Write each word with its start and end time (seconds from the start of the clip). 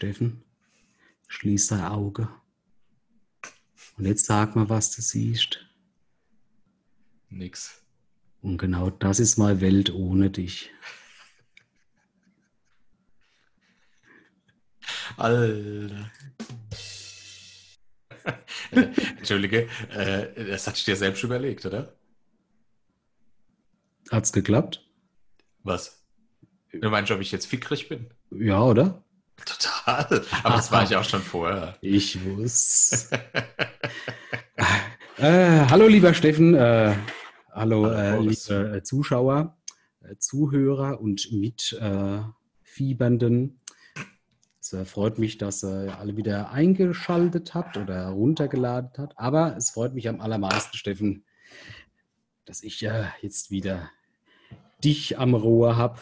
Steffen, 0.00 0.42
schließ 1.28 1.66
dein 1.66 1.82
Auge. 1.82 2.30
Und 3.98 4.06
jetzt 4.06 4.24
sag 4.24 4.56
mal, 4.56 4.70
was 4.70 4.96
du 4.96 5.02
siehst. 5.02 5.62
Nix. 7.28 7.84
Und 8.40 8.56
genau 8.56 8.88
das 8.88 9.20
ist 9.20 9.36
meine 9.36 9.60
Welt 9.60 9.92
ohne 9.92 10.30
dich. 10.30 10.70
Alter. 15.18 16.10
Entschuldige, 18.70 19.68
äh, 19.90 20.46
das 20.46 20.66
hat 20.66 20.86
dir 20.86 20.96
selbst 20.96 21.22
überlegt, 21.24 21.66
oder? 21.66 21.94
Hat's 24.10 24.32
geklappt? 24.32 24.82
Was? 25.62 26.02
Du 26.72 26.88
meinst, 26.88 27.10
ob 27.10 27.20
ich 27.20 27.32
jetzt 27.32 27.44
fickrig 27.44 27.90
bin? 27.90 28.08
Ja, 28.30 28.62
oder? 28.62 29.04
Total. 29.44 30.24
Aber 30.42 30.56
das 30.56 30.72
war 30.72 30.82
ich 30.84 30.96
auch 30.96 31.04
schon 31.04 31.22
vorher. 31.22 31.76
Ich 31.80 32.24
wusste. 32.24 33.18
äh, 35.18 35.66
hallo, 35.68 35.86
lieber 35.86 36.14
Steffen. 36.14 36.54
Äh, 36.54 36.96
hallo, 37.52 37.84
Hallo, 37.86 37.94
äh, 37.94 38.18
liebe 38.20 38.76
äh, 38.76 38.82
Zuschauer, 38.82 39.56
äh, 40.02 40.16
Zuhörer 40.16 41.00
und 41.00 41.30
Mitfiebernden. 41.32 43.60
es 44.60 44.76
freut 44.84 45.18
mich, 45.18 45.38
dass 45.38 45.64
ihr 45.64 45.98
alle 45.98 46.16
wieder 46.16 46.50
eingeschaltet 46.50 47.54
habt 47.54 47.76
oder 47.76 47.94
heruntergeladen 47.94 48.90
habt. 48.98 49.18
Aber 49.18 49.56
es 49.56 49.70
freut 49.70 49.94
mich 49.94 50.08
am 50.08 50.20
allermeisten, 50.20 50.76
Steffen, 50.76 51.24
dass 52.44 52.62
ich 52.62 52.84
äh, 52.84 53.04
jetzt 53.22 53.50
wieder 53.50 53.90
dich 54.82 55.18
am 55.18 55.34
Rohr 55.34 55.76
habe. 55.76 56.00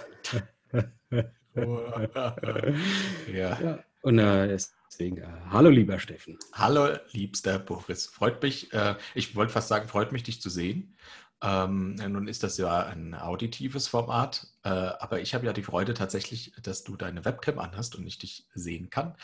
ja. 3.27 3.61
Ja, 3.61 3.85
und 4.03 4.19
äh, 4.19 4.49
deswegen, 4.49 5.19
äh, 5.19 5.27
hallo, 5.51 5.71
lieber 5.71 5.99
Steffen. 5.99 6.39
Hallo, 6.53 6.97
liebster 7.13 7.59
Boris. 7.59 8.07
Freut 8.07 8.43
mich, 8.43 8.73
äh, 8.73 8.97
ich 9.15 9.35
wollte 9.35 9.53
fast 9.53 9.69
sagen, 9.69 9.89
freut 9.89 10.13
mich, 10.13 10.23
dich 10.23 10.41
zu 10.41 10.51
sehen. 10.51 10.97
Ähm, 11.43 11.95
nun 11.95 12.27
ist 12.29 12.43
das 12.43 12.59
ja 12.59 12.81
ein 12.87 13.15
auditives 13.15 13.87
Format, 13.89 14.49
äh, 14.65 14.69
aber 14.71 15.21
ich 15.21 15.35
habe 15.35 15.47
ja 15.47 15.53
die 15.53 15.63
Freude 15.63 15.95
tatsächlich, 15.95 16.53
dass 16.63 16.83
du 16.85 16.97
deine 16.97 17.25
Webcam 17.25 17.59
anhast 17.61 17.95
und 17.97 18.07
ich 18.07 18.19
dich 18.19 18.47
sehen 18.55 18.91
kann. 18.91 19.17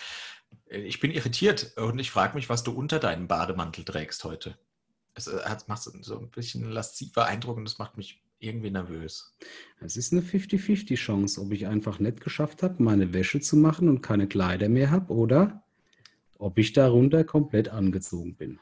Äh, 0.69 0.81
Ich 0.83 1.01
bin 1.01 1.11
irritiert 1.13 1.73
und 1.77 1.99
ich 1.99 2.11
frage 2.11 2.35
mich, 2.37 2.49
was 2.49 2.65
du 2.65 2.73
unter 2.73 2.99
deinem 3.01 3.29
Bademantel 3.29 3.85
trägst 3.85 4.25
heute. 4.25 4.59
Es 5.15 5.29
äh, 5.29 5.41
hat, 5.45 5.69
macht 5.69 5.83
so 5.83 6.19
ein 6.19 6.31
bisschen 6.31 6.71
lasziver 6.71 7.27
Eindruck 7.27 7.59
und 7.59 7.65
das 7.67 7.79
macht 7.79 7.97
mich 7.99 8.24
irgendwie 8.45 8.71
nervös. 8.71 9.35
Es 9.81 9.97
ist 9.97 10.13
eine 10.13 10.23
50-50-Chance, 10.23 11.41
ob 11.41 11.53
ich 11.53 11.67
einfach 11.67 11.99
nicht 11.99 12.21
geschafft 12.21 12.63
habe, 12.63 12.83
meine 12.83 13.13
Wäsche 13.13 13.41
zu 13.41 13.57
machen 13.57 13.89
und 13.89 14.03
keine 14.03 14.29
Kleider 14.29 14.69
mehr 14.69 14.91
habe 14.91 15.13
oder 15.13 15.65
ob 16.39 16.59
ich 16.59 16.73
darunter 16.73 17.25
komplett 17.25 17.69
angezogen 17.69 18.37
bin. 18.37 18.59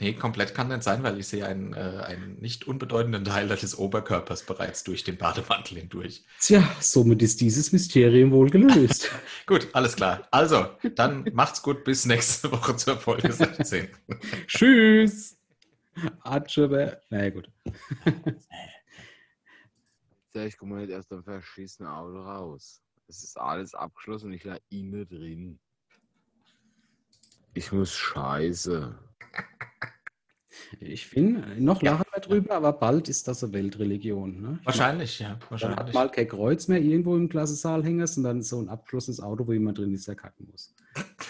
Nee, 0.00 0.12
komplett 0.12 0.54
kann 0.54 0.68
nicht 0.68 0.84
sein, 0.84 1.02
weil 1.02 1.18
ich 1.18 1.26
sehe 1.26 1.44
einen, 1.44 1.72
äh, 1.72 2.04
einen 2.06 2.38
nicht 2.40 2.68
unbedeutenden 2.68 3.24
Teil 3.24 3.48
des 3.48 3.76
Oberkörpers 3.76 4.44
bereits 4.44 4.84
durch 4.84 5.02
den 5.02 5.16
Bademantel 5.16 5.78
hindurch. 5.78 6.24
Tja, 6.40 6.62
somit 6.78 7.20
ist 7.20 7.40
dieses 7.40 7.72
Mysterium 7.72 8.30
wohl 8.30 8.48
gelöst. 8.48 9.10
Gut, 9.46 9.66
alles 9.72 9.96
klar. 9.96 10.28
Also, 10.30 10.66
dann 10.94 11.28
macht's 11.32 11.62
gut 11.62 11.82
bis 11.82 12.06
nächste 12.06 12.52
Woche 12.52 12.76
zur 12.76 12.96
Folge 12.96 13.32
16. 13.32 13.88
Tschüss! 14.46 15.36
Atschebe. 16.20 17.00
Na 17.10 17.24
ja, 17.24 17.30
gut. 17.30 17.50
Ich 20.46 20.56
komme 20.56 20.76
nicht 20.76 20.90
erst 20.90 21.12
am 21.12 21.22
verschissenen 21.24 21.90
Auto 21.90 22.20
raus. 22.20 22.82
Es 23.08 23.22
ist 23.24 23.38
alles 23.38 23.74
abgeschlossen 23.74 24.26
und 24.26 24.32
ich 24.34 24.44
lag 24.44 24.58
innen 24.70 25.08
drin. 25.08 25.58
Ich 27.54 27.72
muss 27.72 27.92
scheiße. 27.92 28.96
Ich 30.80 31.06
finde, 31.06 31.62
noch 31.62 31.82
Ja. 31.82 31.92
lachen 31.92 32.06
wir 32.12 32.20
drüber, 32.20 32.54
aber 32.56 32.72
bald 32.72 33.08
ist 33.08 33.26
das 33.28 33.42
eine 33.44 33.52
Weltreligion. 33.52 34.40
Ne? 34.40 34.58
Wahrscheinlich, 34.64 35.18
ja. 35.18 35.28
Dann 35.28 35.40
hat 35.40 35.50
Wahrscheinlich. 35.50 35.94
mal 35.94 36.10
kein 36.10 36.28
Kreuz 36.28 36.68
mehr 36.68 36.80
irgendwo 36.80 37.16
im 37.16 37.28
Klassensaal 37.28 37.84
hängen, 37.84 38.06
sondern 38.06 38.42
so 38.42 38.60
ein 38.60 38.68
abgeschlossenes 38.68 39.20
Auto, 39.20 39.46
wo 39.46 39.52
jemand 39.52 39.78
drin 39.78 39.94
ist, 39.94 40.08
der 40.08 40.16
kacken 40.16 40.48
muss. 40.50 40.74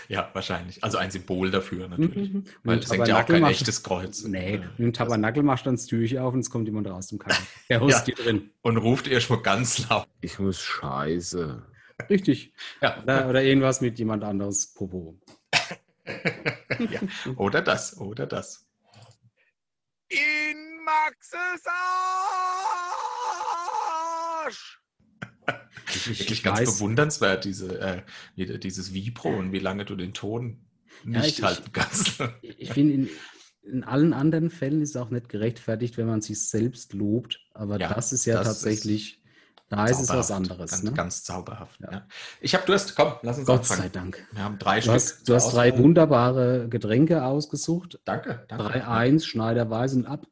Ja, 0.08 0.30
wahrscheinlich. 0.32 0.82
Also 0.82 0.96
ein 0.96 1.10
Symbol 1.10 1.50
dafür 1.50 1.86
natürlich. 1.88 2.32
Mhm. 2.32 2.44
Weil 2.64 2.76
Mit 2.76 2.84
es 2.86 2.90
hängt 2.92 3.06
ja 3.08 3.20
auch 3.22 3.26
kein 3.26 3.42
machst- 3.42 3.60
echtes 3.60 3.82
Kreuz. 3.82 4.24
Nee, 4.24 4.58
mit 4.58 4.78
dem 4.78 4.92
Tabernakel 4.94 5.42
machst 5.42 5.66
du 5.66 5.68
dann 5.68 5.76
das 5.76 5.84
Türchen 5.86 6.18
auf 6.18 6.32
und 6.32 6.40
es 6.40 6.48
kommt 6.50 6.66
jemand 6.66 6.86
raus 6.88 7.08
zum 7.08 7.18
Kacken. 7.18 7.46
Der 7.68 7.80
Host 7.80 8.08
Ja. 8.08 8.14
hier 8.14 8.24
drin. 8.24 8.50
Und 8.62 8.78
ruft 8.78 9.06
ihr 9.06 9.20
schon 9.20 9.42
ganz 9.42 9.86
laut. 9.88 10.06
Ich 10.22 10.38
muss 10.38 10.58
scheiße. 10.60 11.62
Richtig. 12.08 12.52
Ja. 12.80 13.02
Oder, 13.02 13.28
oder 13.28 13.42
irgendwas 13.42 13.80
mit 13.82 13.98
jemand 13.98 14.24
anderes 14.24 14.72
Popo. 14.72 15.18
ja. 16.78 17.00
Oder 17.36 17.60
das, 17.60 17.98
oder 18.00 18.26
das. 18.26 18.66
In 20.08 20.84
Maxes 20.86 21.66
Arsch! 21.66 22.37
Ich, 26.10 26.12
ich, 26.12 26.18
Wirklich 26.20 26.38
ich 26.38 26.44
ganz 26.44 26.60
weiß, 26.60 26.74
bewundernswert, 26.74 27.44
diese, 27.44 27.80
äh, 27.80 28.02
dieses 28.58 28.92
Vibro 28.94 29.30
und 29.30 29.52
wie 29.52 29.58
lange 29.58 29.84
du 29.84 29.94
den 29.96 30.12
Ton 30.14 30.58
Ja, 31.04 31.20
nicht 31.20 31.38
ich- 31.38 31.44
halten 31.44 31.70
kannst. 31.72 32.22
ich 32.42 32.72
finde, 32.72 32.94
in, 32.94 33.08
in 33.62 33.84
allen 33.84 34.12
anderen 34.12 34.50
Fällen 34.50 34.80
ist 34.82 34.90
es 34.90 34.96
auch 34.96 35.10
nicht 35.10 35.28
gerechtfertigt, 35.28 35.96
wenn 35.98 36.06
man 36.06 36.20
sich 36.22 36.40
selbst 36.48 36.92
lobt. 36.94 37.40
Aber 37.54 37.78
Ja, 37.78 37.92
das 37.94 38.12
ist 38.12 38.24
ja 38.24 38.36
das 38.38 38.46
tatsächlich, 38.48 39.20
da 39.68 39.84
ist 39.86 40.00
es 40.00 40.08
was 40.08 40.30
anderes. 40.30 40.70
Ganz, 40.70 40.82
ne? 40.82 40.92
ganz 40.92 41.22
zauberhaft. 41.24 41.78
Ja. 41.80 41.92
Ja. 41.92 42.06
Ich 42.40 42.54
habe 42.54 42.64
Durst. 42.64 42.96
Komm, 42.96 43.12
lass 43.22 43.36
uns 43.36 43.46
Gott 43.46 43.58
anfangen. 43.60 43.82
sei 43.82 43.88
Dank. 43.90 44.26
Wir 44.32 44.42
haben 44.44 44.58
drei 44.58 44.76
Du 44.76 44.82
Stück. 44.82 44.94
hast, 44.94 45.28
du 45.28 45.34
hast 45.34 45.52
drei 45.52 45.76
wunderbare 45.76 46.68
Getränke 46.70 47.22
ausgesucht. 47.24 48.00
Danke, 48.06 48.46
danke. 48.48 48.64
3-1, 48.82 49.24
Schneiderweise 49.26 49.96
und 49.96 50.06
ab. 50.06 50.26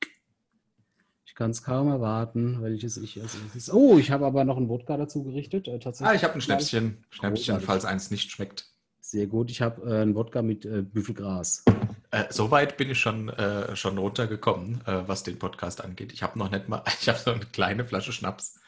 Kann 1.37 1.51
es 1.51 1.63
kaum 1.63 1.89
erwarten, 1.89 2.63
welches 2.63 2.97
ich 2.97 3.19
erstes- 3.19 3.71
Oh, 3.73 3.99
ich 3.99 4.11
habe 4.11 4.25
aber 4.27 4.45
noch 4.45 4.57
einen 4.57 4.69
Wodka 4.71 4.97
dazu 4.97 5.23
gerichtet. 5.23 5.69
Äh, 5.69 5.79
tatsächlich. 5.79 6.11
Ah, 6.11 6.15
ich 6.15 6.25
habe 6.25 6.35
ein 6.35 6.41
Schnäpschen, 6.41 7.05
Schnäpschen, 7.11 7.35
Großartig. 7.57 7.67
falls 7.67 7.85
eins 7.85 8.11
nicht 8.11 8.31
schmeckt. 8.31 8.67
Sehr 9.01 9.27
gut. 9.27 9.51
Ich 9.51 9.61
habe 9.61 9.83
äh, 9.89 10.01
einen 10.01 10.15
Wodka 10.15 10.41
mit 10.43 10.65
äh, 10.65 10.81
Büffelgras. 10.83 11.63
Äh, 12.11 12.25
Soweit 12.31 12.79
bin 12.79 12.91
ich 12.91 12.99
schon, 12.99 13.29
äh, 13.29 13.77
schon 13.77 13.99
runtergekommen, 13.99 14.81
äh, 14.87 15.07
was 15.07 15.25
den 15.25 15.39
Podcast 15.39 15.85
angeht. 15.85 16.13
Ich 16.15 16.23
habe 16.23 16.39
noch 16.39 16.51
nicht 16.51 16.69
mal, 16.71 16.83
ich 17.03 17.09
habe 17.09 17.19
so 17.19 17.31
eine 17.33 17.45
kleine 17.45 17.85
Flasche 17.85 18.13
Schnaps 18.13 18.59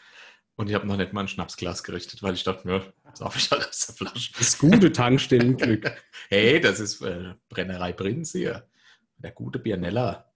und 0.57 0.69
ich 0.69 0.75
habe 0.75 0.87
noch 0.87 0.99
nicht 0.99 1.15
mal 1.15 1.23
ein 1.23 1.29
Schnapsglas 1.29 1.83
gerichtet, 1.83 2.23
weil 2.23 2.35
ich 2.35 2.45
dachte, 2.45 2.69
mir, 2.69 2.83
sauf 3.15 3.35
ich 3.37 3.51
halt 3.51 3.67
aus 3.67 3.87
der 3.87 3.95
Flasche. 3.95 4.33
Das 4.37 4.59
gute 4.59 4.93
Tankstellenglück. 4.93 5.91
Hey, 6.29 6.61
das 6.61 6.81
ist 6.81 7.01
äh, 7.01 7.33
Brennerei 7.49 7.93
Prinz 7.95 8.33
hier. 8.33 8.68
Der 9.19 9.33
gute 9.33 9.59
Bianella. 9.59 10.27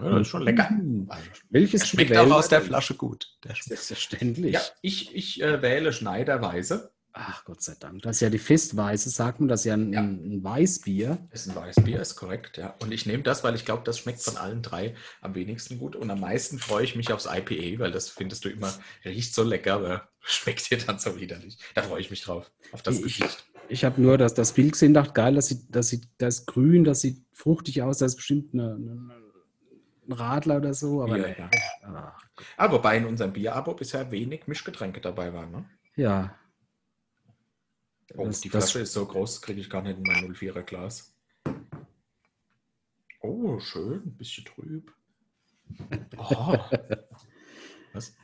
Ja, 0.00 0.10
das 0.10 0.20
ist 0.22 0.28
schon 0.28 0.42
lecker. 0.42 0.70
Mm. 0.70 1.06
Also, 1.08 1.24
Welches 1.50 1.80
der 1.80 1.86
schmeckt 1.88 2.16
auch 2.16 2.30
aus 2.30 2.48
der? 2.48 2.60
Flasche 2.60 2.94
gut. 2.94 3.36
Der. 3.44 3.54
Selbstverständlich. 3.60 4.52
Ja, 4.54 4.60
ich, 4.80 5.14
ich 5.14 5.42
äh, 5.42 5.60
wähle 5.60 5.92
Schneiderweise. 5.92 6.92
Ach 7.20 7.44
Gott 7.44 7.62
sei 7.62 7.74
Dank. 7.80 8.02
Das 8.02 8.16
ist 8.16 8.20
ja 8.20 8.30
die 8.30 8.38
Festweiße, 8.38 9.10
sagt 9.10 9.40
man. 9.40 9.48
Das 9.48 9.60
ist 9.62 9.64
ja 9.66 9.74
ein, 9.74 9.92
Ja. 9.92 10.02
ein 10.02 10.44
Weißbier. 10.44 11.26
Ist 11.32 11.48
ein 11.48 11.56
Weißbier, 11.56 12.00
ist 12.00 12.14
korrekt, 12.14 12.58
ja. 12.58 12.76
Und 12.80 12.92
ich 12.92 13.06
nehme 13.06 13.24
das, 13.24 13.42
weil 13.42 13.56
ich 13.56 13.64
glaube, 13.64 13.82
das 13.84 13.98
schmeckt 13.98 14.22
von 14.22 14.36
allen 14.36 14.62
drei 14.62 14.94
am 15.20 15.34
wenigsten 15.34 15.78
gut. 15.78 15.96
Und 15.96 16.08
am 16.12 16.20
meisten 16.20 16.60
freue 16.60 16.84
ich 16.84 16.94
mich 16.94 17.12
aufs 17.12 17.26
IPA, 17.26 17.80
weil 17.80 17.90
das 17.90 18.08
findest 18.08 18.44
du 18.44 18.50
immer, 18.50 18.72
riecht 19.04 19.34
so 19.34 19.42
lecker, 19.42 19.74
aber 19.74 20.08
schmeckt 20.20 20.70
dir 20.70 20.78
dann 20.78 21.00
so 21.00 21.18
widerlich. 21.18 21.58
Da 21.74 21.82
freue 21.82 22.00
ich 22.00 22.10
mich 22.10 22.20
drauf, 22.22 22.52
auf 22.70 22.82
das 22.82 22.98
Ich- 22.98 23.18
Gesicht. 23.18 23.44
Ich 23.68 23.84
habe 23.84 24.00
nur 24.00 24.16
das, 24.18 24.34
das 24.34 24.52
Bild 24.52 24.72
gesehen, 24.72 24.94
dachte, 24.94 25.12
geil, 25.12 25.34
das 25.34 25.48
sieht, 25.48 25.74
das 25.74 25.88
sieht, 25.88 26.08
das 26.18 26.40
ist 26.40 26.46
grün, 26.46 26.84
das 26.84 27.00
sieht 27.00 27.22
fruchtig 27.32 27.82
aus, 27.82 27.98
das 27.98 28.12
ist 28.12 28.16
bestimmt 28.16 28.54
eine, 28.54 28.74
eine, 28.74 29.12
ein 30.08 30.12
Radler 30.12 30.56
oder 30.56 30.72
so. 30.74 31.02
Aber 31.02 31.18
nee. 31.18 31.34
ja. 31.38 31.50
Ach, 31.84 32.24
Ah, 32.56 32.70
wobei 32.70 32.96
in 32.96 33.04
unserem 33.04 33.32
Bierabo 33.32 33.74
bisher 33.74 34.10
wenig 34.10 34.46
Mischgetränke 34.46 35.00
dabei 35.00 35.32
waren. 35.34 35.50
Ne? 35.52 35.64
ja. 35.96 36.34
Oh, 38.16 38.24
Das- 38.24 38.40
die 38.40 38.48
Flasche 38.48 38.80
ist 38.80 38.92
so 38.94 39.04
groß, 39.04 39.42
kriege 39.42 39.60
ich 39.60 39.68
gar 39.68 39.82
nicht 39.82 39.98
in 39.98 40.02
mein 40.02 40.32
04er 40.34 40.62
Glas. 40.62 41.14
Oh, 43.20 43.58
schön, 43.60 44.02
ein 44.06 44.16
bisschen 44.16 44.44
trüb. 44.46 44.92
Oh. 46.16 46.56
Was? 47.92 48.14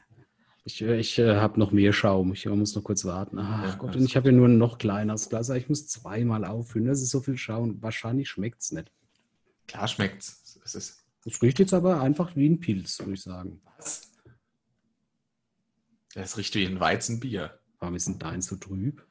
Ich, 0.67 0.81
äh, 0.83 0.99
ich 0.99 1.19
äh, 1.19 1.37
habe 1.37 1.59
noch 1.61 1.73
mehr 1.73 1.93
Schaum. 1.93 2.33
Ich 2.33 2.47
muss 2.47 2.75
noch 2.75 2.83
kurz 2.83 3.05
warten. 3.05 3.39
Ach 3.39 3.65
Ja, 3.65 3.75
Gott, 3.77 3.97
und 3.97 4.05
ich 4.05 4.17
habe 4.17 4.31
ja 4.31 4.33
nur 4.37 4.49
ein 4.49 4.57
noch 4.59 4.79
kleineres 4.79 5.29
Glas. 5.29 5.51
Ich 5.51 5.69
muss 5.69 5.87
zweimal 5.87 6.45
auffüllen. 6.45 6.87
Das 6.87 7.03
ist 7.03 7.11
so 7.11 7.21
viel 7.21 7.37
Schaum. 7.37 7.83
Wahrscheinlich 7.83 8.29
schmeckt 8.31 8.63
es 8.63 8.73
nicht. 8.73 8.91
Klar 9.69 9.89
schmeckt's. 9.89 10.59
Es 10.65 10.75
ist 10.75 11.05
Es 11.27 11.43
riecht 11.43 11.59
jetzt 11.59 11.75
aber 11.75 12.01
einfach 12.01 12.35
wie 12.35 12.49
ein 12.49 12.61
Pilz, 12.61 12.99
würde 12.99 13.13
ich 13.13 13.23
sagen. 13.23 13.61
was? 13.77 14.11
Das 16.15 16.37
riecht 16.39 16.55
wie 16.55 16.65
ein 16.67 16.81
Weizenbier. 16.81 17.59
Warum 17.81 17.95
ist 17.97 18.07
denn 18.07 18.19
dein 18.19 18.41
so 18.41 18.57
trüb? 18.57 19.05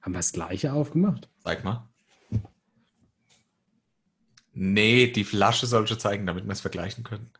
Haben 0.00 0.12
wir 0.14 0.18
das 0.18 0.32
gleiche 0.32 0.72
aufgemacht? 0.72 1.28
Zeig 1.44 1.62
mal. 1.62 1.88
Nee, 4.52 5.06
die 5.12 5.24
Flasche 5.24 5.66
soll 5.66 5.86
schon 5.86 6.00
zeigen, 6.00 6.26
damit 6.26 6.44
wir 6.44 6.50
es 6.52 6.60
vergleichen 6.60 7.04
können. 7.04 7.30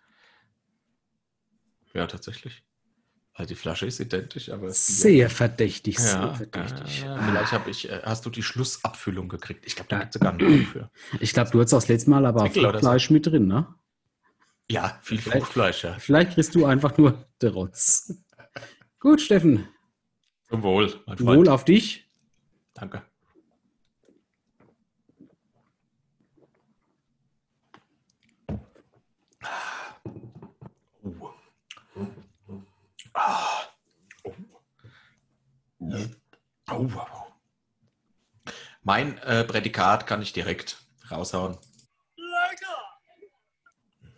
Ja, 1.92 2.06
tatsächlich. 2.06 2.62
Also 3.32 3.48
die 3.48 3.54
Flasche 3.54 3.86
ist 3.86 4.00
identisch, 4.00 4.50
aber 4.50 4.70
sehr 4.70 5.30
verdächtig, 5.30 5.98
sehr 5.98 6.20
ja, 6.20 6.34
verdächtig. 6.34 7.04
äh, 7.04 7.18
vielleicht 7.22 7.52
habe 7.52 7.70
ich, 7.70 7.88
äh, 7.88 8.00
hast 8.04 8.26
du 8.26 8.30
die 8.30 8.42
Schlussabfüllung 8.42 9.28
gekriegt. 9.28 9.64
Ich 9.66 9.76
glaube, 9.76 9.88
da 9.88 9.98
gibt 10.00 10.10
es 10.10 10.14
sogar 10.14 10.32
einen 10.32 10.40
Namen 10.42 10.66
für. 10.66 10.90
Ich 11.20 11.32
glaube, 11.32 11.50
du 11.50 11.58
hattest 11.60 11.74
auch 11.74 11.78
das 11.78 11.88
letzte 11.88 12.10
Mal 12.10 12.26
aber 12.26 12.42
auch 12.42 12.52
so. 12.52 12.60
Fleisch 12.72 13.08
mit 13.10 13.26
drin, 13.26 13.46
ne? 13.46 13.72
Ja, 14.70 14.98
viel 15.02 15.18
Vielleicht- 15.18 15.38
Fruchtfleisch, 15.44 15.84
ja. 15.84 15.94
Vielleicht 15.98 16.34
kriegst 16.34 16.54
du 16.54 16.66
einfach 16.66 16.98
nur 16.98 17.24
der 17.40 17.50
Rotz. 17.52 18.12
Gut, 18.98 19.20
Steffen. 19.20 19.68
Zum 20.48 20.62
Wohl, 20.62 20.92
mein 21.06 21.16
Freund. 21.16 21.38
Wohl 21.38 21.48
auf 21.48 21.64
dich. 21.64 22.10
Danke. 22.74 23.02
Oh. 31.04 31.30
Ah. 33.14 33.62
Oh. 34.24 34.34
Oh. 36.70 36.88
Mein 38.82 39.18
äh, 39.18 39.44
Prädikat 39.44 40.06
kann 40.06 40.22
ich 40.22 40.32
direkt 40.32 40.82
raushauen. 41.10 41.58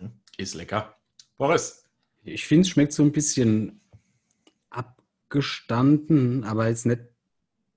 Mhm. 0.01 0.21
Ist 0.37 0.55
lecker. 0.55 0.97
Boris, 1.37 1.85
Ich 2.23 2.47
finde, 2.47 2.63
es 2.63 2.69
schmeckt 2.69 2.93
so 2.93 3.03
ein 3.03 3.13
bisschen 3.13 3.81
abgestanden, 4.71 6.45
aber 6.45 6.69
jetzt 6.69 6.87
nicht 6.87 7.01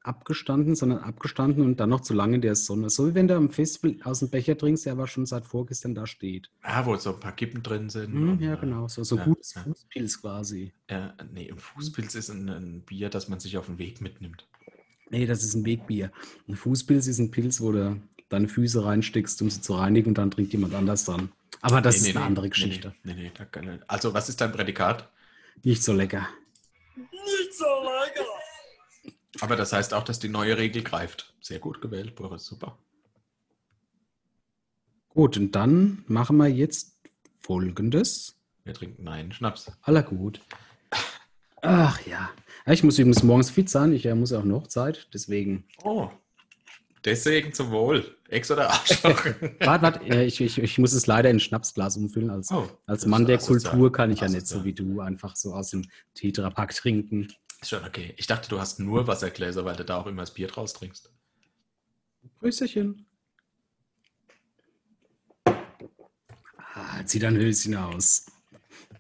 abgestanden, 0.08 0.76
sondern 0.76 1.00
abgestanden 1.00 1.64
und 1.64 1.80
dann 1.80 1.90
noch 1.90 2.02
zu 2.02 2.14
lange 2.14 2.36
in 2.36 2.42
der 2.42 2.56
Sonne. 2.56 2.90
So 2.90 3.10
wie 3.10 3.16
wenn 3.16 3.28
du 3.28 3.36
am 3.36 3.50
Festival 3.50 3.98
aus 4.04 4.20
dem 4.20 4.30
Becher 4.30 4.58
trinkst, 4.58 4.86
der 4.86 4.94
aber 4.94 5.08
schon 5.08 5.26
seit 5.26 5.46
vorgestern 5.46 5.96
da 5.96 6.06
steht. 6.06 6.50
ah, 6.62 6.86
wo 6.86 6.96
so 6.98 7.14
ein 7.14 7.20
paar 7.20 7.32
Kippen 7.34 7.64
drin 7.64 7.90
sind. 7.90 8.14
Hm, 8.14 8.30
und, 8.30 8.42
ja, 8.42 8.54
äh, 8.54 8.58
genau. 8.58 8.88
So, 8.88 9.04
so 9.04 9.18
ja, 9.18 9.26
gutes 9.26 9.54
ja. 9.56 9.64
Fußpilz 9.64 10.22
quasi. 10.22 10.74
Äh, 10.88 11.08
nee, 11.34 11.50
ein 11.52 11.58
Fußpilz 11.58 12.16
ist 12.16 12.30
ein, 12.30 12.50
ein 12.50 12.82
Bier, 12.82 13.10
das 13.10 13.30
man 13.30 13.40
sich 13.40 13.58
auf 13.58 13.66
den 13.66 13.78
Weg 13.78 14.02
mitnimmt. 14.02 14.48
Nee, 15.10 15.26
das 15.26 15.44
ist 15.44 15.54
ein 15.56 15.66
Wegbier. 15.66 16.12
Ein 16.48 16.56
Fußpilz 16.56 17.08
ist 17.08 17.20
ein 17.20 17.32
Pilz, 17.32 17.62
wo 17.62 17.72
du 17.72 18.00
deine 18.30 18.48
Füße 18.48 18.84
reinsteckst, 18.84 19.42
um 19.42 19.50
sie 19.50 19.62
zu 19.62 19.74
reinigen 19.76 20.10
und 20.10 20.18
dann 20.18 20.32
trinkt 20.32 20.52
jemand 20.54 20.74
anders 20.74 21.06
dran. 21.06 21.32
Aber 21.62 21.82
das 21.82 21.96
Nee, 21.96 22.00
ist 22.00 22.06
nee, 22.06 22.12
eine 22.12 22.20
nee, 22.20 22.26
andere 22.28 22.46
nee, 22.46 22.50
Geschichte. 22.50 22.96
Nee, 23.04 23.14
nee, 23.14 23.32
da 23.36 23.46
kann, 23.46 23.84
also, 23.88 24.14
was 24.14 24.30
ist 24.30 24.42
dein 24.42 24.52
Prädikat? 24.52 25.10
Nicht 25.64 25.84
so 25.84 25.94
lecker. 25.94 26.28
Aber 29.42 29.56
das 29.56 29.74
heißt 29.74 29.94
auch, 29.94 30.04
dass 30.04 30.20
die 30.20 30.30
neue 30.30 30.58
Regel 30.58 30.84
greift. 30.84 31.34
Sehr 31.42 31.60
gut 31.60 31.82
gewählt, 31.82 32.16
Boris, 32.16 32.46
super. 32.46 32.78
Gut, 35.10 35.38
und 35.38 35.54
dann 35.54 36.04
machen 36.08 36.38
wir 36.38 36.48
jetzt 36.48 37.00
folgendes. 37.40 38.36
Wir 38.64 38.74
trinken 38.74 39.08
einen 39.08 39.32
Schnaps. 39.32 39.72
Aller 39.82 40.04
gut. 40.04 40.42
Ach 41.62 42.06
ja. 42.06 42.30
Ich 42.68 42.84
muss 42.84 42.98
übrigens 43.00 43.24
morgens 43.24 43.50
fit 43.50 43.70
sein. 43.70 43.94
Ich 43.94 44.06
äh, 44.06 44.16
muss 44.16 44.34
auch 44.34 44.44
noch 44.44 44.68
Zeit. 44.68 45.08
Deswegen. 45.14 45.66
Oh, 45.84 46.10
deswegen 47.04 47.54
zum 47.54 47.72
Wohl. 47.72 48.16
Ex 48.28 48.50
oder 48.50 48.72
Arschloch? 48.72 49.26
Warte, 49.60 49.84
warte. 49.84 50.24
Ich, 50.24 50.42
ich, 50.42 50.58
ich 50.58 50.78
muss 50.80 50.94
es 50.94 51.06
leider 51.06 51.30
in 51.30 51.38
ein 51.38 51.40
Schnapsglas 51.40 51.96
umfüllen. 51.98 52.32
Als, 52.32 52.52
Oh, 52.52 52.68
als 52.88 53.06
Mann 53.06 53.26
der. 53.26 53.38
Kultur 53.38 53.92
kann 53.92 54.12
ich 54.12 54.22
ja 54.22 54.28
nicht 54.28 54.48
so 54.48 54.66
wie 54.66 54.74
du 54.74 55.00
einfach 55.00 55.36
so 55.36 55.54
aus 55.54 55.70
dem 55.70 55.88
Tetrapack 56.16 56.74
trinken. 56.74 57.32
Ist 57.62 57.70
schon 57.70 57.84
okay. 57.86 58.14
Ich 58.18 58.28
dachte, 58.28 58.50
du 58.50 58.60
hast 58.60 58.80
nur 58.80 59.08
Wassergläser, 59.08 59.66
weil 59.66 59.76
du 59.76 59.86
da 59.86 59.98
auch 59.98 60.08
immer 60.08 60.22
das 60.22 60.34
Bier 60.34 60.48
draus 60.48 60.74
trinkst. 60.74 61.12
Grüßerchen. 62.40 63.06
Ah, 66.58 67.04
zieh 67.06 67.20
dein 67.20 67.38
Höschen 67.38 67.76
aus. 67.76 68.26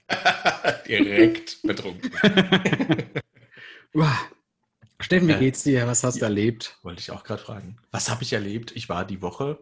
Direkt 0.87 1.61
betrunken. 1.63 2.11
Uah. 3.93 4.17
Steffen, 5.01 5.27
wie 5.27 5.33
Ja. 5.33 5.39
geht's 5.39 5.63
dir? 5.63 5.85
Was 5.87 6.03
hast 6.03 6.15
du 6.15 6.19
Ja. 6.21 6.27
erlebt? 6.27 6.79
Wollte 6.81 7.01
ich 7.01 7.11
auch 7.11 7.23
gerade 7.23 7.41
fragen. 7.41 7.77
Was 7.91 8.09
habe 8.09 8.23
ich 8.23 8.31
erlebt? 8.33 8.71
Ich 8.75 8.87
war 8.87 9.03
die 9.05 9.21
Woche, 9.21 9.59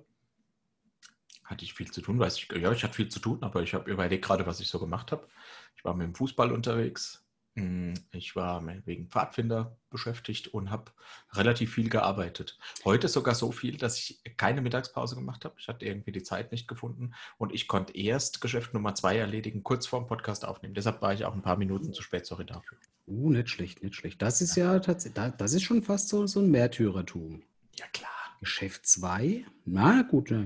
hatte 1.44 1.66
ich 1.66 1.74
viel 1.74 1.90
zu 1.92 2.02
tun, 2.02 2.20
weiß 2.20 2.38
ich, 2.38 2.48
ja, 2.52 2.72
ich 2.72 2.84
hatte 2.84 2.94
viel 2.94 3.10
zu 3.10 3.20
tun, 3.20 3.42
aber 3.42 3.64
ich 3.64 3.74
habe 3.74 3.90
überlegt 3.90 4.24
gerade, 4.26 4.46
was 4.46 4.60
ich 4.60 4.68
so 4.68 4.80
gemacht 4.80 5.12
habe. 5.12 5.28
Ich 5.76 5.84
war 5.84 5.96
mit 5.96 6.06
dem 6.06 6.16
Fußball 6.16 6.52
unterwegs. 6.52 7.23
Hm, 7.56 7.94
Ich 8.12 8.36
war 8.36 8.64
wegen 8.86 9.08
Pfadfinder 9.10 9.78
beschäftigt 9.92 10.48
und 10.48 10.72
habe 10.72 10.92
relativ 11.34 11.74
viel 11.74 11.88
gearbeitet. 11.90 12.58
Heute 12.84 13.08
sogar 13.08 13.36
so 13.36 13.52
viel, 13.52 13.78
dass 13.78 13.98
ich 14.00 14.22
keine 14.38 14.62
Mittagspause 14.62 15.16
gemacht 15.16 15.46
habe. 15.46 15.56
Ich 15.60 15.68
hatte 15.68 15.86
irgendwie 15.86 16.12
die 16.12 16.24
Zeit 16.24 16.52
nicht 16.52 16.68
gefunden 16.68 17.14
und 17.38 17.54
ich 17.54 17.68
konnte 17.68 17.96
erst 17.96 18.42
Geschäft 18.42 18.74
Nummer 18.74 18.96
zwei 18.96 19.18
erledigen, 19.18 19.62
kurz 19.64 19.86
vor 19.86 20.00
dem 20.00 20.08
Podcast 20.08 20.46
aufnehmen. 20.46 20.74
Deshalb 20.74 21.02
war 21.04 21.14
ich 21.14 21.26
auch 21.26 21.34
ein 21.36 21.44
paar 21.44 21.58
Minuten 21.58 21.94
zu 21.94 22.02
spät, 22.02 22.26
sorry 22.26 22.46
dafür. 22.46 22.78
Uh, 23.06 23.30
nicht 23.30 23.50
schlecht, 23.50 23.84
nicht 23.84 23.96
schlecht. 23.96 24.22
Das 24.22 24.42
ist 24.42 24.56
ja 24.56 24.80
tatsächlich, 24.80 25.34
das 25.38 25.54
ist 25.54 25.62
schon 25.64 25.84
fast 25.84 26.10
so, 26.10 26.26
so 26.26 26.40
ein 26.40 26.50
Märtyrertum. 26.50 27.44
Ja, 27.78 27.86
klar. 27.94 28.10
Geschäft 28.40 28.88
2? 28.88 29.46
Na 29.66 30.02
gut. 30.02 30.32
Ja, 30.32 30.44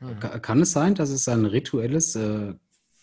ja. 0.00 0.14
Ka- 0.14 0.38
Kann 0.40 0.60
es 0.62 0.72
sein, 0.72 0.94
dass 0.94 1.10
es 1.10 1.28
ein 1.28 1.44
rituelles 1.44 2.16
äh, 2.16 2.54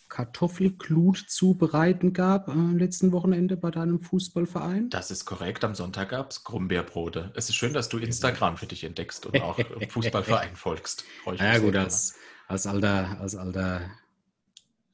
Kartoffelglut 0.09 1.17
zubereiten 1.27 2.13
gab 2.13 2.47
äh, 2.47 2.51
am 2.51 2.77
letzten 2.77 3.11
Wochenende 3.11 3.55
bei 3.55 3.71
deinem 3.71 4.01
Fußballverein? 4.01 4.89
Das 4.89 5.11
ist 5.11 5.25
korrekt. 5.25 5.63
Am 5.63 5.75
Sonntag 5.75 6.09
gab 6.09 6.31
es 6.31 6.43
Grumbeerbrote. 6.43 7.31
Es 7.35 7.47
ist 7.49 7.55
schön, 7.55 7.73
dass 7.73 7.89
du 7.89 7.99
Instagram 7.99 8.57
für 8.57 8.65
dich 8.65 8.83
entdeckst 8.83 9.25
und 9.25 9.41
auch 9.41 9.59
Fußballverein 9.89 10.55
folgst. 10.55 11.05
Ja 11.37 11.59
gut, 11.59 11.75
als, 11.75 12.15
als 12.47 12.67
alter, 12.67 13.19
als 13.21 13.35
alter 13.35 13.89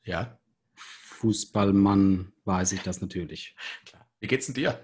Ja, 0.04 0.38
Fußballmann 0.76 2.34
weiß 2.44 2.74
ich 2.74 2.82
das 2.82 3.02
natürlich. 3.02 3.56
klar. 3.86 4.06
Wie 4.20 4.28
geht's 4.28 4.46
denn 4.46 4.56
dir? 4.56 4.80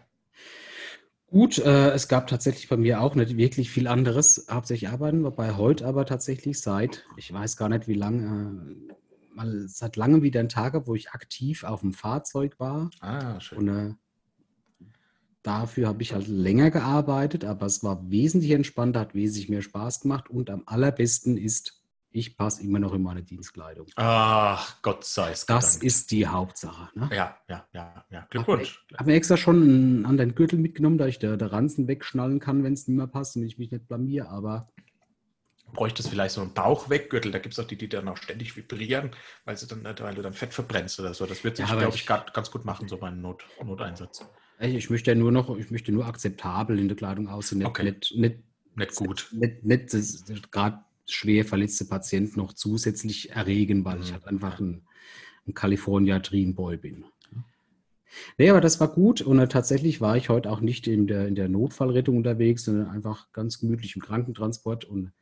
Gut, 1.28 1.60
äh, 1.60 1.92
es 1.92 2.10
gab 2.10 2.28
tatsächlich 2.28 2.68
bei 2.68 2.76
mir 2.76 3.00
auch 3.00 3.16
nicht 3.16 3.38
wirklich 3.38 3.72
viel 3.72 3.88
anderes, 3.88 4.48
hauptsächlich 4.50 4.90
arbeiten, 4.90 5.24
wobei 5.24 5.54
heute 5.56 5.86
aber 5.86 6.06
tatsächlich 6.06 6.60
seit, 6.60 7.06
ich 7.16 7.32
weiß 7.32 7.56
gar 7.56 7.70
nicht 7.70 7.88
wie 7.88 7.94
lange, 7.94 8.90
äh, 8.90 8.94
mal 9.36 9.68
seit 9.68 9.96
langem 9.96 10.22
wieder 10.22 10.40
ein 10.40 10.50
Tag, 10.50 10.74
habe, 10.74 10.88
wo 10.88 10.96
ich 10.96 11.12
aktiv 11.12 11.64
auf 11.64 11.82
dem 11.82 11.94
Fahrzeug 11.94 12.60
war. 12.60 12.90
Ah, 13.00 13.40
schön. 13.40 13.58
Und 13.60 13.68
äh, 13.70 13.94
dafür 15.44 15.88
habe 15.88 16.02
ich 16.04 16.14
halt 16.14 16.28
länger 16.28 16.72
gearbeitet, 16.72 17.46
aber 17.46 17.66
es 17.66 17.84
war 17.84 18.10
wesentlich 18.10 18.52
entspannter, 18.52 19.00
hat 19.00 19.16
wesentlich 19.16 19.50
mehr 19.50 19.62
Spaß 19.62 20.02
gemacht 20.02 20.30
und 20.30 20.50
am 20.50 20.64
allerbesten 20.66 21.38
ist, 21.38 21.78
ich 22.14 22.36
passe 22.36 22.62
immer 22.62 22.78
noch 22.80 22.94
in 22.94 23.02
meine 23.02 23.24
Dienstkleidung. 23.24 23.88
Ach, 23.96 24.82
Gott 24.82 25.06
sei 25.06 25.32
es 25.32 25.46
Das 25.46 25.76
gedankt. 25.76 25.84
ist 25.86 26.12
die 26.12 26.28
Hauptsache. 26.28 26.90
Ne? 26.94 27.10
Ja, 27.16 27.38
ja, 27.48 27.66
ja, 27.74 28.06
ja. 28.10 28.28
Glückwunsch. 28.30 28.86
Ich 28.90 28.98
habe 29.00 29.10
mir 29.10 29.16
extra 29.16 29.38
schon 29.38 29.64
einen 29.64 30.06
anderen 30.06 30.36
Gürtel 30.36 30.60
mitgenommen, 30.60 30.98
da 30.98 31.08
ich 31.08 31.20
der, 31.20 31.38
der 31.38 31.54
Ranzen 31.54 31.88
wegschnallen 31.88 32.40
kann, 32.40 32.64
wenn 32.64 32.74
es 32.74 32.88
nicht 32.88 32.98
mehr 32.98 33.08
passt 33.08 33.38
und 33.38 33.44
ich 33.44 33.58
mich 33.58 33.72
nicht 33.72 33.88
blamier. 33.88 34.30
Aber 34.30 34.70
Bräuchtest 35.74 36.10
vielleicht 36.10 36.36
so 36.36 36.42
einen 36.42 36.54
Bauchweggürtel. 36.54 37.32
Da 37.32 37.40
gibt 37.40 37.54
es 37.54 37.60
auch 37.60 37.66
die, 37.68 37.78
die 37.78 37.88
dann 37.90 38.08
auch 38.08 38.18
ständig 38.18 38.56
vibrieren, 38.58 39.12
weil, 39.46 39.58
sie 39.58 39.68
dann, 39.68 39.84
weil 39.84 40.16
du 40.16 40.22
dann 40.22 40.34
Fett 40.34 40.54
verbrennst 40.54 41.00
oder 41.00 41.14
so. 41.14 41.26
Das 41.26 41.44
wird 41.44 41.58
sich, 41.58 41.68
Ja, 41.68 41.76
glaube 41.76 41.96
ich- 41.96 42.02
ich, 42.02 42.08
grad 42.08 42.34
ganz 42.34 42.52
gut 42.52 42.66
machen, 42.66 42.88
so 42.88 42.98
beim 42.98 43.22
Not, 43.22 43.46
Noteinsatz. 43.64 44.26
ich 44.60 44.90
möchte 44.90 45.12
ja 45.12 45.16
nur 45.16 45.32
noch, 45.32 45.56
ich 45.58 45.72
möchte 45.72 45.92
nur 45.92 46.06
akzeptabel 46.06 46.78
in 46.80 46.88
der 46.88 46.98
Kleidung 46.98 47.28
aussehen, 47.28 47.60
nicht, 47.60 47.68
Okay. 47.68 47.84
nicht, 47.92 48.14
nicht, 48.16 48.36
Nicht 48.76 48.96
gut. 48.96 49.30
nicht, 49.32 49.64
nicht 49.64 49.94
das- 49.94 50.24
gerade 50.52 50.80
schwer 51.08 51.46
verletzte 51.46 51.86
Patienten 51.86 52.40
noch 52.40 52.54
zusätzlich 52.54 53.32
erregen, 53.32 53.84
weil 53.86 54.00
ich 54.02 54.10
Mhm. 54.10 54.14
halt 54.14 54.28
einfach 54.28 54.60
ein, 54.60 54.84
ein 55.48 55.54
California 55.54 56.20
Dream 56.20 56.54
Boy 56.56 56.78
bin. 56.78 57.06
Nee, 58.38 58.50
aber 58.50 58.60
das 58.60 58.80
war 58.82 58.90
gut 58.90 59.22
und 59.22 59.40
äh, 59.40 59.48
tatsächlich 59.48 60.02
war 60.02 60.18
ich 60.18 60.28
heute 60.30 60.52
auch 60.52 60.60
nicht 60.60 60.86
in 60.88 61.08
der, 61.08 61.28
in 61.28 61.36
der 61.36 61.48
Notfallrettung 61.48 62.18
unterwegs, 62.18 62.66
sondern 62.66 62.90
einfach 62.90 63.32
ganz 63.32 63.60
gemütlich 63.60 63.96
im 63.96 64.02
Krankentransport 64.02 64.84
und 64.84 65.14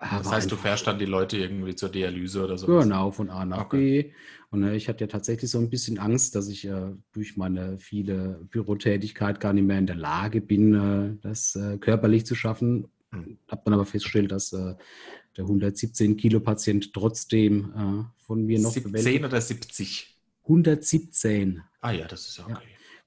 ah, 0.00 0.18
Das 0.18 0.30
heißt, 0.30 0.50
du 0.50 0.56
fährst 0.56 0.86
dann 0.86 0.98
die 0.98 1.06
Leute 1.06 1.36
irgendwie 1.36 1.74
zur 1.74 1.88
Dialyse 1.88 2.44
oder 2.44 2.58
so. 2.58 2.66
Genau, 2.66 3.10
von 3.10 3.30
A 3.30 3.44
nach 3.44 3.66
Okay. 3.66 4.02
B. 4.02 4.12
Und 4.50 4.64
äh, 4.64 4.74
ich 4.74 4.88
hatte 4.88 5.04
ja 5.04 5.08
tatsächlich 5.08 5.50
so 5.50 5.58
ein 5.58 5.70
bisschen 5.70 5.98
Angst, 5.98 6.34
dass 6.34 6.48
ich 6.48 6.66
äh, 6.66 6.92
durch 7.12 7.36
meine 7.36 7.78
viele 7.78 8.40
Bürotätigkeit 8.50 9.40
gar 9.40 9.52
nicht 9.52 9.64
mehr 9.66 9.78
in 9.78 9.86
der 9.86 9.96
Lage 9.96 10.40
bin, 10.40 10.74
äh, 10.74 11.16
das 11.22 11.58
körperlich 11.80 12.26
zu 12.26 12.34
schaffen. 12.34 12.88
Hm. 13.12 13.38
Habe 13.48 13.62
dann 13.64 13.74
aber 13.74 13.86
festgestellt, 13.86 14.32
dass 14.32 14.50
der 14.50 14.76
117 15.36 16.16
Kilo 16.16 16.40
Patient 16.40 16.92
trotzdem 16.92 18.14
von 18.18 18.44
mir 18.44 18.60
noch 18.60 18.70
17 18.70 19.24
oder 19.24 19.40
70? 19.40 20.16
117. 20.44 21.62
Ah 21.80 21.90
ja, 21.90 22.06
das 22.06 22.28
ist 22.28 22.38
ja 22.38 22.44
okay. 22.44 22.54
Ja. 22.54 22.60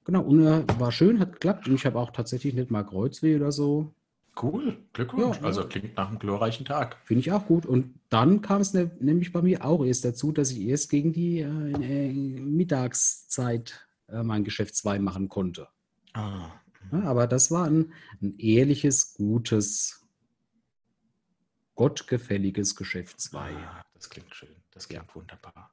Genau, 0.04 0.22
und 0.22 0.44
war 0.78 0.92
schön, 0.92 1.18
hat 1.18 1.32
geklappt. 1.32 1.66
Und 1.68 1.74
ich 1.74 1.86
habe 1.86 1.98
auch 1.98 2.10
tatsächlich 2.10 2.52
nicht 2.52 2.70
mal 2.70 2.82
Kreuzweh 2.82 3.36
oder 3.36 3.50
so. 3.50 3.94
Cool, 4.40 4.78
Glückwunsch. 4.92 5.36
Ja, 5.36 5.42
ja. 5.42 5.46
Also 5.46 5.66
klingt 5.68 5.96
nach 5.96 6.08
einem 6.08 6.18
glorreichen 6.18 6.66
Tag. 6.66 6.98
Finde 7.04 7.20
ich 7.20 7.32
auch 7.32 7.46
gut. 7.46 7.66
Und 7.66 8.00
dann 8.08 8.40
kam 8.42 8.60
es 8.60 8.74
ne, 8.74 8.90
nämlich 9.00 9.32
bei 9.32 9.42
mir 9.42 9.64
auch 9.64 9.84
erst 9.84 10.04
dazu, 10.04 10.32
dass 10.32 10.50
ich 10.50 10.60
erst 10.62 10.90
gegen 10.90 11.12
die 11.12 11.40
äh, 11.40 12.08
äh, 12.08 12.12
Mittagszeit 12.12 13.86
äh, 14.08 14.22
mein 14.22 14.44
Geschäft 14.44 14.74
2 14.74 14.98
machen 14.98 15.28
konnte. 15.28 15.68
Ah. 16.14 16.50
Ja, 16.92 17.02
aber 17.04 17.26
das 17.26 17.50
war 17.50 17.66
ein, 17.66 17.92
ein 18.20 18.38
ehrliches, 18.38 19.14
gutes, 19.14 20.04
gottgefälliges 21.76 22.76
Geschäft 22.76 23.20
2. 23.20 23.52
Ah, 23.52 23.84
das 23.94 24.10
klingt 24.10 24.34
schön. 24.34 24.54
Das 24.72 24.88
klingt 24.88 25.14
wunderbar. 25.14 25.70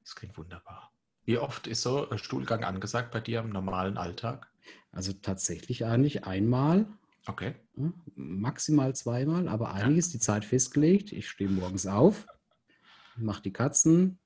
Das 0.00 0.14
klingt 0.14 0.38
wunderbar. 0.38 0.92
Wie 1.24 1.38
oft 1.38 1.66
ist 1.66 1.82
so 1.82 2.08
ein 2.08 2.18
Stuhlgang 2.18 2.62
angesagt 2.62 3.10
bei 3.10 3.20
dir 3.20 3.40
im 3.40 3.50
normalen 3.50 3.98
Alltag? 3.98 4.48
Also 4.92 5.12
tatsächlich 5.12 5.84
eigentlich 5.84 6.24
einmal, 6.24 6.86
Okay. 7.28 7.54
ja, 7.76 7.92
maximal 8.14 8.94
zweimal, 8.94 9.48
aber 9.48 9.72
eigentlich 9.74 9.98
ist 9.98 10.14
die 10.14 10.20
Zeit 10.20 10.44
festgelegt. 10.44 11.12
Ich 11.12 11.28
stehe 11.28 11.50
morgens 11.50 11.86
auf, 11.86 12.26
mache 13.16 13.42
die 13.42 13.52
Katzen, 13.52 14.18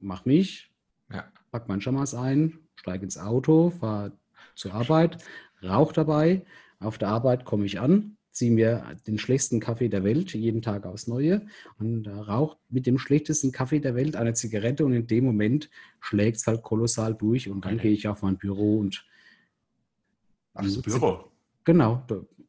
mache 0.00 0.28
mich, 0.28 0.72
Ja. 1.12 1.30
pack 1.50 1.68
mein 1.68 1.80
Schamas 1.80 2.14
ein, 2.14 2.58
steige 2.76 3.04
ins 3.04 3.18
Auto, 3.18 3.70
fahre 3.70 4.12
zur 4.54 4.72
Arbeit, 4.74 5.22
rauche 5.62 5.92
dabei. 5.94 6.44
Auf 6.80 6.98
der 6.98 7.08
Arbeit 7.08 7.44
komme 7.44 7.66
ich 7.66 7.78
an, 7.80 8.16
ziehe 8.32 8.50
mir 8.50 8.96
den 9.06 9.18
schlechtesten 9.18 9.60
Kaffee 9.60 9.88
der 9.88 10.02
Welt 10.04 10.32
jeden 10.34 10.62
Tag 10.62 10.84
aufs 10.86 11.06
Neue 11.06 11.46
und 11.78 12.06
äh, 12.06 12.10
rauche 12.10 12.58
mit 12.68 12.86
dem 12.86 12.98
schlechtesten 12.98 13.52
Kaffee 13.52 13.80
der 13.80 13.94
Welt 13.94 14.16
eine 14.16 14.32
Zigarette 14.34 14.84
und 14.84 14.92
in 14.92 15.06
dem 15.06 15.24
Moment 15.24 15.70
schlägt 16.00 16.38
es 16.38 16.46
halt 16.46 16.62
kolossal 16.62 17.14
durch 17.14 17.48
und 17.50 17.64
dann 17.64 17.74
Okay. 17.74 17.82
gehe 17.82 17.92
ich 17.92 18.08
auf 18.08 18.22
mein 18.22 18.36
Büro 18.38 18.78
und 18.78 19.06
nutze- 20.54 20.82
Büro. 20.82 21.30
Genau, 21.64 22.04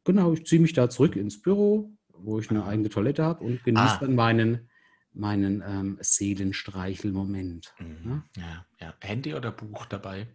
genau, 0.08 0.32
ich 0.32 0.44
ziehe 0.46 0.60
mich 0.60 0.72
da 0.72 0.88
zurück 0.90 1.14
ins 1.16 1.40
Büro, 1.42 1.92
wo 2.12 2.38
ich 2.40 2.50
eine 2.50 2.64
eigene 2.64 2.88
Toilette 2.88 3.22
habe 3.22 3.44
und 3.44 3.62
genieße 3.62 3.84
Ah. 3.94 3.98
dann 4.00 4.14
meinen, 4.14 4.68
meinen 5.12 5.62
ähm, 5.66 5.98
Seelenstreichel-Moment. 6.00 7.74
Mhm. 7.78 8.22
Ja, 8.36 8.66
ja. 8.80 8.94
Handy 9.00 9.34
oder 9.34 9.52
Buch 9.52 9.86
dabei? 9.86 10.26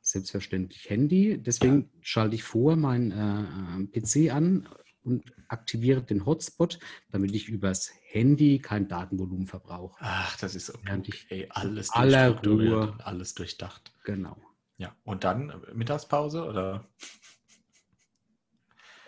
Selbstverständlich 0.00 0.90
Handy. 0.90 1.38
Deswegen 1.40 1.90
schalte 2.00 2.34
ich 2.34 2.42
vor 2.42 2.76
meinen 2.76 3.10
äh, 3.12 3.82
äh, 3.98 4.00
PC 4.00 4.32
an 4.34 4.68
und 5.04 5.32
aktiviere 5.48 6.02
den 6.02 6.26
Hotspot, 6.26 6.78
damit 7.10 7.34
ich 7.34 7.48
übers 7.48 7.92
Handy 8.10 8.58
kein 8.58 8.88
Datenvolumen 8.88 9.46
verbrauche. 9.46 9.96
Ach, 10.00 10.36
das 10.38 10.54
ist 10.54 10.72
klug. 10.84 11.08
ich 11.08 11.26
Ey, 11.30 11.46
alles 11.50 11.90
aller 11.90 12.30
Ruhe- 12.44 12.94
alles 13.04 13.34
durchdacht. 13.34 13.92
Genau. 14.04 14.36
Ja. 14.78 14.94
Und 15.04 15.24
dann 15.24 15.52
Mittagspause 15.74 16.44
oder? 16.44 16.88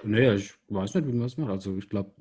Naja, 0.04 0.34
ich 0.34 0.54
weiß 0.68 0.94
nicht, 0.94 1.06
wie 1.06 1.12
man 1.12 1.23
das 1.23 1.37
macht. 1.37 1.50
Also 1.50 1.76
ich 1.76 1.88
glaube, 1.88 2.12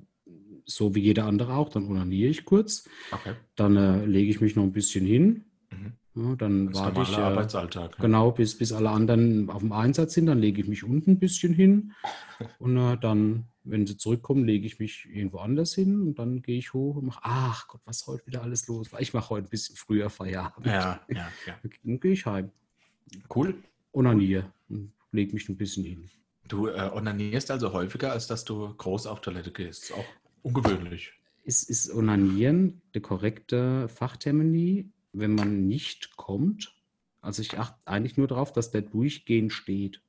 so 0.66 0.96
wie 0.96 1.02
jeder 1.02 1.26
andere 1.26 1.56
auch, 1.56 1.70
dann 1.70 1.86
onaniere 1.88 2.30
ich 2.30 2.46
kurz, 2.46 2.88
Okay. 3.12 3.34
dann 3.56 3.76
äh, 3.78 4.06
lege 4.06 4.30
ich 4.32 4.40
mich 4.42 4.56
noch 4.56 4.64
ein 4.64 4.72
bisschen 4.74 5.06
hin, 5.06 5.46
Mhm. 5.72 5.94
ja, 6.16 6.36
dann 6.36 6.68
Das 6.68 6.76
ist 6.78 6.82
warte 6.84 7.02
ich 7.02 7.18
äh, 7.18 7.22
Arbeitsalltag. 7.22 7.92
ne? 7.92 7.98
genau, 8.00 8.32
bis, 8.32 8.58
bis 8.58 8.72
alle 8.72 8.90
anderen 8.92 9.50
auf 9.50 9.62
dem 9.62 9.72
Einsatz 9.72 10.14
sind, 10.14 10.28
dann 10.28 10.40
lege 10.40 10.62
ich 10.62 10.68
mich 10.68 10.84
unten 10.84 11.12
ein 11.12 11.20
bisschen 11.20 11.54
hin 11.54 11.92
und 12.60 12.78
äh, 12.78 12.96
dann, 12.98 13.46
wenn 13.66 13.86
sie 13.88 13.98
zurückkommen, 13.98 14.46
lege 14.46 14.66
ich 14.68 14.80
mich 14.80 15.08
irgendwo 15.12 15.40
anders 15.40 15.74
hin 15.74 16.02
und 16.02 16.20
dann 16.20 16.42
gehe 16.44 16.58
ich 16.60 16.74
hoch 16.74 16.96
und 16.98 17.08
mache, 17.08 17.20
ach 17.24 17.68
Gott, 17.68 17.82
was 17.86 18.06
heute 18.08 18.26
wieder 18.28 18.44
alles 18.44 18.68
los. 18.68 18.90
Ich 19.00 19.14
mache 19.14 19.32
heute 19.32 19.48
ein 19.48 19.50
bisschen 19.50 19.76
früher 19.76 20.10
Feierabend. 20.10 20.66
Ja, 20.68 21.02
ja, 21.10 21.28
ja. 21.48 21.60
Dann 21.84 22.00
gehe 22.00 22.12
ich 22.14 22.26
heim, 22.26 22.52
Cool. 23.34 23.56
onaniere 23.92 24.52
und 24.70 24.92
lege 25.12 25.34
mich 25.34 25.50
ein 25.50 25.58
bisschen 25.58 25.84
hin. 25.84 26.10
Du 26.48 26.68
äh, 26.68 26.92
onanierst 26.94 27.52
also 27.52 27.74
häufiger, 27.74 28.12
als 28.12 28.28
dass 28.28 28.44
du 28.44 28.74
groß 28.76 29.08
auf 29.08 29.22
Toilette 29.22 29.52
gehst. 29.52 29.84
Ist 29.84 29.94
auch 29.94 30.06
ungewöhnlich. 30.42 31.14
Ist, 31.44 31.70
ist 31.70 31.94
Onanieren 31.94 32.82
der 32.94 33.02
korrekte 33.02 33.88
Fachtermini, 33.90 34.92
wenn 35.12 35.36
man 35.36 35.68
nicht 35.68 36.16
kommt? 36.16 36.76
Also 37.22 37.42
ich 37.42 37.58
achte 37.58 37.80
eigentlich 37.86 38.18
nur 38.18 38.28
darauf, 38.28 38.52
dass 38.52 38.72
der 38.72 38.82
durchgehend 38.82 39.54
steht. 39.54 40.02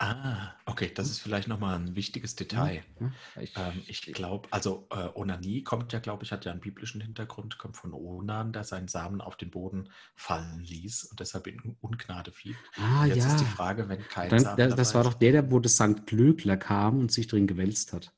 Ah, 0.00 0.52
okay, 0.64 0.92
das 0.94 1.10
ist 1.10 1.18
vielleicht 1.18 1.48
nochmal 1.48 1.76
ein 1.76 1.96
wichtiges 1.96 2.36
Detail. 2.36 2.84
Ja, 3.00 3.42
ich, 3.42 3.56
Ähm, 3.56 3.82
ich 3.88 4.02
glaube, 4.02 4.46
also 4.52 4.86
äh, 4.90 5.08
Onanie 5.14 5.64
kommt 5.64 5.92
ja, 5.92 5.98
glaube 5.98 6.22
ich, 6.22 6.30
hat 6.30 6.44
ja 6.44 6.52
einen 6.52 6.60
biblischen 6.60 7.00
Hintergrund, 7.00 7.58
kommt 7.58 7.76
von 7.76 7.92
Onan, 7.92 8.52
der 8.52 8.62
seinen 8.62 8.86
Samen 8.86 9.20
auf 9.20 9.36
den 9.36 9.50
Boden 9.50 9.90
fallen 10.14 10.60
ließ 10.60 11.04
und 11.04 11.18
deshalb 11.18 11.48
in 11.48 11.76
Ungnade 11.80 12.30
fiel. 12.30 12.54
ah 12.76 13.06
Jetzt 13.06 13.18
ja, 13.18 13.26
ist 13.26 13.40
die 13.40 13.44
Frage, 13.44 13.88
wenn 13.88 14.00
kein 14.06 14.30
Dann, 14.30 14.38
Samen 14.38 14.56
das, 14.56 14.76
das 14.76 14.94
war 14.94 15.02
doch 15.02 15.14
der, 15.14 15.32
der 15.32 15.50
wo 15.50 15.58
das 15.58 15.74
St. 15.74 16.06
Glöckler 16.06 16.56
kam 16.56 17.00
und 17.00 17.10
sich 17.10 17.26
drin 17.26 17.48
gewälzt 17.48 17.92
hat. 17.92 18.12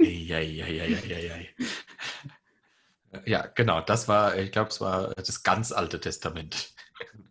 Eieieiei. 0.00 1.54
Ja, 3.24 3.46
genau, 3.46 3.80
das 3.82 4.08
war, 4.08 4.36
ich 4.36 4.50
glaube, 4.50 4.70
es 4.70 4.80
war 4.80 5.14
das 5.14 5.44
ganz 5.44 5.70
alte 5.70 6.00
Testament. 6.00 6.74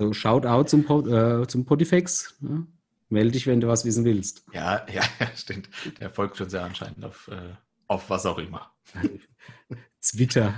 Also 0.00 0.14
Shoutout 0.14 0.64
zum, 0.68 0.84
Po- 0.84 1.06
äh, 1.06 1.46
zum 1.46 1.66
Podifex. 1.66 2.34
Ja? 2.40 2.66
Melde 3.10 3.32
dich, 3.32 3.46
wenn 3.46 3.60
du 3.60 3.68
was 3.68 3.84
wissen 3.84 4.04
willst. 4.06 4.44
Ja, 4.52 4.86
ja, 4.92 5.02
ja, 5.18 5.26
stimmt. 5.36 5.68
Der 6.00 6.08
folgt 6.08 6.38
schon 6.38 6.48
sehr 6.48 6.64
anscheinend 6.64 7.04
auf, 7.04 7.28
äh, 7.28 7.52
auf 7.86 8.08
was 8.08 8.24
auch 8.24 8.38
immer. 8.38 8.72
Twitter. 10.02 10.54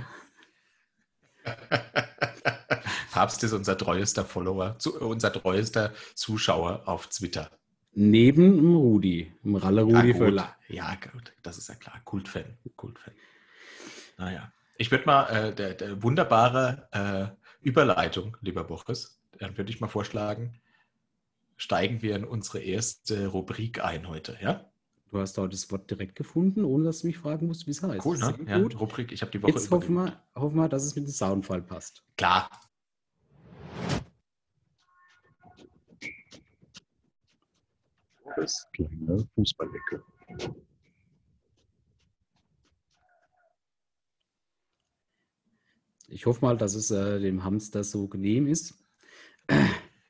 Papst 3.11 3.43
ist 3.43 3.51
unser 3.51 3.77
treuester 3.77 4.23
Follower, 4.23 4.79
zu, 4.79 4.97
unser 4.99 5.33
treuester 5.33 5.91
Zuschauer 6.15 6.83
auf 6.87 7.07
Twitter. 7.07 7.51
Neben 7.95 8.55
dem 8.55 8.75
Rudi, 8.75 9.31
dem 9.43 9.55
Ralle 9.55 9.81
Rudi 9.81 10.11
ja. 10.11 10.15
Völler. 10.15 10.55
Ja, 10.69 10.95
gut, 11.11 11.33
das 11.43 11.57
ist 11.57 11.67
ja 11.67 11.75
klar. 11.75 11.99
Kultfan, 12.05 12.57
Kultfan. 12.77 13.13
Naja, 14.17 14.51
ich 14.77 14.89
würde 14.89 15.05
mal, 15.05 15.25
äh, 15.25 15.53
der, 15.53 15.73
der 15.73 16.01
wunderbare 16.01 16.87
äh, 16.91 17.27
Überleitung, 17.61 18.37
lieber 18.41 18.63
Boris, 18.63 19.19
dann 19.43 19.57
würde 19.57 19.69
ich 19.69 19.81
mal 19.81 19.87
vorschlagen, 19.87 20.59
steigen 21.57 22.01
wir 22.01 22.15
in 22.15 22.23
unsere 22.23 22.59
erste 22.59 23.27
Rubrik 23.27 23.83
ein 23.83 24.07
heute, 24.07 24.37
ja? 24.41 24.69
Du 25.11 25.19
hast 25.19 25.37
heute 25.37 25.51
das 25.51 25.69
Wort 25.69 25.91
direkt 25.91 26.15
gefunden, 26.15 26.63
ohne 26.63 26.85
dass 26.85 27.01
du 27.01 27.07
mich 27.07 27.19
fragen 27.19 27.45
musst, 27.45 27.67
wie 27.67 27.71
es 27.71 27.83
heißt. 27.83 28.03
Cool, 28.03 28.17
ne? 28.17 28.35
Ja, 28.47 28.59
gut. 28.59 28.79
Rubrik, 28.79 29.11
ich 29.11 29.21
habe 29.21 29.31
die 29.31 29.43
Woche 29.43 29.51
Jetzt 29.51 29.69
hoffen 29.69 29.93
wir, 29.93 30.23
hoffen 30.33 30.55
wir, 30.55 30.67
dass 30.69 30.83
es 30.83 30.95
mit 30.95 31.05
dem 31.05 31.11
Soundfall 31.11 31.61
passt. 31.61 32.03
Klar. 32.17 32.49
Das 38.35 38.65
kleine 38.73 39.27
Fußballecke. 39.35 40.03
Ich 46.07 46.25
hoffe 46.25 46.45
mal, 46.45 46.57
dass 46.57 46.75
es 46.75 46.89
äh, 46.91 47.19
dem 47.19 47.43
Hamster 47.43 47.83
so 47.83 48.07
genehm 48.07 48.47
ist. 48.47 48.82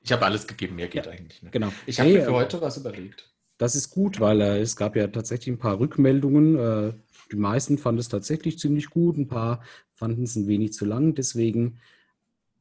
Ich 0.01 0.11
habe 0.11 0.25
alles 0.25 0.47
gegeben, 0.47 0.75
mehr 0.75 0.87
geht 0.87 1.07
eigentlich 1.07 1.41
nicht. 1.41 1.53
Genau. 1.53 1.71
Ich 1.85 1.99
habe 1.99 2.09
Hey, 2.09 2.17
mir 2.17 2.25
für 2.25 2.31
äh, 2.31 2.33
heute 2.33 2.61
was 2.61 2.77
überlegt. 2.77 3.31
Das 3.57 3.75
ist 3.75 3.89
gut, 3.89 4.19
weil 4.19 4.41
äh, 4.41 4.59
es 4.59 4.75
gab 4.75 4.95
ja 4.95 5.07
tatsächlich 5.07 5.55
ein 5.55 5.59
paar 5.59 5.79
Rückmeldungen. 5.79 6.57
Äh, 6.57 6.93
die 7.31 7.37
meisten 7.37 7.77
fanden 7.77 7.99
es 7.99 8.09
tatsächlich 8.09 8.59
ziemlich 8.59 8.89
gut, 8.89 9.17
ein 9.17 9.27
paar 9.27 9.63
fanden 9.93 10.23
es 10.23 10.35
ein 10.35 10.47
wenig 10.47 10.73
zu 10.73 10.85
lang. 10.85 11.15
Deswegen 11.15 11.79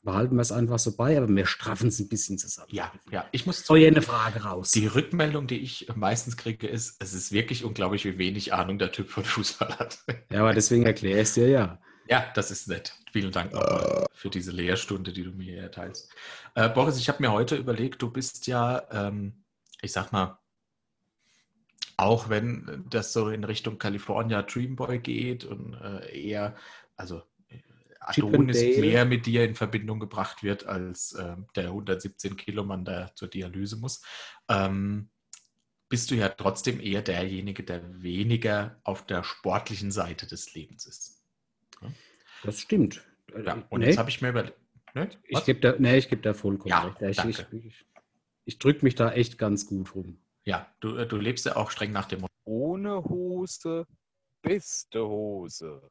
behalten 0.02 0.37
wir 0.37 0.43
es 0.43 0.52
einfach 0.52 0.79
so 0.79 0.97
bei, 0.97 1.17
aber 1.17 1.29
wir 1.29 1.47
straffen 1.47 1.88
es 1.88 1.99
ein 2.00 2.09
bisschen 2.09 2.38
zusammen. 2.38 2.69
Ja, 2.71 2.93
ja, 3.11 3.26
ich 3.33 3.47
muss 3.47 3.67
hier 3.67 3.88
eine 3.88 4.02
Frage 4.02 4.43
raus. 4.45 4.73
Die 4.73 4.87
Rückmeldung, 4.87 5.47
die 5.47 5.59
ich 5.59 5.88
meistens 5.95 6.37
kriege, 6.37 6.67
ist, 6.67 7.02
es 7.02 7.14
ist 7.14 7.33
wirklich 7.33 7.64
unglaublich, 7.64 8.05
wie 8.05 8.19
wenig 8.19 8.52
Ahnung 8.52 8.79
der 8.79 8.93
Typ 8.93 9.09
von 9.09 9.25
Fußball 9.25 9.79
hat. 9.79 9.99
Ja, 10.31 10.41
aber 10.41 10.55
deswegen 10.55 10.85
erkläre 10.85 11.21
ich 11.21 11.29
es 11.29 11.35
dir 11.35 11.49
ja. 11.49 11.81
Ja, 12.09 12.31
das 12.35 12.51
ist 12.51 12.69
nett. 12.69 12.95
Vielen 13.13 13.33
Dank 13.33 13.53
nochmal 13.53 14.07
für 14.13 14.31
diese 14.31 14.51
Lehrstunde, 14.51 15.13
die 15.13 15.25
du 15.25 15.31
mir 15.31 15.53
hier 15.53 15.63
erteilst. 15.63 16.11
Äh, 16.55 16.69
Boris, 16.69 16.99
ich 16.99 17.09
habe 17.09 17.23
mir 17.23 17.33
heute 17.33 17.57
überlegt, 17.57 18.03
du 18.03 18.11
bist 18.11 18.47
ja, 18.47 18.83
ähm, 18.91 19.45
ich 19.81 19.93
sag 19.93 20.13
mal, 20.13 20.39
auch 21.97 22.29
wenn 22.29 22.85
das 22.91 23.13
so 23.13 23.29
in 23.29 23.45
Richtung 23.45 23.79
California 23.79 24.43
Dreamboy 24.43 24.99
geht 24.99 25.45
und 25.45 25.75
äh, 25.75 26.21
eher, 26.21 26.57
also 26.97 27.23
äh, 27.49 27.59
Adonis 28.01 28.61
mehr 28.79 29.05
mit 29.05 29.27
dir 29.27 29.45
in 29.45 29.55
Verbindung 29.55 30.01
gebracht 30.01 30.43
wird 30.43 30.67
als 30.67 31.13
äh, 31.13 31.37
der 31.55 31.67
117 31.67 32.37
Kilo 32.37 32.65
Mann, 32.65 32.85
der 32.85 33.15
zur 33.15 33.29
Dialyse 33.29 33.77
muss, 33.77 34.03
ähm, 34.49 35.11
bist 35.89 36.11
du 36.11 36.15
ja 36.15 36.31
trotzdem 36.31 36.81
eher 36.81 37.03
derjenige, 37.03 37.63
der 37.63 38.03
weniger 38.03 38.81
auf 38.83 39.05
der 39.05 39.23
sportlichen 39.23 39.91
Seite 39.91 40.27
des 40.27 40.55
Lebens 40.55 40.87
ist. 40.87 41.22
Das 42.43 42.61
stimmt. 42.61 43.03
Ja, 43.45 43.62
und 43.71 43.81
nee, 43.81 43.87
jetzt 43.87 43.99
habe 43.99 44.11
ich 44.11 44.21
mir 44.21 44.31
überlegt. 44.31 44.57
Ne? 44.95 45.09
ich 45.27 45.45
gebe 45.47 45.61
da, 45.61 45.75
nee, 45.79 45.97
ich 45.97 46.09
geb 46.11 46.23
da 46.23 46.35
vollkommen 46.35 46.69
Ja, 46.69 46.95
recht. 47.01 47.25
Ich, 47.25 47.37
danke. 47.37 47.57
ich, 47.57 47.67
ich, 47.67 47.87
ich 48.45 48.59
drücke 48.59 48.85
mich 48.85 48.95
da 48.95 49.11
echt 49.12 49.39
ganz 49.39 49.67
gut 49.67 49.95
rum. 49.95 50.19
Ja, 50.45 50.67
du, 50.81 50.97
äh, 50.97 51.07
du 51.07 51.17
lebst 51.17 51.47
ja 51.47 51.57
auch 51.57 51.71
streng 51.71 51.93
nach 51.93 52.07
dem 52.07 52.21
Motto. 52.21 52.33
Ohne 52.45 53.03
Hose, 53.05 53.87
beste 54.43 55.07
Hose. 55.07 55.91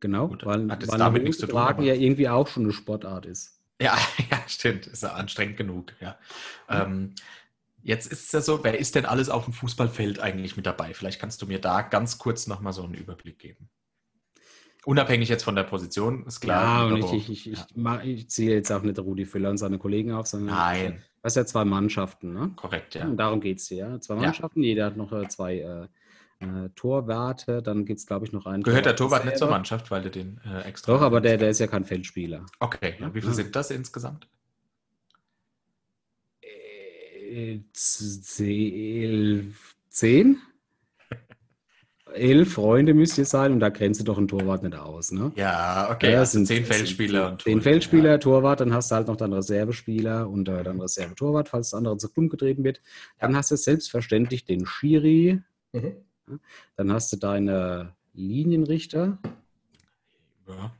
Genau, 0.00 0.28
Gut, 0.28 0.44
weil, 0.44 0.68
hat 0.70 0.86
weil 0.88 0.98
damit 0.98 1.20
eine 1.20 1.24
nichts 1.24 1.40
zu 1.40 1.46
tun, 1.46 1.54
tragen 1.54 1.82
ja 1.82 1.94
irgendwie 1.94 2.28
auch 2.28 2.48
schon 2.48 2.64
eine 2.64 2.72
Sportart 2.72 3.26
ist. 3.26 3.60
Ja, 3.80 3.96
ja, 4.30 4.42
stimmt. 4.46 4.86
Ist 4.86 5.02
ja 5.02 5.12
anstrengend 5.12 5.56
genug. 5.56 5.92
Ja. 6.00 6.18
Ähm, 6.68 7.14
jetzt 7.82 8.10
ist 8.10 8.26
es 8.26 8.32
ja 8.32 8.40
so, 8.40 8.64
wer 8.64 8.78
ist 8.78 8.94
denn 8.94 9.06
alles 9.06 9.28
auf 9.28 9.44
dem 9.44 9.52
Fußballfeld 9.52 10.18
eigentlich 10.20 10.56
mit 10.56 10.66
dabei? 10.66 10.94
Vielleicht 10.94 11.20
kannst 11.20 11.42
du 11.42 11.46
mir 11.46 11.60
da 11.60 11.82
ganz 11.82 12.18
kurz 12.18 12.46
nochmal 12.46 12.72
so 12.72 12.82
einen 12.82 12.94
Überblick 12.94 13.38
geben. 13.38 13.68
Unabhängig 14.86 15.28
jetzt 15.28 15.42
von 15.42 15.56
der 15.56 15.64
Position, 15.64 16.24
ist 16.26 16.40
klar. 16.40 16.62
ja, 16.62 16.86
und 16.86 16.94
Libero. 17.00 17.16
ich, 17.16 17.28
ich, 17.28 17.50
ich, 17.50 17.64
Ja. 17.74 18.00
ich, 18.04 18.30
ziehe 18.30 18.52
jetzt 18.54 18.70
auch 18.70 18.82
nicht 18.82 18.96
Rudi 19.00 19.24
Völler 19.26 19.50
und 19.50 19.58
seine 19.58 19.78
Kollegen 19.78 20.12
auf, 20.12 20.28
sondern 20.28 20.54
Nein, 20.54 21.02
das 21.22 21.34
ja 21.34 21.44
zwei 21.44 21.64
Mannschaften. 21.64 22.32
Ne? 22.32 22.52
korrekt, 22.54 22.94
ja. 22.94 23.04
Und 23.04 23.16
darum 23.16 23.40
geht 23.40 23.58
es 23.58 23.66
hier. 23.66 23.78
Ja? 23.78 24.00
Zwei 24.00 24.14
Ja. 24.14 24.20
Mannschaften, 24.20 24.62
jeder 24.62 24.86
hat 24.86 24.96
noch 24.96 25.10
äh, 25.10 25.26
zwei 25.26 25.56
äh, 25.58 25.88
äh, 26.38 26.68
Torwarte, 26.76 27.62
dann 27.62 27.84
gibt 27.84 27.98
es, 27.98 28.06
glaube 28.06 28.26
ich, 28.26 28.32
noch 28.32 28.46
einen. 28.46 28.62
Gehört 28.62 28.86
der 28.86 28.94
Torwart 28.94 29.24
nicht 29.24 29.38
zur. 29.38 29.50
Mannschaft, 29.50 29.90
weil 29.90 30.02
du 30.02 30.10
den 30.10 30.40
äh, 30.46 30.60
extra. 30.68 30.92
Doch, 30.92 31.00
aber 31.02 31.20
der, 31.20 31.36
der 31.36 31.50
ist 31.50 31.58
ja 31.58 31.66
kein 31.66 31.84
Feldspieler. 31.84 32.46
Okay, 32.60 32.94
ja, 33.00 33.12
wie 33.12 33.20
viele 33.20 33.32
Ja. 33.32 33.36
sind 33.36 33.56
das 33.56 33.72
insgesamt? 33.72 34.28
Äh, 36.42 37.58
zehn? 37.72 39.52
Elf 42.14 42.54
Freunde 42.54 42.94
müsst 42.94 43.18
ihr 43.18 43.24
sein 43.24 43.52
und 43.52 43.60
da 43.60 43.68
grenzt 43.68 44.06
doch 44.06 44.16
ein 44.16 44.28
Torwart 44.28 44.62
nicht 44.62 44.76
aus, 44.76 45.10
ne? 45.10 45.32
Ja, 45.34 45.90
okay. 45.90 46.12
Ja, 46.12 46.20
also 46.20 46.32
sind- 46.32 46.46
zehn 46.46 46.64
sind 46.64 46.72
Feldspieler 46.74 47.32
und 47.32 47.42
Zehn 47.42 47.60
Feldspieler, 47.60 48.20
Torwart, 48.20 48.60
dann 48.60 48.72
hast 48.72 48.90
du 48.90 48.94
halt 48.94 49.08
noch 49.08 49.16
dann 49.16 49.32
Reservespieler 49.32 50.28
und 50.28 50.48
äh, 50.48 50.62
dann 50.62 50.80
Reservetorwart, 50.80 51.48
falls 51.48 51.70
das 51.70 51.78
andere 51.78 51.96
zu 51.98 52.08
dumm 52.08 52.28
getreten 52.28 52.62
wird. 52.64 52.80
Dann 53.18 53.36
hast 53.36 53.50
du 53.50 53.56
selbstverständlich 53.56 54.44
den 54.44 54.66
Schiri, 54.66 55.42
Ja. 55.72 55.80
Mhm. 56.26 56.40
dann 56.76 56.92
hast 56.92 57.12
du 57.12 57.16
deine 57.16 57.94
Linienrichter. 58.14 59.18
Ja. 60.48 60.72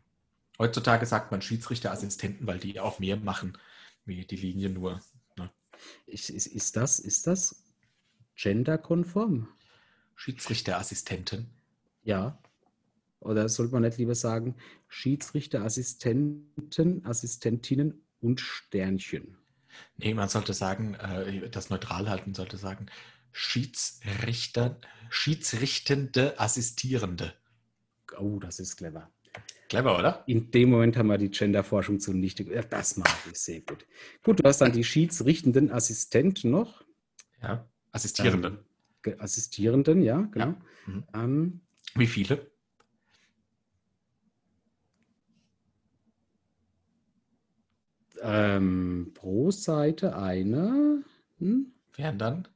Heutzutage 0.59 1.05
sagt 1.07 1.33
man 1.33 1.43
Schiedsrichterassistenten, 1.43 2.47
weil 2.47 2.59
die 2.59 2.81
auch 2.81 2.99
mehr 2.99 3.17
machen, 3.17 3.59
wie 4.07 4.25
die 4.25 4.37
Linie 4.37 4.71
nur. 4.71 5.01
Ne? 5.37 5.51
Ist, 6.07 6.31
ist, 6.31 6.47
ist, 6.47 6.77
das, 6.77 6.99
ist 6.99 7.27
das 7.27 7.63
genderkonform? 8.37 9.49
Schiedsrichterassistenten. 10.17 11.51
Ja. 12.03 12.39
Oder 13.21 13.49
sollte 13.49 13.73
man 13.73 13.83
nicht 13.83 13.99
lieber 13.99 14.15
sagen, 14.15 14.57
Schiedsrichterassistenten, 14.89 17.05
Assistentinnen 17.05 18.03
und 18.21 18.41
Sternchen? 18.41 19.37
Nee, 19.97 20.15
man 20.15 20.29
sollte 20.29 20.55
sagen, 20.55 20.95
äh, 20.95 21.49
das 21.51 21.71
neutral 21.71 22.09
halten, 22.09 22.35
sollte 22.35 22.57
sagen, 22.57 22.87
Schiedsrichter, 23.33 24.79
Schiedsrichtende 25.11 26.39
Assistierende. 26.41 27.35
Oh, 28.19 28.39
das 28.39 28.59
ist 28.59 28.77
clever. 28.77 29.11
Clever, 29.69 29.99
oder? 29.99 30.25
In 30.27 30.51
dem 30.51 30.71
Moment 30.71 30.97
haben 30.97 31.09
wir 31.09 31.19
die 31.19 31.31
Genderforschung 31.31 32.01
zunichte. 32.01 32.45
Ja, 32.45 32.63
das 32.63 32.97
mache 32.97 33.31
ich 33.31 33.39
sehr 33.39 33.61
gut. 33.61 33.87
Gut, 34.23 34.41
du 34.41 34.49
hast 34.49 34.61
dann 34.61 34.73
die 34.73 34.85
schiedsrichtenden 34.85 35.71
Assistenten 35.71 36.51
noch. 36.51 36.85
Ja. 37.43 37.69
Assistierende. 37.93 38.65
Assistierenden, 39.19 40.03
ja, 40.03 40.23
genau. 40.33 40.55
Mhm. 40.87 41.05
Ähm, 41.15 41.61
Wie 41.95 42.07
viele? 42.07 42.51
ähm, 48.23 49.13
pro 49.15 49.51
Seite 49.51 50.17
eine. 50.17 51.03
Hm? 51.39 51.73
Wären 51.95 52.19
dann? 52.19 52.49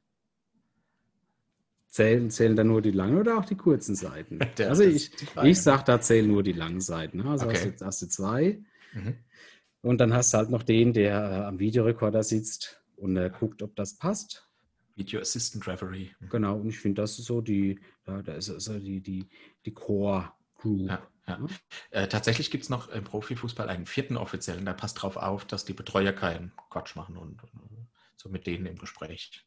Zählen, 1.87 2.29
zählen 2.29 2.55
da 2.55 2.63
nur 2.63 2.81
die 2.81 2.91
langen 2.91 3.17
oder 3.17 3.37
auch 3.37 3.45
die 3.45 3.55
kurzen 3.55 3.95
Seiten? 3.95 4.39
Der- 4.57 4.69
also 4.69 4.83
ich, 4.83 5.11
ich 5.43 5.61
sage, 5.61 5.83
da 5.85 5.99
zählen 5.99 6.27
nur 6.27 6.41
die 6.43 6.53
langen 6.53 6.81
Seiten. 6.81 7.17
ne? 7.17 7.29
Also 7.29 7.47
hast, 7.47 7.65
Okay. 7.65 7.73
du, 7.77 7.85
hast 7.85 8.01
du 8.01 8.07
zwei. 8.07 8.63
Mhm. 8.93 9.15
Und 9.81 9.97
dann 9.99 10.13
hast 10.13 10.33
du 10.33 10.37
halt 10.37 10.49
noch 10.49 10.63
den, 10.63 10.93
der 10.93 11.15
äh, 11.19 11.45
am 11.45 11.59
Videorekorder 11.59 12.23
sitzt 12.23 12.81
und 12.95 13.17
äh, 13.17 13.31
guckt, 13.37 13.61
ob 13.63 13.75
das 13.75 13.97
passt. 13.97 14.47
Video 14.95 15.21
Assistant 15.21 15.67
Referee. 15.67 16.09
Genau, 16.29 16.57
und 16.57 16.69
ich 16.69 16.79
finde, 16.79 17.01
das 17.01 17.17
ist 17.19 17.25
so 17.25 17.41
die, 17.41 17.79
ja, 18.07 18.21
da 18.21 18.33
ist 18.33 18.45
so 18.45 18.79
die, 18.79 19.01
die, 19.01 19.27
die 19.65 19.73
Core 19.73 20.31
Group. 20.55 20.89
Ja, 20.89 21.07
ja. 21.27 21.39
Ja. 21.39 21.47
Äh, 21.91 22.07
tatsächlich 22.07 22.51
gibt 22.51 22.63
es 22.63 22.69
noch 22.69 22.89
im 22.89 23.03
Profifußball 23.03 23.69
einen 23.69 23.85
vierten 23.85 24.17
Offiziellen, 24.17 24.65
der 24.65 24.73
passt 24.73 24.97
darauf 24.97 25.17
auf, 25.17 25.45
dass 25.45 25.65
die 25.65 25.73
Betreuer 25.73 26.13
keinen 26.13 26.51
Quatsch 26.69 26.95
machen 26.95 27.17
und, 27.17 27.43
und 27.43 27.87
so 28.15 28.29
mit 28.29 28.47
denen 28.47 28.65
im 28.65 28.77
Gespräch. 28.77 29.45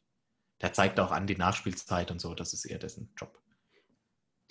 Der 0.61 0.73
zeigt 0.73 0.99
auch 0.99 1.11
an 1.11 1.27
die 1.27 1.35
Nachspielzeit 1.35 2.11
und 2.11 2.19
so, 2.19 2.33
das 2.33 2.53
ist 2.53 2.65
eher 2.65 2.79
dessen 2.79 3.11
Job. 3.17 3.41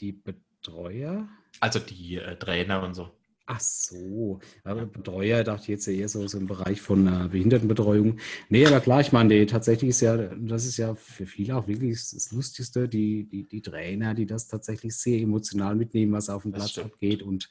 Die 0.01 0.13
Betreuer? 0.13 1.29
Also 1.61 1.79
die 1.79 2.17
äh, 2.17 2.37
Trainer 2.37 2.83
und 2.83 2.95
so. 2.95 3.17
Ach 3.47 3.61
so, 3.61 4.41
aber 4.63 4.87
Betreuer 4.87 5.45
dachte 5.45 5.65
ich 5.65 5.69
jetzt 5.69 5.87
eher 5.87 6.09
so, 6.09 6.27
so 6.27 6.39
im 6.39 6.47
Bereich 6.47 6.81
von 6.81 7.07
äh, 7.07 7.29
Behindertenbetreuung. 7.29 8.19
Nee, 8.49 8.65
aber 8.65 8.81
klar, 8.81 9.03
ich 9.03 9.13
meine, 9.13 9.35
die, 9.35 9.45
tatsächlich 9.45 9.91
ist 9.91 10.01
ja, 10.01 10.17
das 10.17 10.65
ist 10.65 10.79
ja 10.79 10.95
für 10.95 11.27
viele 11.27 11.55
auch 11.55 11.69
wirklich 11.69 11.93
das, 12.11 12.33
Lustigste, 12.33 12.89
die, 12.89 13.25
die, 13.25 13.47
die 13.47 13.61
Trainer, 13.61 14.15
die 14.15 14.25
das 14.25 14.49
tatsächlich 14.49 14.97
sehr 14.97 15.21
emotional 15.21 15.75
mitnehmen, 15.77 16.13
was 16.13 16.31
auf 16.31 16.43
dem 16.43 16.53
Das 16.53 16.61
Platz 16.61 16.71
stimmt. 16.71 16.87
abgeht 16.95 17.23
und 17.23 17.51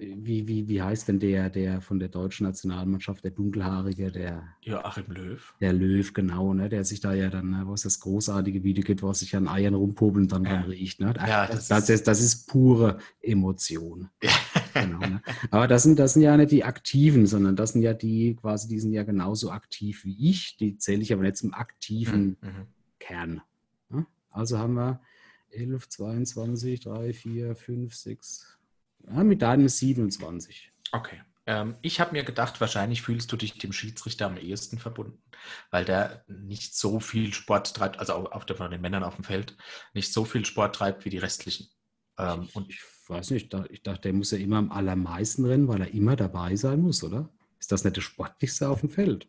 wie, 0.00 0.46
wie, 0.48 0.68
wie 0.68 0.82
heißt 0.82 1.08
denn 1.08 1.18
der, 1.18 1.50
der 1.50 1.80
von 1.80 1.98
der 1.98 2.08
deutschen 2.08 2.44
Nationalmannschaft, 2.46 3.24
der 3.24 3.30
Dunkelhaarige, 3.30 4.10
der, 4.10 4.42
Joachim 4.62 5.04
Löw. 5.08 5.54
der 5.60 5.72
Löw, 5.72 6.12
genau, 6.12 6.54
ne, 6.54 6.68
der 6.68 6.84
sich 6.84 7.00
da 7.00 7.14
ja 7.14 7.28
dann, 7.30 7.50
ne, 7.50 7.62
wo 7.66 7.74
es 7.74 7.82
das 7.82 8.00
großartige 8.00 8.62
Video 8.64 8.84
gibt, 8.84 9.02
wo 9.02 9.08
er 9.08 9.14
sich 9.14 9.34
an 9.36 9.48
Eiern 9.48 9.74
rumpopelt 9.74 10.24
und 10.24 10.32
dann 10.32 10.44
Ja. 10.44 10.60
riecht. 10.62 11.00
Ne? 11.00 11.14
Ja, 11.16 11.46
das, 11.46 11.68
das 11.68 11.84
ist- 11.84 11.90
ist, 11.90 12.06
das 12.08 12.20
ist 12.22 12.46
pure 12.48 12.98
Emotion. 13.20 14.08
Ja. 14.74 14.82
Genau, 14.84 14.98
ne? 15.00 15.22
Aber 15.50 15.66
das 15.66 15.82
sind, 15.82 15.98
das 15.98 16.12
sind 16.12 16.22
ja 16.22 16.36
nicht 16.36 16.52
die 16.52 16.62
Aktiven, 16.62 17.26
sondern 17.26 17.56
das 17.56 17.72
sind 17.72 17.82
ja 17.82 17.94
die 17.94 18.36
quasi, 18.36 18.68
die 18.68 18.78
sind 18.78 18.92
ja 18.92 19.02
genauso 19.02 19.50
aktiv 19.50 20.04
wie 20.04 20.28
ich. 20.30 20.56
Die 20.58 20.76
zähle 20.76 21.02
ich 21.02 21.12
aber 21.12 21.22
nicht 21.22 21.36
zum 21.36 21.52
aktiven 21.54 22.36
Mhm. 22.42 22.66
Kern. 23.00 23.40
Ne? 23.88 24.06
Also 24.30 24.58
haben 24.58 24.74
wir 24.74 25.00
11, 25.50 25.88
22, 25.88 26.80
3, 26.80 27.12
4, 27.12 27.56
5, 27.56 27.94
6. 27.94 28.57
Ja, 29.06 29.24
mit 29.24 29.42
deinem 29.42 29.68
27. 29.68 30.72
Okay. 30.92 31.20
Ähm, 31.46 31.76
ich 31.80 31.98
habe 31.98 32.12
mir 32.12 32.24
gedacht, 32.24 32.60
wahrscheinlich 32.60 33.02
fühlst 33.02 33.32
du 33.32 33.36
dich 33.36 33.56
dem 33.58 33.72
Schiedsrichter 33.72 34.26
am 34.26 34.36
ehesten 34.36 34.78
verbunden, 34.78 35.22
weil 35.70 35.84
der 35.84 36.24
nicht 36.28 36.76
so 36.76 37.00
viel 37.00 37.32
Sport 37.32 37.74
treibt, 37.74 37.98
also 37.98 38.12
auch 38.14 38.32
auf 38.32 38.44
der, 38.44 38.56
von 38.56 38.70
den 38.70 38.82
Männern 38.82 39.02
auf 39.02 39.16
dem 39.16 39.24
Feld, 39.24 39.56
nicht 39.94 40.12
so 40.12 40.26
viel 40.26 40.44
Sport 40.44 40.74
treibt 40.74 41.04
wie 41.06 41.10
die 41.10 41.18
restlichen. 41.18 41.68
Ähm, 42.18 42.48
und 42.52 42.68
ich 42.68 42.80
weiß 43.06 43.30
nicht, 43.30 43.44
ich 43.44 43.48
dachte, 43.48 43.72
ich 43.72 43.82
dachte, 43.82 44.02
der 44.02 44.12
muss 44.12 44.30
ja 44.30 44.38
immer 44.38 44.58
am 44.58 44.70
allermeisten 44.70 45.46
rennen, 45.46 45.68
weil 45.68 45.80
er 45.80 45.94
immer 45.94 46.16
dabei 46.16 46.54
sein 46.54 46.80
muss, 46.80 47.02
oder? 47.02 47.30
Ist 47.58 47.72
das 47.72 47.82
nicht 47.82 47.96
der 47.96 48.02
sportlichste 48.02 48.68
auf 48.68 48.80
dem 48.80 48.90
Feld? 48.90 49.26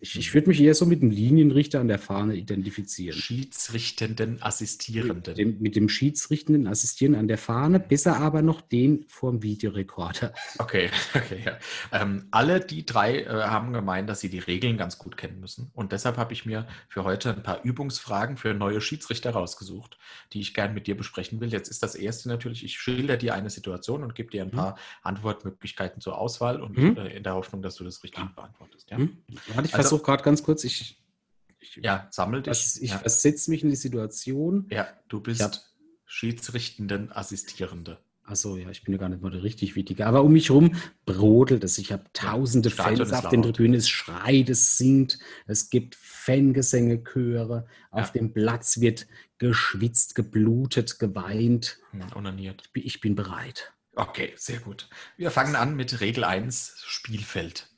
Ich, 0.00 0.16
ich 0.16 0.32
würde 0.32 0.48
mich 0.48 0.60
eher 0.60 0.74
so 0.74 0.86
mit 0.86 1.02
dem 1.02 1.10
Linienrichter 1.10 1.80
an 1.80 1.88
der 1.88 1.98
Fahne 1.98 2.36
identifizieren. 2.36 3.18
Schiedsrichtenden 3.18 4.40
Assistierenden. 4.40 5.34
Dem, 5.34 5.58
mit 5.60 5.74
dem 5.74 5.88
Schiedsrichtenden 5.88 6.68
assistieren 6.68 7.16
an 7.16 7.26
der 7.26 7.36
Fahne, 7.38 7.80
besser 7.80 8.16
aber 8.18 8.40
noch 8.40 8.60
den 8.60 9.04
vorm 9.08 9.42
Videorekorder. 9.42 10.32
Okay, 10.58 10.90
okay, 11.14 11.42
ja. 11.44 11.58
Ähm, 11.90 12.28
alle 12.30 12.60
die 12.60 12.86
drei 12.86 13.22
äh, 13.22 13.26
haben 13.28 13.72
gemeint, 13.72 14.08
dass 14.08 14.20
sie 14.20 14.28
die 14.28 14.38
Regeln 14.38 14.76
ganz 14.76 14.98
gut 14.98 15.16
kennen 15.16 15.40
müssen. 15.40 15.72
Und 15.74 15.90
deshalb 15.90 16.16
habe 16.16 16.32
ich 16.32 16.46
mir 16.46 16.68
für 16.88 17.02
heute 17.02 17.34
ein 17.34 17.42
paar 17.42 17.64
Übungsfragen 17.64 18.36
für 18.36 18.54
neue 18.54 18.80
Schiedsrichter 18.80 19.30
rausgesucht, 19.30 19.98
die 20.32 20.40
ich 20.40 20.54
gern 20.54 20.74
mit 20.74 20.86
dir 20.86 20.96
besprechen 20.96 21.40
will. 21.40 21.48
Jetzt 21.50 21.68
ist 21.68 21.82
das 21.82 21.96
erste 21.96 22.28
natürlich, 22.28 22.64
ich 22.64 22.78
schilder 22.78 23.16
dir 23.16 23.34
eine 23.34 23.50
Situation 23.50 24.04
und 24.04 24.14
gebe 24.14 24.30
dir 24.30 24.42
ein 24.42 24.48
Mhm. 24.48 24.56
paar 24.56 24.78
Antwortmöglichkeiten 25.02 26.00
zur 26.00 26.18
Auswahl 26.18 26.62
und 26.62 26.76
Mhm. 26.78 26.96
äh, 26.98 27.16
in 27.16 27.24
der 27.24 27.34
Hoffnung, 27.34 27.62
dass 27.62 27.74
du 27.74 27.82
das 27.84 28.04
richtig 28.04 28.24
beantwortest. 28.36 28.88
Ja, 28.90 28.98
Hm? 28.98 29.18
Warte, 29.54 29.66
ich 29.68 29.74
Also- 29.74 29.87
versuche 29.88 30.02
gerade 30.04 30.22
ganz 30.22 30.42
kurz, 30.42 30.64
ich, 30.64 31.02
ich, 31.60 31.76
ja 31.82 32.08
sammel 32.10 32.42
dich. 32.42 32.50
was, 32.50 32.76
ich 32.76 32.90
ja. 32.90 32.98
versetze 32.98 33.50
mich 33.50 33.62
in 33.62 33.70
die 33.70 33.76
Situation. 33.76 34.66
ja, 34.70 34.88
du 35.08 35.20
bist 35.20 35.42
hab- 35.42 35.58
Schiedsrichtenden 36.10 37.12
Assistierende. 37.12 37.98
Achso, 38.24 38.56
ja, 38.56 38.68
ich 38.70 38.82
bin 38.82 38.92
ja 38.92 38.98
gar 38.98 39.08
nicht 39.08 39.22
mal 39.22 39.30
der 39.30 39.42
richtig 39.42 39.74
Wichtige. 39.76 40.06
Aber 40.06 40.22
um 40.22 40.32
mich 40.32 40.48
herum 40.50 40.74
brodelt 41.06 41.64
es. 41.64 41.78
Ich 41.78 41.92
habe 41.92 42.04
tausende 42.12 42.70
Stadion 42.70 43.06
Fans 43.06 43.24
auf 43.24 43.30
den. 43.30 43.42
Tribünen. 43.42 43.74
Es 43.74 43.88
schreit, 43.88 44.50
es 44.50 44.76
singt. 44.76 45.18
Es 45.46 45.70
gibt 45.70 45.94
Fangesänge, 45.94 47.02
Chöre. 47.04 47.66
Auf 47.90 48.06
Ja. 48.08 48.12
dem 48.12 48.32
Platz 48.34 48.80
wird 48.80 49.06
geschwitzt, 49.38 50.14
geblutet, 50.14 50.98
geweint. 50.98 51.78
Hm, 51.92 52.04
Onaniert. 52.16 52.62
Ich 52.66 52.72
bin- 52.72 52.82
Ich 52.86 53.00
bin 53.00 53.14
bereit. 53.14 53.72
Okay, 53.94 54.32
sehr 54.36 54.60
gut. 54.60 54.88
Wir 55.16 55.30
fangen 55.30 55.56
an 55.56 55.74
mit 55.74 56.00
Regel 56.00 56.24
1, 56.24 56.74
Spielfeld. 56.86 57.68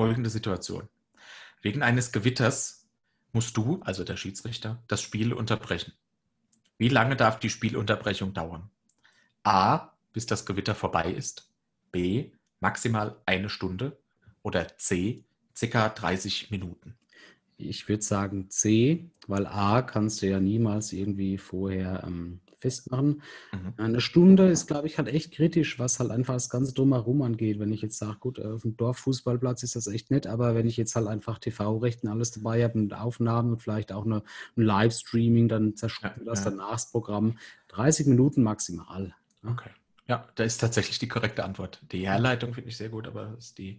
Folgende 0.00 0.30
Situation. 0.30 0.88
Wegen 1.60 1.82
eines 1.82 2.10
Gewitters 2.10 2.88
musst 3.32 3.54
du, 3.58 3.82
also 3.82 4.02
der 4.02 4.16
Schiedsrichter, 4.16 4.82
das 4.88 5.02
Spiel 5.02 5.34
unterbrechen. 5.34 5.92
Wie 6.78 6.88
lange 6.88 7.16
darf 7.16 7.38
die 7.38 7.50
Spielunterbrechung 7.50 8.32
dauern? 8.32 8.70
A, 9.44 9.92
bis 10.14 10.24
das 10.24 10.46
Gewitter 10.46 10.74
vorbei 10.74 11.12
ist. 11.12 11.50
B, 11.92 12.30
maximal 12.60 13.20
eine 13.26 13.50
Stunde. 13.50 13.98
Oder 14.42 14.78
C, 14.78 15.22
circa 15.54 15.90
30 15.90 16.50
Minuten. 16.50 16.96
Ich 17.58 17.86
würde 17.86 18.02
sagen 18.02 18.48
C, 18.48 19.10
weil 19.26 19.46
A 19.46 19.82
kannst 19.82 20.22
du 20.22 20.30
ja 20.30 20.40
niemals 20.40 20.94
irgendwie 20.94 21.36
vorher 21.36 22.04
ähm, 22.06 22.40
festmachen. 22.60 23.22
Mhm. 23.52 23.74
Eine 23.76 24.00
Stunde 24.00 24.48
ist, 24.48 24.66
glaube 24.66 24.86
ich, 24.86 24.98
halt 24.98 25.08
echt 25.08 25.32
kritisch, 25.32 25.78
was 25.78 25.98
halt 25.98 26.10
einfach 26.10 26.34
das 26.34 26.50
Ganze 26.50 26.74
drumherum 26.74 27.22
angeht. 27.22 27.58
Wenn 27.58 27.72
ich 27.72 27.82
jetzt 27.82 27.98
sage, 27.98 28.18
gut, 28.20 28.40
auf 28.40 28.62
dem 28.62 28.76
Dorffußballplatz 28.76 29.62
ist 29.62 29.76
das 29.76 29.86
echt 29.86 30.10
nett, 30.10 30.26
aber 30.26 30.54
wenn 30.54 30.66
ich 30.66 30.76
jetzt 30.76 30.94
halt 30.94 31.06
einfach 31.06 31.38
TV-Rechten 31.38 32.08
alles 32.08 32.30
dabei 32.30 32.62
habe 32.62 32.78
und 32.78 32.94
Aufnahmen 32.94 33.52
und 33.52 33.62
vielleicht 33.62 33.92
auch 33.92 34.04
eine, 34.04 34.22
ein 34.56 34.62
Livestreaming, 34.62 35.48
dann 35.48 35.76
zerschreibt 35.76 36.18
Ja, 36.18 36.24
das 36.24 36.44
ja. 36.44 36.50
danach 36.50 36.72
das 36.72 36.90
Programm. 36.90 37.38
30 37.68 38.06
Minuten 38.06 38.42
maximal. 38.42 39.14
Okay. 39.44 39.70
Ja, 40.06 40.28
da 40.34 40.44
ist 40.44 40.58
tatsächlich 40.58 40.98
die 40.98 41.08
korrekte 41.08 41.44
Antwort. 41.44 41.80
Die 41.92 42.08
Herleitung 42.08 42.52
finde 42.52 42.70
ich 42.70 42.76
sehr 42.76 42.88
gut, 42.88 43.06
aber 43.06 43.26
das 43.36 43.46
ist 43.46 43.58
die 43.58 43.78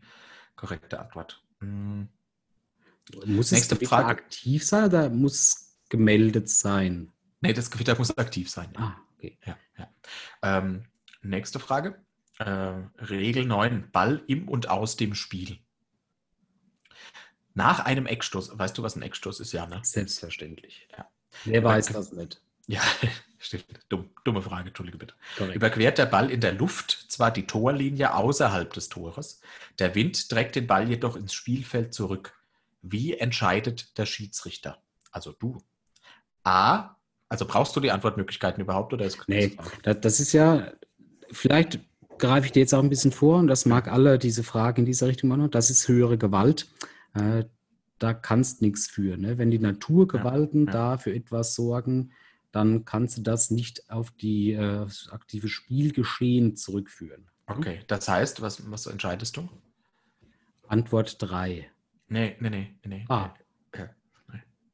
korrekte 0.56 1.00
Antwort. 1.00 1.44
Hm. 1.60 2.08
Muss 3.26 3.52
Nächste 3.52 3.78
es 3.80 3.90
Frage. 3.90 4.08
aktiv 4.08 4.66
sein 4.66 4.86
oder 4.86 5.10
muss 5.10 5.34
es 5.34 5.78
gemeldet 5.90 6.50
sein? 6.50 7.12
Nee, 7.42 7.54
das 7.54 7.72
Gewitter 7.72 7.98
muss 7.98 8.18
aktiv 8.18 8.50
sein. 8.50 8.72
Ah, 8.78 8.96
okay. 9.18 9.38
Ja, 9.46 9.58
ja. 9.78 9.90
Ähm, 10.44 10.86
nächste 11.22 11.60
Frage. 11.60 12.00
Äh, 12.38 12.46
Regel 12.98 13.46
9. 13.46 13.92
Ball 13.92 14.24
im 14.28 14.48
und 14.48 14.70
aus 14.70 14.96
dem 14.96 15.16
Spiel. 15.16 15.60
Nach 17.54 17.80
einem 17.80 18.06
Eckstoß, 18.06 18.58
weißt 18.58 18.78
du, 18.78 18.84
was 18.84 18.96
ein 18.96 19.02
Eckstoß 19.02 19.42
ist? 19.42 19.52
Ja, 19.52 19.66
ne? 19.66 19.82
Selbstverständlich. 19.84 20.88
Ja. 20.98 21.10
Wer 21.46 21.64
weiß 21.64 21.88
Danke. 21.88 22.00
das 22.00 22.12
nicht? 22.14 22.42
Ja, 22.68 22.82
stimmt. 23.40 23.66
Dumm, 23.90 24.10
dumme 24.24 24.42
Frage, 24.42 24.70
entschuldige 24.70 24.98
bitte. 24.98 25.16
Korrekt. 25.38 25.56
Überquert 25.56 25.98
der 25.98 26.06
Ball 26.06 26.32
in 26.32 26.42
der 26.42 26.54
Luft 26.54 26.92
zwar 27.10 27.32
die 27.32 27.48
Torlinie 27.48 28.14
außerhalb 28.14 28.72
des 28.74 28.90
Tores, 28.90 29.42
der 29.80 29.96
Wind 29.96 30.30
trägt 30.30 30.56
den 30.56 30.68
Ball 30.68 30.88
jedoch 30.88 31.16
ins 31.16 31.34
Spielfeld 31.34 31.94
zurück. 31.94 32.40
Wie 32.82 33.18
entscheidet 33.18 33.98
der 33.98 34.06
Schiedsrichter? 34.06 34.82
Also 35.12 35.34
du. 35.34 35.62
A, 36.44 36.96
also 37.32 37.46
brauchst 37.46 37.74
du 37.78 37.80
die 37.80 37.92
Antwortmöglichkeiten 37.92 38.62
überhaupt 38.62 38.92
oder 38.92 39.06
ist 39.06 39.18
Nee, 39.28 39.56
das, 39.84 40.02
das 40.02 40.20
ist 40.20 40.34
ja, 40.34 40.68
vielleicht 41.32 41.80
greife 42.18 42.48
ich 42.48 42.52
dir 42.52 42.60
jetzt 42.60 42.74
auch 42.74 42.84
ein 42.84 42.90
bisschen 42.90 43.14
vor 43.14 43.40
und 43.40 43.48
das 43.48 43.66
mag 43.66 43.88
alle 43.88 44.20
diese 44.20 44.44
Fragen 44.44 44.82
in 44.82 44.86
dieser 44.86 45.08
Richtung 45.08 45.30
machen. 45.30 45.50
Das 45.50 45.70
ist 45.70 45.88
höhere 45.88 46.18
Gewalt. 46.18 46.68
Äh, 47.14 47.46
da 48.00 48.14
kannst 48.14 48.62
nichts 48.62 48.88
für. 48.88 49.16
Ne? 49.16 49.38
Wenn 49.38 49.50
die 49.50 49.60
Naturgewalten 49.60 50.66
ja. 50.66 50.72
da 50.74 50.98
für 50.98 51.16
etwas 51.16 51.56
sorgen, 51.56 52.12
dann 52.52 52.84
kannst 52.84 53.18
du 53.18 53.22
das 53.22 53.50
nicht 53.50 53.90
auf 53.90 54.12
die 54.12 54.52
äh, 54.52 54.80
das 54.84 55.08
aktive 55.10 55.48
Spielgeschehen 55.48 56.58
zurückführen. 56.58 57.30
Okay, 57.48 57.80
das 57.88 58.10
heißt, 58.10 58.42
was, 58.42 58.70
was 58.70 58.88
entscheidest 58.88 59.38
du? 59.38 59.48
Antwort 60.68 61.16
3. 61.22 61.66
Nee, 62.10 62.36
nee, 62.42 62.50
nee, 62.50 62.76
nee. 62.84 63.06
Ah. 63.08 63.34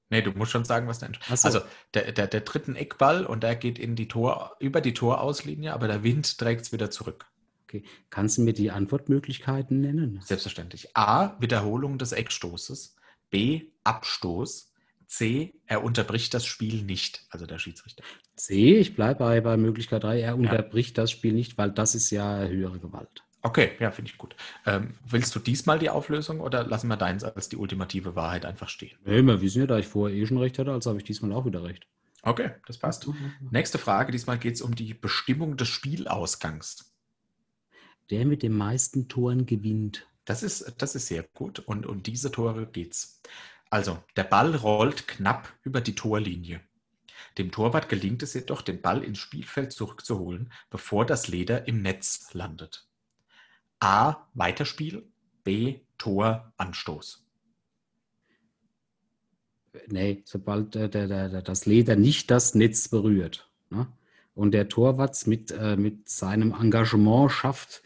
Nee, 0.09 0.21
du 0.21 0.31
musst 0.31 0.51
schon 0.51 0.65
sagen, 0.65 0.87
was. 0.87 1.01
Ach 1.03 1.37
so. 1.37 1.47
Also 1.47 1.59
der, 1.93 2.11
der, 2.11 2.27
der 2.27 2.41
dritten 2.41 2.75
Eckball 2.75 3.25
und 3.25 3.43
der 3.43 3.55
geht 3.55 3.77
in 3.77 3.95
die 3.95 4.07
Tor, 4.07 4.55
über 4.59 4.81
die 4.81 4.93
Torauslinie, 4.93 5.73
aber 5.73 5.87
der 5.87 6.03
Wind 6.03 6.37
trägt 6.37 6.61
es 6.61 6.71
wieder 6.71 6.89
zurück. 6.89 7.25
Okay. 7.63 7.83
Kannst 8.09 8.37
du 8.37 8.43
mir 8.43 8.53
die 8.53 8.71
Antwortmöglichkeiten 8.71 9.81
nennen? 9.81 10.21
Selbstverständlich. 10.23 10.95
A. 10.95 11.35
Wiederholung 11.41 11.97
des 11.97 12.13
Eckstoßes. 12.13 12.95
B. 13.29 13.63
Abstoß. 13.83 14.71
C. 15.07 15.53
Er 15.65 15.83
unterbricht 15.83 16.33
das 16.33 16.45
Spiel 16.45 16.83
nicht, 16.83 17.25
also 17.29 17.45
der 17.45 17.59
Schiedsrichter. 17.59 18.03
C, 18.35 18.77
ich 18.77 18.95
bleibe 18.95 19.19
bei, 19.19 19.41
bei 19.41 19.57
Möglichkeit 19.57 20.03
3. 20.03 20.21
Er 20.21 20.37
unterbricht 20.37 20.97
das 20.97 21.11
Spiel 21.11 21.33
nicht, 21.33 21.57
weil 21.57 21.71
das 21.71 21.95
ist 21.95 22.09
ja 22.11 22.45
höhere 22.45 22.79
Gewalt. 22.79 23.23
Okay, 23.47 23.71
ja, 23.79 23.91
finde 23.91 24.11
ich 24.11 24.17
gut. 24.17 24.35
Ähm, 24.65 24.95
willst 25.05 25.33
du 25.33 25.39
diesmal 25.39 25.79
die 25.79 25.89
Auflösung 25.89 26.41
oder 26.41 26.65
lassen 26.65 26.89
wir 26.89 26.97
deins 26.97 27.23
als 27.23 27.47
die 27.47 27.55
ultimative 27.55 28.13
Wahrheit 28.13 28.45
einfach 28.45 28.67
stehen? 28.67 28.97
Nee, 29.05 29.21
wir 29.21 29.39
wissen 29.39 29.61
ja, 29.61 29.67
da 29.67 29.77
ich 29.77 29.87
vorher 29.87 30.17
eh 30.17 30.25
schon 30.25 30.37
recht 30.37 30.59
hatte, 30.59 30.73
also 30.73 30.89
habe 30.89 30.99
ich 30.99 31.05
diesmal 31.05 31.31
auch 31.31 31.45
wieder 31.45 31.63
recht. 31.63 31.87
Okay, 32.23 32.51
das 32.65 32.77
passt. 32.77 33.07
Nächste 33.49 33.77
Frage. 33.77 34.11
Diesmal 34.11 34.37
geht 34.37 34.55
es 34.55 34.61
um 34.61 34.75
die 34.75 34.93
Bestimmung 34.93 35.55
des 35.55 35.69
Spielausgangs. 35.69 36.93
Der 38.09 38.25
mit 38.25 38.43
den 38.43 38.51
meisten 38.51 39.07
Toren 39.07 39.45
gewinnt. 39.45 40.05
Das 40.25 40.43
ist, 40.43 40.73
das 40.79 40.95
ist 40.95 41.07
sehr 41.07 41.23
gut 41.23 41.59
und 41.59 41.85
um 41.85 42.03
diese 42.03 42.29
Tore 42.29 42.67
geht's. 42.67 43.21
Also, 43.69 44.03
der 44.17 44.25
Ball 44.25 44.57
rollt 44.57 45.07
knapp 45.07 45.53
über 45.63 45.79
die 45.79 45.95
Torlinie. 45.95 46.59
Dem 47.37 47.49
Torwart 47.49 47.87
gelingt 47.87 48.23
es 48.23 48.33
jedoch, 48.33 48.61
den 48.61 48.81
Ball 48.81 49.05
ins 49.05 49.19
Spielfeld 49.19 49.71
zurückzuholen, 49.71 50.51
bevor 50.69 51.05
das 51.05 51.29
Leder 51.29 51.65
im 51.69 51.81
Netz 51.81 52.33
landet. 52.33 52.86
A. 53.79 54.27
Weiterspiel. 54.33 55.03
B. 55.43 55.79
Tor. 55.97 56.53
Anstoß. 56.57 57.23
Nee, 59.87 60.23
sobald 60.25 60.75
äh, 60.75 60.89
der, 60.89 61.07
der, 61.07 61.41
das 61.41 61.65
Leder 61.65 61.95
nicht 61.95 62.31
das 62.31 62.55
Netz 62.55 62.87
berührt. 62.89 63.49
Ne? 63.69 63.87
Und 64.33 64.51
der 64.51 64.69
Torwart 64.69 65.27
mit, 65.27 65.51
äh, 65.51 65.77
mit 65.77 66.09
seinem 66.09 66.53
Engagement 66.53 67.31
schafft, 67.31 67.83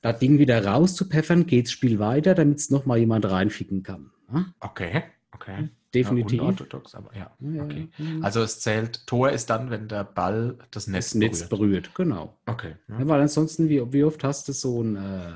das 0.00 0.18
Ding 0.18 0.38
wieder 0.38 0.64
rauszupfeffern, 0.64 1.46
geht 1.46 1.66
das 1.66 1.72
Spiel 1.72 1.98
weiter, 1.98 2.34
damit 2.34 2.58
es 2.58 2.70
nochmal 2.70 2.98
jemand 2.98 3.24
reinficken 3.24 3.82
kann. 3.82 4.12
Ne? 4.30 4.52
Okay, 4.60 5.02
okay. 5.32 5.68
Definitiv. 5.94 6.38
Ja, 6.38 6.42
unorthodox, 6.42 6.94
aber 6.94 7.16
ja. 7.16 7.30
Okay. 7.40 7.88
ja. 7.96 8.20
Also 8.20 8.42
es 8.42 8.60
zählt, 8.60 9.06
Tor 9.06 9.30
ist 9.30 9.48
dann, 9.48 9.70
wenn 9.70 9.88
der 9.88 10.04
Ball 10.04 10.58
das 10.70 10.86
Netz, 10.86 11.06
das 11.06 11.14
Netz 11.14 11.48
berührt. 11.48 11.94
berührt, 11.94 11.94
genau. 11.94 12.36
Okay. 12.46 12.76
Ja. 12.88 13.00
Ja, 13.00 13.08
weil 13.08 13.20
ansonsten, 13.22 13.68
wie, 13.68 13.92
wie 13.92 14.04
oft 14.04 14.22
hast 14.22 14.48
du 14.48 14.52
so 14.52 14.82
ein, 14.82 14.96
äh, 14.96 15.32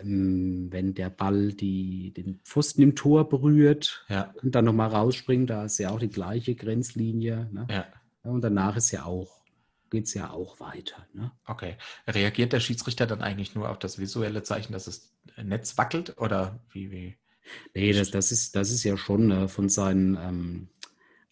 ähm, 0.00 0.68
wenn 0.70 0.94
der 0.94 1.10
Ball 1.10 1.52
die, 1.52 2.12
den 2.12 2.40
Pfosten 2.44 2.82
im 2.82 2.94
Tor 2.94 3.28
berührt 3.28 4.04
Ja, 4.08 4.32
und 4.42 4.54
dann 4.54 4.64
nochmal 4.64 4.88
rausspringt, 4.88 5.50
da 5.50 5.64
ist 5.64 5.78
ja 5.78 5.90
auch 5.90 6.00
die 6.00 6.08
gleiche 6.08 6.54
Grenzlinie. 6.54 7.48
Ne? 7.52 7.66
ja. 7.70 7.86
Ja, 8.24 8.30
und 8.30 8.42
danach 8.42 8.76
ist 8.76 8.90
ja 8.90 9.04
auch, 9.04 9.42
geht 9.90 10.04
es 10.04 10.14
ja 10.14 10.30
auch 10.30 10.60
weiter. 10.60 11.06
Ne? 11.12 11.32
Okay. 11.44 11.76
Reagiert 12.06 12.52
der 12.52 12.60
Schiedsrichter 12.60 13.06
dann 13.06 13.20
eigentlich 13.20 13.54
nur 13.54 13.68
auf 13.68 13.78
das 13.78 13.98
visuelle 13.98 14.42
Zeichen, 14.42 14.72
dass 14.72 14.84
das 14.84 15.12
Netz 15.42 15.76
wackelt 15.76 16.16
oder 16.18 16.60
wie? 16.70 16.90
wie? 16.90 17.16
Nee, 17.74 17.92
das, 17.92 18.10
das, 18.10 18.32
ist, 18.32 18.56
das 18.56 18.70
ist 18.70 18.84
ja 18.84 18.96
schon 18.96 19.30
äh, 19.30 19.48
von 19.48 19.68
seinen 19.68 20.16
ähm, 20.20 20.68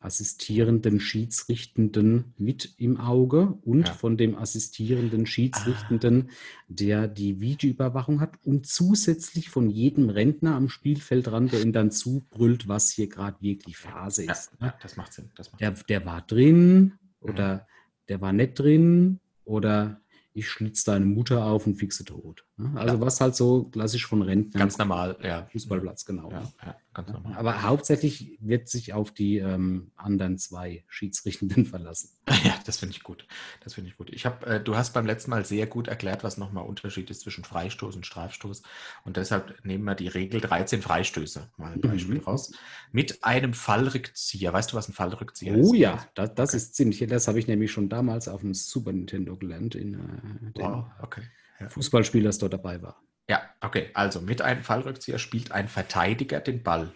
assistierenden 0.01 0.99
Schiedsrichtenden 0.99 2.33
mit 2.38 2.75
im 2.79 2.96
Auge 2.96 3.59
und 3.62 3.88
Ja. 3.88 3.94
von 3.94 4.16
dem 4.16 4.35
assistierenden 4.35 5.27
Schiedsrichtenden, 5.27 6.31
der 6.68 7.07
die 7.07 7.40
Videoüberwachung 7.40 8.20
hat 8.20 8.38
und 8.44 8.66
zusätzlich 8.66 9.51
von 9.51 9.68
jedem 9.68 10.09
Rentner 10.09 10.55
am 10.55 10.68
Spielfeldrand, 10.70 11.53
der 11.53 11.61
ihm 11.61 11.73
dann 11.73 11.90
zubrüllt, 11.90 12.66
was 12.66 12.90
hier 12.90 13.09
gerade 13.09 13.37
wirklich 13.42 13.77
Phase 13.77 14.25
Ja, 14.25 14.33
ist. 14.33 14.59
ne? 14.61 14.68
ja, 14.68 14.75
das 14.81 14.96
macht 14.96 15.12
Sinn. 15.12 15.31
Das 15.37 15.53
macht 15.53 15.61
Der, 15.61 15.77
Sinn. 15.77 15.85
der 15.88 16.07
war 16.07 16.23
drin 16.23 16.94
oder 17.20 17.66
der 18.09 18.20
war 18.23 18.33
nicht 18.33 18.59
drin 18.59 19.20
oder 19.44 20.01
ich 20.33 20.49
schlitz 20.49 20.85
deine 20.85 21.05
Mutter 21.07 21.45
auf 21.45 21.66
und 21.66 21.75
fixe 21.77 22.05
tot. 22.05 22.45
ne? 22.57 22.73
Also 22.77 22.95
Ja. 22.95 23.01
was 23.01 23.21
halt 23.21 23.35
so 23.35 23.64
klassisch 23.64 24.07
von 24.07 24.23
Rentnern 24.23 24.61
Ganz 24.61 24.79
normal, 24.79 25.19
ja. 25.23 25.47
Fußballplatz, 25.51 26.05
genau. 26.05 26.31
Ja, 26.31 26.43
ja, 26.64 26.77
ganz 26.92 27.09
normal. 27.11 27.35
Aber 27.37 27.62
hauptsächlich 27.62 28.37
wird 28.40 28.68
sich 28.68 28.92
auf 28.92 29.12
die 29.12 29.38
ähm, 29.38 29.92
anderen 29.96 30.38
zwei 30.38 30.85
Schiedsrichtenden 30.88 31.64
verlassen. 31.66 32.11
Ja, 32.44 32.55
das 32.66 32.79
finde 32.79 32.94
ich 32.96 33.03
gut. 33.03 33.26
Das 33.62 33.74
finde 33.74 33.90
ich 33.90 33.96
gut. 33.96 34.11
Ich 34.11 34.26
habe, 34.26 34.46
äh, 34.46 34.61
du 34.62 34.76
hast 34.76 34.92
beim 34.92 35.07
letzten 35.07 35.31
Mal 35.31 35.44
sehr 35.44 35.66
gut 35.66 35.88
erklärt, 35.88 36.24
was 36.24 36.37
nochmal 36.37 36.64
Unterschied 36.66 37.11
ist 37.11 37.20
zwischen 37.20 37.44
Freistoß 37.44 37.96
und 37.96 38.07
Strafstoß. 38.07 38.62
Und 39.05 39.16
deshalb 39.16 39.64
nehmen 39.64 39.85
wir 39.85 39.94
die 39.94 40.09
Regel 40.09 40.40
13 40.40 40.83
Freistöße 40.83 41.50
mal 41.57 41.72
ein 41.72 41.81
Beispiel 41.81 42.16
Mhm. 42.18 42.24
raus. 42.24 42.53
Mit 42.92 43.22
einem 43.24 43.55
Fallrückzieher. 43.55 44.53
Weißt 44.53 44.72
du, 44.72 44.76
was 44.76 44.88
ein 44.88 44.92
Fallrückzieher 44.92 45.55
ist? 45.57 45.66
Oh 45.70 45.74
ja, 45.74 46.07
das, 46.14 46.35
das 46.35 46.48
Okay. 46.50 46.57
ist 46.57 46.74
ziemlich, 46.74 46.98
das 47.09 47.29
habe 47.29 47.38
ich 47.38 47.46
nämlich 47.46 47.70
schon 47.72 47.88
damals 47.88 48.29
auf 48.29 48.40
dem 48.40 48.55
Super 48.55 48.92
Nintendo 48.92 49.37
gelernt, 49.37 49.74
in 49.74 49.94
äh, 49.94 50.53
dem 50.53 50.64
Wow, 50.64 50.87
okay. 51.00 51.22
Ja. 51.61 51.68
Fußballspiel, 51.68 52.22
das 52.22 52.38
dort 52.38 52.53
dabei 52.55 52.81
war. 52.83 53.03
Ja, 53.31 53.43
okay. 53.61 53.90
Also 53.95 54.21
mit 54.21 54.43
einem 54.43 54.64
Fallrückzieher 54.64 55.21
spielt 55.21 55.53
ein 55.53 55.69
Verteidiger 55.69 56.40
den 56.40 56.64
Ball. 56.64 56.93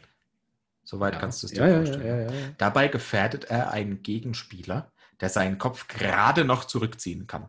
Soweit 0.82 1.20
kannst 1.20 1.44
du 1.44 1.46
es 1.46 1.52
dir 1.52 1.60
ja, 1.60 1.68
ja, 1.68 1.72
ja, 1.74 1.84
vorstellen. 1.86 2.06
ja, 2.06 2.16
ja, 2.22 2.32
ja. 2.32 2.48
Dabei 2.58 2.88
gefährdet 2.88 3.44
er 3.44 3.70
einen 3.70 4.02
Gegenspieler, 4.02 4.90
der 5.20 5.28
seinen 5.28 5.58
Kopf 5.58 5.86
gerade 5.86 6.44
noch 6.44 6.64
zurückziehen 6.64 7.28
kann. 7.28 7.48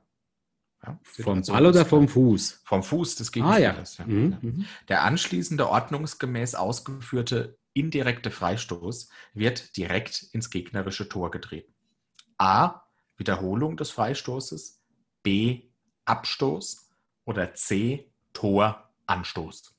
Ja, 0.83 0.99
Vom 1.01 1.41
Situation 1.41 1.55
Ball 1.55 1.65
oder 1.65 1.83
vom. 1.83 2.07
Fuß? 2.07 2.61
Vom 2.63 2.83
Fuß 2.83 3.15
des 3.15 3.29
Ah 3.37 3.57
ja. 3.57 3.71
Gegenspielers. 3.71 3.97
ja. 3.97 4.05
Ja. 4.05 4.13
mhm. 4.13 4.65
Der 4.87 5.01
anschließende 5.03 5.67
ordnungsgemäß 5.67 6.53
ausgeführte 6.53 7.57
indirekte 7.73 8.29
Freistoß 8.29 9.09
wird 9.33 9.75
direkt 9.77 10.21
ins 10.31 10.51
gegnerische 10.51 11.09
Tor 11.09 11.31
getreten. 11.31 11.73
A. 12.37 12.83
Wiederholung 13.17 13.77
des 13.77 13.89
Freistoßes. 13.89 14.79
B. 15.23 15.63
Abstoß. 16.05 16.87
Oder 17.25 17.55
C. 17.55 18.11
Tor. 18.35 18.87
Anstoß. 19.07 19.73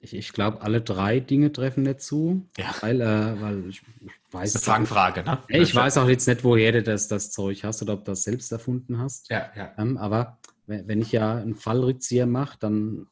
Ich, 0.00 0.12
ich 0.14 0.32
glaube, 0.32 0.60
alle 0.60 0.80
drei 0.82 1.18
Dinge 1.20 1.50
treffen 1.52 1.82
nicht 1.84 2.00
zu, 2.02 2.46
Ja. 2.58 2.74
weil, 2.80 3.00
äh, 3.00 3.40
weil 3.40 3.68
ich, 3.68 3.82
ich 4.00 4.12
weiß 4.32 4.52
Das 4.52 4.62
ist 4.62 4.68
eine 4.68 4.76
Fangfrage, 4.86 5.22
ne? 5.22 5.38
Ich 5.48 5.74
weiß 5.74 5.96
auch 5.98 6.08
jetzt 6.08 6.26
nicht, 6.28 6.44
woher 6.44 6.72
du 6.72 6.82
das, 6.82 7.08
das 7.08 7.30
Zeug 7.30 7.64
hast 7.64 7.80
oder 7.82 7.94
ob 7.94 8.04
du 8.04 8.10
das 8.10 8.22
selbst 8.24 8.52
erfunden 8.52 8.98
hast. 8.98 9.30
Ja, 9.30 9.50
ja. 9.56 9.72
Ähm, 9.78 9.96
aber 9.96 10.38
wenn 10.66 11.00
ich 11.00 11.12
ja 11.12 11.36
einen 11.36 11.54
Fallrückzieher 11.54 12.26
mache, 12.26 12.58
dann 12.58 13.06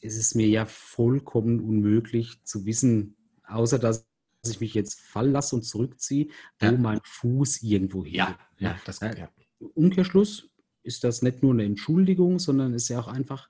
ist 0.00 0.16
es 0.16 0.34
mir 0.34 0.48
ja 0.48 0.64
vollkommen 0.66 1.60
unmöglich 1.60 2.42
zu 2.44 2.64
wissen, 2.64 3.16
außer 3.46 3.78
dass 3.78 4.06
ich 4.46 4.60
mich 4.60 4.72
jetzt 4.74 4.98
fallen 5.00 5.32
lasse 5.32 5.54
und 5.54 5.62
zurückziehe, 5.62 6.28
wo 6.58 6.66
Ja. 6.66 6.72
mein 6.72 7.00
Fuß 7.04 7.62
irgendwo 7.62 8.04
hin. 8.04 8.14
Ja, 8.14 8.38
ja, 8.58 8.76
das 8.86 9.00
Ja. 9.00 9.14
ja. 9.14 9.28
Umkehrschluss 9.74 10.48
ist 10.82 11.04
das 11.04 11.20
nicht 11.22 11.42
nur 11.42 11.52
eine 11.52 11.64
Entschuldigung, 11.64 12.38
sondern 12.38 12.72
ist 12.72 12.88
ja 12.88 12.98
auch 12.98 13.08
einfach 13.08 13.48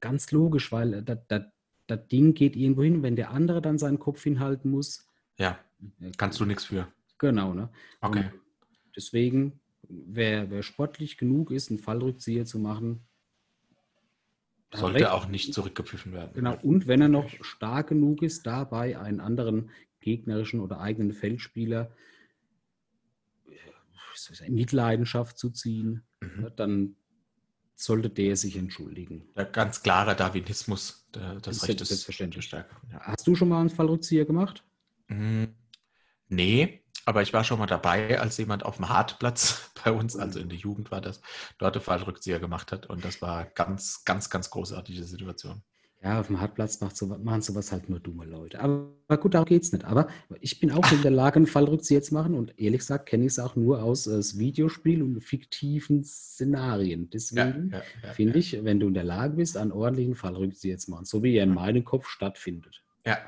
ganz 0.00 0.30
logisch, 0.32 0.72
weil 0.72 0.94
äh, 0.94 1.02
das, 1.02 1.18
das, 1.28 1.42
das 1.86 2.06
Ding 2.08 2.34
geht 2.34 2.56
irgendwo 2.56 2.82
hin. 2.82 3.02
Wenn 3.02 3.16
der 3.16 3.30
andere 3.30 3.60
dann 3.62 3.78
seinen 3.78 3.98
Kopf 3.98 4.22
hinhalten 4.22 4.70
muss, 4.70 5.06
ja. 5.38 5.58
Kannst 6.18 6.38
du 6.40 6.44
nichts 6.44 6.64
für. 6.64 6.86
Genau, 7.18 7.54
ne? 7.54 7.70
Okay. 8.02 8.24
Und 8.30 8.32
deswegen, 8.94 9.60
wer, 9.88 10.50
wer 10.50 10.62
sportlich 10.62 11.16
genug 11.16 11.50
ist, 11.50 11.70
einen 11.70 11.78
Fallrückzieher 11.78 12.44
zu 12.44 12.58
machen, 12.58 13.00
Sollte 14.74 14.98
recht- 15.00 15.08
auch 15.10 15.26
nicht 15.26 15.52
zurückgepfiffen 15.54 16.12
werden. 16.12 16.32
Genau, 16.34 16.56
und 16.62 16.86
wenn 16.86 17.00
er 17.00 17.08
noch 17.08 17.28
stark 17.42 17.88
genug 17.88 18.22
ist, 18.22 18.46
dabei 18.46 18.98
einen 18.98 19.20
anderen 19.20 19.70
gegnerischen 20.00 20.60
oder 20.60 20.80
eigenen 20.80 21.12
Feldspieler 21.12 21.90
äh, 23.48 24.46
in 24.46 24.54
Mitleidenschaft 24.54 25.38
zu 25.38 25.50
ziehen, 25.50 26.02
Mhm. 26.20 26.42
ne, 26.42 26.50
dann 26.54 26.96
sollte 27.84 28.10
der 28.10 28.36
sich 28.36 28.56
entschuldigen. 28.56 29.28
Der 29.36 29.44
ganz 29.46 29.82
klare 29.82 30.14
Darwinismus, 30.16 31.08
der, 31.14 31.36
das 31.40 31.56
Ist 31.56 31.62
Recht 31.68 31.80
ja 31.80 31.82
ist 31.82 31.88
selbstverständlich. 31.88 32.44
stärker. 32.44 32.76
Ja. 32.92 33.00
Hast 33.00 33.26
du 33.26 33.34
schon 33.34 33.48
mal 33.48 33.60
einen 33.60 33.70
Fallrückzieher 33.70 34.24
gemacht? 34.24 34.64
Mm, 35.08 35.44
Nee, 36.32 36.84
aber 37.04 37.22
ich 37.22 37.32
war 37.32 37.42
schon 37.42 37.58
mal 37.58 37.66
dabei, 37.66 38.20
als 38.20 38.36
jemand 38.38 38.64
auf 38.64 38.76
dem 38.76 38.88
Hartplatz 38.88 39.72
bei 39.84 39.90
uns, 39.92 40.16
also 40.16 40.38
in 40.38 40.48
der 40.48 40.58
Jugend 40.58 40.90
war 40.90 41.00
das, 41.00 41.20
dort 41.58 41.76
einen 41.76 41.84
Fallrückzieher 41.84 42.38
gemacht 42.38 42.70
hat. 42.72 42.86
Und 42.86 43.04
das 43.04 43.20
war 43.20 43.46
ganz, 43.46 44.04
ganz, 44.04 44.30
ganz 44.30 44.48
großartige 44.50 45.02
Situation. 45.02 45.62
Ja, 46.02 46.18
auf 46.18 46.28
dem 46.28 46.40
Hartplatz 46.40 46.80
macht 46.80 46.96
so, 46.96 47.06
machen 47.06 47.42
sowas 47.42 47.72
halt 47.72 47.90
nur 47.90 48.00
dumme 48.00 48.24
Leute. 48.24 48.60
Aber, 48.60 48.88
aber 49.06 49.20
gut, 49.20 49.34
darum 49.34 49.46
geht 49.46 49.62
es 49.62 49.72
nicht. 49.72 49.84
Aber 49.84 50.08
ich 50.40 50.58
bin 50.58 50.70
auch 50.70 50.90
in 50.92 51.02
der 51.02 51.10
Lage, 51.10 51.36
einen 51.36 51.46
Fallrückzieher 51.46 52.00
zu 52.02 52.14
machen. 52.14 52.34
Und 52.34 52.58
ehrlich 52.58 52.80
gesagt 52.80 53.06
kenne 53.06 53.24
ich 53.24 53.32
es 53.32 53.38
auch 53.38 53.54
nur 53.54 53.82
aus 53.82 54.06
äh, 54.06 54.38
Videospiel 54.38 55.02
und 55.02 55.20
fiktiven 55.20 56.02
Szenarien. 56.02 57.10
Deswegen 57.10 57.70
ja, 57.70 57.82
ja, 58.02 58.12
finde 58.14 58.34
ja. 58.34 58.38
ich, 58.38 58.64
wenn 58.64 58.80
du 58.80 58.88
in 58.88 58.94
der 58.94 59.04
Lage 59.04 59.36
bist, 59.36 59.58
einen 59.58 59.72
ordentlichen 59.72 60.14
Fallrückzieher 60.14 60.78
zu 60.78 60.90
machen, 60.90 61.04
so 61.04 61.22
wie 61.22 61.36
er 61.36 61.44
in 61.44 61.52
meinem 61.52 61.84
Kopf 61.84 62.08
stattfindet, 62.08 62.82
Ja, 63.04 63.18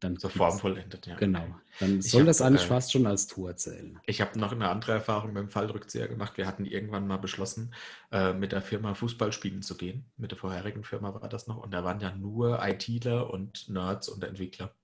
dann 0.00 0.16
so 0.16 0.28
formvollendet, 0.28 1.06
ja. 1.06 1.14
Genau. 1.16 1.46
Dann 1.78 2.02
soll 2.02 2.22
hab, 2.22 2.26
das 2.26 2.40
eigentlich 2.40 2.64
äh, 2.64 2.68
fast 2.68 2.92
schon 2.92 3.06
als 3.06 3.26
Tour 3.26 3.56
zählen. 3.56 4.00
Ich 4.06 4.20
habe 4.20 4.38
noch 4.38 4.52
eine 4.52 4.68
andere 4.68 4.92
Erfahrung 4.92 5.32
mit 5.32 5.42
dem 5.42 5.50
Fallrückzieher 5.50 6.08
gemacht. 6.08 6.36
Wir 6.36 6.46
hatten 6.46 6.64
irgendwann 6.64 7.06
mal 7.06 7.18
beschlossen, 7.18 7.74
äh, 8.10 8.32
mit 8.32 8.52
der 8.52 8.62
Firma 8.62 8.94
Fußball 8.94 9.32
spielen 9.32 9.62
zu 9.62 9.76
gehen. 9.76 10.10
Mit 10.16 10.30
der 10.30 10.38
vorherigen 10.38 10.84
Firma 10.84 11.14
war 11.14 11.28
das 11.28 11.46
noch. 11.46 11.58
Und 11.58 11.72
da 11.72 11.84
waren 11.84 12.00
ja 12.00 12.14
nur 12.14 12.60
ITler 12.62 13.30
und 13.30 13.68
Nerds 13.68 14.08
und 14.08 14.24
Entwickler. 14.24 14.74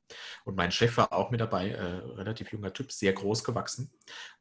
Und 0.45 0.57
mein 0.57 0.71
Chef 0.71 0.97
war 0.99 1.13
auch 1.13 1.31
mit 1.31 1.41
dabei, 1.41 1.71
äh, 1.71 1.83
relativ 1.83 2.53
junger 2.53 2.73
Typ, 2.73 2.93
sehr 2.93 3.13
groß 3.13 3.43
gewachsen. 3.43 3.91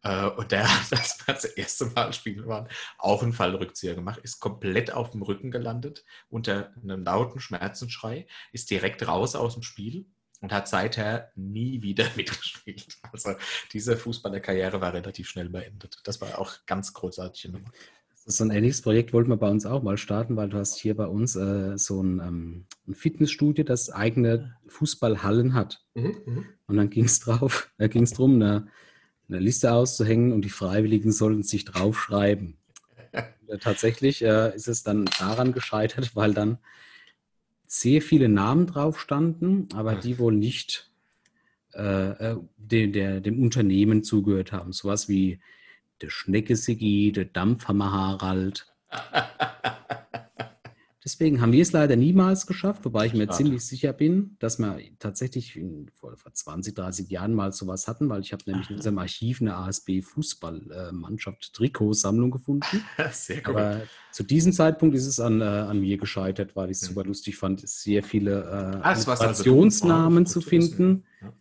Äh, 0.03 0.27
und 0.27 0.51
der 0.51 0.63
hat, 0.63 0.91
als 0.91 1.17
wir 1.25 1.33
das 1.33 1.45
erste 1.45 1.85
Mal 1.87 2.13
spielen 2.13 2.45
waren, 2.47 2.67
auch 2.97 3.23
einen 3.23 3.33
Fallrückzieher 3.33 3.95
gemacht, 3.95 4.19
ist 4.23 4.39
komplett 4.39 4.91
auf 4.91 5.11
dem 5.11 5.23
Rücken 5.23 5.51
gelandet, 5.51 6.05
unter 6.29 6.73
einem 6.81 7.03
lauten 7.03 7.39
Schmerzensschrei, 7.39 8.27
ist 8.51 8.69
direkt 8.69 9.07
raus 9.07 9.35
aus 9.35 9.53
dem 9.53 9.63
Spiel 9.63 10.05
und 10.41 10.51
hat 10.51 10.67
seither 10.67 11.31
nie 11.35 11.81
wieder 11.81 12.05
mitgespielt. 12.15 12.97
Also 13.11 13.31
diese 13.73 13.97
Fußballerkarriere 13.97 14.81
war 14.81 14.93
relativ 14.93 15.29
schnell 15.29 15.49
beendet. 15.49 15.99
Das 16.03 16.21
war 16.21 16.39
auch 16.39 16.65
ganz 16.65 16.93
großartige 16.93 17.53
Nummer. 17.53 17.71
So 18.27 18.43
ein 18.43 18.49
ähnliches 18.49 18.81
Projekt 18.81 19.13
wollten 19.13 19.29
wir 19.29 19.37
bei 19.37 19.49
uns 19.49 19.67
auch 19.67 19.83
mal 19.83 19.97
starten, 19.97 20.35
weil 20.35 20.49
du 20.49 20.57
hast 20.57 20.79
hier 20.79 20.95
bei 20.95 21.05
uns 21.05 21.35
äh, 21.35 21.77
so 21.77 22.01
ein, 22.01 22.19
ähm, 22.19 22.65
ein 22.87 22.95
Fitnessstudio, 22.95 23.63
das 23.63 23.91
eigene 23.91 24.55
Fußballhallen 24.65 25.53
hat. 25.53 25.85
Und 26.65 26.77
dann 26.77 26.89
ging 26.89 27.05
es 27.05 27.19
drauf, 27.19 27.71
da 27.77 27.87
ging 27.87 28.01
es 28.01 28.11
darum, 28.11 28.35
eine, 28.35 28.67
eine 29.29 29.39
Liste 29.39 29.71
auszuhängen 29.71 30.33
und 30.33 30.41
die 30.43 30.49
Freiwilligen 30.49 31.11
sollten 31.11 31.43
sich 31.43 31.65
draufschreiben. 31.65 32.57
Und 33.45 33.61
tatsächlich 33.61 34.23
äh, 34.23 34.55
ist 34.55 34.67
es 34.67 34.81
dann 34.81 35.05
daran 35.19 35.51
gescheitert, 35.51 36.15
weil 36.15 36.33
dann 36.33 36.57
sehr 37.67 38.01
viele 38.01 38.29
Namen 38.29 38.67
drauf 38.67 38.99
standen, 38.99 39.67
aber 39.73 39.95
die 39.95 40.19
wohl 40.19 40.33
nicht 40.33 40.91
äh, 41.73 42.31
äh, 42.31 42.37
dem, 42.57 42.93
der, 42.93 43.19
dem 43.19 43.41
Unternehmen 43.41 44.03
zugehört 44.03 44.51
haben. 44.51 44.71
Sowas 44.71 45.09
wie 45.09 45.39
der 46.01 46.09
Schnecke 46.09 46.55
Sigi, 46.55 47.11
der 47.11 47.25
Dampfhammer 47.25 47.91
Harald. 47.91 48.73
Deswegen 51.05 51.39
haben 51.39 51.51
wir 51.51 51.61
es 51.61 51.71
leider 51.71 51.95
niemals 51.95 52.47
geschafft, 52.47 52.83
wobei 52.83 53.05
ich 53.05 53.13
mir 53.13 53.25
Schade. 53.27 53.37
ziemlich 53.37 53.63
sicher 53.63 53.93
bin, 53.93 54.35
dass 54.39 54.57
wir 54.57 54.79
tatsächlich 54.97 55.55
in, 55.55 55.91
vor, 55.93 56.17
vor 56.17 56.33
20, 56.33 56.73
30 56.73 57.09
Jahren 57.11 57.35
mal 57.35 57.51
sowas 57.51 57.87
hatten, 57.87 58.09
weil 58.09 58.21
ich 58.21 58.33
habe 58.33 58.41
nämlich 58.47 58.71
in 58.71 58.75
unserem 58.77 58.97
Archiv 58.97 59.39
eine 59.39 59.55
ASB-Fußballmannschaft 59.55 61.53
Trikotsammlung 61.53 62.31
gefunden. 62.31 62.65
Sehr 63.11 63.37
gut. 63.37 63.55
Aber 63.55 63.83
zu 64.11 64.23
diesem 64.23 64.51
Zeitpunkt 64.51 64.95
ist 64.95 65.05
es 65.05 65.19
an, 65.19 65.41
äh, 65.41 65.43
an 65.43 65.79
mir 65.79 65.97
gescheitert, 65.97 66.55
weil 66.55 66.71
ich 66.71 66.77
es 66.77 66.83
Mhm. 66.83 66.87
super 66.95 67.03
lustig 67.03 67.37
fand, 67.37 67.67
sehr 67.69 68.01
viele 68.01 68.41
äh, 68.41 68.79
Ah, 68.81 68.95
war's 69.07 69.21
also, 69.21 69.43
zu 70.25 70.41
finden. 70.41 71.03
ja. 71.21 71.33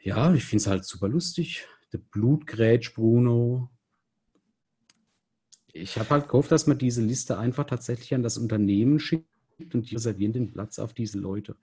Ja, 0.00 0.34
ich 0.34 0.44
finde 0.44 0.60
es 0.62 0.66
halt 0.68 0.84
super 0.84 1.08
lustig. 1.08 1.66
Der 1.92 1.98
Blutgrätsch 1.98 2.94
Bruno. 2.94 3.70
Ich 5.76 5.98
habe 5.98 6.08
halt 6.10 6.28
gehofft, 6.28 6.52
dass 6.52 6.68
man 6.68 6.78
diese 6.78 7.02
Liste 7.02 7.36
einfach 7.36 7.64
tatsächlich 7.64 8.14
an 8.14 8.22
das 8.22 8.38
Unternehmen 8.38 9.00
schickt 9.00 9.26
und 9.74 9.90
die 9.90 9.96
reservieren 9.96 10.32
den 10.32 10.52
Platz 10.52 10.78
auf 10.78 10.94
diese 10.94 11.18
Leute. 11.18 11.56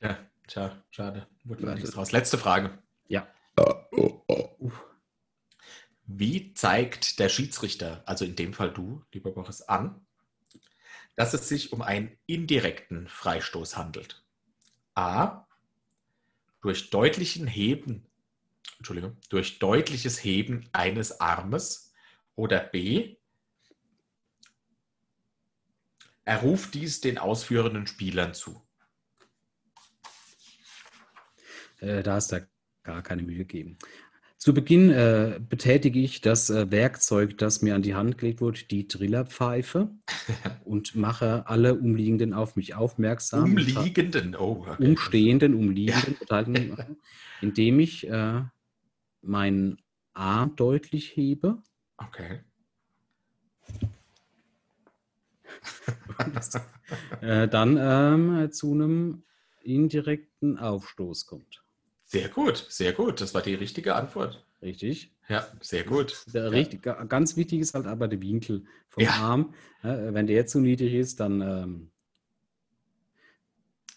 Ja, 0.00 0.18
tja, 0.48 0.82
schade. 0.90 1.26
Wurde 1.44 1.66
Ja, 1.66 1.74
nichts 1.74 1.90
draus. 1.90 2.12
Letzte 2.12 2.38
Frage. 2.38 2.70
Ja. 3.08 3.28
Wie 6.06 6.54
zeigt 6.54 7.18
der 7.18 7.28
Schiedsrichter, 7.28 8.02
also 8.06 8.24
in 8.24 8.36
dem 8.36 8.54
Fall 8.54 8.72
du, 8.72 9.04
lieber 9.12 9.32
Boris, 9.32 9.60
an, 9.60 10.00
dass 11.14 11.34
es 11.34 11.46
sich 11.46 11.74
um 11.74 11.82
einen 11.82 12.16
indirekten 12.24 13.06
Freistoß 13.06 13.76
handelt? 13.76 14.24
A. 14.94 15.46
Durch 16.62 16.88
deutlichen 16.88 17.46
Heben, 17.46 18.06
Entschuldigung, 18.78 19.18
durch 19.28 19.58
deutliches 19.58 20.24
Heben 20.24 20.70
eines 20.72 21.20
Armes 21.20 21.92
oder 22.34 22.60
B. 22.60 23.16
Er 26.24 26.38
ruft 26.38 26.74
dies 26.74 27.00
den 27.00 27.18
ausführenden 27.18 27.86
Spielern 27.86 28.34
zu. 28.34 28.62
Äh, 31.80 32.02
da 32.02 32.14
hast 32.14 32.32
du 32.32 32.46
gar 32.84 33.02
keine 33.02 33.22
Mühe 33.22 33.38
gegeben. 33.38 33.76
Zu 34.42 34.54
Beginn 34.54 34.90
äh, 34.90 35.38
betätige 35.40 36.00
ich 36.00 36.20
das 36.20 36.50
äh, 36.50 36.68
Werkzeug, 36.72 37.38
das 37.38 37.62
mir 37.62 37.76
an 37.76 37.82
die 37.82 37.94
Hand 37.94 38.18
gelegt 38.18 38.40
wurde, 38.40 38.64
die 38.64 38.88
Trillerpfeife, 38.88 39.94
und 40.64 40.96
mache 40.96 41.46
alle 41.46 41.76
Umliegenden 41.76 42.34
auf 42.34 42.56
mich 42.56 42.74
aufmerksam. 42.74 43.44
Umliegenden, 43.44 44.34
oh, 44.34 44.66
okay. 44.66 44.84
Umstehenden, 44.84 45.54
Umliegenden, 45.54 46.16
Beteiligten, 46.18 46.96
indem 47.40 47.78
ich 47.78 48.08
äh, 48.08 48.42
meinen 49.20 49.80
Arm 50.12 50.56
deutlich 50.56 51.14
hebe. 51.16 51.62
Okay. 51.96 52.40
äh, 57.20 57.48
dann 57.48 57.76
ähm, 57.80 58.52
zu 58.52 58.72
einem 58.72 59.22
indirekten 59.62 60.58
Aufstoß 60.58 61.26
kommt. 61.26 61.62
Sehr 62.04 62.28
gut, 62.28 62.66
sehr 62.68 62.92
gut. 62.92 63.20
Das 63.20 63.32
war 63.34 63.42
die 63.42 63.54
richtige 63.54 63.94
Antwort. 63.94 64.44
Richtig? 64.60 65.14
Ja, 65.28 65.46
sehr 65.60 65.84
gut. 65.84 66.24
Der 66.34 66.44
Ja. 66.44 66.48
richtig, 66.50 66.82
ga- 66.82 67.02
ganz 67.04 67.36
wichtig 67.36 67.60
ist 67.60 67.74
halt 67.74 67.86
aber 67.86 68.06
der 68.08 68.20
Winkel 68.20 68.64
vom 68.88 69.02
Ja. 69.04 69.10
Arm. 69.12 69.54
Äh, 69.82 70.12
wenn 70.12 70.26
der 70.26 70.46
zu 70.46 70.60
niedrig 70.60 70.94
ist, 70.94 71.20
dann 71.20 71.40
ähm, 71.40 71.90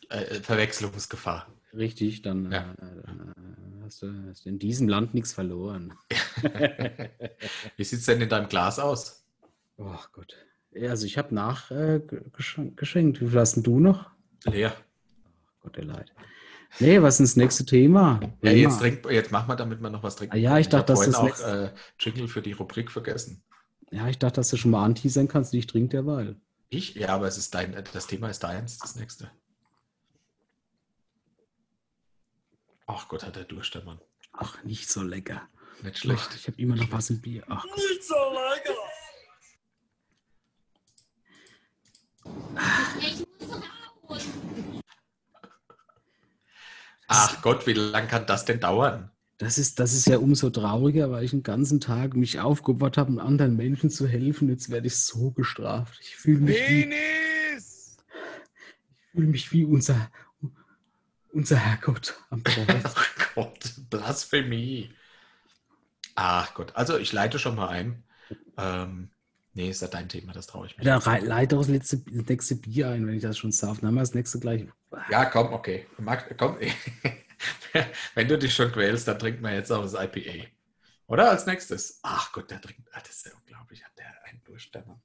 Äh, 0.10 0.36
Verwechslungsgefahr. 0.41 1.47
richtig, 1.73 2.21
dann 2.21 2.51
Ja. 2.51 2.73
äh, 2.80 2.86
äh, 2.86 3.84
hast, 3.84 4.01
du, 4.04 4.13
hast 4.30 4.45
du 4.45 4.49
in 4.49 4.60
diesem 4.60 4.88
Land 4.88 5.13
nichts 5.13 5.34
verloren. 5.34 5.93
Wie 7.75 7.84
sieht 7.84 7.99
es 7.99 8.06
denn 8.06 8.21
in 8.21 8.30
deinem 8.30 8.47
Glas 8.47 8.78
aus? 8.80 9.25
Oh 9.78 9.97
Gott. 10.13 10.36
Ja, 10.76 10.90
Also 10.92 11.06
ich 11.06 11.18
habe 11.18 11.34
nachgeschenkt. 11.34 12.78
geschenkt. 12.78 13.22
Wie 13.22 13.28
viel 13.30 13.40
hast 13.40 13.56
denn 13.56 13.64
du 13.64 13.80
noch? 13.80 14.10
Leer. 14.46 14.76
Gott, 15.62 15.78
der 15.78 15.86
Leid. 15.86 16.12
Nee, 16.80 17.02
was 17.02 17.20
ist 17.20 17.32
das 17.32 17.36
nächste 17.38 17.66
Thema? 17.66 18.20
Ja, 18.42 18.52
jetzt, 18.52 18.80
trink, 18.80 19.06
jetzt 19.10 19.32
mach 19.32 19.48
mal, 19.48 19.56
damit 19.56 19.80
man 19.80 19.94
noch 19.94 20.04
was 20.04 20.18
trinken 20.18 20.36
Ah, 20.36 20.38
ja, 20.38 20.52
kann. 20.52 20.62
ich 20.62 20.68
dachte, 20.70 20.94
hab 20.94 21.06
das 21.06 21.16
auch 21.16 21.40
äh, 21.40 21.72
Jingle 22.00 22.28
für 22.28 22.42
die 22.42 22.52
Rubrik 22.52 22.92
vergessen. 22.92 23.42
ja, 23.92 24.08
ich 24.10 24.20
dachte, 24.20 24.36
dass 24.42 24.50
du 24.50 24.58
schon 24.58 24.72
mal 24.72 24.84
anteasern 24.84 25.28
kannst. 25.30 25.54
Ich 25.54 25.68
trinke 25.68 25.90
derweil. 25.90 26.36
Ich? 26.70 26.96
Ja, 26.96 27.10
aber 27.10 27.28
es 27.28 27.38
ist 27.38 27.54
dein, 27.56 27.74
äh, 27.74 27.84
das 27.94 28.08
Thema 28.08 28.30
ist 28.30 28.44
deins, 28.44 28.78
das 28.80 28.96
nächste. 28.98 29.32
Ach 32.88 33.08
Gott, 33.08 33.26
hat 33.26 33.38
er 33.38 33.46
Durst, 33.46 33.74
der 33.74 33.84
Mann. 33.84 34.00
Ach, 34.34 34.62
nicht 34.64 34.90
so 34.90 35.02
lecker. 35.02 35.48
Nicht 35.82 35.96
Ach, 35.96 36.02
schlecht. 36.02 36.36
ich 36.36 36.48
habe 36.48 36.62
immer 36.62 36.76
noch 36.76 36.92
was 36.92 37.10
im 37.10 37.22
Bier. 37.22 37.44
Ach, 37.48 37.66
Ach 47.08 47.41
Gott, 47.41 47.68
wie 47.68 47.74
lange 47.74 48.08
kann 48.08 48.26
das 48.26 48.46
denn 48.46 48.60
dauern? 48.60 49.12
das 49.38 49.58
ist, 49.58 49.80
das 49.80 49.94
ist 49.94 50.08
ja 50.08 50.18
umso 50.18 50.50
trauriger, 50.50 51.12
weil 51.12 51.26
ich 51.26 51.32
den 51.32 51.44
ganzen 51.44 51.82
Tag 51.82 52.15
mich 52.15 52.39
aufgeopfert 52.39 52.98
habe, 52.98 53.12
um 53.12 53.20
anderen 53.20 53.58
Menschen 53.58 53.89
zu 53.89 54.08
helfen. 54.08 54.50
Jetzt 54.50 54.70
werde 54.70 54.88
ich 54.88 54.96
so 54.98 55.32
gestraft. 55.32 56.00
Ich 56.02 56.15
fühle 56.15 56.39
mich, 56.39 56.56
wie, 56.56 56.84
Penis! 56.84 57.98
ich 58.88 59.12
fühle 59.12 59.28
mich 59.28 59.52
wie 59.52 59.65
unser, 59.65 60.10
unser 61.34 61.58
Herrgott 61.58 62.15
am 62.30 62.44
Kreuz. 62.44 62.84
Ach 62.86 63.36
Gott, 63.36 63.74
Blasphemie. 63.89 64.94
Ach 66.15 66.54
Gott, 66.54 66.74
also 66.76 66.98
ich 66.98 67.12
leite 67.12 67.38
schon 67.38 67.56
mal 67.56 67.68
ein. 67.68 68.04
Ähm, 68.58 69.10
Nee, 69.56 69.70
ist 69.70 69.82
ja 69.82 69.88
dein 69.88 70.10
Thema, 70.10 70.34
das 70.34 70.48
traue 70.48 70.68
ich 70.68 70.78
mich. 70.78 70.86
Da 70.86 70.98
rei- 70.98 71.20
leite 71.22 71.58
auch 71.58 71.65
das 71.65 71.89
das 71.89 72.00
nächste 72.28 72.56
Bier 72.58 72.89
ein, 72.89 73.08
wenn 73.08 73.15
ich 73.15 73.22
das 73.24 73.38
schon 73.38 73.52
darf. 73.52 73.80
Dann 73.80 73.88
haben 73.88 73.96
wir 73.96 74.02
das 74.02 74.13
nächste 74.13 74.38
gleich. 74.39 74.65
Ja, 75.10 75.26
komm, 75.26 75.54
okay. 75.54 75.88
Mag, 75.98 76.36
komm. 76.38 76.58
Wenn 78.15 78.28
du 78.28 78.38
dich 78.38 78.54
schon 78.54 78.72
quälst, 78.72 79.08
dann 79.08 79.18
trinkt 79.20 79.41
man 79.41 79.54
jetzt 79.54 79.72
auch 79.72 79.82
das 79.82 79.94
IPA. 79.94 80.46
Oder 81.08 81.30
als 81.32 81.46
nächstes? 81.46 82.00
Ach 82.04 82.32
Gott, 82.34 82.50
der 82.52 82.62
trinkt. 82.62 82.82
ah, 82.94 83.00
Das 83.00 83.15
ist 83.18 83.26
ja 83.26 83.32
unglaublich. 83.38 83.84
Hat 83.84 83.91
der 83.98 84.06
einen 84.26 84.41
durch, 84.46 84.72
der 84.72 84.86
Mann. 84.86 85.02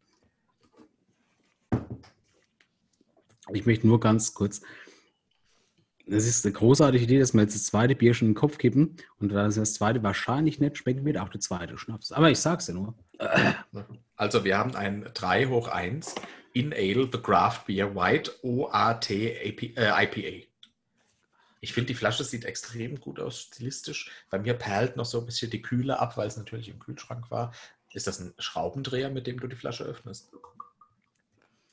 Ich 3.52 3.66
möchte 3.66 3.86
nur 3.86 4.00
ganz 4.00 4.34
kurz. 4.34 4.62
Das 6.06 6.26
ist 6.26 6.44
eine 6.44 6.52
großartige 6.52 7.04
Idee, 7.04 7.18
dass 7.20 7.34
wir 7.34 7.42
jetzt 7.42 7.54
das 7.54 7.66
zweite 7.66 7.94
Bier 7.94 8.14
schon 8.14 8.28
in 8.28 8.34
den 8.34 8.38
Kopf 8.38 8.58
kippen 8.58 8.96
und 9.18 9.28
da 9.30 9.44
das 9.44 9.54
das 9.56 9.74
zweite 9.74 10.02
wahrscheinlich 10.02 10.58
nicht 10.58 10.76
schmecken 10.76 11.04
wird, 11.04 11.18
auch 11.18 11.28
der 11.28 11.40
zweite 11.40 11.78
Schnaps. 11.78 12.10
Aber 12.10 12.30
ich 12.30 12.38
sag's 12.40 12.66
ja 12.66 12.74
nur. 12.74 12.94
Also, 14.16 14.44
wir 14.44 14.58
haben 14.58 14.76
ein 14.76 15.10
3 15.14 15.46
hoch 15.46 15.68
1 15.68 16.14
In 16.52 16.72
Ale 16.72 17.08
The 17.10 17.18
Craft 17.18 17.66
Beer 17.66 17.94
White 17.94 18.32
OAT 18.42 19.10
AP, 19.10 19.62
äh, 19.76 20.04
IPA. 20.04 20.46
Ich 21.62 21.74
finde, 21.74 21.88
die 21.88 21.94
Flasche 21.94 22.24
sieht 22.24 22.44
extrem 22.44 23.00
gut 23.00 23.20
aus, 23.20 23.40
stilistisch. 23.40 24.10
Bei 24.30 24.38
mir 24.38 24.54
perlt 24.54 24.96
noch 24.96 25.04
so 25.04 25.20
ein 25.20 25.26
bisschen 25.26 25.50
die 25.50 25.62
Kühle 25.62 25.98
ab, 25.98 26.16
weil 26.16 26.26
es 26.26 26.36
natürlich 26.36 26.68
im 26.68 26.78
Kühlschrank 26.78 27.30
war. 27.30 27.52
Ist 27.92 28.06
das 28.06 28.20
ein 28.20 28.32
Schraubendreher, 28.38 29.10
mit 29.10 29.26
dem 29.26 29.38
du 29.40 29.46
die 29.46 29.56
Flasche 29.56 29.84
öffnest? 29.84 30.30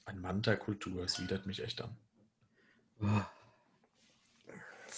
Ein 0.06 0.20
Manta-Kultur, 0.20 1.04
es 1.04 1.22
widert 1.22 1.46
mich 1.46 1.64
echt 1.64 1.82
an. 1.82 1.96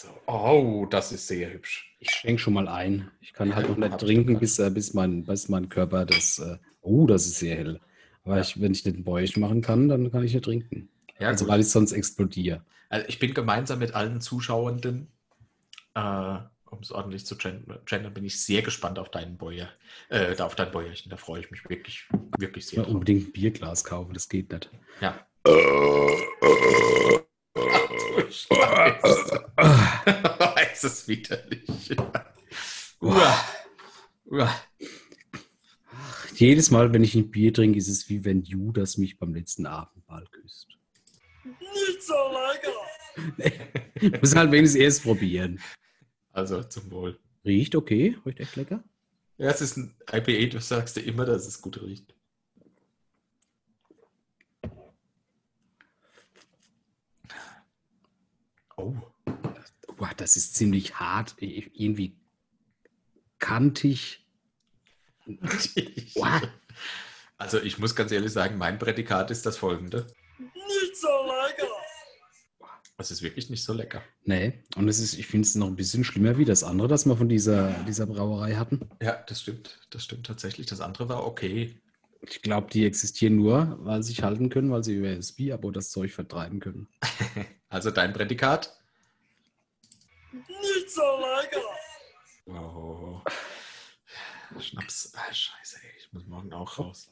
So. 0.02 0.08
Oh, 0.28 0.88
das 0.90 1.12
ist 1.12 1.28
sehr 1.28 1.52
hübsch. 1.52 1.94
Ich 2.00 2.12
schenke 2.12 2.42
schon 2.42 2.54
mal 2.54 2.70
ein. 2.70 3.12
Ich 3.20 3.34
kann 3.34 3.54
halt 3.54 3.68
noch 3.68 3.76
nicht 3.76 3.92
ich 3.92 3.98
trinken, 3.98 4.40
bis, 4.40 4.58
äh, 4.58 4.70
bis, 4.70 4.94
mein, 4.94 5.26
bis 5.26 5.50
mein 5.50 5.68
Körper 5.68 6.06
das. 6.06 6.40
Äh, 6.40 6.58
oh, 6.80 7.06
das 7.06 7.26
ist 7.26 7.40
sehr 7.40 7.58
hell. 7.58 7.82
Aber 8.24 8.40
ich, 8.40 8.62
wenn 8.62 8.72
ich 8.72 8.86
nicht 8.86 8.96
ein 8.96 9.04
Bäuch 9.04 9.36
machen 9.36 9.62
kann, 9.62 9.90
dann 9.90 10.10
kann 10.10 10.24
ich 10.24 10.34
nicht 10.34 10.46
trinken. 10.46 10.88
Ja, 11.20 11.28
also, 11.28 11.44
gut. 11.44 11.52
weil 11.52 11.60
ich 11.60 11.70
sonst 11.70 11.92
explodiere. 11.92 12.64
Also 12.88 13.08
ich 13.10 13.20
bin 13.20 13.34
gemeinsam 13.34 13.80
mit 13.80 13.94
allen 13.94 14.22
Zuschauenden, 14.22 15.10
äh, 15.96 16.00
um 16.00 16.80
es 16.82 16.94
ordentlich 16.94 17.26
zu 17.26 17.36
gendern, 17.36 18.14
bin 18.14 18.24
ich 18.24 18.42
sehr 18.42 18.62
gespannt 18.62 19.00
auf 19.00 19.10
deinen 19.10 19.38
Bäuer, 19.38 19.68
äh, 20.08 20.34
da 20.34 20.46
auf 20.46 20.56
dein 20.56 20.72
Bäuerchen. 20.72 21.10
Da 21.10 21.18
freue 21.18 21.42
ich 21.42 21.52
mich 21.52 21.70
wirklich, 21.70 22.06
wirklich 22.38 22.64
Ich 22.64 22.70
sehr. 22.70 22.84
drauf. 22.84 22.94
unbedingt 22.94 23.28
ein 23.28 23.32
Bierglas 23.34 23.84
kaufen, 23.84 24.14
das 24.14 24.30
geht 24.30 24.50
nicht. 24.50 24.70
Ja. 25.02 25.20
Es 30.72 30.84
ist 30.84 31.08
widerlich. 31.08 31.96
Uah. 33.02 33.46
Uah. 34.26 34.62
Jedes 36.36 36.72
Mal, 36.72 36.94
wenn 36.94 37.04
ich 37.04 37.16
ein 37.16 37.32
Bier 37.32 37.54
trinke, 37.54 37.78
ist 37.78 37.90
es 37.90 38.08
wie 38.10 38.24
wenn 38.24 38.44
Judas 38.44 38.98
mich 38.98 39.18
beim 39.18 39.34
letzten 39.34 39.66
Abendmahl 39.66 40.26
küsst. 40.32 40.68
Nicht 41.44 42.02
so 42.02 42.14
lecker. 42.14 43.60
Ich 43.96 44.22
muss 44.22 44.36
halt 44.36 44.52
wenigstens 44.52 44.82
erst 44.82 45.04
probieren. 45.04 45.60
Also 46.32 46.64
zum 46.64 46.90
Wohl. 46.92 47.20
Riecht 47.44 47.76
okay, 47.76 48.16
riecht 48.26 48.40
echt 48.40 48.56
lecker. 48.56 48.84
Ja, 49.38 49.50
es 49.50 49.62
ist 49.62 49.78
ein 49.78 49.96
IPA, 50.12 50.52
du 50.52 50.62
sagst 50.62 50.96
dir 50.96 51.02
immer, 51.02 51.26
dass 51.26 51.48
es 51.48 51.62
gut 51.62 51.82
riecht. 51.82 52.16
Oh. 58.80 58.96
Boah, 59.98 60.12
das 60.16 60.38
ist 60.38 60.56
ziemlich 60.56 60.96
hart, 60.96 61.36
irgendwie 61.40 62.16
kantig. 63.38 64.26
Boah. 66.16 66.42
Also 67.38 67.62
ich 67.62 67.78
muss 67.78 67.96
ganz 67.96 68.12
ehrlich 68.12 68.32
sagen, 68.32 68.58
mein 68.58 68.80
Prädikat 68.80 69.32
ist 69.32 69.46
das 69.46 69.58
folgende. 69.58 70.08
Nicht 70.38 70.96
so 70.96 71.08
lecker. 71.08 71.68
Es 72.98 73.12
ist 73.12 73.22
wirklich 73.22 73.50
nicht 73.50 73.64
so 73.64 73.74
lecker. 73.74 74.02
Nee, 74.26 74.62
und 74.76 74.88
es 74.90 75.00
ist, 75.00 75.18
ich 75.18 75.28
finde 75.28 75.46
es 75.46 75.56
noch 75.56 75.68
ein 75.68 75.78
bisschen 75.78 76.04
schlimmer 76.04 76.38
wie 76.38 76.44
das 76.46 76.64
andere, 76.64 76.90
das 76.90 77.06
wir 77.06 77.16
von 77.16 77.30
dieser, 77.30 77.72
dieser 77.86 78.06
Brauerei 78.06 78.56
hatten. 78.56 78.90
Ja, 79.02 79.24
das 79.28 79.42
stimmt. 79.42 79.80
Das 79.90 80.04
stimmt 80.04 80.26
tatsächlich. 80.26 80.68
Das 80.68 80.82
andere 80.82 81.08
war 81.08 81.26
okay. 81.26 81.80
Ich 82.22 82.42
glaube, 82.42 82.68
die 82.72 82.86
existieren 82.86 83.38
nur, 83.38 83.78
weil 83.82 84.04
sie 84.04 84.10
sich 84.10 84.24
halten 84.24 84.50
können, 84.50 84.72
weil 84.72 84.84
sie 84.84 84.96
über 84.96 85.16
das 85.16 85.32
Bier-Abo 85.32 85.72
das 85.72 85.90
Zeug 85.92 86.12
vertreiben 86.12 86.60
können. 86.60 86.88
Also 87.72 87.92
dein 87.92 88.14
Prädikat? 88.14 88.76
Nicht 90.32 90.90
so 90.90 91.02
lecker. 91.04 91.62
Oh. 92.48 93.22
Schnaps. 94.60 95.14
Ah, 95.16 95.32
scheiße, 95.32 95.78
ey. 95.84 95.92
ich 96.00 96.12
muss 96.12 96.26
morgen 96.26 96.52
auch 96.52 96.80
raus. 96.80 97.12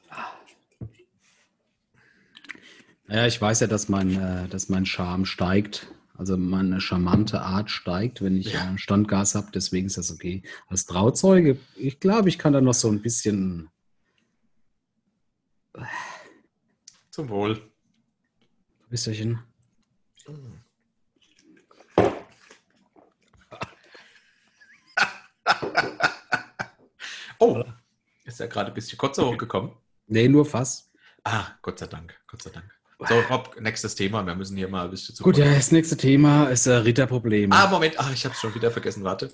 Ja, 3.08 3.28
ich 3.28 3.40
weiß 3.40 3.60
ja, 3.60 3.68
dass 3.68 3.88
mein, 3.88 4.20
äh, 4.20 4.48
dass 4.50 4.68
mein 4.70 4.88
Charme 4.88 5.26
steigt. 5.26 5.88
Also 6.16 6.36
meine 6.38 6.82
charmante 6.82 7.42
Art 7.42 7.70
steigt, 7.70 8.24
wenn 8.24 8.36
ich 8.38 8.52
Ja. 8.54 8.74
äh, 8.74 8.78
Standgas 8.80 9.36
habe. 9.36 9.52
Deswegen 9.54 9.86
ist 9.86 9.98
das 9.98 10.12
okay. 10.12 10.42
Als 10.68 10.88
Trauzeuge, 10.88 11.60
ich 11.76 12.00
glaube, 12.00 12.30
ich 12.30 12.40
kann 12.40 12.54
da 12.54 12.62
noch 12.62 12.74
so 12.74 12.90
ein 12.90 13.02
bisschen. 13.04 13.70
Zum 17.10 17.30
Wohl. 17.30 17.72
Wisserchen. 18.90 19.44
Oh, 27.40 27.64
ist 28.26 28.40
ja 28.40 28.48
gerade 28.48 28.72
ein 28.72 28.74
bisschen 28.74 28.98
Kotze 28.98 29.26
hochgekommen. 29.26 29.72
Nee, 30.08 30.28
nur 30.28 30.44
Fass. 30.46 30.92
Ah, 31.24 31.50
Gott 31.62 31.78
sei 31.78 31.86
Dank, 31.86 32.20
Gott 32.26 32.42
sei 32.42 32.50
Dank. 32.50 32.66
So, 33.08 33.20
Rob, 33.30 33.56
nächstes 33.60 33.94
Thema. 33.94 34.26
Wir 34.26 34.34
müssen 34.34 34.58
hier 34.58 34.68
mal 34.68 34.86
ein 34.86 34.90
bisschen 34.90 35.14
zu. 35.14 35.24
Gut, 35.24 35.38
ja, 35.38 35.46
das 35.46 35.72
nächste 35.72 35.96
Thema 35.98 36.48
ist 36.48 36.66
äh, 36.66 36.74
Ritterprobleme. 36.74 37.56
Ah, 37.56 37.68
Moment. 37.68 38.00
Ah, 38.00 38.10
ich 38.12 38.26
habe 38.26 38.34
es 38.34 38.42
schon 38.42 38.56
wieder 38.56 38.72
vergessen. 38.72 39.04
Warte. 39.04 39.32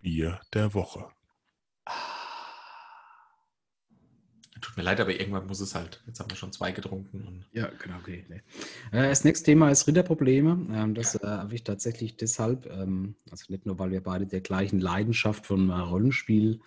Bier 0.00 0.40
der 0.52 0.72
Woche. 0.74 1.08
Tut 4.64 4.78
mir 4.78 4.82
leid, 4.82 4.98
aber 4.98 5.12
irgendwann 5.12 5.46
muss 5.46 5.60
es 5.60 5.74
halt. 5.74 6.02
Jetzt 6.06 6.20
haben 6.20 6.30
wir 6.30 6.36
schon 6.38 6.50
zwei 6.50 6.72
getrunken. 6.72 7.44
Ja, 7.52 7.68
genau, 7.82 7.96
okay. 7.98 8.24
Äh, 8.92 9.08
Das 9.10 9.22
nächste 9.22 9.44
Thema 9.44 9.70
ist 9.70 9.86
Ritterprobleme. 9.86 10.68
Ähm, 10.74 10.94
Das 10.94 11.14
äh, 11.16 11.26
habe 11.26 11.54
ich 11.54 11.64
tatsächlich 11.64 12.16
deshalb, 12.16 12.64
ähm, 12.66 13.14
also 13.30 13.44
nicht 13.48 13.66
nur, 13.66 13.78
weil 13.78 13.90
wir 13.90 14.02
beide 14.02 14.26
der 14.26 14.40
gleichen 14.40 14.80
Leidenschaft 14.80 15.44
von 15.46 15.68
äh, 15.68 15.74
Rollenspiel 15.74 16.60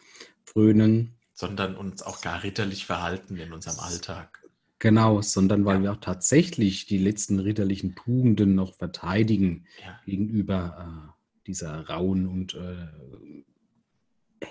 frönen, 0.45 1.15
sondern 1.33 1.75
uns 1.75 2.03
auch 2.03 2.21
gar 2.21 2.43
ritterlich 2.43 2.85
verhalten 2.85 3.35
in 3.37 3.51
unserem 3.51 3.79
Alltag. 3.79 4.43
genau, 4.79 5.21
sondern 5.23 5.65
weil 5.65 5.77
Ja. 5.77 5.81
wir 5.83 5.91
auch 5.93 6.01
tatsächlich 6.01 6.85
die 6.85 6.99
letzten 6.99 7.39
ritterlichen 7.39 7.95
Tugenden 7.95 8.53
noch 8.53 8.75
verteidigen 8.75 9.65
Ja. 9.83 9.99
gegenüber 10.05 11.13
äh, 11.17 11.43
dieser 11.47 11.87
rauen 11.87 12.27
und 12.27 12.53
äh, 12.53 12.87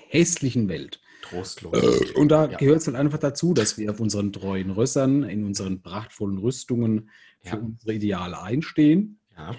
hässlichen 0.09 0.69
Welt. 0.69 1.01
Trostlos. 1.23 1.75
Äh, 1.77 2.13
Und 2.19 2.29
da 2.29 2.49
Ja. 2.49 2.57
gehört 2.57 2.79
es 2.79 2.87
halt 2.87 2.97
einfach 2.97 3.19
dazu, 3.19 3.53
dass 3.55 3.79
wir 3.79 3.91
auf 3.91 4.01
unseren 4.01 4.33
treuen 4.33 4.71
Rössern, 4.71 5.25
in 5.25 5.45
unseren 5.45 5.83
prachtvollen 5.83 6.39
Rüstungen 6.39 7.11
für 7.41 7.57
Ja. 7.57 7.63
unsere 7.63 7.95
Ideale 7.95 8.41
einstehen. 8.41 9.19
Ja. 9.37 9.55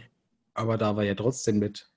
Aber 0.53 0.77
da 0.77 0.95
wir 0.95 1.03
ja 1.03 1.15
trotzdem 1.15 1.59
nicht 1.59 1.91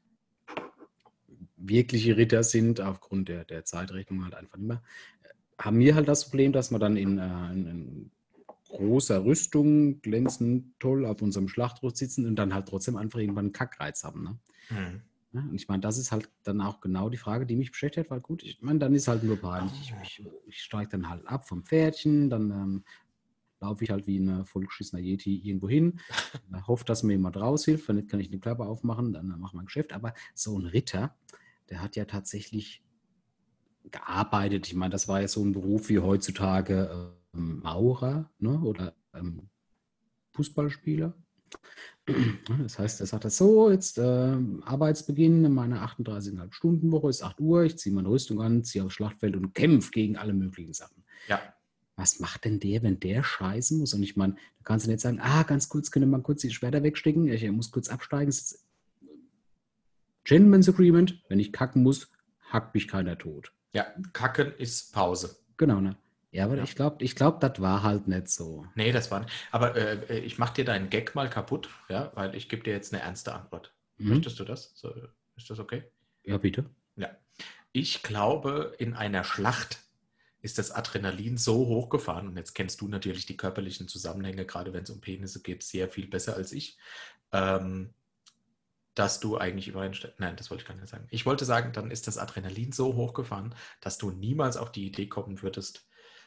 wirkliche 1.57 2.17
Ritter 2.17 2.43
sind, 2.43 2.81
aufgrund 2.81 3.29
der, 3.29 3.45
der 3.45 3.65
Zeitrechnung 3.65 4.25
halt 4.25 4.35
einfach 4.35 4.57
nicht 4.57 4.69
mehr, 4.69 4.83
haben 5.59 5.79
wir 5.79 5.95
halt 5.95 6.09
das 6.09 6.29
Problem, 6.31 6.53
dass 6.53 6.71
wir 6.71 6.79
dann 6.79 6.97
in, 6.97 7.19
äh, 7.19 7.53
in, 7.53 7.67
in 7.67 8.11
großer 8.69 9.25
Rüstung, 9.25 10.01
glänzend 10.01 10.79
toll 10.79 11.05
auf 11.05 11.21
unserem 11.23 11.49
Schlachtrost 11.49 11.97
sitzen 11.97 12.25
und 12.27 12.37
dann 12.37 12.55
halt 12.55 12.69
trotzdem 12.69 12.97
einfach 12.97 13.19
irgendwann 13.19 13.47
einen 13.47 13.53
Kackreiz 13.53 14.05
haben. 14.05 14.23
Ne? 14.25 14.39
Hm. 14.69 15.03
Ja, 15.33 15.41
und 15.41 15.55
ich 15.55 15.69
meine, 15.69 15.81
das 15.81 15.97
ist 15.97 16.11
halt 16.11 16.29
dann 16.43 16.61
auch 16.61 16.81
genau 16.81 17.09
die 17.09 17.17
Frage, 17.17 17.47
die 17.47 17.55
mich 17.55 17.71
beschäftigt 17.71 18.07
hat, 18.07 18.11
weil 18.11 18.21
gut, 18.21 18.43
ich 18.43 18.61
meine, 18.63 18.81
dann 18.81 18.95
ist 18.95 19.07
halt 19.07 19.23
nur 19.23 19.37
peinlich. 19.37 19.93
Ich, 20.03 20.21
ich, 20.21 20.29
ich 20.47 20.63
steige 20.63 20.91
dann 20.91 21.09
halt 21.09 21.27
ab 21.27 21.47
vom 21.47 21.65
Pferdchen, 21.65 22.31
dann 22.31 22.51
ähm, 22.51 22.85
laufe 23.61 23.85
ich 23.85 23.91
halt 23.91 24.07
wie 24.07 24.19
ein 24.19 24.45
vollgeschissener 24.45 25.01
Yeti 25.01 25.37
irgendwo 25.37 25.69
hin, 25.69 26.01
äh, 26.53 26.61
hoffe, 26.67 26.85
dass 26.85 27.05
mir 27.05 27.13
jemand 27.13 27.37
raushilft, 27.37 27.87
wenn 27.89 27.97
nicht, 27.97 28.09
kann 28.09 28.21
ich 28.21 28.31
den 28.31 28.41
Klappe 28.41 28.65
aufmachen, 28.65 29.13
dann 29.13 29.31
äh, 29.31 29.37
mache 29.37 29.57
mein 29.57 29.67
Geschäft. 29.67 29.93
Aber 29.93 30.15
so 30.35 30.59
ein 30.59 30.67
Ritter, 30.67 31.15
der 31.69 31.81
hat 31.81 31.95
ja 31.95 32.07
tatsächlich 32.07 32.83
gearbeitet. 33.91 34.67
Ich 34.67 34.75
meine, 34.75 34.91
das 34.91 35.09
war 35.09 35.21
ja 35.21 35.29
so 35.29 35.45
ein 35.45 35.53
Beruf 35.53 35.89
wie 35.89 36.01
heutzutage 36.01 37.15
ähm, 37.35 37.61
Maurer 37.61 38.31
ne? 38.39 38.61
oder 38.61 38.95
ähm, 39.15 39.49
Fußballspieler. 40.33 41.15
Das 42.59 42.79
heißt, 42.79 43.01
er 43.01 43.07
sagt 43.07 43.25
das 43.25 43.37
so, 43.37 43.71
jetzt 43.71 43.99
äh, 43.99 44.37
Arbeitsbeginn 44.63 45.53
meiner 45.53 45.87
38,5 45.87 46.53
Stunden 46.53 46.91
Woche 46.93 47.09
ist 47.09 47.23
8 47.23 47.41
Uhr, 47.41 47.65
ich 47.65 47.79
ziehe 47.79 47.95
meine 47.95 48.09
Rüstung 48.09 48.41
an, 48.41 48.65
ziehe 48.65 48.85
aufs 48.85 48.95
Schlachtfeld 48.95 49.37
und 49.37 49.55
kämpfe 49.55 49.91
gegen 49.91 50.17
alle 50.17 50.33
möglichen 50.33 50.73
Sachen. 50.73 51.05
Ja. 51.29 51.41
Was 51.97 52.19
macht 52.19 52.47
denn 52.47 52.59
der, 52.59 52.83
wenn 52.83 52.99
der 52.99 53.23
scheißen 53.23 53.79
muss? 53.79 53.95
Und 53.95 54.03
ich 54.03 54.17
meine, 54.17 54.35
da 54.35 54.65
kannst 54.65 54.87
du 54.87 54.91
nicht 54.91 55.01
sagen, 55.03 55.21
ah, 55.21 55.43
ganz 55.43 55.69
kurz, 55.69 55.91
können 55.91 56.11
wir 56.11 56.19
mal 56.19 56.23
kurz 56.23 56.41
die 56.41 56.51
Schwerter 56.51 56.83
wegstecken, 56.83 57.29
ich 57.29 57.49
muss 57.51 57.71
kurz 57.71 57.89
absteigen. 57.89 58.35
Gentleman's 60.25 60.69
Agreement, 60.69 61.23
wenn 61.29 61.39
ich 61.39 61.53
kacken 61.53 61.83
muss, 61.83 62.11
hackt 62.41 62.75
mich 62.75 62.89
keiner 62.89 63.19
tot. 63.19 63.53
ja, 63.73 63.87
Kacken 64.13 64.53
ist 64.59 64.93
Pause. 64.93 65.37
Genau, 65.57 65.81
ne? 65.81 65.97
Ja, 66.33 66.45
aber 66.45 66.57
Ja. 66.57 66.63
ich 66.65 66.77
glaube, 66.77 67.03
ich 67.05 67.17
glaub, 67.17 67.41
das 67.41 67.61
war 67.61 67.83
halt 67.83 68.07
nicht 68.07 68.29
so. 68.29 68.65
Nee, 68.75 68.93
das 68.93 69.11
war. 69.11 69.27
Aber 69.51 69.75
äh, 69.77 70.19
ich 70.21 70.39
mache 70.39 70.55
dir 70.55 70.65
deinen 70.65 70.89
Gag 70.91 71.15
mal 71.15 71.29
kaputt, 71.29 71.69
ja, 71.89 72.13
weil 72.15 72.35
ich 72.35 72.49
gebe 72.49 72.63
dir 72.63 72.73
jetzt 72.73 72.93
eine 72.93 73.03
ernste 73.03 73.35
Antwort. 73.35 73.75
Mhm. 73.99 74.11
Möchtest 74.11 74.39
du 74.39 74.45
das? 74.45 74.73
So, 74.77 74.95
ist 75.37 75.51
das 75.51 75.59
okay? 75.59 75.85
Ja, 76.25 76.39
bitte. 76.39 76.71
Ja. 76.97 77.11
Ich 77.73 78.03
glaube, 78.03 78.75
in 78.79 78.95
einer 78.95 79.25
Schlacht 79.25 79.81
ist 80.43 80.59
das 80.59 80.71
Adrenalin 80.71 81.37
so 81.37 81.67
hochgefahren, 81.67 82.29
und 82.29 82.37
jetzt 82.37 82.55
kennst 82.55 82.81
du 82.81 82.89
natürlich 82.89 83.27
die 83.27 83.37
körperlichen 83.37 83.89
Zusammenhänge, 83.89 84.47
gerade 84.47 84.73
wenn 84.73 84.85
es 84.85 84.91
um 84.91 85.01
Penisse 85.01 85.43
geht, 85.43 85.63
sehr 85.63 85.89
viel 85.89 86.07
besser 86.07 86.35
als 86.37 86.53
ich, 86.53 86.79
ähm, 87.33 87.93
dass 88.95 89.21
du 89.21 89.37
eigentlich 89.37 89.69
übereinstimmst. 89.69 90.19
Nein, 90.19 90.37
das 90.37 90.51
wollte 90.51 90.63
ich 90.63 90.69
gar 90.69 90.75
nicht 90.75 90.89
sagen. 90.89 91.07
Ich 91.11 91.27
wollte 91.27 91.45
sagen, 91.45 91.73
dann 91.73 91.91
ist 91.91 92.07
das 92.07 92.19
Adrenalin 92.19 92.73
so 92.73 92.95
hochgefahren, 92.95 93.55
dass 93.81 93.99
du 93.99 94.11
niemals 94.11 94.57
auf 94.57 94.73
die 94.73 94.87
Idee 94.87 95.07
kommen 95.09 95.43
würdest, 95.43 95.87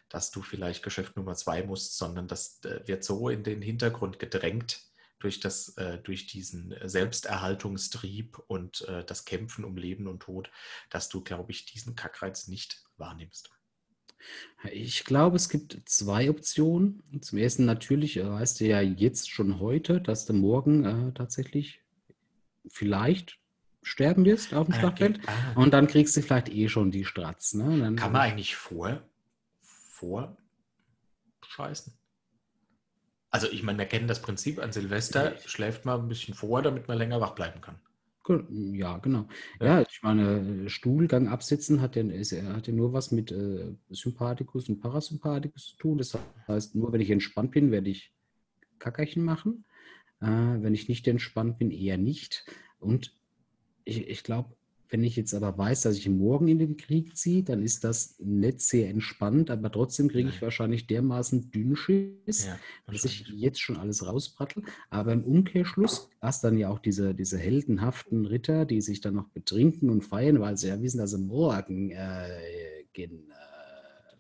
dass 0.10 0.32
du 0.32 0.42
vielleicht 0.42 0.84
Geschäft 0.84 1.16
Nummer 1.18 1.36
zwei 1.36 1.64
musst, 1.64 1.98
sondern 1.98 2.28
das 2.28 2.60
äh, 2.66 2.82
wird 2.88 3.04
so 3.04 3.30
in 3.30 3.44
den 3.44 3.62
Hintergrund 3.62 4.20
gedrängt 4.20 4.82
durch, 5.20 5.40
das, 5.40 5.70
äh, 5.78 5.98
durch 6.00 6.28
diesen 6.28 6.76
Selbsterhaltungstrieb 6.84 8.38
und 8.48 8.82
äh, 8.88 9.04
das 9.06 9.26
Kämpfen 9.26 9.64
um 9.66 9.78
Leben 9.78 10.08
und 10.08 10.22
Tod, 10.22 10.52
dass 10.90 11.10
du, 11.10 11.22
glaube 11.24 11.52
ich, 11.52 11.66
diesen 11.66 11.96
Kackreiz 11.96 12.48
nicht 12.48 12.84
wahrnimmst. 12.98 13.50
Ich 14.72 15.04
glaube, 15.04 15.36
es 15.36 15.50
gibt 15.50 15.82
zwei 15.86 16.30
Optionen. 16.30 17.04
Zum 17.22 17.38
ersten 17.40 17.66
natürlich 17.66 18.18
weißt 18.24 18.62
du 18.62 18.66
ja 18.66 18.82
jetzt 18.82 19.30
schon 19.30 19.60
heute, 19.60 20.00
dass 20.00 20.26
du 20.26 20.34
morgen 20.34 20.86
äh, 21.10 21.14
tatsächlich 21.14 21.82
vielleicht 22.68 23.38
sterben 23.82 24.24
wirst 24.24 24.54
auf 24.54 24.68
dem 24.68 24.76
Ah, 24.76 24.80
Schlachtfeld. 24.80 25.20
geht- 25.20 25.30
ah. 25.30 25.54
Und 25.56 25.72
dann 25.74 25.88
kriegst 25.88 26.16
du 26.16 26.22
vielleicht 26.22 26.48
eh 26.50 26.70
schon 26.70 26.92
die 26.92 27.04
Stratz. 27.04 27.54
Ne? 27.54 27.80
Dann, 27.80 27.98
Kann 27.98 28.14
man 28.14 28.22
eigentlich 28.22 28.56
vor, 28.56 29.04
vor 30.04 30.38
scheißen? 31.48 31.94
Also 33.30 33.48
ich 33.50 33.64
meine, 33.64 33.80
wir 33.80 33.86
kennen 33.86 34.08
das 34.08 34.22
Prinzip, 34.22 34.60
an 34.60 34.72
Silvester 34.72 35.38
schläft 35.46 35.86
man 35.86 36.02
ein 36.02 36.08
bisschen 36.08 36.34
vor, 36.34 36.62
damit 36.62 36.88
man 36.88 36.98
länger 36.98 37.22
wach 37.22 37.36
bleiben 37.36 37.62
kann. 37.62 37.80
Ja, 38.50 38.98
genau. 39.00 39.28
Ja. 39.60 39.80
Ja, 39.80 39.82
ich 39.82 40.02
meine, 40.02 40.70
Stuhlgang 40.70 41.28
absitzen 41.28 41.82
hat 41.82 41.96
ja, 41.96 42.04
ist, 42.04 42.32
hat 42.32 42.68
ja 42.68 42.74
nur 42.74 42.94
was 42.94 43.12
mit 43.12 43.32
äh, 43.32 43.76
Sympathikus 43.90 44.70
und 44.70 44.80
Parasympathikus 44.80 45.72
zu 45.72 45.78
tun. 45.78 45.98
Das 45.98 46.18
heißt, 46.48 46.76
nur 46.76 46.94
wenn 46.94 47.02
ich 47.02 47.12
entspannt 47.12 47.52
bin, 47.52 47.72
werde 47.72 47.90
ich 47.90 48.14
Kackerchen 48.80 49.26
machen. 49.26 49.66
Äh, 50.22 50.28
wenn 50.28 50.74
ich 50.74 50.88
nicht 50.88 51.08
entspannt 51.08 51.58
bin, 51.58 51.70
eher 51.70 51.98
nicht. 51.98 52.46
Und 52.80 53.14
ich, 53.84 54.08
ich 54.08 54.24
glaube, 54.24 54.56
wenn 54.94 55.04
ich 55.04 55.16
jetzt 55.16 55.34
aber 55.34 55.58
weiß, 55.58 55.82
dass 55.82 55.98
ich 55.98 56.08
morgen 56.08 56.48
in 56.48 56.60
den 56.60 56.78
Krieg 56.78 57.18
ziehe, 57.18 57.42
dann 57.42 57.64
ist 57.64 57.84
das 57.84 58.14
nicht 58.20 58.62
sehr 58.62 58.92
entspannt, 58.92 59.50
aber 59.50 59.72
trotzdem 59.72 60.08
kriege 60.08 60.30
ich 60.30 60.40
wahrscheinlich 60.40 60.86
dermaßen 60.86 61.50
Dünnschiss, 61.50 62.46
Ja, 62.46 62.60
dass 62.86 63.04
ich 63.04 63.28
jetzt 63.30 63.60
schon 63.60 63.78
alles 63.78 64.06
rausprattel. 64.06 64.62
Aber 64.92 65.14
im 65.14 65.24
Umkehrschluss 65.24 66.10
hast 66.22 66.44
dann 66.44 66.60
ja 66.60 66.70
auch 66.70 66.78
diese, 66.78 67.16
diese 67.16 67.40
heldenhaften 67.40 68.28
Ritter, 68.28 68.66
die 68.66 68.82
sich 68.82 69.02
dann 69.02 69.16
noch 69.16 69.30
betrinken 69.30 69.90
und 69.90 70.04
feiern, 70.04 70.40
weil 70.40 70.58
sie 70.58 70.68
ja 70.68 70.80
wissen, 70.80 71.00
dass 71.00 71.10
sie 71.10 71.18
morgen 71.18 71.90
äh, 71.90 72.84
gehen. 72.94 73.32
Äh, 73.32 73.53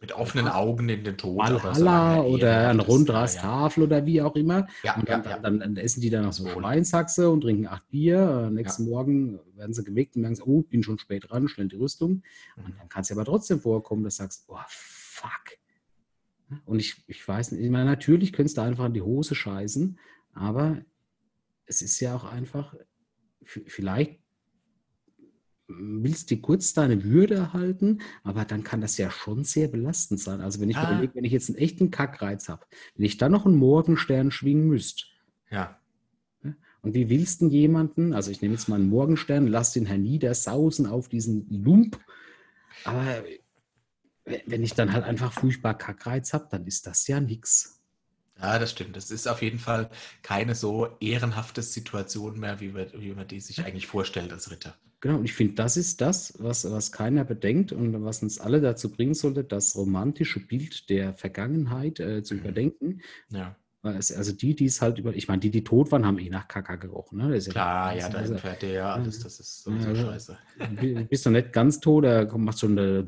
Mit 0.03 0.11
offenen 0.11 0.49
Augen 0.49 0.89
in 0.89 1.05
den 1.05 1.17
Tod. 1.17 1.37
Valhalla 1.37 2.15
er 2.17 2.25
oder 2.25 2.67
an 2.67 2.79
ist. 2.79 2.87
Rundras 2.89 3.35
Ja, 3.35 3.41
Tafel 3.41 3.83
oder 3.83 4.05
wie 4.05 4.21
auch 4.21 4.35
immer. 4.35 4.67
ja. 4.83 4.95
Und 4.97 5.07
dann, 5.07 5.23
ja, 5.23 5.29
ja. 5.29 5.39
Dann, 5.39 5.61
dann 5.61 5.77
essen 5.77 6.01
die 6.01 6.09
dann 6.09 6.25
noch 6.25 6.33
so. 6.33 6.45
Schweinshaxe 6.45 7.29
und 7.29 7.39
trinken 7.39 7.67
acht 7.67 7.87
Bier. 7.89 8.47
Äh, 8.47 8.51
nächsten 8.51 8.83
Morgen 8.89 9.39
werden 9.55 9.73
sie 9.73 9.81
geweckt 9.81 10.17
und 10.17 10.23
merken, 10.23 10.35
so, 10.35 10.43
oh, 10.43 10.61
bin 10.63 10.83
schon 10.83 10.99
spät 10.99 11.29
dran, 11.29 11.47
schnell 11.47 11.69
die 11.69 11.77
Rüstung. 11.77 12.21
Und 12.57 12.67
Mhm. 12.67 12.77
dann 12.79 12.89
kann 12.89 13.01
es 13.03 13.09
ja 13.09 13.15
aber 13.15 13.23
trotzdem 13.23 13.61
vorkommen, 13.61 14.03
dass 14.03 14.17
du 14.17 14.23
sagst, 14.23 14.43
oh, 14.49 14.57
fuck. 14.67 15.57
Und 16.65 16.79
ich, 16.79 17.01
ich 17.07 17.25
weiß 17.25 17.53
nicht, 17.53 17.63
ich 17.63 17.69
meine, 17.71 17.85
natürlich 17.85 18.33
könntest 18.33 18.57
du 18.57 18.61
einfach 18.61 18.85
in 18.87 18.93
die 18.93 19.01
Hose 19.01 19.35
scheißen, 19.35 19.97
aber 20.33 20.81
es 21.65 21.81
ist 21.81 21.97
ja 22.01 22.13
auch 22.13 22.25
einfach, 22.25 22.75
vielleicht 23.45 24.19
willst 25.79 26.29
du 26.31 26.37
kurz 26.37 26.73
deine 26.73 27.03
Würde 27.03 27.35
erhalten, 27.35 27.99
aber 28.23 28.45
dann 28.45 28.63
kann 28.63 28.81
das 28.81 28.97
ja 28.97 29.09
schon 29.11 29.43
sehr 29.43 29.67
belastend 29.67 30.19
sein. 30.19 30.41
Also 30.41 30.59
wenn 30.61 30.69
ich 30.69 30.75
mir 30.75 30.83
Ah. 30.83 30.91
überlege, 30.91 31.15
wenn 31.15 31.23
ich 31.25 31.31
jetzt 31.31 31.49
einen 31.49 31.57
echten 31.57 31.91
Kackreiz 31.91 32.49
habe, 32.49 32.65
wenn 32.95 33.05
ich 33.05 33.17
dann 33.17 33.31
noch 33.31 33.45
einen 33.45 33.55
Morgenstern 33.55 34.31
schwingen 34.31 34.67
müsste, 34.67 35.05
ja. 35.49 35.79
und 36.81 36.93
wie 36.93 37.09
willst 37.09 37.41
du 37.41 37.45
denn 37.45 37.53
jemanden, 37.53 38.13
also 38.13 38.29
ich 38.31 38.41
nehme 38.41 38.53
jetzt 38.55 38.67
mal 38.67 38.75
einen 38.75 38.89
Morgenstern, 38.89 39.47
lass 39.47 39.73
den 39.73 39.85
herniedersausen 39.85 40.85
auf 40.85 41.07
diesen 41.09 41.47
Lump, 41.49 41.99
aber 42.83 43.23
wenn 44.25 44.41
wenn 44.45 44.63
ich 44.63 44.73
dann 44.73 44.93
halt 44.93 45.03
einfach 45.05 45.33
furchtbar 45.33 45.77
Kackreiz 45.77 46.33
habe, 46.33 46.47
dann 46.49 46.65
ist 46.65 46.87
das 46.87 47.07
ja 47.07 47.19
nix. 47.19 47.81
Ja, 48.39 48.57
das 48.59 48.71
stimmt. 48.71 48.95
Das 48.95 49.11
ist 49.11 49.27
auf 49.27 49.41
jeden 49.41 49.59
Fall 49.59 49.89
keine 50.21 50.55
so 50.55 50.97
ehrenhafte 50.99 51.61
Situation 51.61 52.39
mehr, 52.39 52.59
wie 52.59 52.69
man, 52.69 52.87
wie 52.93 53.13
man 53.13 53.27
die 53.27 53.39
sich 53.39 53.63
eigentlich 53.63 53.87
vorstellt 53.87 54.31
als 54.33 54.49
Ritter. 54.51 54.75
Genau, 55.03 55.17
und 55.17 55.25
ich 55.25 55.33
finde, 55.33 55.55
das 55.55 55.75
ist 55.75 55.99
das, 55.99 56.33
was, 56.39 56.63
was 56.71 56.93
keiner 56.93 57.25
bedenkt 57.25 57.73
und 57.73 58.05
was 58.05 58.23
uns 58.23 58.39
alle 58.39 58.61
dazu 58.61 58.89
bringen 58.89 59.13
sollte, 59.13 59.43
das 59.43 59.75
romantische 59.75 60.39
Bild 60.39 60.89
der 60.89 61.13
Vergangenheit 61.13 61.99
äh, 61.99 62.23
zu 62.23 62.35
Mhm. 62.35 62.39
überdenken. 62.39 63.01
Ja, 63.29 63.57
also 63.81 64.31
die, 64.31 64.55
die 64.55 64.63
es 64.63 64.81
halt 64.81 64.99
über, 64.99 65.13
ich 65.13 65.27
meine, 65.27 65.41
die, 65.41 65.51
die 65.51 65.65
tot 65.65 65.91
waren, 65.91 66.05
haben 66.05 66.19
eh 66.19 66.29
nach 66.29 66.47
Kaka 66.47 66.77
gerochen. 66.77 67.17
Ne? 67.17 67.35
Ja 67.37 67.51
klar, 67.51 67.93
ja, 67.97 68.07
da 68.07 68.19
ist 68.21 68.29
ja- 68.29 68.35
entfährt 68.35 68.63
ja 68.63 68.93
alles. 68.93 69.19
Das 69.19 69.41
ist 69.41 69.63
sowieso 69.63 69.89
Ja, 69.89 69.95
scheiße. 70.05 70.37
Du 70.79 71.03
bist 71.05 71.25
noch 71.25 71.33
nicht 71.33 71.51
ganz 71.51 71.81
tot, 71.81 72.05
da 72.05 72.23
kommt- 72.23 72.45
macht 72.45 72.59
schon 72.59 72.77
äh, 72.77 73.03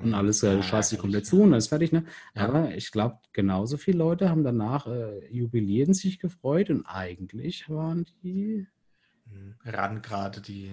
und 0.00 0.14
alles, 0.14 0.44
äh, 0.44 0.54
Ja, 0.54 0.62
scheißt 0.62 0.92
ärgerlich, 0.92 1.00
komplett 1.00 1.26
zu 1.26 1.42
und 1.42 1.50
dann 1.50 1.58
ist 1.58 1.66
fertig. 1.66 1.90
Ne? 1.90 2.04
Ja. 2.36 2.42
Aber 2.46 2.72
ich 2.76 2.92
glaube, 2.92 3.18
genauso 3.32 3.78
viele 3.78 3.98
Leute 3.98 4.30
haben 4.30 4.44
danach 4.44 4.86
äh, 4.86 5.26
jubilieren 5.28 5.92
sich 5.92 6.20
gefreut 6.20 6.70
und 6.70 6.86
eigentlich 6.86 7.68
waren 7.68 8.06
die. 8.22 8.68
Mhm. 9.26 9.56
Ran 9.64 10.02
gerade 10.02 10.40
die, 10.40 10.70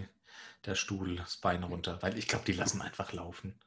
der 0.66 0.76
Stuhl, 0.76 1.16
das 1.18 1.38
Bein 1.38 1.64
runter, 1.64 2.02
weil 2.02 2.18
ich 2.18 2.28
glaube, 2.28 2.46
die 2.46 2.54
lassen 2.54 2.82
einfach 2.82 3.14
laufen. 3.14 3.60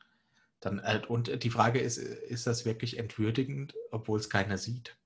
Dann, 0.61 0.83
halt- 0.83 1.09
und 1.11 1.43
die 1.45 1.51
Frage 1.51 1.81
ist, 1.81 1.99
ist 1.99 2.47
das 2.47 2.65
wirklich 2.67 2.99
entwürdigend, 2.99 3.75
obwohl 3.91 4.21
es 4.21 4.31
keiner 4.31 4.59
sieht? 4.59 4.97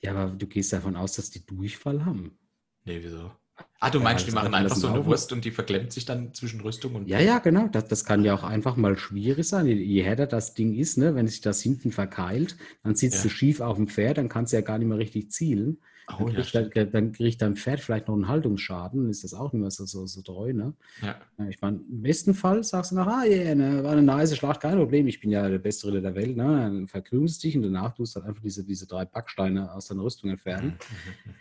Ja, 0.00 0.10
aber 0.12 0.30
du 0.36 0.46
gehst 0.46 0.72
davon 0.74 0.96
aus, 0.96 1.12
dass 1.14 1.30
die 1.30 1.46
Durchfall 1.46 2.04
haben. 2.04 2.38
Nee, 2.84 3.02
wieso? 3.02 3.32
Ah, 3.80 3.90
du 3.90 3.98
Ja, 3.98 4.04
meinst, 4.04 4.22
das 4.26 4.30
die 4.30 4.34
machen 4.34 4.54
einfach 4.54 4.76
so 4.76 4.86
eine 4.86 4.96
laufen. 4.96 5.08
Wurst 5.08 5.32
und 5.32 5.44
die 5.44 5.50
verklemmt 5.50 5.92
sich 5.92 6.04
dann 6.04 6.32
zwischen 6.34 6.60
Rüstung 6.60 6.94
und. 6.94 7.08
Ja, 7.08 7.20
ja, 7.20 7.38
genau. 7.38 7.68
Das, 7.68 7.86
das 7.88 8.04
kann 8.04 8.24
ja 8.24 8.34
auch 8.34 8.44
einfach 8.44 8.76
mal 8.76 8.96
schwierig 8.96 9.48
sein. 9.48 9.66
Je, 9.66 10.02
härter 10.02 10.26
das 10.26 10.54
Ding 10.54 10.74
ist, 10.74 10.98
ne, 10.98 11.14
wenn 11.14 11.26
sich 11.26 11.40
das 11.40 11.60
hinten 11.62 11.90
verkeilt, 11.92 12.56
dann 12.84 12.94
sitzt 12.94 13.16
Ja. 13.18 13.22
du 13.24 13.28
schief 13.30 13.60
auf 13.60 13.76
dem 13.76 13.88
Pferd, 13.88 14.18
dann 14.18 14.28
kannst 14.28 14.52
du 14.52 14.56
ja 14.56 14.62
gar 14.62 14.78
nicht 14.78 14.88
mehr 14.88 14.98
richtig 14.98 15.30
zielen. 15.30 15.78
Dann, 16.08 16.16
Oh, 16.20 16.28
ja, 16.28 16.34
kriegt, 16.34 16.48
stimmt. 16.48 16.76
dann, 16.76 16.90
dann 16.90 17.12
kriegt 17.12 17.40
dein 17.40 17.54
Pferd 17.56 17.80
vielleicht 17.80 18.08
noch 18.08 18.14
einen 18.14 18.26
Haltungsschaden, 18.28 19.02
dann 19.02 19.10
ist 19.10 19.22
das 19.22 19.34
auch 19.34 19.52
nicht 19.52 19.62
mehr 19.62 19.70
so, 19.70 19.86
so, 19.86 20.04
so 20.06 20.20
treu. 20.20 20.52
Ne? 20.52 20.74
ja. 21.00 21.14
Ja, 21.38 21.48
Ich 21.48 21.60
meine, 21.60 21.76
im 21.88 22.02
besten 22.02 22.34
Fall 22.34 22.62
sagst 22.64 22.90
du 22.90 22.96
nach, 22.96 23.06
ah, 23.06 23.24
yeah, 23.24 23.54
ne, 23.54 23.82
war 23.84 23.92
eine 23.92 24.02
nice 24.02 24.36
Schlacht, 24.36 24.60
kein 24.60 24.76
Problem, 24.76 25.06
ich 25.06 25.20
bin 25.20 25.30
ja 25.30 25.48
der 25.48 25.58
beste 25.60 25.86
Ritter 25.86 26.00
der 26.02 26.14
Welt. 26.16 26.36
Ne? 26.36 26.42
Dann 26.44 26.88
verkrümelst 26.88 27.42
dich 27.44 27.56
und 27.56 27.62
danach 27.62 27.94
tust 27.94 28.16
du 28.16 28.20
dann 28.20 28.28
einfach 28.30 28.42
diese, 28.42 28.64
diese 28.64 28.86
drei 28.86 29.04
Backsteine 29.04 29.72
aus 29.72 29.86
deiner 29.86 30.02
Rüstung 30.02 30.28
entfernen. 30.30 30.74
Mhm. 31.26 31.34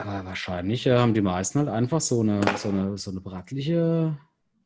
Aber 0.00 0.24
wahrscheinlich 0.24 0.86
äh, 0.86 0.96
haben 0.96 1.14
die 1.14 1.20
meisten 1.20 1.58
halt 1.58 1.68
einfach 1.68 2.00
so 2.00 2.20
eine, 2.20 2.40
so 2.56 2.70
eine, 2.70 2.96
so 2.98 3.10
eine 3.10 3.20
brattliche, 3.20 4.18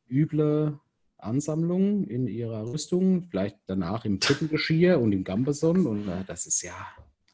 üble 0.09 0.79
Ansammlung 1.19 2.05
in 2.05 2.27
ihrer 2.27 2.71
Rüstung, 2.71 3.25
vielleicht 3.25 3.59
danach 3.67 4.05
im 4.05 4.21
Puppengeschirr 4.21 5.01
und 5.01 5.13
im 5.13 5.25
Gambeson. 5.25 5.87
Und 5.87 6.09
äh, 6.09 6.25
das 6.27 6.47
ist 6.47 6.63
ja, 6.63 6.75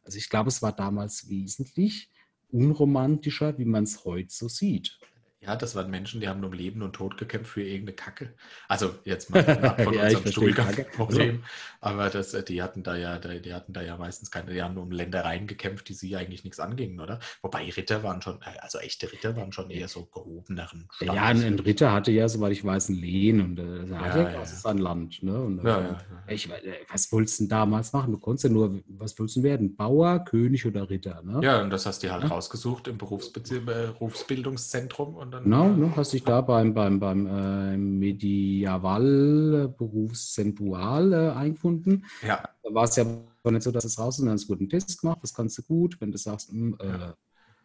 also 0.04 0.16
ich 0.16 0.30
glaube, 0.30 0.48
es 0.48 0.62
war 0.62 0.72
damals 0.72 1.28
wesentlich 1.28 2.08
unromantischer, 2.50 3.58
wie 3.58 3.64
man 3.64 3.84
es 3.84 4.04
heute 4.04 4.32
so 4.32 4.48
sieht. 4.48 4.98
Ja, 5.42 5.56
das 5.56 5.74
waren 5.74 5.90
Menschen, 5.90 6.20
die 6.20 6.28
haben 6.28 6.44
um 6.44 6.52
Leben 6.52 6.82
und 6.82 6.92
Tod 6.92 7.16
gekämpft 7.16 7.52
für 7.52 7.62
irgendeine 7.62 7.96
Kacke. 7.96 8.34
Also 8.68 8.94
jetzt 9.04 9.30
mal 9.30 9.40
ab 9.64 9.80
von 9.80 9.94
Ja, 9.94 10.06
ich 10.08 10.16
unserem. 10.16 10.32
Stuhlgang-Problem. 10.32 11.42
Aber 11.80 12.10
das, 12.10 12.34
äh, 12.34 12.42
die 12.44 12.60
hatten 12.62 12.82
da 12.82 12.94
ja, 12.94 13.18
die 13.18 13.54
hatten 13.54 13.72
da 13.72 13.80
ja 13.80 13.96
meistens 13.96 14.30
keine, 14.30 14.52
die 14.52 14.62
haben 14.62 14.76
um 14.76 14.90
Ländereien 14.90 15.46
gekämpft, 15.46 15.88
die 15.88 15.94
sie 15.94 16.14
eigentlich 16.14 16.44
nichts 16.44 16.60
angingen, 16.60 17.00
oder? 17.00 17.20
Wobei 17.40 17.70
Ritter 17.70 18.02
waren 18.02 18.20
schon, 18.20 18.42
äh, 18.42 18.58
also 18.60 18.80
echte 18.80 19.10
Ritter 19.10 19.34
waren 19.34 19.50
schon 19.52 19.70
eher 19.70 19.88
so 19.88 20.04
gehobeneren 20.04 20.90
Ja, 21.00 21.12
ein, 21.24 21.42
ein 21.42 21.58
Ritter 21.58 21.90
hatte 21.92 22.10
ja, 22.12 22.28
soweit 22.28 22.52
ich 22.52 22.62
weiß, 22.62 22.90
ein 22.90 22.96
Lehen 22.96 23.40
und 23.40 23.58
äh, 23.58 23.86
Ja, 23.86 23.98
hatte 24.00 24.18
ja 24.18 24.32
ja. 24.32 24.44
sein 24.44 24.76
Land. 24.76 25.22
Ne? 25.22 25.40
Und, 25.40 25.64
Ja, 25.64 25.80
ja. 25.80 25.98
Ich, 26.28 26.50
äh, 26.50 26.80
was 26.90 27.10
wolltest 27.12 27.38
du 27.40 27.44
denn 27.44 27.48
damals 27.48 27.94
machen? 27.94 28.12
Du 28.12 28.18
konntest 28.18 28.44
ja 28.44 28.50
nur, 28.50 28.78
was 28.88 29.18
wolltest 29.18 29.38
du 29.38 29.42
werden? 29.42 29.74
Bauer, 29.74 30.22
König 30.24 30.66
oder 30.66 30.90
Ritter? 30.90 31.22
Ne? 31.22 31.40
Ja, 31.42 31.62
und 31.62 31.70
das 31.70 31.86
hast 31.86 32.02
du 32.02 32.10
halt 32.10 32.30
rausgesucht 32.30 32.88
im 32.88 32.98
Berufsbildungszentrum 32.98 35.14
und 35.14 35.29
dann. 35.30 35.44
Genau, 35.44 35.68
ne, 35.68 35.92
hast 35.96 36.12
dich 36.12 36.22
da 36.24 36.40
beim, 36.40 36.74
beim, 36.74 37.00
beim 37.00 37.26
äh, 37.26 37.76
Medieval 37.76 39.74
Berufszentual 39.76 41.12
äh, 41.12 41.30
eingefunden. 41.30 42.04
Ja, 42.26 42.42
Da 42.62 42.74
war 42.74 42.84
es 42.84 42.96
ja 42.96 43.04
nicht 43.04 43.62
so, 43.62 43.70
dass 43.70 43.84
es 43.84 43.98
raus 43.98 44.14
ist, 44.14 44.18
sondern 44.18 44.36
es 44.36 44.48
wurde 44.48 44.64
ein 44.64 44.68
Test 44.68 45.00
gemacht, 45.00 45.18
das 45.22 45.34
kannst 45.34 45.58
du 45.58 45.62
gut. 45.62 46.00
Wenn 46.00 46.12
du 46.12 46.18
sagst, 46.18 46.50
hm, 46.50 46.76
äh, 46.80 46.86
Ja. 46.88 47.14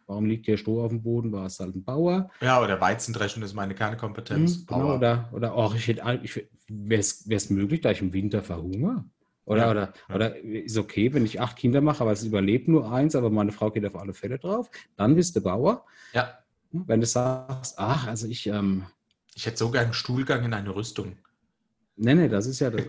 warum 0.06 0.26
liegt 0.26 0.46
hier 0.46 0.56
Stroh 0.56 0.82
auf 0.84 0.90
dem 0.90 1.02
Boden, 1.02 1.32
war 1.32 1.46
es 1.46 1.60
halt 1.60 1.74
ein 1.74 1.84
Bauer. 1.84 2.30
ja, 2.40 2.62
oder 2.62 2.80
Weizendreschen 2.80 3.42
ist 3.42 3.54
meine 3.54 3.74
Kernkompetenz. 3.74 4.58
Hm, 4.58 4.66
genau, 4.66 4.96
oder, 4.96 5.28
oder 5.32 5.56
oh, 5.56 5.72
ich 5.74 5.88
hätte, 5.88 6.20
ich, 6.22 6.36
wäre 6.68 7.00
es 7.00 7.50
möglich, 7.50 7.80
da 7.80 7.90
ich 7.90 8.00
im 8.00 8.12
Winter 8.12 8.42
verhungere? 8.42 9.04
Oder, 9.44 9.60
Ja, 9.60 9.70
oder, 9.70 9.92
ja. 10.08 10.14
oder 10.16 10.36
ist 10.38 10.76
okay, 10.76 11.14
wenn 11.14 11.24
ich 11.24 11.40
acht 11.40 11.56
Kinder 11.56 11.80
mache, 11.80 12.00
aber 12.00 12.12
es 12.12 12.24
überlebt 12.24 12.66
nur 12.66 12.90
eins, 12.92 13.14
aber 13.14 13.30
meine 13.30 13.52
Frau 13.52 13.70
geht 13.70 13.86
auf 13.86 13.94
alle 13.96 14.12
Fälle 14.12 14.38
drauf. 14.38 14.68
Dann 14.96 15.14
bist 15.14 15.36
du 15.36 15.40
Bauer. 15.40 15.84
Ja, 16.12 16.36
Wenn 16.86 17.00
du 17.00 17.06
sagst, 17.06 17.74
ach, 17.78 18.06
also 18.06 18.26
ich, 18.26 18.46
ähm, 18.46 18.84
ich 19.34 19.46
hätte 19.46 19.58
sogar 19.58 19.82
einen 19.82 19.92
Stuhlgang 19.92 20.44
in 20.44 20.54
eine 20.54 20.74
Rüstung. 20.74 21.16
nee, 21.96 22.14
nee, 22.14 22.28
das 22.28 22.46
ist 22.46 22.60
ja, 22.60 22.70
das, 22.70 22.84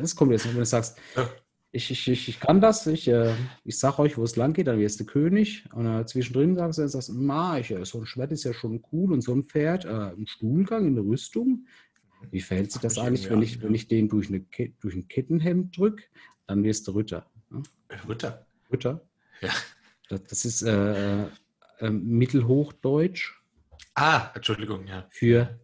das 0.00 0.16
kommt 0.16 0.32
jetzt, 0.32 0.46
wenn 0.48 0.56
du 0.56 0.64
sagst, 0.64 0.98
Ja. 1.16 1.28
ich, 1.72 1.90
ich, 1.90 2.08
ich, 2.08 2.28
ich 2.28 2.40
kann 2.40 2.60
das, 2.60 2.86
ich, 2.86 3.08
äh, 3.08 3.34
ich 3.64 3.78
sag 3.78 3.98
euch, 3.98 4.18
wo 4.18 4.24
es 4.24 4.36
lang 4.36 4.52
geht, 4.52 4.66
dann 4.66 4.78
wirst 4.78 5.00
du 5.00 5.04
König. 5.04 5.64
Und 5.72 5.86
äh, 5.86 6.04
zwischendrin 6.06 6.54
sagst 6.56 6.78
du, 6.78 6.88
sagst, 6.88 7.10
na, 7.14 7.58
ich, 7.58 7.70
äh, 7.70 7.84
so 7.84 7.98
ein 7.98 8.06
Schwert 8.06 8.32
ist 8.32 8.44
ja 8.44 8.52
schon 8.52 8.82
cool 8.92 9.12
und 9.12 9.22
so 9.22 9.32
ein 9.34 9.44
Pferd, 9.44 9.84
äh, 9.84 9.88
ein 9.88 10.26
Stuhlgang 10.26 10.86
in 10.86 10.94
der 10.94 11.04
Rüstung. 11.04 11.66
Wie 12.30 12.40
verhält 12.40 12.70
sich 12.70 12.80
das 12.82 12.96
mich 12.96 13.04
eigentlich, 13.04 13.30
wenn 13.30 13.38
an, 13.38 13.42
ich, 13.42 13.56
ja. 13.56 13.62
wenn 13.62 13.74
ich 13.74 13.88
den 13.88 14.08
durch, 14.08 14.28
eine, 14.28 14.44
durch 14.80 14.94
ein 14.94 15.08
Kettenhemd 15.08 15.76
drücke? 15.76 16.04
Dann 16.46 16.62
wirst 16.62 16.86
du 16.86 16.92
Ritter. 16.92 17.26
Ne? 17.50 17.62
Ritter. 18.08 18.46
Ritter? 18.70 19.00
Ja. 19.40 19.50
Das, 20.08 20.22
das 20.24 20.44
ist 20.44 20.62
äh, 20.62 21.24
äh, 21.82 21.90
Mittelhochdeutsch 21.90 23.34
Ah, 23.94 24.30
Entschuldigung, 24.34 24.86
ja. 24.86 25.06
für 25.10 25.58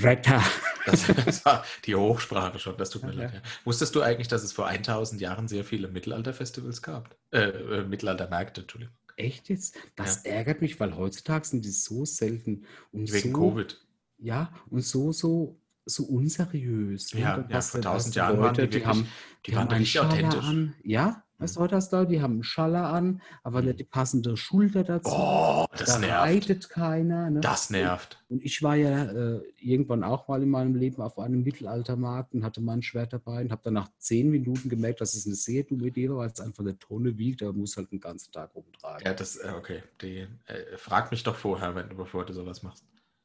Retter. 0.00 0.40
Das, 0.86 1.06
das 1.26 1.44
war 1.44 1.64
die 1.84 1.94
Hochsprache 1.94 2.58
schon, 2.58 2.76
das 2.76 2.90
tut 2.90 3.02
mir 3.02 3.12
Ja, 3.12 3.18
leid. 3.22 3.30
ja. 3.34 3.36
Ja. 3.38 3.42
Wusstest 3.64 3.94
du 3.94 4.00
eigentlich, 4.02 4.28
dass 4.28 4.42
es 4.42 4.52
vor 4.52 4.66
1000 4.66 5.20
Jahren 5.20 5.48
sehr 5.48 5.64
viele 5.64 5.88
Mittelalterfestivals 5.88 6.82
gab? 6.82 7.16
Äh, 7.30 7.40
äh, 7.48 7.84
Mittelaltermärkte, 7.84 8.62
Entschuldigung. 8.62 8.94
Echt 9.16 9.48
jetzt? 9.50 9.76
Das 9.96 10.24
ärgert 10.24 10.62
mich, 10.62 10.80
weil 10.80 10.96
heutzutage 10.96 11.44
sind 11.46 11.64
die 11.64 11.70
so 11.70 12.04
selten 12.04 12.64
und 12.92 13.12
Wegen 13.12 13.32
so, 13.32 13.38
Covid. 13.50 13.80
Ja, 14.18 14.50
und 14.70 14.82
so, 14.84 15.12
so, 15.12 15.58
so 15.84 16.04
unseriös. 16.04 17.12
Ja, 17.12 17.44
ja, 17.48 17.60
vor 17.60 17.80
du- 17.80 17.88
1000 17.88 17.94
hast 17.94 18.14
du 18.14 18.18
Jahren 18.18 18.38
waren 18.38 18.46
Leute, 18.56 18.62
die 18.62 18.68
die 18.68 18.74
wirklich- 18.76 18.86
haben, 18.86 19.08
Die, 19.46 19.50
die 19.50 19.56
waren 19.56 19.68
haben 19.68 19.76
richtig 19.76 20.00
authentisch. 20.00 20.44
an. 20.44 20.74
Ja, 20.84 21.22
weißt 21.42 21.56
du, 21.56 21.60
heute 21.60 21.76
hast 21.76 21.92
du 21.92 22.04
die 22.06 22.22
haben 22.22 22.34
einen 22.34 22.42
Schaller 22.44 22.84
an, 22.84 23.20
aber 23.42 23.60
Mhm. 23.60 23.68
nicht 23.68 23.80
die 23.80 23.84
passende 23.84 24.36
Schulter 24.36 24.84
dazu. 24.84 25.10
Oh, 25.12 25.66
das 25.76 25.94
da 25.94 25.98
nervt. 25.98 26.22
reitet 26.22 26.68
keiner. 26.70 27.30
Ne? 27.30 27.40
Das 27.40 27.70
nervt. 27.70 28.22
Und 28.28 28.42
ich 28.44 28.62
war 28.62 28.76
ja 28.76 29.04
äh, 29.12 29.42
irgendwann 29.58 30.04
auch 30.04 30.28
mal 30.28 30.42
in 30.42 30.48
meinem 30.50 30.74
Leben 30.74 31.02
auf 31.02 31.18
einem 31.18 31.42
Mittelaltermarkt 31.42 32.34
und 32.34 32.44
hatte 32.44 32.60
mein 32.60 32.82
Schwert 32.82 33.12
dabei 33.12 33.42
und 33.42 33.50
habe 33.52 33.62
dann 33.64 33.74
nach 33.74 33.90
zehn 33.98 34.30
Minuten 34.30 34.68
gemerkt, 34.68 35.00
dass 35.00 35.14
es 35.14 35.26
eine 35.26 35.34
sehr 35.34 35.64
dumme 35.64 35.86
Idee 35.88 36.08
war, 36.08 36.18
weil 36.18 36.30
es 36.30 36.40
einfach 36.40 36.62
eine 36.64 36.78
Tonne 36.78 37.18
wiegt, 37.18 37.42
aber 37.42 37.52
muss 37.52 37.76
halt 37.76 37.92
den 37.92 38.00
ganzen 38.00 38.32
Tag 38.32 38.54
rumtragen. 38.54 39.04
Ja, 39.06 39.12
das, 39.14 39.36
äh, 39.36 39.52
okay. 39.56 39.82
Die, 40.00 40.26
äh, 40.46 40.76
frag 40.76 41.10
mich 41.10 41.22
doch 41.22 41.36
vorher, 41.36 41.74
wenn 41.74 41.88
du, 41.88 41.96
bevor 41.96 42.24
du 42.24 42.32
sowas 42.32 42.62
machst. 42.62 42.84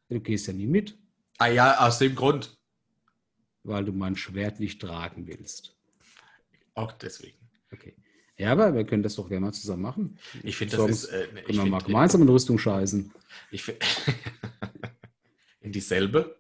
Du 0.10 0.20
gehst 0.20 0.48
ja 0.48 0.54
nie 0.54 0.68
mit, 0.68 0.98
Ah 1.40 1.48
ja, 1.48 1.80
aus 1.86 2.00
dem 2.00 2.16
Grund. 2.16 2.58
weil 3.64 3.84
du 3.86 3.92
mein 3.92 4.16
Schwert 4.16 4.60
nicht 4.62 4.82
tragen 4.82 5.28
willst. 5.28 5.76
Auch 6.74 6.92
deswegen. 6.94 7.38
Okay. 7.74 7.96
Ja, 8.38 8.52
aber 8.52 8.74
wir 8.76 8.86
können 8.86 9.04
das 9.04 9.16
doch 9.16 9.28
gerne 9.28 9.48
mal 9.48 9.54
zusammen 9.54 9.82
machen. 9.82 10.20
Ich 10.44 10.58
finde, 10.58 10.78
das 10.78 10.90
ist. 10.90 11.06
Äh, 11.06 11.26
ich 11.26 11.46
Können 11.46 11.58
wir 11.58 11.66
mal 11.66 11.82
gemeinsam 11.82 12.22
in 12.22 12.30
Rüstung 12.30 12.60
scheißen. 12.60 13.12
Ich 13.50 13.64
find, 13.64 13.80
in 15.62 15.72
dieselbe? 15.72 16.36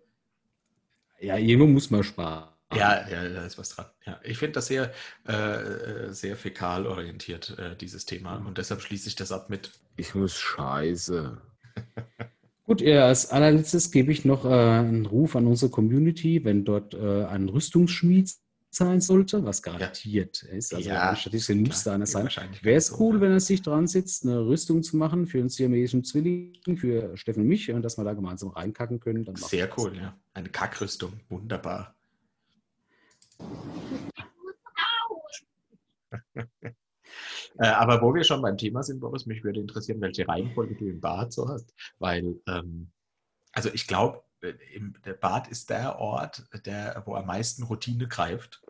Ja, 1.20 1.38
irgendwo 1.38 1.68
muss 1.68 1.89
man 1.89 2.04
sparen. 2.04 2.50
Ja, 2.74 3.08
ja, 3.10 3.28
da 3.30 3.45
ist 3.45 3.58
was 3.58 3.70
dran. 3.70 3.86
Ja, 4.06 4.20
ich 4.24 4.38
finde 4.38 4.54
das 4.54 4.68
sehr, 4.68 4.93
äh, 5.28 5.34
äh, 5.34 6.14
sehr 6.14 6.36
fäkal 6.36 6.86
orientiert, 6.86 7.58
äh, 7.58 7.76
dieses 7.76 8.06
Thema. 8.06 8.36
Und 8.45 8.58
deshalb 8.58 8.82
schließe 8.82 9.08
ich 9.08 9.16
das 9.16 9.32
ab 9.32 9.50
mit. 9.50 9.72
Ich 9.95 10.14
muss 10.14 10.36
scheiße. 10.36 11.41
Gut, 12.66 12.82
ja, 12.82 13.06
als 13.06 13.32
allerletztes 13.32 13.91
gebe 13.91 14.12
ich 14.12 14.26
noch 14.26 14.43
äh, 14.43 14.50
einen 14.50 15.06
Ruf 15.06 15.38
an 15.38 15.48
unsere 15.48 15.72
Community, 15.72 16.43
wenn 16.43 16.66
dort 16.66 16.93
äh, 16.93 17.24
ein 17.24 17.48
Rüstungsschmied 17.48 18.30
sein 18.70 19.01
sollte, 19.01 19.43
was 19.43 19.61
garantiert 19.61 20.43
ist. 20.43 20.74
Also 20.74 20.89
Ja, 20.89 21.15
statistisch 21.15 21.55
müsste 21.55 21.91
einer 21.93 22.05
sein. 22.05 22.30
Wäre 22.61 22.78
es 22.78 22.99
cool, 22.99 23.15
ja. 23.15 23.22
wenn 23.22 23.32
er 23.32 23.39
sich 23.39 23.61
dran 23.61 23.88
sitzt, 23.88 24.26
eine 24.26 24.45
Rüstung 24.45 24.84
zu 24.84 24.97
machen 24.97 25.26
für 25.26 25.39
einen 25.39 25.49
siamesischen 25.49 26.03
Zwilling, 26.03 26.78
für 26.78 27.15
Steffen 27.18 27.43
und 27.43 27.47
mich, 27.47 27.72
und 27.72 27.82
dass 27.82 27.97
wir 27.97 28.03
da 28.03 28.13
gemeinsam 28.13 28.49
reinkacken 28.49 28.99
können. 28.99 29.26
Sehr 29.36 29.70
cool, 29.78 29.91
das. 29.91 29.99
ja. 29.99 30.18
Eine 30.34 30.49
Kackrüstung. 30.49 31.13
Wunderbar. 31.30 31.95
Äh, 37.59 37.70
aber 37.70 38.01
wo 38.01 38.13
wir 38.13 38.24
schon 38.24 38.41
beim 38.41 38.57
Thema 38.57 38.84
sind, 38.84 38.99
Boris, 38.99 39.26
mich 39.26 39.43
würde 39.43 39.59
interessieren, 39.59 39.99
welche 39.99 40.28
Reihenfolge 40.28 40.76
du 40.76 40.88
im 40.88 40.99
Bad 40.99 41.34
so 41.34 41.47
hast. 41.49 41.74
Weil, 41.97 42.36
ähm, 42.47 42.91
also 43.51 43.70
ich 43.74 43.88
glaube, 43.88 44.22
der 44.41 45.13
Bad 45.13 45.47
ist 45.47 45.69
der 45.69 45.99
Ort, 45.99 46.43
der, 46.65 47.01
wo 47.05 47.15
am 47.15 47.25
meisten 47.25 47.63
Routine 47.63 48.07
greift. 48.07 48.61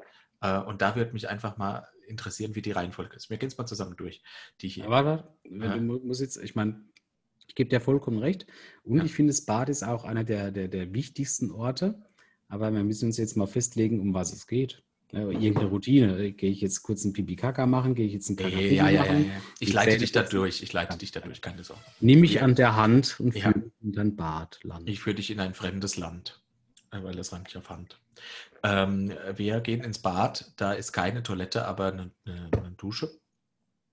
Äh, 0.41 0.59
und 0.59 0.81
da 0.81 0.95
würde 0.95 1.13
mich 1.13 1.29
einfach 1.29 1.57
mal 1.57 1.87
interessieren, 2.07 2.55
wie 2.55 2.61
die 2.61 2.71
Reihenfolge 2.71 3.15
ist. 3.15 3.29
Wir 3.29 3.37
gehen 3.37 3.47
es 3.47 3.57
mal 3.57 3.65
zusammen 3.65 3.95
durch. 3.97 4.23
Die 4.61 4.69
hier. 4.69 4.85
Aber 4.85 5.35
wenn 5.43 5.61
Ja. 5.61 5.75
du 5.75 5.81
mu- 5.81 5.99
musst 5.99 6.21
jetzt, 6.21 6.37
ich 6.37 6.55
meine, 6.55 6.81
ich 7.47 7.55
gebe 7.55 7.69
dir 7.69 7.81
vollkommen 7.81 8.19
recht. 8.19 8.45
Und 8.83 8.97
Ja. 8.99 9.03
ich 9.03 9.13
finde, 9.13 9.31
das 9.31 9.45
Bad 9.45 9.67
ist 9.69 9.83
auch 9.83 10.05
einer 10.05 10.23
der, 10.23 10.51
der, 10.51 10.67
der 10.69 10.93
wichtigsten 10.93 11.51
Orte. 11.51 12.01
Aber 12.47 12.71
wir 12.71 12.83
müssen 12.83 13.07
uns 13.07 13.17
jetzt 13.17 13.35
mal 13.35 13.47
festlegen, 13.47 13.99
um 13.99 14.13
was 14.13 14.31
es 14.31 14.47
geht. 14.47 14.83
Ja, 15.13 15.19
irgendeine 15.21 15.67
Routine. 15.67 16.33
Gehe 16.33 16.51
ich 16.51 16.59
jetzt 16.59 16.83
kurz 16.83 17.05
einen 17.05 17.13
Pipi-Kaka 17.13 17.65
machen? 17.65 17.95
Gehe 17.95 18.05
ich 18.05 18.13
jetzt 18.13 18.27
einen 18.27 18.37
Kaka 18.37 18.57
ja, 18.57 18.59
ja, 18.59 18.89
ja, 18.89 19.01
machen? 19.01 19.25
ja. 19.27 19.41
Ich 19.59 19.69
Die 19.69 19.73
leite 19.73 19.97
dich 19.97 20.11
da 20.11 20.23
durch. 20.23 20.61
Ich 20.61 20.73
leite 20.73 20.97
dich 20.97 21.11
da 21.11 21.21
durch, 21.21 21.41
keine 21.41 21.63
Sorge. 21.63 21.81
Nimm 22.01 22.19
mich 22.19 22.41
an 22.41 22.55
der 22.55 22.75
Hand 22.75 23.19
und 23.19 23.31
führe 23.31 23.71
in 23.81 23.93
dein 23.93 24.15
Badland. 24.17 24.89
Ich 24.89 24.99
führe 24.99 25.15
dich 25.15 25.31
in 25.31 25.39
ein 25.39 25.53
fremdes 25.53 25.95
Land, 25.95 26.41
äh, 26.91 27.01
weil 27.03 27.15
das 27.15 27.31
reimt 27.31 27.55
auf 27.55 27.69
Hand. 27.69 28.01
Ähm, 28.63 29.13
wir 29.35 29.61
gehen 29.61 29.81
ins 29.81 29.99
Bad, 29.99 30.51
da 30.57 30.73
ist 30.73 30.91
keine 30.91 31.23
Toilette, 31.23 31.65
aber 31.65 31.93
eine, 31.93 32.11
eine, 32.25 32.49
eine 32.51 32.71
Dusche 32.71 33.09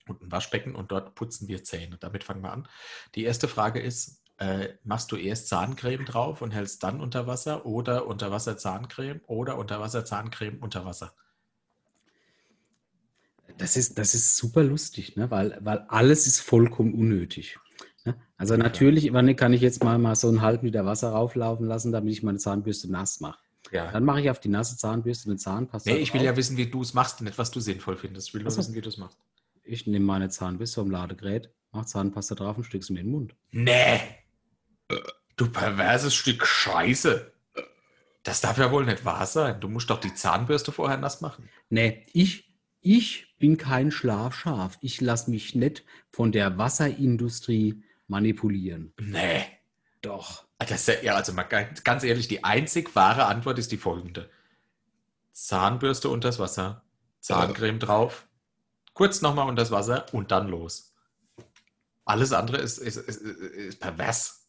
und 0.09 0.21
ein 0.23 0.33
Waschbecken 0.33 0.75
und 0.75 0.91
dort 0.91 1.15
putzen 1.15 1.47
wir 1.47 1.63
Zähne. 1.63 1.97
Damit 1.99 2.25
fangen 2.25 2.43
wir 2.43 2.53
an. 2.53 2.69
Die 3.15 3.23
erste 3.23 3.47
Frage 3.47 3.81
ist, 3.81 4.24
äh, 4.39 4.69
machst 4.83 5.13
du 5.13 5.17
erst 5.17 5.49
Zahncreme 5.49 6.05
drauf 6.05 6.43
und 6.43 6.51
hältst 6.51 6.83
dann 6.83 7.01
unter 7.01 7.27
Wasser 7.27 7.67
oder 7.67 8.07
unter 8.07 8.31
Wasser 8.31 8.57
Zahncreme 8.57 9.21
oder 9.27 9.59
unter 9.59 9.81
Wasser 9.81 10.05
Zahncreme 10.05 10.59
unter 10.61 10.85
Wasser? 10.85 11.15
Das 13.59 13.77
ist, 13.77 13.99
das 13.99 14.15
ist 14.15 14.37
super 14.37 14.65
lustig, 14.65 15.17
ne? 15.17 15.31
weil, 15.31 15.59
weil 15.61 15.79
alles 15.89 16.27
ist 16.27 16.41
vollkommen 16.41 16.95
unnötig. 16.95 17.59
Ne? 18.05 18.17
Also 18.37 18.57
natürlich 18.57 19.13
wann 19.13 19.35
kann 19.37 19.53
ich 19.53 19.61
jetzt 19.61 19.85
mal, 19.85 19.99
mal 19.99 20.17
so 20.17 20.29
einen 20.29 20.41
halben 20.41 20.67
Liter 20.67 20.85
Wasser 20.85 21.11
rauflaufen 21.11 21.67
lassen, 21.67 21.93
damit 21.93 22.13
ich 22.13 22.23
meine 22.23 22.39
Zahnbürste 22.39 22.91
nass 22.91 23.21
mache. 23.21 23.39
Ja. 23.71 23.91
Dann 23.93 24.05
mache 24.05 24.21
ich 24.21 24.31
auf 24.31 24.41
die 24.41 24.49
nasse 24.49 24.77
Zahnbürste 24.77 25.31
eine 25.31 25.39
Zahnpasta. 25.39 25.91
Nee, 25.91 25.99
ich 25.99 26.13
will 26.13 26.21
drauf. 26.21 26.27
ja 26.27 26.37
wissen, 26.37 26.57
wie 26.57 26.67
du 26.67 26.83
es 26.83 26.95
machst, 26.95 27.23
nicht 27.23 27.39
was 27.39 27.51
du 27.51 27.61
sinnvoll 27.61 27.97
findest. 27.97 28.29
Ich 28.29 28.35
will 28.35 28.43
nur 28.43 28.49
Ach 28.49 28.53
so. 28.53 28.59
wissen, 28.59 28.75
wie 28.75 28.81
du 28.81 28.89
es 28.89 28.99
machst. 28.99 29.19
Ich 29.63 29.87
nehme 29.87 30.05
meine 30.05 30.29
Zahnbürste 30.29 30.81
vom 30.81 30.91
Ladegerät, 30.91 31.51
mache 31.73 31.87
Zahnpasta 31.87 32.35
drauf 32.35 32.57
und 32.57 32.65
stecke 32.65 32.85
sie 32.85 32.93
mir 32.93 33.01
in 33.01 33.07
den 33.07 33.13
Mund. 33.13 33.35
Nee. 33.53 34.01
Du 35.37 35.51
perverses 35.51 36.15
Stück 36.15 36.47
Scheiße. 36.47 37.33
Das 38.23 38.41
darf 38.41 38.59
ja 38.59 38.71
wohl 38.71 38.85
nicht 38.87 39.05
wahr 39.05 39.27
sein. 39.27 39.61
Du 39.61 39.69
musst 39.69 39.91
doch 39.91 40.01
die 40.01 40.15
Zahnbürste 40.15 40.73
vorher 40.73 40.97
nass 40.97 41.21
machen. 41.21 41.49
Nee, 41.69 42.07
ich, 42.13 42.53
ich 42.81 43.37
bin 43.39 43.59
kein 43.59 43.91
Schlafschaf. 43.91 44.79
Ich 44.81 45.01
lasse 45.01 45.31
mich 45.31 45.55
nicht 45.55 45.85
von 46.11 46.33
der 46.33 46.57
Wasserindustrie 46.57 47.83
manipulieren. 48.07 48.93
Nee. 49.01 49.45
Doch. 50.01 50.45
Das 50.59 50.71
ist 50.71 50.89
ja, 50.89 50.95
ja, 51.03 51.15
also 51.15 51.33
mal 51.33 51.43
ganz 51.43 52.05
ehrlich, 52.05 52.29
die 52.29 52.45
einzig 52.45 52.95
wahre 52.95 53.27
Antwort 53.27 53.59
ist 53.59 53.73
die 53.73 53.77
folgende. 53.77 54.31
Zahnbürste 55.33 56.09
unters 56.09 56.39
Wasser, 56.39 56.85
Zahncreme 57.21 57.79
drauf, 57.79 58.27
kurz 58.93 59.21
nochmal 59.21 59.49
unters 59.49 59.71
Wasser 59.71 60.07
und 60.13 60.31
dann 60.31 60.49
los. 60.49 60.95
Alles 62.05 62.33
andere 62.33 62.59
ist, 62.59 62.79
ist, 62.79 62.97
ist, 62.97 63.21
ist 63.21 63.81
pervers. 63.81 64.44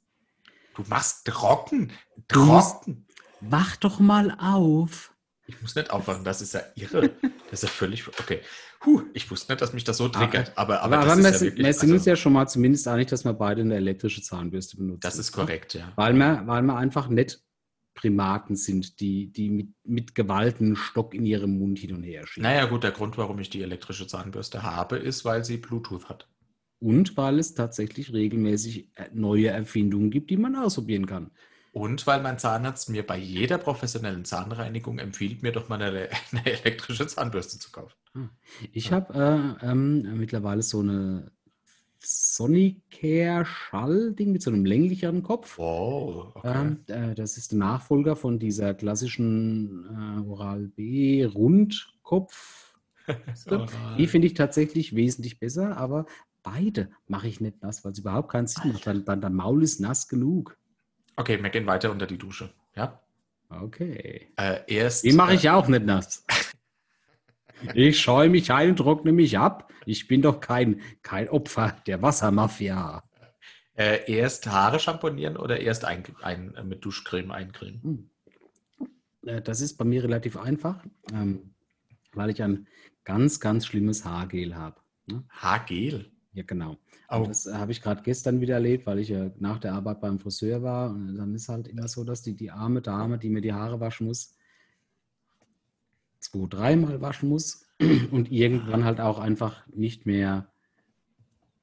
Du 0.75 0.83
machst 0.87 1.25
trocken. 1.25 1.91
Trocken. 2.27 3.07
Wach 3.41 3.75
doch 3.77 3.99
mal 3.99 4.35
auf. 4.39 5.13
Ich 5.47 5.61
muss 5.61 5.75
nicht 5.75 5.91
aufwachen, 5.91 6.23
das 6.23 6.41
ist 6.41 6.53
ja 6.53 6.61
irre. 6.75 7.11
Das 7.51 7.61
ist 7.61 7.63
ja 7.63 7.69
völlig. 7.69 8.07
Okay. 8.07 8.41
Puh, 8.79 9.03
ich 9.13 9.29
wusste 9.29 9.51
nicht, 9.51 9.61
dass 9.61 9.73
mich 9.73 9.83
das 9.83 9.97
so 9.97 10.09
triggert. 10.09 10.51
Aber, 10.55 10.81
aber, 10.81 10.97
Aber, 10.97 11.05
das 11.05 11.13
aber 11.13 11.21
ist 11.21 11.23
wir, 11.23 11.31
ja 11.31 11.37
sind, 11.37 11.47
wirklich. 11.47 11.65
wir 11.65 11.73
sind 11.73 11.91
uns 11.91 12.01
also, 12.01 12.09
ja 12.09 12.15
schon 12.15 12.33
mal 12.33 12.47
zumindest 12.47 12.87
einig, 12.87 13.07
dass 13.07 13.25
wir 13.25 13.33
beide 13.33 13.61
eine 13.61 13.75
elektrische 13.75 14.21
Zahnbürste 14.21 14.77
benutzen. 14.77 15.01
das 15.01 15.17
ist 15.17 15.31
korrekt, 15.31 15.75
ja. 15.75 15.91
Weil 15.95 16.13
wir, 16.13 16.43
weil 16.45 16.63
wir 16.63 16.75
einfach 16.75 17.07
nicht 17.07 17.41
Primaten 17.93 18.55
sind, 18.55 18.99
die, 18.99 19.31
die 19.31 19.49
mit, 19.49 19.67
mit 19.83 20.15
Gewalt 20.15 20.59
einen 20.59 20.75
Stock 20.75 21.13
in 21.13 21.25
ihrem 21.25 21.57
Mund 21.57 21.79
hin 21.79 21.95
und 21.95 22.03
her 22.03 22.27
schieben. 22.27 22.43
Naja, 22.49 22.65
gut, 22.65 22.83
der 22.83 22.91
Grund, 22.91 23.17
warum 23.17 23.39
ich 23.39 23.49
die 23.49 23.61
elektrische 23.61 24.05
Zahnbürste 24.05 24.63
habe, 24.63 24.97
ist, 24.97 25.23
weil 25.25 25.45
sie 25.45 25.57
Bluetooth 25.57 26.09
hat. 26.09 26.27
Und 26.79 27.17
weil 27.17 27.39
es 27.39 27.53
tatsächlich 27.53 28.13
regelmäßig 28.13 28.89
äh, 28.95 29.09
neue 29.13 29.47
Erfindungen 29.47 30.11
gibt, 30.11 30.29
die 30.29 30.37
man 30.37 30.55
ausprobieren 30.55 31.05
kann. 31.05 31.31
Und 31.71 32.07
weil 32.07 32.21
mein 32.21 32.39
Zahnarzt 32.39 32.89
mir 32.89 33.05
bei 33.05 33.17
jeder 33.17 33.57
professionellen 33.57 34.23
Zahnreinigung 34.23 34.97
empfiehlt, 34.97 35.43
mir 35.43 35.51
doch 35.51 35.67
mal 35.67 35.81
eine, 35.81 36.07
eine 36.31 36.45
elektrische 36.45 37.05
Zahnbürste 37.05 37.59
zu 37.59 37.71
kaufen. 37.71 37.95
Ich 38.71 38.93
habe 38.93 39.57
äh, 39.61 39.65
ähm, 39.65 40.17
mittlerweile 40.17 40.61
so 40.61 40.79
eine 40.79 41.31
Sonicare-Schall-Ding 41.99 44.31
mit 44.31 44.41
so 44.41 44.51
einem 44.51 44.63
länglicheren 44.65 45.21
Kopf. 45.23 45.59
Oh, 45.59 46.31
Ähm, 46.43 46.83
äh, 46.87 47.13
das 47.15 47.37
ist 47.37 47.51
der 47.51 47.59
Nachfolger 47.59 48.15
von 48.15 48.39
dieser 48.39 48.73
klassischen 48.73 49.85
äh, 49.85 50.21
Oral-B-Rundkopf. 50.29 52.73
Die 53.97 54.07
finde 54.07 54.27
ich 54.27 54.33
tatsächlich 54.33 54.95
wesentlich 54.95 55.39
besser, 55.39 55.77
aber 55.77 56.05
beide 56.45 56.89
mache 57.07 57.27
ich 57.27 57.41
nicht 57.41 57.61
nass, 57.61 57.83
weil 57.83 57.91
es 57.91 57.99
überhaupt 57.99 58.31
keinen 58.31 58.47
Sinn 58.47 58.71
macht. 58.71 58.87
Dann, 58.87 59.03
dann, 59.03 59.19
der 59.19 59.29
Maul 59.29 59.63
ist 59.63 59.81
nass 59.81 60.07
genug. 60.07 60.57
Okay, 61.17 61.41
wir 61.41 61.49
gehen 61.49 61.65
weiter 61.65 61.91
unter 61.91 62.07
die 62.07 62.17
Dusche. 62.17 62.53
Ja. 62.75 63.01
Okay. 63.49 64.27
Äh, 64.37 64.59
erst. 64.67 65.03
Den 65.03 65.15
mache 65.15 65.33
ich 65.33 65.45
äh, 65.45 65.49
auch 65.49 65.67
nicht 65.67 65.85
nass. 65.85 66.23
Ich 67.73 67.99
scheue 67.99 68.29
mich 68.29 68.51
ein 68.51 68.71
und 68.71 68.75
trockne 68.75 69.13
mich 69.13 69.39
ab. 69.39 69.71
Ich 69.85 70.07
bin 70.07 70.21
doch 70.21 70.39
kein, 70.41 70.81
kein 71.01 71.29
Opfer 71.29 71.75
der 71.87 72.01
Wassermafia. 72.01 73.01
Äh, 73.75 74.11
erst 74.11 74.47
Haare 74.47 74.77
schamponieren 74.77 75.37
oder 75.37 75.61
erst 75.61 75.85
ein, 75.85 76.03
ein, 76.21 76.53
äh, 76.55 76.63
mit 76.63 76.83
Duschcreme 76.83 77.31
eincremen? 77.31 77.81
Hm. 78.77 78.89
Äh, 79.25 79.41
Das 79.41 79.61
ist 79.61 79.77
bei 79.77 79.85
mir 79.85 80.03
relativ 80.03 80.37
einfach, 80.37 80.83
ähm, 81.11 81.53
weil 82.13 82.29
ich 82.29 82.43
ein 82.43 82.67
ganz, 83.05 83.39
ganz 83.39 83.65
schlimmes 83.65 84.05
Haargel 84.05 84.55
habe. 84.55 84.81
Ne? 85.07 85.23
Haargel. 85.29 86.11
Ja, 86.35 86.43
genau. 86.45 86.77
Und 87.07 87.29
das 87.29 87.45
äh, 87.45 87.53
habe 87.53 87.71
ich 87.71 87.81
gerade 87.81 88.03
gestern 88.03 88.41
wieder 88.41 88.55
erlebt, 88.55 88.85
weil 88.85 88.99
ich 88.99 89.09
äh, 89.09 89.31
nach 89.39 89.57
der 89.57 89.73
Arbeit 89.73 90.01
beim 90.01 90.19
Friseur 90.19 90.61
war. 90.61 90.89
Und 90.89 91.15
dann 91.15 91.33
ist 91.33 91.47
halt 91.47 91.69
immer 91.69 91.87
so, 91.87 92.03
dass 92.03 92.23
die, 92.23 92.33
die 92.33 92.51
arme 92.51 92.81
Dame, 92.81 93.17
die 93.17 93.29
mir 93.29 93.39
die 93.39 93.53
Haare 93.53 93.79
waschen 93.79 94.05
muss, 94.05 94.35
zwei, 96.19 96.45
dreimal 96.49 96.99
waschen 96.99 97.29
muss 97.29 97.65
und 98.11 98.33
irgendwann 98.33 98.83
halt 98.83 98.99
auch 98.99 99.17
einfach 99.17 99.65
nicht 99.67 100.05
mehr 100.05 100.51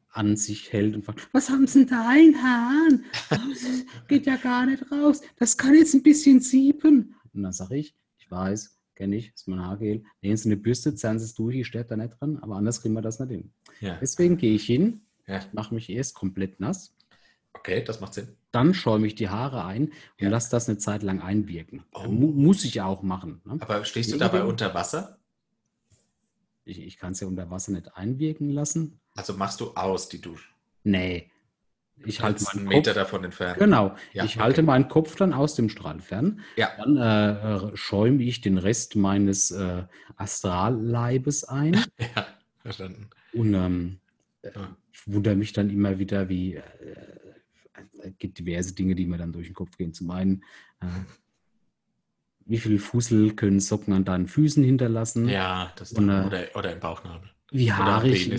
an 0.08 0.36
sich 0.36 0.72
hält 0.72 0.94
und 0.94 1.04
fragt, 1.04 1.28
was 1.32 1.50
haben 1.50 1.66
Sie 1.66 1.80
denn 1.80 1.88
da 1.88 2.14
in 2.14 2.42
Haaren? 2.42 3.04
Das 3.28 3.84
geht 4.08 4.24
ja 4.26 4.36
gar 4.36 4.64
nicht 4.64 4.90
raus. 4.90 5.20
Das 5.36 5.58
kann 5.58 5.74
jetzt 5.74 5.94
ein 5.94 6.02
bisschen 6.02 6.40
sieben. 6.40 7.14
Und 7.34 7.42
dann 7.42 7.52
sage 7.52 7.76
ich, 7.76 7.94
ich 8.18 8.30
weiß, 8.30 8.78
kenne 8.94 9.16
ich, 9.16 9.32
ist 9.34 9.48
mein 9.48 9.60
Haargel. 9.60 10.02
Nehmen 10.20 10.36
Sie 10.36 10.48
eine 10.48 10.56
Bürste, 10.56 10.94
zerren 10.94 11.18
Sie 11.18 11.24
es 11.24 11.34
durch, 11.34 11.56
ich 11.56 11.66
stört 11.66 11.90
da 11.90 11.96
nicht 11.96 12.20
dran, 12.20 12.38
aber 12.38 12.56
anders 12.56 12.80
kriegen 12.82 12.94
wir 12.94 13.02
das 13.02 13.18
nicht 13.20 13.30
hin. 13.30 13.52
Ja. 13.80 13.98
Deswegen 14.00 14.36
gehe 14.36 14.54
ich 14.54 14.64
hin, 14.64 15.02
ja. 15.26 15.40
mache 15.52 15.74
mich 15.74 15.90
erst 15.90 16.14
komplett 16.14 16.60
nass, 16.60 16.94
Okay, 17.54 17.84
das 17.84 18.00
macht 18.00 18.14
Sinn. 18.14 18.28
dann 18.50 18.72
schäume 18.74 19.06
ich 19.06 19.14
die 19.14 19.28
Haare 19.28 19.64
ein 19.66 19.84
und 19.88 19.92
Ja. 20.18 20.30
lasse 20.30 20.50
das 20.50 20.68
eine 20.68 20.78
Zeit 20.78 21.02
lang 21.02 21.20
einwirken. 21.20 21.84
Oh. 21.92 22.08
Mu 22.08 22.28
muss 22.32 22.64
ich 22.64 22.80
auch 22.80 23.02
machen. 23.02 23.40
Ne? 23.44 23.58
Aber 23.60 23.84
stehst 23.84 24.10
du 24.10 24.14
Ja, 24.16 24.20
dabei 24.28 24.42
unter 24.44 24.72
Wasser? 24.74 25.18
Ich, 26.64 26.80
ich 26.80 26.96
kann 26.96 27.12
es 27.12 27.20
ja 27.20 27.26
unter 27.26 27.50
Wasser 27.50 27.72
nicht 27.72 27.94
einwirken 27.96 28.48
lassen. 28.50 29.00
Also 29.14 29.34
machst 29.34 29.60
du 29.60 29.72
aus 29.74 30.08
die 30.08 30.20
Dusche? 30.20 30.48
Nee. 30.84 31.30
Ich 32.06 32.20
halte 32.22 32.44
meinen 32.44 32.68
Meter 32.68 32.92
Kopf, 32.92 32.94
davon 33.02 33.24
entfernt. 33.24 33.58
genau, 33.58 33.94
Ja, 34.12 34.24
ich 34.24 34.32
okay. 34.36 34.40
halte 34.44 34.62
meinen 34.62 34.88
Kopf 34.88 35.16
dann 35.16 35.32
aus 35.32 35.54
dem 35.54 35.68
Strahl 35.68 36.00
fern. 36.00 36.40
Ja. 36.56 36.70
Dann 36.78 36.96
äh, 36.96 37.56
äh, 37.72 37.76
schäume 37.76 38.22
ich 38.22 38.40
den 38.40 38.58
Rest 38.58 38.96
meines 38.96 39.50
äh, 39.50 39.84
Astralleibes 40.16 41.44
ein. 41.44 41.74
Ja, 42.16 42.26
verstanden. 42.60 43.08
Und 43.32 43.54
ähm, 43.54 43.98
äh, 44.42 44.50
Ja. 44.54 44.76
ich 44.92 45.00
wundere 45.12 45.36
mich 45.36 45.52
dann 45.52 45.70
immer 45.70 45.98
wieder, 45.98 46.28
wie 46.28 46.54
äh, 46.56 46.62
es 48.02 48.12
gibt 48.18 48.38
diverse 48.38 48.74
Dinge, 48.74 48.94
die 48.94 49.06
mir 49.06 49.18
dann 49.18 49.32
durch 49.32 49.46
den 49.48 49.54
Kopf 49.54 49.76
gehen. 49.76 49.92
Zum 49.94 50.10
einen, 50.10 50.42
äh, 50.80 50.86
wie 52.46 52.58
viel 52.58 52.78
Fussel 52.78 53.34
können 53.34 53.60
Socken 53.60 53.94
an 53.94 54.04
deinen 54.04 54.26
Füßen 54.26 54.62
hinterlassen? 54.64 55.28
Ja, 55.28 55.72
das 55.76 55.92
Und, 55.92 56.08
äh, 56.08 56.24
oder, 56.26 56.44
oder 56.54 56.72
im 56.72 56.80
Bauchnabel. 56.80 57.30
Wie 57.52 57.72
haarig. 57.72 58.30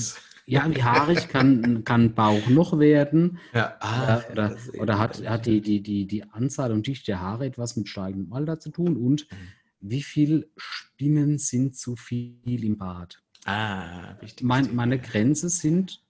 Ja, 0.45 0.69
wie 0.69 0.83
haarig 0.83 1.29
kann, 1.29 1.83
kann 1.83 2.13
Bauch 2.13 2.47
noch 2.47 2.79
werden? 2.79 3.39
Ja, 3.53 3.75
ah, 3.79 4.03
Oder, 4.03 4.31
oder, 4.31 4.49
das 4.49 4.73
oder 4.73 4.99
hat, 4.99 5.27
hat 5.27 5.45
die, 5.45 5.61
die, 5.61 5.81
die, 5.81 6.05
die 6.05 6.23
Anzahl 6.31 6.71
und 6.71 6.85
Dichte 6.87 7.05
der 7.07 7.21
Haare 7.21 7.45
etwas 7.45 7.75
mit 7.75 7.87
steigendem 7.87 8.33
Alter 8.33 8.59
zu 8.59 8.69
tun? 8.71 8.97
Und 8.97 9.27
Mhm. 9.31 9.35
wie 9.79 10.03
viel 10.03 10.49
Spinnen 10.57 11.37
sind 11.37 11.75
zu 11.75 11.95
viel 11.95 12.63
im 12.63 12.77
Bad? 12.77 13.21
Ah, 13.45 14.15
wichtig. 14.21 14.45
Mein, 14.45 14.73
meine 14.75 14.99
Grenze 14.99 15.49
sind 15.49 16.01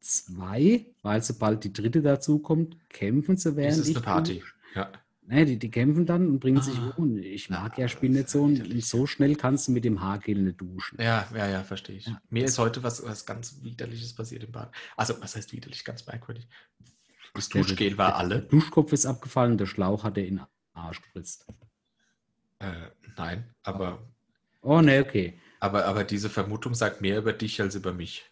zwei, 0.00 0.86
weil 1.02 1.22
sobald 1.22 1.64
die 1.64 1.72
dritte 1.72 2.02
dazu 2.02 2.38
kommt, 2.38 2.76
kämpfen 2.88 3.36
sie 3.36 3.50
Das 3.50 3.56
während 3.56 3.78
ist 3.78 3.96
eine 3.96 4.04
Party. 4.04 4.42
Ja. 4.74 4.90
Ne, 5.28 5.44
die, 5.44 5.58
die 5.58 5.70
kämpfen 5.72 6.06
dann 6.06 6.28
und 6.28 6.38
bringen 6.38 6.62
sich 6.62 6.78
Ah. 6.78 6.94
um. 6.96 7.18
Ich 7.18 7.50
mag 7.50 7.76
ja 7.78 7.88
so 8.26 8.42
und 8.44 8.82
so 8.84 9.06
schnell 9.08 9.34
kannst 9.34 9.66
du 9.66 9.72
mit 9.72 9.84
dem 9.84 10.00
Haargel 10.00 10.36
nicht 10.40 10.60
duschen. 10.60 11.00
Ja, 11.00 11.26
ja, 11.34 11.48
ja, 11.48 11.64
verstehe 11.64 11.96
ich. 11.96 12.06
Ja. 12.06 12.20
Mir 12.30 12.44
ist 12.44 12.58
heute 12.58 12.82
was, 12.84 13.04
was 13.04 13.26
ganz 13.26 13.60
Widerliches 13.62 14.14
passiert 14.14 14.44
im 14.44 14.52
Bad. 14.52 14.72
Also, 14.96 15.20
was 15.20 15.34
heißt 15.34 15.52
widerlich? 15.52 15.84
Ganz 15.84 16.06
merkwürdig. 16.06 16.46
Das 17.34 17.48
Der- 17.48 17.62
Duschgel 17.62 17.98
war 17.98 18.08
Der 18.12 18.16
alle. 18.18 18.42
Duschkopf 18.42 18.92
ist 18.92 19.04
abgefallen, 19.04 19.58
der 19.58 19.66
Schlauch 19.66 20.04
hat 20.04 20.16
er 20.16 20.26
in 20.26 20.36
den 20.36 20.46
Arsch 20.74 21.02
gespritzt. 21.02 21.44
Äh, 22.60 22.70
nein, 23.16 23.52
aber, 23.64 24.06
Oh 24.62 24.80
ne, 24.80 25.00
okay. 25.00 25.38
aber, 25.60 25.86
aber 25.86 26.04
diese 26.04 26.30
Vermutung 26.30 26.74
sagt 26.74 27.00
mehr 27.00 27.18
über 27.18 27.32
dich 27.32 27.60
als 27.60 27.74
über 27.74 27.92
mich. 27.92 28.30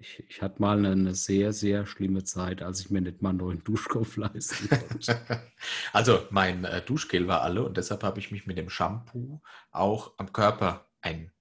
Ich, 0.00 0.22
ich 0.28 0.42
hatte 0.42 0.62
mal 0.62 0.78
eine, 0.78 0.92
eine 0.92 1.14
sehr, 1.14 1.52
sehr 1.52 1.84
schlimme 1.84 2.22
Zeit, 2.22 2.62
als 2.62 2.80
ich 2.80 2.90
mir 2.90 3.00
nicht 3.00 3.20
mal 3.20 3.30
einen 3.30 3.38
neuen 3.38 3.64
Duschkopf 3.64 4.16
leisten 4.16 4.68
konnte. 4.68 5.20
Also, 5.92 6.24
mein 6.30 6.64
äh, 6.64 6.80
Duschgel 6.84 7.26
war 7.26 7.42
alle 7.42 7.64
und 7.64 7.76
deshalb 7.76 8.04
habe 8.04 8.20
ich 8.20 8.30
mich 8.30 8.46
mit 8.46 8.56
dem 8.58 8.70
Shampoo 8.70 9.40
auch 9.72 10.14
am 10.18 10.32
Körper 10.32 10.86
ein, 11.00 11.32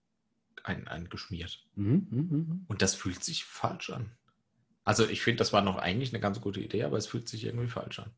ein, 0.64 0.88
eingeschmiert. 0.88 1.64
Mhm, 1.76 2.08
mhm, 2.10 2.20
mhm. 2.30 2.66
Und 2.68 2.82
das 2.82 2.96
fühlt 2.96 3.24
sich 3.24 3.46
falsch 3.46 3.92
an. 3.92 4.12
Also, 4.84 5.06
ich 5.08 5.22
finde, 5.22 5.38
das 5.40 5.54
war 5.54 5.62
noch 5.62 5.78
eigentlich 5.78 6.12
eine 6.14 6.20
ganz 6.20 6.42
gute 6.42 6.60
Idee, 6.62 6.84
aber 6.84 6.98
es 6.98 7.06
fühlt 7.06 7.30
sich 7.30 7.44
irgendwie 7.46 7.68
falsch 7.68 8.00
an. 8.00 8.12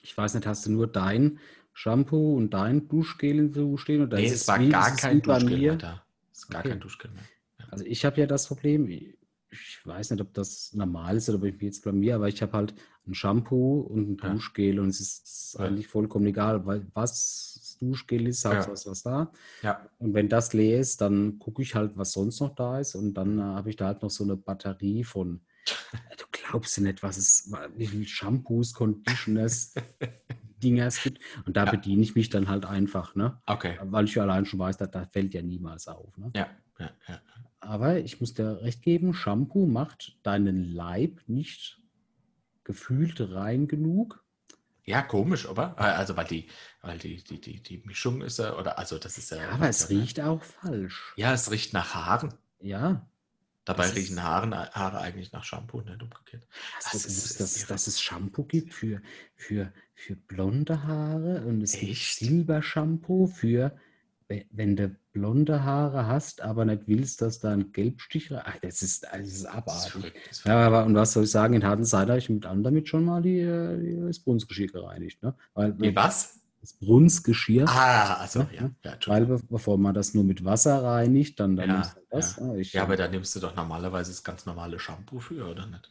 Ich 0.00 0.16
weiß 0.16 0.34
nicht, 0.34 0.46
hast 0.46 0.64
du 0.64 0.72
nur 0.72 0.86
dein 0.86 1.38
Shampoo 1.74 2.36
und 2.36 2.50
dein 2.54 2.88
Duschgel 2.88 3.38
in 3.38 3.52
Dusche 3.52 3.82
stehen? 3.82 4.02
Oder 4.02 4.16
Nee, 4.16 4.26
ist 4.26 4.32
es 4.42 4.48
war 4.48 4.58
wie- 4.58 4.70
gar 4.70 4.96
kein 4.96 5.20
Duschgel 5.20 5.58
mehr 5.58 5.76
da. 5.76 6.02
Es 6.32 6.38
ist 6.38 6.48
gar 6.48 6.60
Okay. 6.60 6.70
kein 6.70 6.80
Duschgel 6.80 7.10
mehr. 7.10 7.24
Also 7.70 7.84
ich 7.84 8.04
habe 8.06 8.18
ja 8.20 8.26
das 8.26 8.46
Problem, 8.46 8.88
ich 9.50 9.80
weiß 9.84 10.10
nicht, 10.10 10.20
ob 10.20 10.34
das 10.34 10.72
normal 10.74 11.16
ist 11.16 11.28
oder 11.28 11.38
ob 11.38 11.44
ich 11.44 11.54
mich 11.54 11.62
jetzt 11.62 11.82
blamier, 11.82 12.16
aber 12.16 12.28
ich 12.28 12.42
habe 12.42 12.52
halt 12.52 12.74
ein 13.06 13.14
Shampoo 13.14 13.80
und 13.80 14.10
ein 14.10 14.16
Ja. 14.22 14.32
Duschgel 14.32 14.80
und 14.80 14.88
es 14.88 15.00
ist 15.00 15.56
Ja. 15.58 15.66
eigentlich 15.66 15.86
vollkommen 15.88 16.26
egal, 16.26 16.66
weil 16.66 16.86
was 16.94 17.54
das 17.54 17.76
Duschgel 17.78 18.26
ist, 18.26 18.44
Hauptsache 18.44 18.68
Ja. 18.68 18.74
ist 18.74 18.86
was 18.86 19.02
da. 19.02 19.32
Ja, 19.62 19.88
Und 19.98 20.14
wenn 20.14 20.28
das 20.28 20.52
leer 20.52 20.80
ist, 20.80 21.00
dann 21.00 21.38
gucke 21.38 21.62
ich 21.62 21.74
halt, 21.74 21.96
was 21.96 22.12
sonst 22.12 22.40
noch 22.40 22.54
da 22.54 22.80
ist 22.80 22.94
und 22.94 23.14
dann 23.14 23.38
äh, 23.38 23.42
habe 23.42 23.70
ich 23.70 23.76
da 23.76 23.86
halt 23.86 24.02
noch 24.02 24.10
so 24.10 24.24
eine 24.24 24.36
Batterie 24.36 25.04
von, 25.04 25.40
du 26.18 26.24
glaubst 26.32 26.76
ja 26.78 26.82
nicht, 26.82 27.02
was 27.02 27.16
es, 27.16 27.52
wie 27.76 27.86
viele 27.86 28.04
Shampoos, 28.06 28.74
Conditioners, 28.74 29.74
Dinger 30.62 30.86
es 30.86 31.02
gibt. 31.02 31.20
Und 31.44 31.56
da 31.56 31.64
Ja. 31.64 31.70
bediene 31.70 32.02
ich 32.02 32.14
mich 32.14 32.30
dann 32.30 32.48
halt 32.48 32.64
einfach, 32.64 33.14
ne? 33.14 33.40
okay. 33.46 33.78
Weil 33.82 34.06
ich 34.06 34.14
ja 34.14 34.22
allein 34.22 34.46
schon 34.46 34.58
weiß, 34.58 34.78
da, 34.78 34.86
da 34.86 35.04
fällt 35.04 35.34
ja 35.34 35.42
niemals 35.42 35.86
auf. 35.86 36.16
Ne? 36.16 36.30
Ja, 36.34 36.48
ja, 36.78 36.90
ja. 37.08 37.20
Aber 37.66 37.98
ich 37.98 38.20
muss 38.20 38.34
dir 38.34 38.62
recht 38.62 38.82
geben, 38.82 39.12
Shampoo 39.14 39.66
macht 39.66 40.16
deinen 40.22 40.72
Leib 40.72 41.20
nicht 41.26 41.80
gefühlt 42.64 43.20
rein 43.20 43.68
genug. 43.68 44.22
Ja, 44.84 45.02
komisch, 45.02 45.46
oder? 45.48 45.74
Äh, 45.78 45.82
Also, 45.82 46.16
weil 46.16 46.26
die, 46.26 46.48
weil 46.80 46.98
die, 46.98 47.16
die, 47.22 47.40
die, 47.40 47.60
die 47.62 47.78
Mischung 47.84 48.22
ist 48.22 48.38
ja, 48.38 48.56
oder, 48.56 48.78
also, 48.78 48.98
das 48.98 49.18
ist 49.18 49.30
ja. 49.30 49.38
Ja, 49.38 49.48
aber 49.50 49.68
es 49.68 49.88
riecht 49.90 50.20
auch 50.20 50.42
falsch. 50.42 51.12
Ja, 51.16 51.32
es 51.32 51.50
riecht 51.50 51.72
nach 51.72 51.94
Haaren. 51.94 52.34
Ja. 52.60 53.08
Dabei 53.64 53.82
Das 53.88 53.96
riechen 53.96 54.22
Haaren, 54.22 54.54
Haare 54.54 55.00
eigentlich 55.00 55.32
nach 55.32 55.42
Shampoo, 55.42 55.80
nicht 55.80 56.00
umgekehrt. 56.00 56.44
Du 56.44 56.48
Das 56.84 57.04
ist- 57.04 57.40
dass, 57.40 57.56
ist 57.56 57.68
dass 57.68 57.88
es 57.88 58.00
Shampoo 58.00 58.44
gibt 58.44 58.72
für, 58.72 59.02
für, 59.34 59.72
für 59.92 60.14
blonde 60.14 60.84
Haare 60.84 61.44
und 61.44 61.62
es 61.62 61.72
gibt 61.72 61.90
Echt? 61.90 62.18
Silbershampoo 62.20 63.26
für, 63.26 63.76
wenn 64.28 64.74
du 64.76 64.96
blonde 65.12 65.62
Haare 65.64 66.06
hast, 66.06 66.40
aber 66.42 66.64
nicht 66.64 66.82
willst, 66.86 67.22
dass 67.22 67.38
da 67.38 67.52
ein 67.52 67.72
Gelbstich 67.72 68.32
rein. 68.32 68.42
Ach, 68.44 68.56
Das 68.60 68.82
ist, 68.82 69.04
das 69.04 69.20
ist 69.20 69.28
Das 69.28 69.28
ist 69.28 69.46
abartig. 69.46 70.14
Das 70.28 70.38
ist 70.38 70.44
Ja, 70.46 70.66
aber 70.66 70.84
und 70.84 70.94
was 70.94 71.12
soll 71.12 71.24
ich 71.24 71.30
sagen? 71.30 71.54
In 71.54 71.64
harten 71.64 71.84
Zeit 71.84 72.08
habe 72.08 72.18
ich 72.18 72.28
mit 72.28 72.44
anderen 72.44 72.64
damit 72.64 72.88
schon 72.88 73.04
mal 73.04 73.22
die, 73.22 73.38
äh, 73.40 73.78
die, 73.78 74.00
das 74.06 74.18
Brunsgeschirr 74.18 74.68
gereinigt. 74.68 75.22
Ne? 75.22 75.34
Weil, 75.54 75.78
Wie 75.78 75.94
was? 75.94 76.40
Das 76.60 76.72
Brunsgeschirr. 76.72 77.66
Ah, 77.68 78.14
also, 78.14 78.40
Ja, 78.52 78.62
ja. 78.62 78.70
ja. 78.84 78.98
Weil 79.06 79.26
bevor 79.48 79.78
man 79.78 79.94
das 79.94 80.14
nur 80.14 80.24
mit 80.24 80.44
Wasser 80.44 80.82
reinigt, 80.82 81.38
dann, 81.38 81.54
dann 81.54 81.68
Ja, 81.68 81.74
nimmst 81.74 81.94
du 81.96 82.00
das. 82.10 82.36
ja. 82.36 82.54
Ich, 82.56 82.72
ja, 82.72 82.82
aber 82.82 82.96
da 82.96 83.06
nimmst 83.06 83.36
du 83.36 83.40
doch 83.40 83.54
normalerweise 83.54 84.10
das 84.10 84.24
ganz 84.24 84.46
normale 84.46 84.78
Shampoo 84.80 85.20
für, 85.20 85.48
oder 85.48 85.66
nicht? 85.66 85.88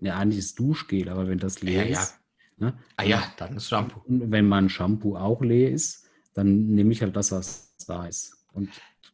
ja, 0.00 0.16
eigentlich 0.16 0.38
ist 0.38 0.58
Duschgel, 0.58 1.08
aber 1.08 1.28
wenn 1.28 1.38
das 1.38 1.62
leer 1.62 1.84
Ja, 1.84 1.90
ja. 1.92 2.02
ist. 2.02 2.14
Ne? 2.56 2.74
Ah 2.96 3.02
ja, 3.02 3.24
dann 3.38 3.56
ist 3.56 3.68
Shampoo. 3.68 4.00
Und 4.06 4.30
wenn 4.30 4.46
mein 4.46 4.68
Shampoo 4.68 5.16
auch 5.16 5.42
leer 5.42 5.72
ist, 5.72 6.03
dann 6.34 6.66
nehme 6.74 6.92
ich 6.92 7.02
halt 7.02 7.16
das, 7.16 7.32
was 7.32 7.74
da 7.86 8.06
ist. 8.06 8.36
Und 8.52 8.68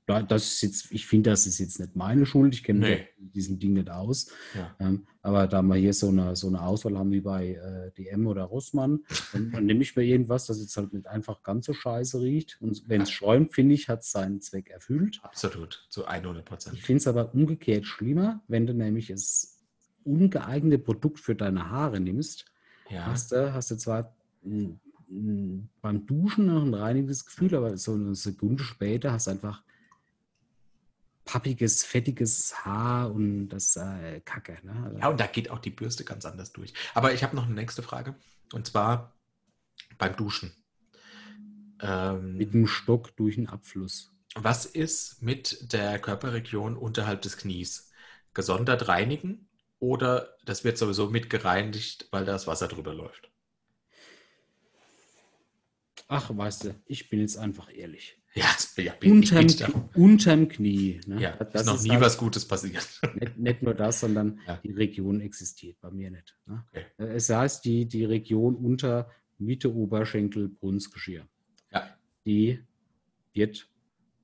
da- 0.06 0.22
das 0.22 0.44
ist 0.54 0.62
jetzt, 0.62 0.90
ich 0.92 1.06
finde, 1.06 1.30
das 1.30 1.46
ist 1.46 1.58
jetzt 1.60 1.78
nicht 1.78 1.94
meine 1.94 2.26
Schuld. 2.26 2.54
Ich 2.54 2.64
kenne 2.64 2.80
Nee. 2.80 3.06
diesem 3.18 3.58
Ding 3.58 3.74
nicht 3.74 3.88
aus. 3.90 4.28
Ja. 4.54 4.74
Ähm, 4.80 5.06
aber 5.22 5.46
da 5.46 5.62
wir 5.62 5.76
hier 5.76 5.92
so 5.94 6.08
eine, 6.08 6.34
so 6.34 6.48
eine 6.48 6.62
Auswahl 6.62 6.98
haben 6.98 7.12
wie 7.12 7.20
bei 7.20 7.54
äh, 7.54 7.90
DM 7.96 8.26
oder 8.26 8.42
Rossmann, 8.44 9.00
dann, 9.32 9.52
dann 9.52 9.66
nehme 9.66 9.82
ich 9.82 9.94
mir 9.94 10.02
irgendwas, 10.02 10.46
das 10.46 10.60
jetzt 10.60 10.76
halt 10.76 10.92
nicht 10.92 11.06
einfach 11.06 11.42
ganz 11.42 11.66
so 11.66 11.74
scheiße 11.74 12.20
riecht. 12.20 12.58
Und 12.60 12.82
wenn 12.88 13.02
es 13.02 13.10
schäumt, 13.10 13.54
finde 13.54 13.74
ich, 13.74 13.88
hat 13.88 14.00
es 14.00 14.10
seinen 14.10 14.40
Zweck 14.40 14.68
erfüllt. 14.70 15.20
Absolut, 15.22 15.86
zu 15.90 16.06
100 16.06 16.44
Prozent. 16.44 16.76
Ich 16.76 16.82
finde 16.82 16.98
es 16.98 17.06
aber 17.06 17.32
umgekehrt 17.34 17.86
schlimmer, 17.86 18.42
wenn 18.48 18.66
du 18.66 18.74
nämlich 18.74 19.08
das 19.08 19.58
ungeeignete 20.04 20.78
Produkt 20.82 21.20
für 21.20 21.34
deine 21.34 21.70
Haare 21.70 22.00
nimmst. 22.00 22.46
Ja, 22.90 23.06
Hast 23.06 23.30
du, 23.32 23.52
hast 23.54 23.70
du 23.70 23.76
zwar 23.76 24.16
mm, 24.42 24.70
beim 25.10 26.06
Duschen 26.06 26.46
noch 26.46 26.62
ein 26.62 26.74
reinigendes 26.74 27.24
Gefühl, 27.26 27.54
aber 27.54 27.76
so 27.76 27.94
eine 27.94 28.14
Sekunde 28.14 28.62
später 28.62 29.12
hast 29.12 29.26
du 29.26 29.32
einfach 29.32 29.62
pappiges, 31.24 31.84
fettiges 31.84 32.64
Haar 32.64 33.12
und 33.12 33.48
das 33.48 33.76
äh, 33.76 34.20
Kacke. 34.20 34.58
Ne? 34.62 34.72
Also, 34.84 34.98
Ja, 34.98 35.08
und 35.08 35.20
da 35.20 35.26
geht 35.26 35.50
auch 35.50 35.58
die 35.58 35.70
Bürste 35.70 36.04
ganz 36.04 36.24
anders 36.24 36.52
durch. 36.52 36.72
Aber 36.94 37.12
ich 37.12 37.22
habe 37.22 37.36
noch 37.36 37.46
eine 37.46 37.54
nächste 37.54 37.82
Frage. 37.82 38.14
Und 38.52 38.66
zwar 38.66 39.14
beim 39.98 40.16
Duschen. 40.16 40.52
Ähm, 41.80 42.36
Mit 42.36 42.52
dem 42.52 42.66
Stock 42.66 43.16
durch 43.16 43.36
den 43.36 43.48
Abfluss. 43.48 44.12
was 44.34 44.66
ist 44.66 45.22
mit 45.22 45.72
der 45.72 45.98
Körperregion 45.98 46.76
unterhalb 46.76 47.22
des 47.22 47.36
Knies? 47.36 47.90
Gesondert 48.34 48.86
reinigen 48.86 49.48
oder 49.78 50.36
das 50.44 50.62
wird 50.62 50.78
sowieso 50.78 51.10
mit 51.10 51.30
gereinigt, 51.30 52.08
weil 52.12 52.24
da 52.24 52.32
das 52.32 52.46
Wasser 52.46 52.68
drüber 52.68 52.94
läuft? 52.94 53.29
Ach, 56.12 56.36
weißt 56.36 56.64
du, 56.64 56.74
ich 56.86 57.08
bin 57.08 57.20
jetzt 57.20 57.38
einfach 57.38 57.72
ehrlich. 57.72 58.18
Ja, 58.34 58.44
ja 58.78 58.94
Unterm, 59.04 59.88
unterm 59.94 60.48
Knie. 60.48 61.00
Ne? 61.06 61.20
Ja, 61.20 61.36
Das 61.36 61.62
ist 61.62 61.66
noch 61.66 61.82
nie 61.82 61.90
halt 61.90 62.00
was 62.00 62.18
Gutes 62.18 62.46
passiert. 62.46 62.84
Nicht, 63.20 63.38
nicht 63.38 63.62
nur 63.62 63.74
das, 63.74 64.00
sondern 64.00 64.40
Ja. 64.46 64.56
die 64.56 64.72
Region 64.72 65.20
existiert 65.20 65.80
bei 65.80 65.90
mir 65.92 66.10
nicht. 66.10 66.36
Ne? 66.46 66.64
Okay. 66.68 66.84
Es 66.98 67.28
heißt 67.30 67.64
die, 67.64 67.86
die 67.86 68.04
Region 68.04 68.56
unter 68.56 69.08
Mitte 69.38 69.72
Oberschenkel 69.72 70.48
Brunstgeschirr. 70.48 71.28
Ja. 71.72 71.96
Die 72.26 72.60
wird 73.32 73.68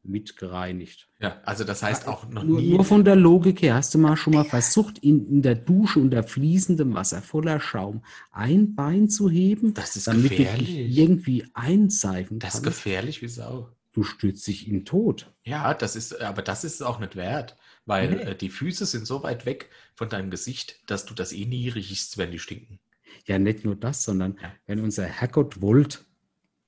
mit 0.08 0.36
gereinigt. 0.36 1.08
Ja, 1.20 1.40
also 1.44 1.64
das 1.64 1.82
heißt 1.82 2.06
auch 2.08 2.28
noch 2.28 2.42
Nur, 2.44 2.60
nie. 2.60 2.70
nur 2.70 2.84
von 2.84 3.04
der 3.04 3.16
Logik 3.16 3.62
her, 3.62 3.74
hast 3.74 3.94
du 3.94 3.98
mal 3.98 4.16
schon 4.16 4.34
mal 4.34 4.44
versucht, 4.44 4.98
in, 4.98 5.26
in 5.28 5.42
der 5.42 5.54
Dusche 5.54 5.98
unter 6.00 6.22
fließendem 6.22 6.94
Wasser 6.94 7.22
voller 7.22 7.60
Schaum 7.60 8.02
ein 8.32 8.74
Bein 8.74 9.08
zu 9.08 9.28
heben, 9.30 9.74
Das 9.74 9.96
ist 9.96 10.06
damit 10.06 10.24
du 10.24 10.28
gefährlich. 10.36 10.66
dich 10.68 10.98
irgendwie 10.98 11.44
einseifen 11.54 12.38
Das 12.38 12.54
ist 12.56 12.62
kannst? 12.62 12.78
gefährlich 12.78 13.22
wie 13.22 13.28
Sau. 13.28 13.70
Du 13.92 14.02
stürzt 14.02 14.46
dich 14.46 14.68
in 14.68 14.84
Tod. 14.84 15.32
Ja, 15.44 15.72
das 15.74 15.96
ist, 15.96 16.20
aber 16.20 16.42
das 16.42 16.64
ist 16.64 16.74
es 16.76 16.82
auch 16.82 16.98
nicht 17.00 17.16
wert, 17.16 17.56
weil 17.86 18.10
Nee. 18.10 18.22
äh, 18.22 18.34
die 18.36 18.50
Füße 18.50 18.84
sind 18.86 19.06
so 19.06 19.22
weit 19.22 19.46
weg 19.46 19.70
von 19.94 20.08
deinem 20.08 20.30
Gesicht, 20.30 20.80
dass 20.90 21.06
du 21.06 21.14
das 21.14 21.32
eh 21.32 21.46
nie 21.46 21.68
riechst, 21.70 22.18
wenn 22.18 22.30
die 22.30 22.38
stinken. 22.38 22.78
Ja, 23.26 23.38
nicht 23.38 23.64
nur 23.64 23.74
das, 23.74 24.04
sondern 24.04 24.36
Ja. 24.42 24.52
wenn 24.66 24.80
unser 24.80 25.04
Herrgott 25.04 25.60
wollt, 25.62 26.04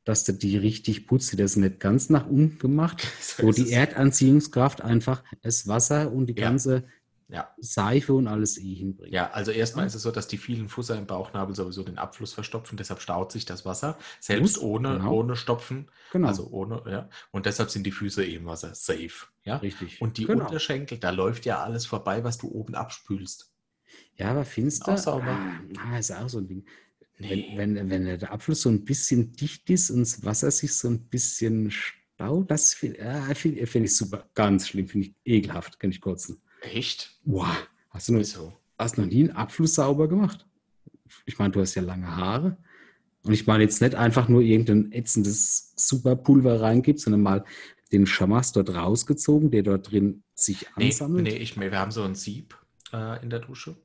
dass 0.09 0.25
du 0.25 0.33
die 0.33 0.57
richtig 0.57 1.07
putzt, 1.07 1.33
das 1.35 1.53
ist 1.53 1.57
nicht 1.57 1.81
ganz 1.81 2.09
nach 2.11 2.27
unten 2.27 2.59
gemacht, 2.59 3.07
So 3.21 3.43
wo 3.45 3.53
die. 3.53 3.71
Erdanziehungskraft 3.73 4.81
einfach 4.81 5.23
das 5.43 5.69
Wasser 5.69 6.11
und 6.13 6.27
die 6.27 6.35
Ja. 6.35 6.49
ganze 6.49 6.85
Ja. 7.31 7.55
Seife 7.59 8.15
und 8.15 8.27
alles 8.27 8.57
eh 8.57 8.75
hinbringt. 8.75 9.13
Ja, 9.13 9.31
also 9.33 9.51
erstmal 9.51 9.87
ist 9.87 9.95
es 9.95 10.01
so, 10.03 10.11
dass 10.11 10.29
die 10.29 10.39
vielen 10.39 10.71
Fusser 10.71 10.97
im 10.97 11.07
Bauchnabel 11.07 11.55
sowieso 11.55 11.83
den 11.83 11.99
Abfluss 11.99 12.33
verstopfen, 12.33 12.79
deshalb 12.79 13.03
staut 13.03 13.33
sich 13.33 13.45
das 13.45 13.67
Wasser, 13.67 13.99
selbst 14.19 14.57
Muss, 14.57 14.63
ohne, 14.63 14.93
genau. 14.97 15.13
ohne 15.13 15.37
Stopfen, 15.37 15.91
genau. 16.11 16.29
also 16.29 16.49
ohne, 16.51 16.83
ja. 16.91 17.11
Und 17.31 17.45
deshalb 17.45 17.69
sind 17.71 17.85
die 17.85 17.93
Füße 17.93 18.25
eben 18.25 18.47
Wasser 18.47 18.75
safe, 18.75 19.27
ja. 19.45 19.59
richtig. 19.59 20.01
Und 20.01 20.17
die 20.17 20.25
genau. 20.25 20.47
Unterschenkel, 20.47 20.97
da 20.97 21.11
läuft 21.11 21.45
ja 21.45 21.63
alles 21.63 21.85
vorbei, 21.85 22.25
was 22.25 22.39
du 22.39 22.49
oben 22.51 22.75
abspülst. 22.75 23.53
Ja, 24.17 24.31
aber 24.31 24.47
findest 24.47 24.87
du? 24.87 24.93
Auch 24.93 24.99
sauber. 24.99 25.37
Ah, 25.87 25.99
ist 25.99 26.11
auch 26.13 26.29
so 26.31 26.39
ein 26.39 26.49
Ding. 26.49 26.65
Nee. 27.19 27.53
Wenn, 27.57 27.75
wenn, 27.75 27.91
wenn 27.91 28.05
der 28.05 28.33
Abfluss 28.33 28.63
so 28.63 28.69
ein 28.69 28.85
bisschen 28.85 29.33
dicht 29.33 29.69
ist 29.71 29.91
und 29.91 30.01
das 30.01 30.25
Wasser 30.25 30.51
sich 30.51 30.75
so 30.75 30.89
ein 30.89 31.01
bisschen 31.09 31.71
staut, 31.71 32.51
das 32.51 32.75
finde 32.75 33.05
ah, 33.05 33.35
find, 33.35 33.69
find 33.69 33.87
ich 33.87 33.97
super. 33.97 34.29
Ganz 34.35 34.69
schlimm, 34.69 34.87
finde 34.89 35.09
ich 35.09 35.15
ekelhaft, 35.25 35.81
kann 35.81 35.91
ich 35.91 36.01
kotzen. 36.01 36.41
Echt? 36.61 37.19
Wow. 37.25 37.49
Hast 37.91 38.09
du 38.09 38.13
noch, 38.13 38.21
Wieso? 38.21 38.53
hast 38.79 38.99
noch 38.99 39.07
nie 39.07 39.25
einen 39.29 39.37
Abfluss 39.37 39.75
sauber 39.75 40.09
gemacht? 40.09 40.47
Ich 41.27 41.39
meine, 41.39 41.51
du 41.53 41.61
hast 41.61 41.75
ja 41.75 41.83
lange 41.83 42.15
Haare. 42.17 42.57
Und 43.25 43.33
ich 43.33 43.47
meine 43.47 43.65
jetzt 43.65 43.83
nicht 43.83 43.95
einfach 43.97 44.29
nur 44.29 44.43
irgendein 44.43 44.93
ätzendes 44.93 45.73
Superpulver 45.77 46.61
reingibt, 46.61 47.01
sondern 47.01 47.23
mal 47.23 47.45
den 47.91 48.07
Schamas 48.07 48.53
dort 48.53 48.71
rausgezogen, 48.71 49.51
der 49.51 49.63
dort 49.63 49.91
drin 49.91 50.23
sich 50.35 50.67
Nee, 50.77 50.87
ansammelt. 50.87 51.25
nee, 51.25 51.37
ich, 51.37 51.59
wir 51.59 51.73
haben 51.79 51.91
so 51.91 52.03
ein 52.05 52.15
Sieb 52.15 52.57
äh, 52.93 53.21
in 53.23 53.31
der 53.31 53.41
Dusche. 53.41 53.77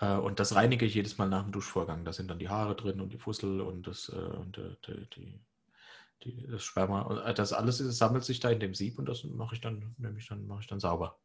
Äh, 0.00 0.16
und 0.16 0.40
das 0.40 0.54
reinige 0.54 0.86
ich 0.86 0.94
jedes 0.94 1.18
Mal 1.18 1.28
nach 1.28 1.42
dem 1.42 1.52
Duschvorgang. 1.52 2.04
Da 2.04 2.12
sind 2.12 2.30
dann 2.30 2.38
die 2.38 2.48
Haare 2.48 2.74
drin 2.76 3.00
und 3.00 3.12
die 3.12 3.18
Fussel 3.18 3.60
und 3.60 3.86
das, 3.86 4.08
äh, 4.08 4.16
und, 4.16 4.58
äh, 4.58 4.76
die, 4.86 5.08
die, 5.10 5.40
die, 6.24 6.46
das 6.46 6.62
Sperma. 6.62 7.02
Und, 7.02 7.18
äh, 7.18 7.34
das 7.34 7.52
alles 7.52 7.80
ist, 7.80 7.98
sammelt 7.98 8.24
sich 8.24 8.40
da 8.40 8.50
in 8.50 8.60
dem 8.60 8.74
Sieb 8.74 8.98
und 8.98 9.06
das 9.06 9.24
mache 9.24 9.54
ich 9.54 9.60
dann, 9.60 9.94
nehme 9.98 10.18
ich 10.18 10.28
dann, 10.28 10.46
mache 10.46 10.60
ich 10.60 10.66
dann 10.66 10.80
sauber. 10.80 11.18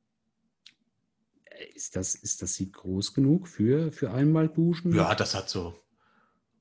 Ist 1.74 1.96
das, 1.96 2.16
ist 2.16 2.42
das 2.42 2.56
Sieb 2.56 2.74
groß 2.74 3.14
genug 3.14 3.48
für, 3.48 3.92
für 3.92 4.12
einmal 4.12 4.50
duschen? 4.50 4.94
Ja, 4.94 5.16
das 5.16 5.36
hat 5.36 5.50
so 5.50 5.85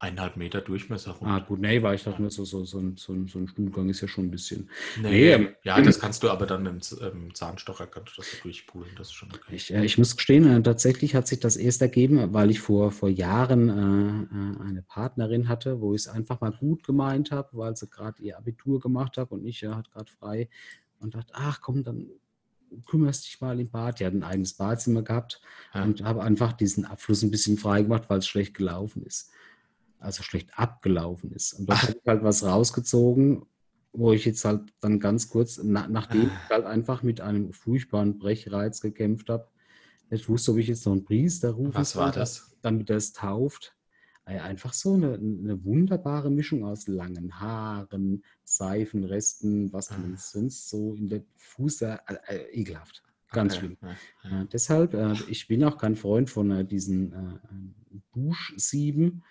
eineinhalb 0.05 0.37
Meter 0.37 0.61
Durchmesser. 0.61 1.13
rund. 1.13 1.31
Ah, 1.31 1.39
gut, 1.41 1.61
nee, 1.61 1.83
weil 1.83 1.95
ich 1.95 2.05
dachte 2.05 2.21
nur, 2.21 2.31
so, 2.31 2.45
so, 2.45 2.65
so, 2.65 2.79
ein, 2.79 2.97
so, 2.97 3.13
ein, 3.13 3.49
Stuhlgang 3.49 3.89
ist 3.89 4.01
ja 4.01 4.09
schon 4.09 4.27
ein 4.27 4.31
bisschen. 4.31 4.69
nee, 5.01 5.11
nee, 5.11 5.31
ähm, 5.33 5.49
ja, 5.63 5.81
das 5.81 5.99
kannst 5.99 6.23
du 6.23 6.31
aber 6.31 6.47
dann 6.47 6.63
mit 6.63 6.73
dem 6.73 6.81
Z- 6.83 7.01
ähm, 7.01 7.35
Zahnstocher 7.35 7.87
kannst 7.87 8.13
du 8.13 8.21
das 8.21 8.31
so 8.31 8.37
durchpulen. 8.43 8.91
Das 8.97 9.09
ist 9.09 9.15
schon 9.15 9.31
okay. 9.33 9.55
Ich, 9.57 9.73
äh, 9.73 9.85
ich 9.85 9.99
muss 9.99 10.17
gestehen, 10.17 10.47
äh, 10.47 10.63
tatsächlich 10.63 11.15
hat 11.15 11.27
sich 11.27 11.41
das 11.41 11.57
erst 11.57 11.83
ergeben, 11.83 12.33
weil 12.35 12.51
ich 12.51 12.61
vor, 12.61 12.93
vor 12.93 13.09
Jahren 13.09 13.69
äh, 13.69 14.63
äh, 14.63 14.69
eine 14.69 14.83
Partnerin 14.83 15.49
hatte, 15.49 15.81
wo 15.81 15.95
ich 15.95 16.03
es 16.03 16.09
einfach 16.09 16.41
mal 16.41 16.53
gut 16.53 16.85
gemeint 16.85 17.31
habe, 17.31 17.49
weil 17.53 17.77
sie 17.77 17.89
gerade 17.89 18.23
ihr 18.23 18.37
Abitur 18.39 18.81
gemacht 18.81 19.17
hat 19.17 19.31
und 19.33 19.45
ich 19.45 19.61
ja, 19.63 19.75
hat 19.77 19.91
gerade 19.91 20.11
frei 20.11 20.49
und 21.01 21.15
dachte, 21.15 21.33
ach 21.35 21.61
komm, 21.61 21.83
dann 21.83 22.07
kümmerst 22.87 23.27
dich 23.27 23.41
mal 23.41 23.59
im 23.61 23.71
Bad. 23.71 24.01
Die 24.01 24.05
hat 24.07 24.15
ein 24.15 24.25
eigenes 24.25 24.55
Badzimmer 24.55 25.03
gehabt 25.03 25.41
Ja. 25.75 25.85
und 25.85 26.03
habe 26.03 26.23
einfach 26.23 26.53
diesen 26.53 26.85
Abfluss 26.85 27.23
ein 27.23 27.31
bisschen 27.31 27.57
frei 27.57 27.83
gemacht, 27.83 28.05
weil 28.09 28.19
es 28.19 28.27
schlecht 28.27 28.55
gelaufen 28.55 29.03
ist. 29.05 29.31
Also 30.05 30.23
schlecht 30.23 30.51
abgelaufen 30.59 31.33
ist. 31.33 31.55
Und 31.55 31.71
Ach. 31.71 31.83
habe 31.83 31.93
ich 31.99 32.07
halt 32.07 32.23
was 32.23 32.45
rausgezogen, 32.45 33.47
wo 33.93 34.13
ich 34.13 34.25
jetzt 34.25 34.45
halt 34.45 34.73
dann 34.81 35.01
ganz 35.01 35.29
kurz, 35.29 35.61
na, 35.63 35.87
nachdem 35.89 36.23
Ah. 36.29 36.41
ich 36.45 36.51
halt 36.51 36.65
einfach 36.67 37.03
mit 37.03 37.21
einem 37.21 37.53
furchtbaren 37.53 38.19
Brechreiz 38.19 38.81
gekämpft 38.81 39.29
habe, 39.31 39.49
nicht 40.11 40.29
wusste, 40.29 40.53
ob 40.53 40.59
ich 40.59 40.69
jetzt 40.69 40.85
noch 40.87 40.93
einen 40.93 41.05
Priester 41.05 41.51
rufen 41.53 41.75
Was 41.75 41.97
war 41.97 42.13
das? 42.13 42.57
damit 42.63 42.91
er 42.91 42.97
es 42.97 43.13
tauft. 43.13 43.75
Ey, 44.27 44.39
Einfach 44.39 44.73
so 44.73 44.95
eine, 44.95 45.15
eine 45.15 45.65
wunderbare 45.65 46.31
Mischung 46.31 46.65
aus 46.65 46.87
langen 46.89 47.41
Haaren, 47.41 48.23
Seifenresten, 48.45 49.73
was 49.73 49.91
Ah. 49.91 49.99
man 49.99 50.17
sonst 50.17 50.69
so 50.69 50.95
in 50.95 51.09
der 51.09 51.23
Fuß, 51.37 51.83
äh, 51.83 51.97
äh, 52.29 52.61
ekelhaft. 52.61 53.03
Ganz 53.31 53.55
Okay, 53.57 53.67
schlimm. 53.67 53.77
ja. 54.25 54.43
Äh, 54.43 54.47
deshalb, 54.53 54.95
äh, 54.95 55.15
ich 55.29 55.47
bin 55.49 55.65
auch 55.65 55.77
kein 55.79 55.97
Freund 55.97 56.31
von 56.31 56.51
äh, 56.51 56.65
diesen 56.65 57.13
äh, 57.13 57.39
Duschsieben. 58.15 59.23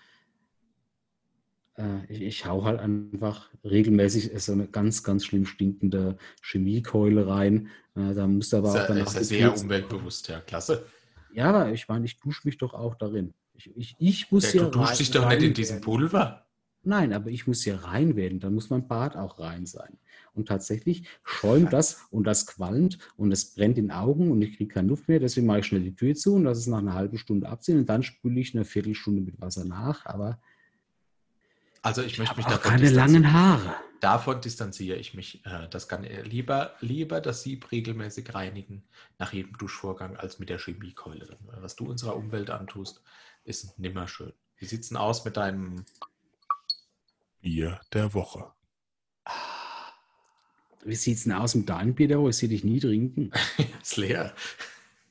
Äh, 1.78 2.06
ich, 2.08 2.22
ich 2.22 2.46
hau 2.46 2.64
halt 2.64 2.80
einfach 2.80 3.50
regelmäßig 3.64 4.32
so 4.42 4.52
eine 4.52 4.68
ganz, 4.68 5.04
ganz 5.04 5.26
schlimm 5.26 5.46
stinkende 5.46 6.18
Chemiekeule 6.42 7.28
rein. 7.28 7.70
Äh, 7.96 8.14
da 8.14 8.28
musst 8.28 8.54
du 8.54 8.58
aber 8.58 8.70
Ist 8.70 8.76
auch 8.76 8.80
ja, 8.80 8.88
danach 8.88 9.08
ist 9.08 9.14
ja 9.14 9.20
die 9.20 9.26
sehr 9.26 9.58
umweltbewusst, 9.58 10.28
ja, 10.28 10.40
klasse. 10.40 10.86
Ja, 11.34 11.50
aber 11.50 11.72
ich 11.72 11.88
meine, 11.88 12.06
ich 12.06 12.20
dusche 12.20 12.42
mich 12.46 12.58
doch 12.58 12.74
auch 12.74 12.96
darin. 12.96 13.34
Ich, 13.56 13.76
ich, 13.76 13.96
ich 14.00 14.32
muss 14.32 14.46
Ja, 14.46 14.52
hier 14.52 14.62
du 14.64 14.70
duschst 14.70 15.00
dich 15.00 15.12
doch 15.12 15.28
nicht 15.30 15.42
in 15.42 15.54
diesem. 15.54 15.82
Pulver. 15.82 16.46
Nein, 16.86 17.14
aber 17.14 17.30
ich 17.30 17.48
muss 17.48 17.64
hier 17.64 17.76
rein 17.76 18.16
werden. 18.16 18.40
Dann 18.40 18.54
muss 18.54 18.70
mein 18.70 18.88
Bad 18.88 19.16
auch 19.16 19.40
rein 19.40 19.66
sein. 19.66 19.98
Und 20.34 20.48
tatsächlich 20.48 21.08
schäumt 21.24 21.72
das 21.72 22.02
und 22.12 22.26
das 22.26 22.46
qualmt 22.46 22.98
und 23.16 23.32
es 23.32 23.54
brennt 23.54 23.78
in 23.78 23.86
den 23.86 23.92
Augen 23.92 24.32
und 24.32 24.42
ich 24.42 24.58
kriege 24.58 24.74
keine 24.74 24.90
Luft 24.90 25.08
mehr. 25.08 25.20
Deswegen 25.20 25.48
mache 25.48 25.60
ich 25.60 25.68
schnell 25.68 25.84
die 25.84 25.96
Tür 25.96 26.16
zu 26.16 26.36
und 26.36 26.44
lasse 26.44 26.60
es 26.60 26.68
nach 26.68 26.80
einer 26.80 26.94
halben 26.94 27.18
Stunde 27.18 27.48
abziehen 27.48 27.78
und 27.78 27.88
dann 27.88 28.04
spüle 28.04 28.40
ich 28.40 28.54
eine 28.54 28.66
Viertelstunde 28.66 29.22
mit 29.22 29.40
Wasser 29.40 29.64
nach. 29.64 30.06
Aber 30.06 30.40
Also 31.84 32.02
ich, 32.02 32.14
ich 32.14 32.20
möchte 32.20 32.36
mich 32.38 32.46
auch 32.48 32.52
davon 32.52 32.72
keine 32.72 32.82
distanzieren. 32.82 33.24
langen 33.24 33.34
Haare. 33.34 33.76
Davon 34.00 34.42
distanziere 34.42 34.98
ich 34.98 35.14
mich. 35.14 35.46
Äh, 35.46 35.68
Das 35.70 35.88
kann 35.88 36.04
äh, 36.04 36.22
lieber, 36.24 36.76
lieber 36.82 37.22
das 37.22 37.44
Sieb 37.44 37.72
regelmäßig 37.72 38.34
reinigen 38.34 38.84
nach 39.20 39.32
jedem 39.34 39.58
Duschvorgang 39.58 40.18
als 40.18 40.40
mit 40.40 40.50
der 40.50 40.60
Chemiekeule. 40.60 41.38
Was 41.60 41.76
du 41.76 41.86
unserer 41.86 42.16
Umwelt 42.16 42.50
antust, 42.50 43.04
ist 43.44 43.78
nimmer 43.80 44.08
schön. 44.08 44.34
Wie 44.58 44.66
sieht's 44.66 44.90
denn 44.90 44.98
aus 44.98 45.24
mit 45.26 45.38
deinem 45.38 45.86
Bier 47.42 47.82
der 47.92 48.14
Woche. 48.14 48.52
Wie 50.86 50.96
sieht 50.96 51.18
es 51.18 51.24
denn 51.24 51.34
aus 51.34 51.56
mit 51.56 51.70
deinem 51.70 51.94
Bier? 51.96 52.08
der 52.08 52.20
Woche? 52.20 52.30
Ich 52.30 52.38
sehe 52.38 52.50
dich 52.50 52.64
nie 52.64 52.80
trinken. 52.80 53.32
ist 53.82 53.98
leer? 53.98 54.34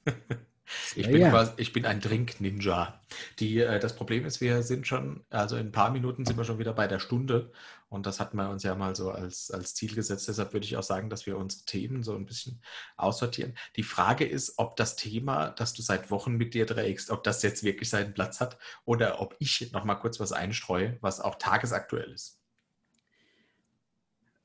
Ich 0.94 1.06
Ja, 1.06 1.10
bin, 1.10 1.24
ja. 1.24 1.30
quasi, 1.30 1.52
ich 1.56 1.72
bin 1.72 1.86
ein 1.86 2.00
Drink-Ninja. 2.00 3.00
Die, 3.38 3.58
äh, 3.60 3.78
das 3.78 3.94
Problem 3.96 4.24
ist, 4.24 4.40
wir 4.40 4.62
sind 4.62 4.86
schon, 4.86 5.24
also 5.30 5.56
in 5.56 5.66
ein 5.68 5.72
paar 5.72 5.90
Minuten 5.90 6.24
sind 6.24 6.36
wir 6.36 6.44
schon 6.44 6.58
wieder 6.58 6.72
bei 6.72 6.86
der 6.88 6.98
Stunde 7.00 7.52
und 7.88 8.06
das 8.06 8.20
hatten 8.20 8.36
wir 8.36 8.48
uns 8.50 8.62
ja 8.62 8.74
mal 8.74 8.94
so 8.96 9.10
als, 9.10 9.50
als 9.50 9.74
Ziel 9.74 9.94
gesetzt. 9.94 10.28
Deshalb 10.28 10.52
würde 10.52 10.66
ich 10.66 10.76
auch 10.76 10.82
sagen, 10.82 11.10
dass 11.10 11.26
wir 11.26 11.36
unsere 11.36 11.64
Themen 11.64 12.02
so 12.02 12.14
ein 12.14 12.26
bisschen 12.26 12.62
aussortieren. 12.96 13.54
Die 13.76 13.82
Frage 13.82 14.24
ist, 14.24 14.54
ob 14.58 14.76
das 14.76 14.96
Thema, 14.96 15.50
das 15.50 15.72
du 15.74 15.82
seit 15.82 16.10
Wochen 16.10 16.32
mit 16.36 16.54
dir 16.54 16.66
trägst, 16.66 17.10
ob 17.10 17.22
das 17.24 17.42
jetzt 17.42 17.62
wirklich 17.64 17.90
seinen 17.90 18.14
Platz 18.14 18.40
hat 18.40 18.58
oder 18.84 19.20
ob 19.20 19.36
ich 19.38 19.70
noch 19.72 19.84
mal 19.84 19.96
kurz 19.96 20.20
was 20.20 20.32
einstreue, 20.32 20.98
was 21.00 21.20
auch 21.20 21.36
tagesaktuell 21.36 22.10
ist. 22.12 22.38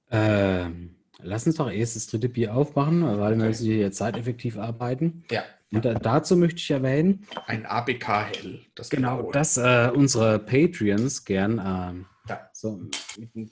Ähm, 0.09 0.95
lass 1.19 1.47
uns 1.47 1.55
doch 1.57 1.69
erst 1.69 1.95
das 1.95 2.07
dritte 2.07 2.29
Bier 2.29 2.55
aufmachen, 2.55 3.03
weil 3.03 3.37
wir 3.37 3.37
Okay. 3.37 3.47
müssen 3.47 3.65
hier 3.65 3.91
zeiteffektiv 3.91 4.57
arbeiten. 4.57 5.23
Ja, 5.29 5.45
Und 5.73 5.83
da, 5.83 5.95
dazu 5.95 6.37
möchte 6.37 6.59
ich 6.59 6.71
erwähnen, 6.71 7.25
ein 7.45 7.65
ABK 7.65 8.07
Hell. 8.07 8.61
Das 8.75 8.89
Genau, 8.89 9.31
dass 9.31 9.57
äh, 9.57 9.91
unsere 9.93 10.39
Patreons 10.39 11.25
gern 11.25 11.61
ähm, 11.63 12.05
Ja. 12.29 12.49
so 12.53 12.81
mit 13.17 13.35
einem 13.35 13.51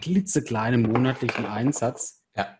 klitzekleinen 0.00 0.82
monatlichen 0.82 1.46
Einsatz 1.46 2.22
Ja. 2.36 2.56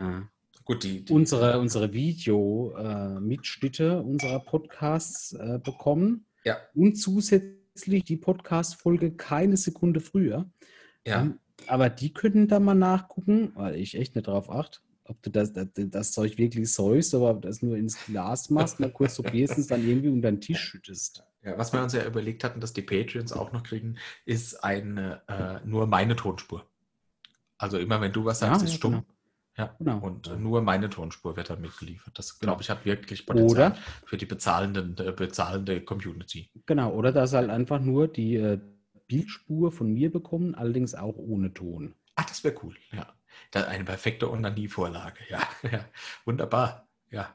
äh, 0.00 0.22
Gut, 0.64 0.84
die, 0.84 1.04
die 1.04 1.12
unsere, 1.12 1.58
unsere 1.58 1.92
Video-Mitschnitte 1.92 4.00
unserer 4.02 4.38
Podcasts 4.40 5.32
äh, 5.34 5.58
bekommen 5.62 6.24
Ja, 6.44 6.56
und 6.74 6.94
zusätzlich 6.96 8.04
die 8.04 8.16
Podcast-Folge 8.16 9.12
keine 9.16 9.56
Sekunde 9.56 10.00
früher. 10.00 10.48
ja. 11.06 11.22
Ähm, 11.22 11.38
Aber 11.66 11.90
die 11.90 12.12
können 12.12 12.48
da 12.48 12.60
mal 12.60 12.74
nachgucken, 12.74 13.52
weil 13.56 13.74
ich 13.76 13.96
echt 13.96 14.14
nicht 14.14 14.26
drauf 14.26 14.50
achte, 14.50 14.80
ob 15.04 15.20
du 15.22 15.30
das, 15.30 15.52
das, 15.52 15.68
das 15.74 16.12
Zeug 16.12 16.38
wirklich 16.38 16.72
säust 16.72 17.14
ob 17.14 17.42
du 17.42 17.48
das 17.48 17.62
nur 17.62 17.76
ins 17.76 17.96
Glas 18.06 18.50
machst, 18.50 18.80
mal 18.80 18.90
kurz 18.90 19.16
probierst 19.16 19.54
und 19.56 19.60
es 19.62 19.66
dann 19.66 19.86
irgendwie 19.86 20.08
unter 20.08 20.30
den 20.30 20.40
Tisch 20.40 20.60
schüttest. 20.60 21.24
Ja, 21.44 21.58
was 21.58 21.72
wir 21.72 21.82
uns 21.82 21.92
ja 21.92 22.06
überlegt 22.06 22.44
hatten, 22.44 22.60
dass 22.60 22.72
die 22.72 22.82
Patreons 22.82 23.32
auch 23.32 23.52
noch 23.52 23.64
kriegen, 23.64 23.96
ist 24.24 24.62
eine 24.62 25.22
äh, 25.28 25.66
nur 25.66 25.86
meine 25.86 26.14
Tonspur. 26.14 26.64
Also 27.58 27.78
immer 27.78 28.00
wenn 28.00 28.12
du 28.12 28.24
was 28.24 28.40
Ja, 28.40 28.48
sagst, 28.48 28.64
ist 28.64 28.70
ja, 28.70 28.76
stumm. 28.76 28.92
genau. 28.92 29.04
Ja, 29.58 29.76
Genau. 29.78 29.98
und 29.98 30.28
äh, 30.28 30.36
nur 30.36 30.62
meine 30.62 30.88
Tonspur 30.88 31.36
wird 31.36 31.50
dann 31.50 31.60
mitgeliefert. 31.60 32.18
Das, 32.18 32.38
Genau. 32.38 32.52
glaube 32.52 32.62
ich, 32.62 32.70
hat 32.70 32.84
wirklich 32.86 33.26
Potenzial 33.26 33.72
Oder? 33.72 33.78
für 34.06 34.16
die 34.16 34.24
bezahlenden, 34.24 34.96
äh, 34.98 35.12
bezahlende 35.12 35.82
Community. 35.82 36.48
Genau, 36.64 36.92
oder 36.94 37.12
dass 37.12 37.34
halt 37.34 37.50
einfach 37.50 37.80
nur 37.80 38.08
die 38.08 38.36
äh, 38.36 38.58
Bildspur 39.08 39.70
von 39.70 39.92
mir 39.92 40.10
bekommen, 40.10 40.54
allerdings 40.54 40.94
auch 40.94 41.16
ohne 41.18 41.52
Ton. 41.52 41.94
Ach, 42.14 42.24
das 42.24 42.42
wäre 42.44 42.54
cool, 42.62 42.74
ja. 42.92 43.12
Da, 43.50 43.64
eine 43.64 43.84
perfekte 43.84 44.30
Onanie-Vorlage, 44.30 45.20
ja. 45.28 45.40
ja. 45.70 45.84
Wunderbar, 46.24 46.88
ja. 47.10 47.34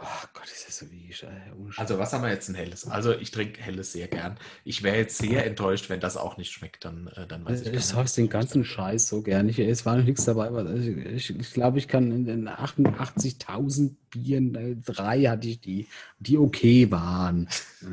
Oh 0.00 0.26
Gott, 0.32 0.44
ist 0.44 0.68
das 0.68 0.78
so 0.78 0.90
wie 0.92 1.10
ich. 1.10 1.24
Äh. 1.24 1.28
Also 1.76 1.98
was 1.98 2.12
haben 2.12 2.22
wir 2.22 2.30
jetzt 2.30 2.48
ein 2.48 2.54
helles? 2.54 2.86
Also 2.86 3.12
ich 3.16 3.32
trinke 3.32 3.60
helles 3.60 3.92
sehr 3.92 4.06
gern. 4.06 4.38
Ich 4.64 4.84
wäre 4.84 4.96
jetzt 4.96 5.18
sehr 5.18 5.44
enttäuscht, 5.44 5.88
wenn 5.88 5.98
das 5.98 6.16
auch 6.16 6.36
nicht 6.36 6.52
schmeckt, 6.52 6.84
dann, 6.84 7.08
äh, 7.08 7.26
dann 7.26 7.44
weiß 7.44 7.62
ich 7.62 7.66
ich 7.66 7.72
gar 7.72 7.82
sag 7.82 8.02
nicht. 8.04 8.16
den 8.16 8.28
ganzen 8.28 8.64
Scheiß 8.64 9.08
so 9.08 9.22
gern. 9.22 9.48
Ich, 9.48 9.58
es 9.58 9.84
war 9.84 9.96
noch 9.96 10.04
nichts 10.04 10.24
dabei. 10.24 10.46
aber 10.46 10.72
Ich, 10.72 11.30
ich, 11.30 11.36
ich 11.36 11.52
glaube, 11.52 11.78
ich 11.78 11.88
kann 11.88 12.12
in 12.12 12.24
den 12.26 12.48
88.000 12.48 13.96
Bieren, 14.10 14.54
äh, 14.54 14.76
drei 14.76 15.24
hatte 15.24 15.48
ich 15.48 15.60
die, 15.60 15.88
die 16.20 16.38
okay 16.38 16.90
waren. 16.92 17.48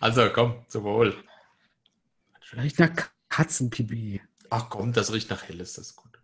Also 0.00 0.30
komm, 0.32 0.64
zum 0.68 0.84
Wohl. 0.84 1.14
Vielleicht 2.40 2.78
nach 2.78 2.90
Katzenpipi. 3.28 4.22
Ach 4.50 4.68
komm, 4.68 4.92
das 4.92 5.12
riecht 5.12 5.30
nach 5.30 5.44
helles, 5.44 5.74
das 5.74 5.86
ist 5.90 5.96
gut. 5.96 6.20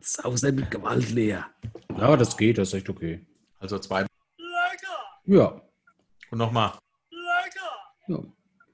Sauser 0.00 0.52
mit 0.52 0.70
Gewalt 0.70 1.10
leer. 1.10 1.50
Ja, 1.96 2.16
das 2.16 2.36
geht, 2.36 2.58
das 2.58 2.68
ist 2.68 2.74
echt 2.74 2.88
okay. 2.90 3.26
Also 3.58 3.78
zwei 3.78 4.00
Lecker! 4.00 5.20
Ja. 5.24 5.60
und 6.30 6.38
nochmal. 6.38 6.78
Lecker! 7.10 7.94
ja. 8.08 8.18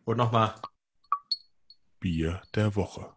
Und 0.05 0.17
nochmal. 0.17 0.55
Bier 2.01 2.43
der 2.55 2.75
Woche. 2.75 3.16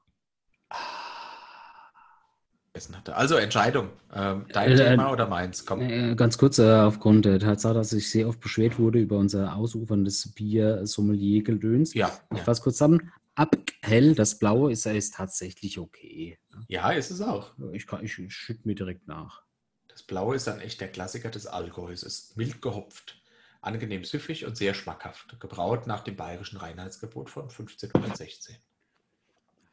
Hatte. 2.94 3.16
Also 3.16 3.36
Entscheidung. 3.36 3.90
Ähm, 4.14 4.46
dein 4.54 4.72
Äh, 4.72 4.76
Thema 4.92 5.12
oder 5.12 5.28
meins? 5.28 5.66
Komm. 5.66 5.82
Äh, 5.82 6.16
Ganz 6.16 6.38
kurz, 6.38 6.60
äh, 6.60 6.72
aufgrund 6.80 7.26
der 7.26 7.40
Tatsache, 7.40 7.74
dass 7.74 7.92
ich 7.94 8.10
sehr 8.10 8.28
oft 8.30 8.40
beschwert 8.40 8.80
wurde 8.80 9.00
über 9.00 9.18
unser 9.18 9.56
ausuferndes 9.56 10.34
Bier-Sommelier-Gedöns. 10.34 11.94
Ja, 11.94 12.12
Ich 12.32 12.38
ja. 12.38 12.44
fasse 12.44 12.62
kurz 12.62 12.76
zusammen. 12.78 13.12
Abhell, 13.36 14.16
das 14.16 14.38
Blaue 14.38 14.72
ist, 14.72 14.86
ist 14.86 15.14
tatsächlich 15.16 15.78
okay. 15.80 16.38
ja, 16.68 16.92
ist 16.92 17.10
es 17.12 17.22
auch. 17.22 17.54
Ich, 17.72 17.88
kann- 17.88 18.04
ich, 18.04 18.18
ich 18.20 18.34
schütte 18.34 18.68
mir 18.68 18.76
direkt 18.76 19.08
nach. 19.08 19.44
Das 19.88 20.04
Blaue 20.04 20.36
ist 20.36 20.48
dann 20.48 20.60
echt 20.60 20.80
der 20.82 20.90
Klassiker 20.90 21.30
des 21.30 21.48
Allgäus. 21.48 22.04
Es 22.04 22.20
ist 22.30 22.38
mild 22.38 22.62
gehopft, 22.62 23.22
angenehm 23.62 24.04
süffig 24.04 24.46
und 24.46 24.58
sehr 24.58 24.74
schmackhaft. 24.74 25.40
Gebraut 25.40 25.88
nach 25.88 26.02
dem 26.04 26.16
bayerischen 26.16 26.58
Reinheitsgebot 26.58 27.30
von 27.30 27.44
1516. 27.44 28.56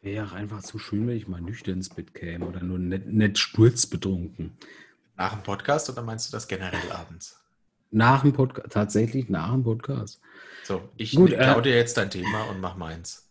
Wäre 0.06 0.36
einfach 0.36 0.62
zu 0.62 0.78
schön, 0.78 1.08
wenn 1.08 1.16
ich 1.16 1.26
mal 1.26 1.40
nüchtern 1.40 1.74
ins 1.78 1.88
Bett 1.88 2.14
käme 2.14 2.46
oder 2.46 2.60
nur 2.60 2.78
nicht, 2.78 3.06
nicht 3.06 3.38
sturzbetrunken. 3.38 4.56
Nach 5.16 5.32
dem 5.32 5.42
Podcast 5.42 5.90
oder 5.90 6.00
meinst 6.00 6.28
du 6.28 6.36
das 6.36 6.46
generell 6.46 6.92
abends? 6.92 7.40
Nach 7.90 8.22
dem 8.22 8.32
Podcast, 8.32 8.70
tatsächlich 8.70 9.28
nach 9.28 9.50
dem 9.50 9.64
Podcast. 9.64 10.20
So, 10.62 10.88
ich 10.96 11.16
Gut, 11.16 11.32
äh, 11.32 11.60
dir 11.60 11.74
jetzt 11.74 11.96
dein 11.96 12.08
Thema 12.08 12.44
und 12.44 12.60
mach 12.60 12.76
meins. 12.76 13.28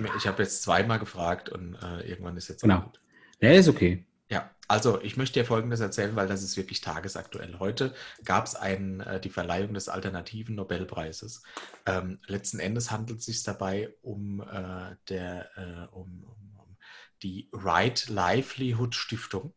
Mir, 0.00 0.08
ich 0.16 0.26
habe 0.26 0.42
jetzt 0.42 0.62
zweimal 0.62 0.98
gefragt 0.98 1.50
und 1.50 1.74
äh, 1.74 2.08
irgendwann 2.08 2.38
ist 2.38 2.48
jetzt 2.48 2.64
auch 2.64 2.68
Genau. 2.68 2.80
gut. 2.80 3.00
Ja, 3.42 3.50
ist 3.50 3.68
okay. 3.68 4.06
Ja, 4.30 4.50
also 4.66 5.00
ich 5.00 5.16
möchte 5.16 5.40
dir 5.40 5.46
Folgendes 5.46 5.80
erzählen, 5.80 6.14
weil 6.14 6.28
das 6.28 6.42
ist 6.42 6.58
wirklich 6.58 6.82
tagesaktuell. 6.82 7.58
Heute 7.58 7.94
gab 8.24 8.44
es 8.44 8.54
äh, 8.54 9.20
die 9.20 9.30
Verleihung 9.30 9.72
des 9.72 9.88
alternativen 9.88 10.54
Nobelpreises. 10.54 11.42
Ähm, 11.86 12.20
letzten 12.26 12.58
Endes 12.58 12.90
handelt 12.90 13.20
es 13.20 13.24
sich 13.24 13.42
dabei 13.42 13.94
um, 14.02 14.42
äh, 14.42 14.96
der, 15.08 15.48
äh, 15.56 15.94
um, 15.94 16.24
um, 16.24 16.58
um 16.58 16.76
die 17.22 17.48
Right 17.52 18.08
Livelihood 18.10 18.94
Stiftung. 18.94 19.54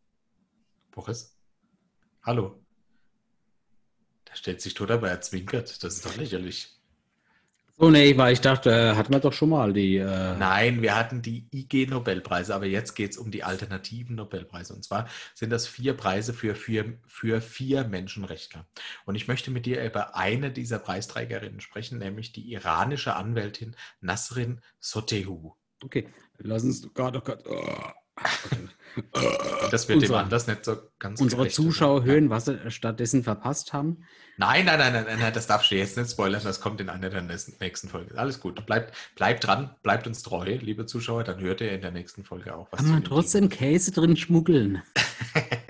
Boris? 0.91 1.37
Hallo? 2.23 2.63
Da 4.23 4.35
stellt 4.35 4.61
sich 4.61 4.73
tot, 4.73 4.89
aber 4.89 5.09
er 5.09 5.19
zwinkert. 5.19 5.83
Das 5.83 5.95
ist 5.95 6.05
doch 6.05 6.15
lächerlich. 6.15 6.80
Oh 7.83 7.89
nee, 7.89 8.15
weil 8.15 8.33
ich 8.33 8.41
dachte, 8.41 8.69
äh, 8.69 8.95
hatten 8.95 9.11
wir 9.11 9.19
doch 9.19 9.33
schon 9.33 9.49
mal 9.49 9.73
die. 9.73 9.97
Äh, 9.97 10.35
Nein, 10.37 10.83
wir 10.83 10.95
hatten 10.95 11.23
die 11.23 11.47
IG-Nobelpreise, 11.51 12.53
aber 12.53 12.67
jetzt 12.67 12.93
geht 12.93 13.09
es 13.09 13.17
um 13.17 13.31
die 13.31 13.43
alternativen 13.43 14.17
Nobelpreise. 14.17 14.75
Und 14.75 14.83
zwar 14.83 15.07
sind 15.33 15.49
das 15.49 15.65
vier 15.65 15.95
Preise 15.97 16.31
für, 16.31 16.53
für, 16.53 16.99
für 17.07 17.41
vier 17.41 17.83
Menschenrechtler. 17.85 18.67
Und 19.05 19.15
ich 19.15 19.27
möchte 19.27 19.49
mit 19.49 19.65
dir 19.65 19.83
über 19.83 20.15
eine 20.15 20.51
dieser 20.51 20.77
Preisträgerinnen 20.77 21.59
sprechen, 21.59 21.97
nämlich 21.97 22.31
die 22.31 22.53
iranische 22.53 23.15
Anwältin 23.15 23.75
Nasrin 23.99 24.61
Sotehu. 24.79 25.53
Okay, 25.83 26.07
lass 26.37 26.63
uns. 26.63 26.87
Gott, 26.93 27.17
oh 27.17 27.21
Gott. 27.21 27.43
Oh. 27.47 27.91
Das 29.71 29.87
wird 29.87 29.99
dem 30.01 30.03
Unsere- 30.03 30.19
anders 30.19 30.47
nicht 30.47 30.65
so 30.65 30.77
ganz 30.99 31.21
Unsere 31.21 31.47
Zuschauer 31.47 32.03
hören, 32.03 32.29
was 32.29 32.45
sie 32.45 32.59
stattdessen 32.71 33.23
verpasst 33.23 33.71
haben. 33.73 34.03
Nein, 34.37 34.65
nein, 34.65 34.79
nein, 34.79 34.93
nein, 34.93 35.05
nein, 35.05 35.19
nein, 35.19 35.33
das 35.33 35.47
darfst 35.47 35.71
du 35.71 35.75
jetzt 35.75 35.97
nicht 35.97 36.09
spoilern, 36.11 36.41
das 36.43 36.59
kommt 36.61 36.81
in 36.81 36.89
einer 36.89 37.09
der 37.09 37.21
nächsten 37.21 37.87
Folgen. 37.89 38.17
Alles 38.17 38.39
gut, 38.39 38.65
bleibt, 38.65 38.93
bleibt 39.15 39.45
dran, 39.45 39.75
bleibt 39.83 40.07
uns 40.07 40.23
treu, 40.23 40.57
liebe 40.61 40.85
Zuschauer, 40.85 41.23
dann 41.23 41.39
hört 41.39 41.61
ihr 41.61 41.71
in 41.71 41.81
der 41.81 41.91
nächsten 41.91 42.23
Folge 42.23 42.55
auch 42.55 42.67
was. 42.71 42.79
Kann 42.79 42.89
man 42.89 43.01
dem 43.01 43.07
trotzdem 43.07 43.49
Käse 43.49 43.91
drin 43.91 44.17
schmuggeln? 44.17 44.81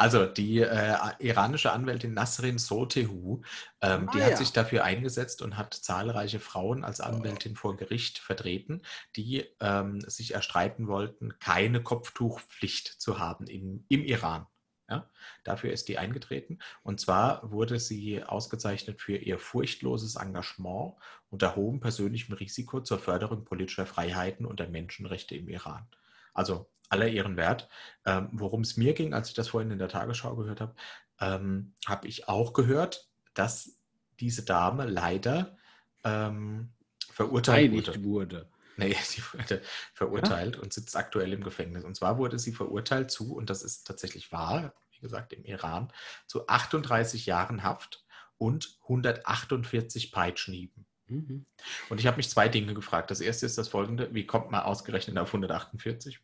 Also 0.00 0.24
die 0.24 0.60
äh, 0.60 0.96
iranische 1.18 1.72
Anwältin 1.72 2.14
Nasrin 2.14 2.56
Sotehu, 2.56 3.42
ähm, 3.82 4.08
die 4.14 4.20
Ah, 4.22 4.24
hat 4.24 4.30
ja. 4.30 4.36
sich 4.38 4.50
dafür 4.50 4.82
eingesetzt 4.82 5.42
und 5.42 5.58
hat 5.58 5.74
zahlreiche 5.74 6.40
Frauen 6.40 6.84
als 6.84 7.02
Anwältin 7.02 7.54
vor 7.54 7.76
Gericht 7.76 8.18
vertreten, 8.18 8.80
die 9.14 9.44
ähm, 9.60 10.00
sich 10.00 10.32
erstreiten 10.32 10.88
wollten, 10.88 11.38
keine 11.38 11.82
Kopftuchpflicht 11.82 12.86
zu 12.86 13.18
haben 13.18 13.46
im, 13.46 13.84
im 13.90 14.02
Iran. 14.06 14.46
Ja, 14.88 15.06
dafür 15.44 15.70
ist 15.70 15.86
die 15.88 15.98
eingetreten. 15.98 16.60
Und 16.82 16.98
zwar 16.98 17.50
wurde 17.50 17.78
sie 17.78 18.24
ausgezeichnet 18.24 19.02
für 19.02 19.18
ihr 19.18 19.38
furchtloses 19.38 20.16
Engagement 20.16 20.94
unter 21.28 21.56
hohem 21.56 21.78
persönlichem 21.78 22.32
Risiko 22.34 22.80
zur 22.80 23.00
Förderung 23.00 23.44
politischer 23.44 23.84
Freiheiten 23.84 24.46
und 24.46 24.60
der 24.60 24.68
Menschenrechte 24.70 25.34
im 25.34 25.50
Iran. 25.50 25.86
Also 26.34 26.70
aller 26.88 27.08
ihren 27.08 27.36
Wert. 27.36 27.68
Ähm, 28.04 28.28
Worum 28.32 28.62
es 28.62 28.76
mir 28.76 28.94
ging, 28.94 29.14
als 29.14 29.28
ich 29.28 29.34
das 29.34 29.48
vorhin 29.48 29.70
in 29.70 29.78
der 29.78 29.88
Tagesschau 29.88 30.36
gehört 30.36 30.60
habe, 30.60 30.74
ähm, 31.20 31.74
habe 31.86 32.08
ich 32.08 32.28
auch 32.28 32.52
gehört, 32.52 33.08
dass 33.34 33.78
diese 34.18 34.44
Dame 34.44 34.84
leider 34.86 35.56
ähm, 36.04 36.72
verurteilt 37.12 37.72
wurde. 37.72 38.04
Wurde. 38.04 38.50
Nee, 38.76 38.96
sie 39.02 39.22
wurde 39.32 39.62
verurteilt 39.92 40.56
und 40.56 40.72
sitzt 40.72 40.96
aktuell 40.96 41.32
im 41.32 41.44
Gefängnis. 41.44 41.84
Und 41.84 41.96
zwar 41.96 42.18
wurde 42.18 42.38
sie 42.38 42.52
verurteilt 42.52 43.10
zu, 43.10 43.34
und 43.34 43.50
das 43.50 43.62
ist 43.62 43.86
tatsächlich 43.86 44.32
wahr, 44.32 44.74
wie 44.92 45.00
gesagt, 45.00 45.32
im 45.32 45.44
Iran, 45.44 45.92
zu 46.26 46.48
38 46.48 47.26
Jahren 47.26 47.62
Haft 47.62 48.04
und 48.36 48.78
148 48.82 50.12
Peitschenhieben. 50.12 50.86
Mhm. 51.10 51.44
Und 51.88 52.00
ich 52.00 52.06
habe 52.06 52.16
mich 52.16 52.30
zwei 52.30 52.48
Dinge 52.48 52.74
gefragt. 52.74 53.10
Das 53.10 53.20
erste 53.20 53.46
ist 53.46 53.58
das 53.58 53.68
folgende: 53.68 54.14
Wie 54.14 54.26
kommt 54.26 54.50
man 54.50 54.62
ausgerechnet 54.62 55.18
auf 55.18 55.28
148? 55.28 56.20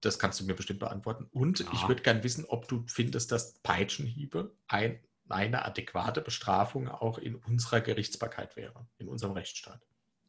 Das 0.00 0.18
kannst 0.18 0.40
du 0.40 0.44
mir 0.44 0.54
bestimmt 0.54 0.80
beantworten. 0.80 1.26
Und 1.32 1.60
Ja. 1.60 1.66
ich 1.72 1.88
würde 1.88 2.02
gerne 2.02 2.22
wissen, 2.24 2.44
ob 2.46 2.68
du 2.68 2.84
findest, 2.86 3.32
dass 3.32 3.54
Peitschenhiebe 3.60 4.54
ein, 4.68 5.00
eine 5.28 5.64
adäquate 5.64 6.20
Bestrafung 6.20 6.88
auch 6.88 7.18
in 7.18 7.34
unserer 7.34 7.80
Gerichtsbarkeit 7.80 8.56
wäre, 8.56 8.86
in 8.98 9.08
unserem 9.08 9.32
Rechtsstaat. 9.32 9.80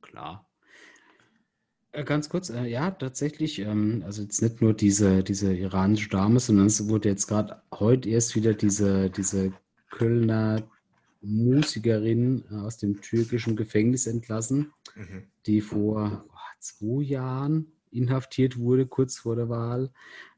Klar. 0.02 0.50
Äh, 1.92 2.04
Ganz 2.04 2.30
kurz, 2.30 2.50
äh, 2.50 2.66
ja, 2.66 2.92
tatsächlich, 2.92 3.60
ähm, 3.60 4.04
also 4.06 4.22
jetzt 4.22 4.42
nicht 4.42 4.62
nur 4.62 4.74
diese, 4.74 5.24
diese 5.24 5.54
iranische 5.54 6.10
Dame, 6.10 6.40
sondern 6.40 6.68
es 6.68 6.88
wurde 6.88 7.10
jetzt 7.10 7.28
gerade 7.28 7.62
heute 7.74 8.10
erst 8.10 8.36
wieder 8.36 8.54
diese, 8.54 9.10
diese 9.10 9.54
Kölner 9.90 10.64
Musikerin 11.22 12.43
äh, 12.51 12.55
aus 12.55 12.78
dem 12.78 13.01
türkischen 13.01 13.55
Gefängnis 13.55 14.07
entlassen, 14.07 14.74
Mhm. 14.95 15.24
die 15.45 15.61
vor 15.61 16.26
boah, 16.28 16.39
zwei 16.59 17.03
Jahren 17.03 17.68
inhaftiert 17.91 18.57
wurde, 18.57 18.86
kurz 18.88 19.18
vor 19.20 19.36
der 19.36 19.49
Wahl, 19.49 19.91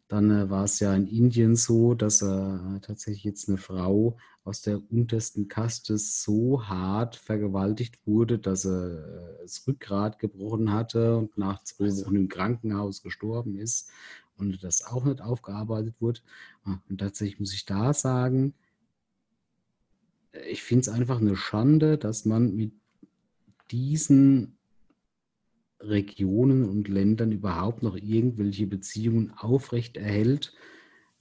Dann 0.09 0.32
äh, 0.32 0.49
war 0.49 0.63
es 0.65 0.80
ja 0.80 0.93
in 0.95 1.07
Indien 1.07 1.55
so, 1.55 1.93
dass 1.93 2.21
äh, 2.23 2.80
tatsächlich 2.82 3.23
jetzt 3.25 3.47
eine 3.49 3.57
Frau 3.59 4.17
aus 4.43 4.61
der 4.61 4.82
untersten 4.91 5.47
Kaste 5.47 5.97
so 5.99 6.65
hart 6.67 7.15
vergewaltigt 7.15 7.99
wurde, 8.07 8.39
dass 8.39 8.65
er 8.65 9.38
äh, 9.39 9.43
das 9.43 9.67
Rückgrat 9.67 10.17
gebrochen 10.19 10.71
hatte 10.73 11.17
und 11.17 11.38
nach 11.38 11.63
zwei 11.63 11.86
Wochen 11.97 12.15
im 12.15 12.27
Krankenhaus 12.30 13.03
gestorben 13.03 13.55
ist 13.55 13.91
und 14.38 14.63
das 14.63 14.84
auch 14.86 15.05
nicht 15.05 15.21
aufgearbeitet 15.21 15.95
wurde. 15.99 16.21
Ah, 16.65 16.80
Und 16.89 16.99
tatsächlich 16.99 17.39
muss 17.39 17.53
ich 17.53 17.65
da 17.65 17.93
sagen, 17.93 18.55
ich 20.49 20.63
finde 20.63 20.82
es 20.82 20.89
einfach 20.89 21.19
eine 21.19 21.36
Schande, 21.36 21.97
dass 21.97 22.25
man 22.25 22.55
mit 22.55 22.73
diesen 23.71 24.57
Regionen 25.80 26.67
und 26.67 26.88
Ländern 26.88 27.32
überhaupt 27.32 27.84
noch 27.84 27.95
irgendwelche 27.95 28.67
Beziehungen 28.67 29.32
aufrecht 29.32 29.97
erhält, 29.97 30.53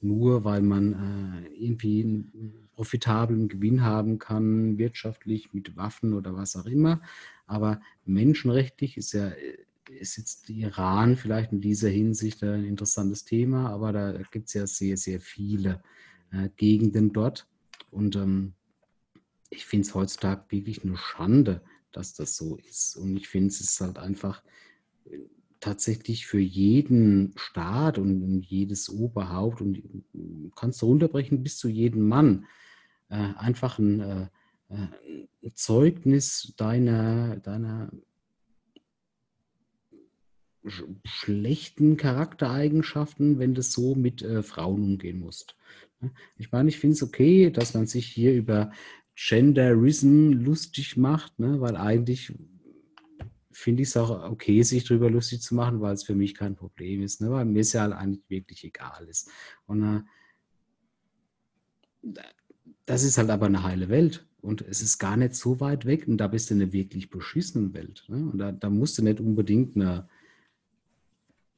nur 0.00 0.44
weil 0.44 0.62
man 0.62 1.44
äh, 1.44 1.48
irgendwie 1.54 2.02
einen 2.02 2.68
profitablen 2.72 3.48
Gewinn 3.48 3.82
haben 3.82 4.18
kann, 4.18 4.78
wirtschaftlich 4.78 5.52
mit 5.52 5.76
Waffen 5.76 6.12
oder 6.14 6.34
was 6.36 6.56
auch 6.56 6.66
immer. 6.66 7.00
Aber 7.46 7.80
menschenrechtlich 8.04 8.96
ist 8.96 9.12
ja 9.12 9.32
ist 9.88 10.16
jetzt 10.18 10.50
Iran 10.50 11.16
vielleicht 11.16 11.52
in 11.52 11.60
dieser 11.60 11.88
Hinsicht 11.88 12.42
ein 12.42 12.64
interessantes 12.64 13.24
Thema, 13.24 13.70
aber 13.70 13.92
da 13.92 14.12
gibt 14.30 14.48
es 14.48 14.54
ja 14.54 14.66
sehr, 14.66 14.96
sehr 14.96 15.20
viele 15.20 15.82
äh, 16.30 16.50
Gegenden 16.56 17.12
dort. 17.12 17.46
Und 17.90 18.16
ähm, 18.16 18.52
ich 19.50 19.66
finde 19.66 19.86
es 19.86 19.94
heutzutage 19.94 20.44
wirklich 20.50 20.84
eine 20.84 20.96
Schande, 20.96 21.62
dass 21.92 22.14
das 22.14 22.36
so 22.36 22.56
ist. 22.56 22.96
Und 22.96 23.16
ich 23.16 23.28
finde, 23.28 23.48
es 23.48 23.60
ist 23.60 23.80
halt 23.80 23.98
einfach 23.98 24.42
äh, 25.04 25.18
tatsächlich 25.60 26.26
für 26.26 26.38
jeden 26.38 27.32
Staat 27.36 27.98
und, 27.98 28.42
jedes 28.42 28.88
Oberhaupt 28.88 29.60
und 29.60 29.78
äh, 29.78 30.50
kannst 30.54 30.82
du 30.82 30.86
runterbrechen 30.86 31.42
bis 31.42 31.58
zu 31.58 31.68
jedem 31.68 32.06
Mann 32.08 32.46
äh, 33.08 33.14
einfach 33.14 33.78
ein, 33.78 34.00
äh, 34.00 34.28
äh, 34.68 34.88
ein 35.42 35.54
Zeugnis 35.54 36.54
deiner, 36.56 37.36
deiner 37.36 37.90
sch 40.66 40.84
schlechten 41.04 41.96
Charaktereigenschaften, 41.96 43.38
wenn 43.38 43.54
du 43.54 43.62
so 43.62 43.94
mit 43.94 44.22
äh, 44.22 44.42
Frauen 44.42 44.82
umgehen 44.82 45.18
musst. 45.18 45.56
Ich 46.36 46.52
meine, 46.52 46.68
ich 46.68 46.78
finde 46.78 46.94
es 46.94 47.02
okay, 47.02 47.50
dass 47.50 47.74
man 47.74 47.86
sich 47.86 48.06
hier 48.06 48.34
über 48.34 48.70
Genderism 49.20 50.30
lustig 50.30 50.96
macht, 50.96 51.40
ne? 51.40 51.60
weil 51.60 51.76
eigentlich 51.76 52.32
finde 53.50 53.82
ich 53.82 53.88
es 53.88 53.96
auch 53.96 54.30
okay, 54.30 54.62
sich 54.62 54.84
darüber 54.84 55.10
lustig 55.10 55.42
zu 55.42 55.56
machen, 55.56 55.80
weil 55.80 55.94
es 55.94 56.04
für 56.04 56.14
mich 56.14 56.36
kein 56.36 56.54
Problem 56.54 57.02
ist, 57.02 57.20
ne? 57.20 57.30
weil 57.32 57.44
mir 57.44 57.62
es 57.62 57.72
ja 57.72 57.82
halt 57.82 57.94
eigentlich 57.94 58.22
wirklich 58.28 58.62
egal 58.62 59.08
ist. 59.08 59.28
Und 59.66 60.04
äh, 62.04 62.22
das 62.86 63.02
ist 63.02 63.18
halt 63.18 63.30
aber 63.30 63.46
eine 63.46 63.64
heile 63.64 63.88
Welt. 63.88 64.24
Und 64.40 64.62
es 64.62 64.82
ist 64.82 64.98
gar 64.98 65.16
nicht 65.16 65.34
so 65.34 65.58
weit 65.58 65.84
weg 65.84 66.06
und 66.06 66.18
da 66.18 66.28
bist 66.28 66.48
du 66.48 66.54
in 66.54 66.62
einer 66.62 66.72
wirklich 66.72 67.10
beschissenen 67.10 67.74
Welt. 67.74 68.04
Ne? 68.06 68.18
Und 68.30 68.38
da, 68.38 68.52
da 68.52 68.70
musst 68.70 68.98
du 68.98 69.02
nicht 69.02 69.18
unbedingt 69.18 69.74
eine, 69.74 70.08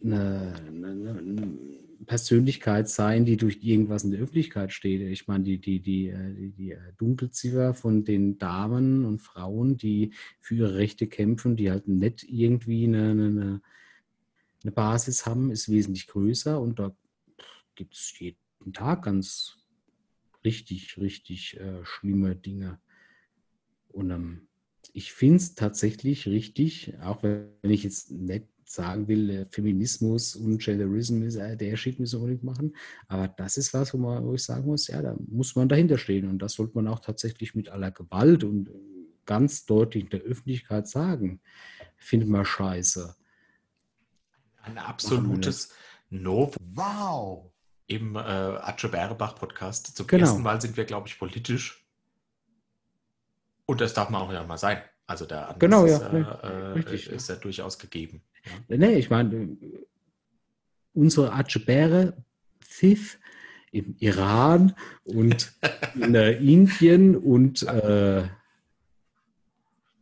eine, 0.03 0.55
eine, 0.67 1.19
eine 1.19 1.59
Persönlichkeit 2.07 2.89
sein, 2.89 3.25
die 3.25 3.37
durch 3.37 3.59
irgendwas 3.63 4.05
in 4.05 4.11
der 4.11 4.21
Öffentlichkeit 4.21 4.73
steht. 4.73 5.01
Ich 5.03 5.29
meine, 5.29 5.45
die, 5.45 5.59
die, 5.59 5.81
die, 5.81 6.09
äh, 6.09 6.51
die, 6.57 6.73
äh, 6.73 6.79
Dunkelziffer 6.97 7.75
von 7.75 8.05
den 8.05 8.39
Damen 8.39 9.05
und 9.05 9.21
Frauen, 9.21 9.77
die 9.77 10.13
für 10.41 10.57
ihre 10.57 10.75
Rechte 10.77 11.07
kämpfen, 11.07 11.57
die 11.57 11.71
halt 11.71 11.89
nicht 11.89 12.25
irgendwie 12.29 12.85
eine, 12.85 13.11
eine, 13.11 13.63
eine 14.63 14.73
Basis 14.73 15.27
haben, 15.27 15.51
ist 15.51 15.71
wesentlich 15.71 16.07
größer 16.07 16.61
und 16.61 16.79
da 16.79 16.95
gibt 17.75 17.95
es 17.95 18.19
jeden 18.19 18.73
Tag 18.73 19.05
ganz 19.05 19.59
richtig, 20.45 20.99
richtig 20.99 21.59
äh, 21.61 21.85
schlimme 21.85 22.35
Dinge. 22.35 22.81
Und 23.89 24.11
ähm, 24.11 24.49
ich 24.93 25.13
finde 25.13 25.37
es 25.37 25.55
tatsächlich 25.55 26.27
richtig, 26.27 26.95
auch 27.03 27.23
wenn 27.23 27.51
ich 27.63 27.85
jetzt 27.85 28.11
nicht 28.11 28.47
sagen 28.71 29.09
will, 29.09 29.31
äh, 29.31 29.47
Feminismus 29.51 30.37
und 30.37 30.59
Genderism 30.63 31.23
ist 31.23 31.35
äh, 31.35 31.57
der 31.57 31.77
Shit 31.77 31.99
müssen 31.99 32.21
wir 32.21 32.23
unbedingt 32.23 32.45
machen. 32.45 32.77
Aber 33.09 33.27
das 33.27 33.57
ist 33.57 33.75
was, 33.75 33.93
wo, 33.93 33.99
man, 33.99 34.25
wo 34.25 34.35
ich 34.35 34.45
sagen 34.45 34.65
muss, 34.67 34.87
ja, 34.87 35.03
da 35.03 35.17
muss 35.29 35.57
man 35.57 35.69
dahinter 35.69 35.99
stehen. 35.99 36.29
Und 36.29 36.39
das 36.39 36.53
sollte 36.53 36.77
man 36.77 36.87
auch 36.87 37.01
tatsächlich 37.01 37.57
mit 37.57 37.69
aller 37.69 37.91
Gewalt 37.91 38.45
und 38.45 38.69
äh, 38.69 38.73
ganz 39.27 39.67
deutlich 39.67 40.05
in 40.05 40.11
der 40.11 40.21
Öffentlichkeit 40.21 40.87
sagen. 40.87 41.41
Findet 41.97 42.29
man 42.29 42.45
scheiße. 42.45 43.17
Ein 44.63 44.79
absolutes 44.79 45.73
Novum 46.09 46.57
Wow! 46.75 47.53
im 47.89 48.15
äh, 48.15 48.19
Atze 48.19 48.89
Bärebach 48.89 49.35
Podcast. 49.35 49.97
Zum 49.97 50.07
Genau. 50.07 50.27
ersten 50.27 50.43
Mal 50.43 50.61
sind 50.61 50.77
wir, 50.77 50.85
glaube 50.85 51.09
ich, 51.09 51.19
politisch. 51.19 51.85
Und 53.67 53.81
das 53.81 53.95
darf 53.95 54.11
man 54.11 54.23
auch 54.23 54.33
ja 54.33 54.45
mal 54.45 54.59
sein. 54.59 54.81
Also 55.09 55.27
der 55.27 55.49
Anlass 55.49 55.59
Genau, 55.59 55.85
ist, 55.87 56.01
ja, 56.01 56.07
äh, 56.07 56.13
nee, 56.13 56.21
äh, 56.21 56.67
richtig, 56.73 57.09
ist 57.11 57.29
ja 57.29 57.35
durchaus 57.35 57.77
gegeben. 57.77 58.23
Nee, 58.69 58.95
ich 58.95 59.11
meine, 59.11 59.57
unsere 60.95 61.33
Atschebäre, 61.33 62.17
Thif 62.79 63.19
im 63.73 63.95
Iran 63.99 64.75
und 65.05 65.53
in 65.95 66.15
äh, 66.15 66.33
Indien 66.33 67.17
und 67.17 67.63
äh, 67.63 68.25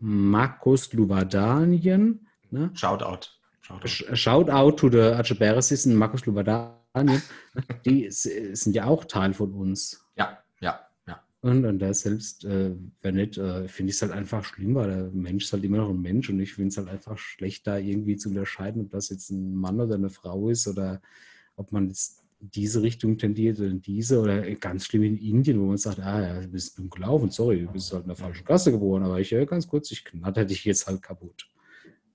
Markus 0.01 0.93
Luvadanien. 0.93 2.27
Ne? 2.51 2.71
Shoutout. 2.75 3.29
Shoutout. 3.61 3.87
Sh- 3.89 4.17
Shout 4.17 4.49
out 4.51 4.79
to 4.79 4.89
the 4.91 5.01
Atscheberesis 5.15 5.87
in 5.87 5.95
Markus 5.97 6.25
Luvadanien. 6.27 7.23
Die 7.85 8.09
sind 8.11 8.75
ja 8.75 8.85
auch 8.87 9.05
Teil 9.05 9.35
von 9.35 9.53
uns. 9.53 10.05
Ja, 10.17 10.39
ja, 10.61 10.71
ja. 10.71 10.88
Und, 11.41 11.65
und 11.65 11.79
da 11.79 11.95
selbst, 11.95 12.45
äh, 12.45 12.75
wenn 13.01 13.15
nicht, 13.15 13.39
äh, 13.39 13.69
finde 13.69 13.91
ich 13.91 13.97
es 13.97 14.03
halt 14.03 14.11
einfach 14.13 14.45
schlimm, 14.45 14.75
weil 14.75 14.89
der 14.89 15.11
Mensch 15.13 15.45
ist 15.45 15.53
halt 15.53 15.63
immer 15.63 15.77
noch 15.79 15.91
ein 15.91 16.03
Mensch 16.03 16.29
und 16.31 16.41
ich 16.41 16.55
finde 16.55 16.71
es 16.71 16.77
halt 16.79 16.89
einfach 16.89 17.17
schlecht, 17.17 17.67
da 17.67 17.79
irgendwie 17.79 18.17
zu 18.17 18.31
unterscheiden, 18.31 18.83
ob 18.83 18.91
das 18.91 19.09
jetzt 19.11 19.31
ein 19.31 19.55
Mann 19.55 19.81
oder 19.81 19.95
eine 19.95 20.11
Frau 20.11 20.49
ist 20.51 20.67
oder 20.67 21.01
ob 21.55 21.71
man 21.71 21.89
jetzt 21.89 22.25
in 22.41 22.51
diese 22.51 22.83
Richtung 22.83 23.19
tendiert 23.19 23.59
oder 23.61 23.69
in 23.69 23.83
diese 23.83 24.21
oder 24.21 24.43
ganz 24.57 24.87
schlimm 24.87 25.05
in 25.05 25.17
Indien, 25.17 25.61
wo 25.61 25.67
man 25.67 25.77
sagt, 25.77 26.01
ah 26.01 26.21
ja, 26.21 26.41
du 26.41 26.49
bist 26.49 26.77
dumm 26.77 26.91
gelaufen, 26.91 27.31
sorry, 27.31 27.63
du 27.63 27.73
bist 27.73 27.93
halt 27.93 28.03
in 28.03 28.09
der 28.09 28.17
falschen 28.17 28.45
Klasse 28.45 28.73
geboren, 28.73 29.05
aber 29.05 29.21
ich 29.21 29.31
höre 29.31 29.47
ganz 29.47 29.67
kurz, 29.69 29.91
ich 29.93 30.05
knatter 30.05 30.45
dich 30.45 30.65
jetzt 30.65 30.87
halt 30.89 31.03
kaputt. 31.03 31.49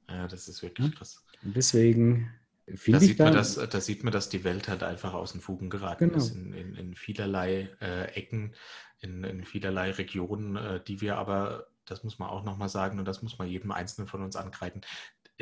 Ja, 0.09 0.27
das 0.27 0.47
ist 0.49 0.61
wirklich 0.61 0.93
krass. 0.95 1.23
Und 1.43 1.55
deswegen 1.55 2.29
Da 2.65 2.75
finde 2.75 2.99
ich 3.05 3.11
sieht, 3.11 3.19
man, 3.19 3.33
da, 3.33 3.39
dass, 3.39 3.55
da 3.55 3.81
sieht 3.81 4.03
man, 4.03 4.13
dass 4.13 4.29
die 4.29 4.43
Welt 4.43 4.67
halt 4.67 4.83
einfach 4.83 5.13
aus 5.13 5.31
den 5.33 5.41
Fugen 5.41 5.69
geraten 5.69 6.09
Genau. 6.09 6.17
ist 6.17 6.35
in, 6.35 6.53
in, 6.53 6.75
in 6.75 6.93
vielerlei 6.95 7.69
äh, 7.81 8.05
Ecken, 8.15 8.53
in, 9.03 9.23
in 9.23 9.43
vielerlei 9.43 9.91
Regionen, 9.91 10.55
äh, 10.55 10.79
die 10.85 11.01
wir 11.01 11.17
aber, 11.17 11.67
das 11.85 12.03
muss 12.03 12.19
man 12.19 12.29
auch 12.29 12.43
nochmal 12.43 12.69
sagen 12.69 12.99
und 12.99 13.05
das 13.05 13.21
muss 13.21 13.37
man 13.37 13.47
jedem 13.47 13.71
Einzelnen 13.71 14.07
von 14.07 14.23
uns 14.23 14.35
ankreiden, 14.35 14.81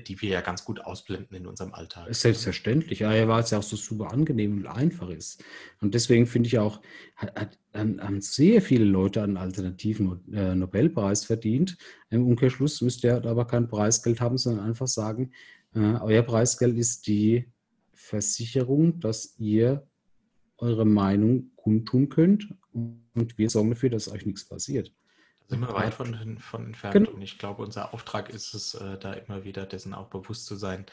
die 0.08 0.22
wir 0.22 0.30
ja 0.30 0.42
ganz 0.42 0.66
gut 0.66 0.80
ausblenden 0.80 1.36
in 1.38 1.46
unserem 1.46 1.74
Alltag. 1.74 2.08
Selbstverständlich, 2.14 3.00
ja, 3.00 3.28
weil 3.28 3.44
es 3.44 3.52
ja 3.52 3.60
auch 3.60 3.64
so 3.64 3.76
super 3.76 4.12
angenehm 4.12 4.58
und 4.58 4.68
einfach 4.68 5.10
ist. 5.10 5.44
Und 5.82 5.94
deswegen 5.94 6.26
finde 6.26 6.48
ich 6.48 6.60
auch, 6.60 6.82
hat, 7.16 7.60
haben 7.74 8.22
sehr 8.22 8.62
viele 8.62 8.86
Leute 8.86 9.22
einen 9.22 9.38
alternativen 9.38 10.34
äh, 10.34 10.56
Nobelpreis 10.56 11.26
verdient. 11.26 11.78
Im 12.10 12.26
Umkehrschluss 12.26 12.82
müsst 12.82 13.04
ihr 13.04 13.24
aber 13.26 13.46
kein 13.46 13.68
Preisgeld 13.68 14.22
haben, 14.22 14.38
sondern 14.38 14.66
einfach 14.66 14.88
sagen, 14.88 15.34
äh, 15.76 15.80
euer 15.80 16.24
Preisgeld 16.24 16.78
ist 16.78 17.08
die 17.08 17.52
Versicherung, 17.94 19.00
dass 19.00 19.36
ihr 19.38 19.88
eure 20.62 20.86
Meinung 20.86 21.52
kundtun 21.56 22.10
könnt 22.10 22.54
und 22.72 23.38
wir 23.38 23.50
sorgen 23.50 23.72
dafür, 23.72 23.90
dass 23.90 24.08
euch 24.10 24.26
nichts 24.26 24.48
passiert. 24.48 24.94
Da 25.40 25.48
sind 25.48 25.60
wir 25.62 25.74
weit 25.74 25.94
von, 25.94 26.38
von 26.40 26.68
entfernt 26.68 26.94
Genau. 26.94 27.12
und 27.12 27.22
ich 27.22 27.38
glaube, 27.38 27.62
unser 27.64 27.94
Auftrag 27.94 28.30
ist 28.30 28.54
es, 28.54 28.74
äh, 28.76 28.98
da 28.98 29.14
immer 29.14 29.44
wieder 29.44 29.66
dessen 29.66 29.94
auch 29.94 30.08
bewusst 30.10 30.46
zu 30.46 30.56
sein, 30.56 30.86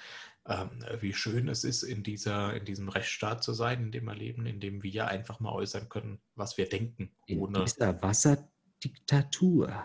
ähm, 0.46 0.70
wie 1.00 1.12
schön 1.12 1.48
es 1.48 1.62
ist, 1.64 1.82
in, 1.82 2.02
dieser, 2.02 2.54
in 2.54 2.64
diesem 2.64 2.88
Rechtsstaat 2.88 3.44
zu 3.44 3.52
sein, 3.52 3.82
in 3.82 3.92
dem 3.92 4.06
wir 4.06 4.14
leben, 4.14 4.46
in 4.46 4.60
dem 4.60 4.82
wir 4.82 5.06
einfach 5.08 5.40
mal 5.40 5.52
äußern 5.52 5.88
können, 5.88 6.20
was 6.34 6.56
wir 6.56 6.68
denken, 6.68 7.10
In 7.26 7.38
ohne 7.38 7.64
dieser 7.64 8.02
Wasserdiktatur. 8.02 9.84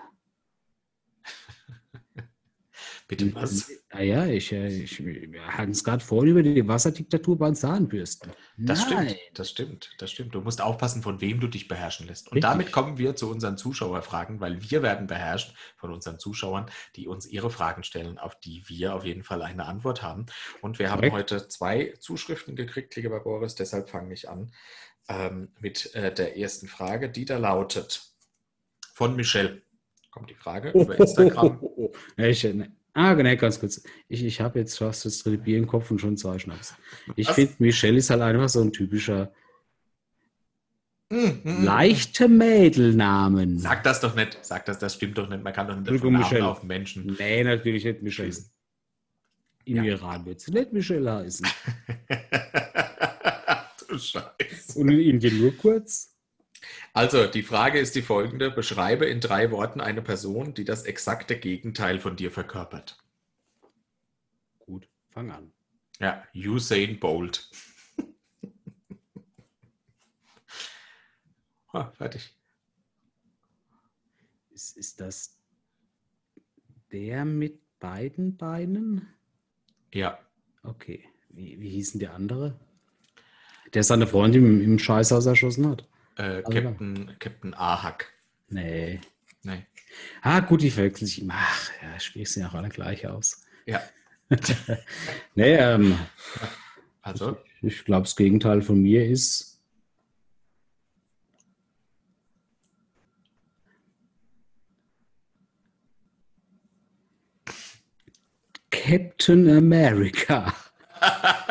bitte 3.08 3.34
was. 3.36 3.70
Ah 3.90 4.02
ja, 4.02 4.26
ich, 4.26 4.52
äh, 4.52 4.68
ich, 4.68 5.04
wir 5.04 5.48
hatten 5.48 5.72
es 5.72 5.84
gerade 5.84 6.04
vorhin 6.04 6.32
über 6.32 6.44
die 6.44 6.68
Wasserdiktatur 6.68 7.38
bei 7.38 7.48
den 7.48 7.56
Zahnbürsten. 7.56 8.32
Das 8.58 8.90
Nein. 8.90 9.10
stimmt, 9.10 9.20
das 9.34 9.50
stimmt, 9.50 9.92
das 10.00 10.12
stimmt. 10.12 10.36
Du 10.36 10.42
musst 10.42 10.62
aufpassen, 10.62 11.02
von 11.02 11.22
wem 11.22 11.40
du 11.40 11.48
dich 11.48 11.68
beherrschen 11.68 12.08
lässt. 12.08 12.28
Und 12.28 12.36
Richtig. 12.36 12.50
damit 12.50 12.72
kommen 12.72 12.98
wir 12.98 13.16
zu 13.16 13.30
unseren 13.30 13.58
Zuschauerfragen, 13.58 14.40
weil 14.40 14.62
wir 14.70 14.82
werden 14.82 15.08
beherrscht 15.08 15.56
von 15.78 15.92
unseren 15.92 16.20
Zuschauern, 16.20 16.66
die 16.96 17.08
uns 17.08 17.26
ihre 17.26 17.50
Fragen 17.50 17.84
stellen, 17.84 18.18
auf 18.18 18.40
die 18.40 18.64
wir 18.68 18.96
auf 18.96 19.06
jeden 19.06 19.24
Fall 19.24 19.42
eine 19.42 19.66
Antwort 19.66 20.02
haben. 20.02 20.26
Und 20.62 20.80
wir 20.80 20.90
haben 20.90 21.00
Korrekt. 21.00 21.16
heute 21.16 21.48
zwei 21.48 21.94
Zuschriften 22.00 22.56
gekriegt, 22.56 22.96
lieber 22.96 23.20
Boris, 23.20 23.56
deshalb 23.56 23.90
fange 23.90 24.14
ich 24.14 24.30
an 24.30 24.52
ähm, 25.10 25.50
mit 25.60 25.94
äh, 25.96 26.14
der 26.14 26.38
ersten 26.38 26.68
Frage, 26.68 27.10
die 27.10 27.26
da 27.26 27.38
lautet: 27.38 28.02
Von 28.94 29.16
Michelle 29.16 29.62
kommt 30.12 30.30
die 30.30 30.36
Frage 30.36 30.72
über 30.72 30.98
Instagram. 30.98 31.62
Ja, 32.18 32.26
ich, 32.26 32.46
äh, 32.46 32.54
ne, 32.54 32.76
Ah, 32.94 33.14
genau, 33.16 33.36
ganz 33.36 33.60
kurz. 33.60 33.82
Ich, 34.08 34.24
ich 34.24 34.40
habe 34.42 34.60
jetzt 34.60 34.78
fast 34.78 35.06
das 35.06 35.24
dritte 35.24 35.40
Bier 35.40 35.58
im 35.58 35.66
Kopf 35.68 35.90
und 35.90 36.00
schon 36.00 36.18
zwei 36.18 36.38
Schnaps. 36.38 36.76
Ich 37.16 37.30
finde, 37.30 37.54
Michelle 37.58 37.98
ist 37.98 38.12
halt 38.12 38.22
einfach 38.22 38.50
so 38.50 38.62
ein 38.62 38.72
typischer 38.72 39.32
Hm, 41.12 41.40
hm, 41.44 41.64
leichte 41.64 42.28
Mädelnamen. 42.28 43.60
Sag 43.60 43.84
das 43.84 44.00
doch 44.00 44.16
nicht. 44.16 44.38
Sag 44.42 44.66
das, 44.66 44.80
das 44.80 44.96
stimmt 44.96 45.18
doch 45.18 45.28
nicht. 45.30 45.44
Man 45.44 45.54
kann 45.54 45.68
doch 45.68 45.76
nicht 45.76 45.88
von 46.00 46.14
Namen 46.14 46.24
Michelle. 46.24 46.48
auf 46.48 46.64
Menschen 46.64 47.16
Nee, 47.20 47.44
natürlich 47.44 47.84
nicht 47.84 48.02
Michelle. 48.04 48.32
schließen. 48.32 48.50
Im 49.66 49.78
Ja. 49.78 49.84
Iran 49.84 50.26
wird 50.26 50.42
sie 50.42 50.52
nicht 50.52 50.74
Michelle 50.74 51.12
heißen. 51.12 51.48
du 53.88 53.98
Scheiße. 53.98 54.80
Und 54.80 54.90
in 54.90 55.00
Indien 55.00 55.40
nur 55.40 55.56
kurz. 55.58 56.13
Also, 56.94 57.28
die 57.28 57.44
Frage 57.44 57.80
ist 57.80 57.96
die 57.96 58.02
folgende. 58.02 58.52
Beschreibe 58.52 59.06
in 59.06 59.20
drei 59.20 59.52
Worten 59.52 59.82
eine 59.82 60.02
Person, 60.02 60.54
die 60.54 60.66
das 60.66 60.84
exakte 60.84 61.38
Gegenteil 61.38 62.00
von 62.00 62.16
dir 62.16 62.32
verkörpert. 62.32 62.98
Gut, 64.60 64.88
fang 65.10 65.32
an. 65.32 65.52
Ja, 66.00 66.24
Usain 66.36 67.00
Bolt. 67.00 67.50
ah, 71.74 71.92
fertig. 71.92 72.36
Ist, 74.52 74.78
ist 74.78 75.00
das 75.00 75.38
der 76.92 77.26
mit 77.26 77.60
beiden 77.80 78.38
Beinen? 78.38 79.08
Ja, 79.92 80.20
Okay. 80.64 81.04
Wie, 81.30 81.60
wie 81.60 81.70
hieß 81.70 81.92
denn 81.92 82.00
der 82.00 82.14
andere? 82.14 82.60
Der 83.74 83.84
seine 83.84 84.08
Freundin 84.08 84.46
im, 84.46 84.62
im 84.62 84.80
Scheißhaus 84.80 85.26
erschossen 85.26 85.68
hat. 85.68 85.88
Äh, 86.18 86.22
Also- 86.44 86.52
Captain, 86.52 87.16
Captain 87.20 87.54
Ahak. 87.54 88.14
Nee. 88.50 89.00
Nee. 89.44 89.66
Ah, 90.22 90.40
gut, 90.40 90.62
die 90.62 90.72
verwechsel 90.72 91.08
ich 91.08 91.22
immer. 91.22 91.34
Ach, 91.38 91.72
ja, 91.82 92.00
sprichst 92.00 92.38
ja 92.38 92.48
auch 92.50 92.54
alle 92.54 92.70
gleich 92.70 93.08
aus. 93.08 93.46
Ja, 93.66 93.82
Nee, 95.36 95.56
ähm, 95.56 95.98
also, 97.02 97.38
ich 97.62 97.86
glaube, 97.86 98.04
das 98.04 98.16
Gegenteil 98.16 98.62
von 98.62 98.82
mir 98.82 99.06
ist. 99.08 99.62
Captain 108.72 109.50
America. 109.50 110.54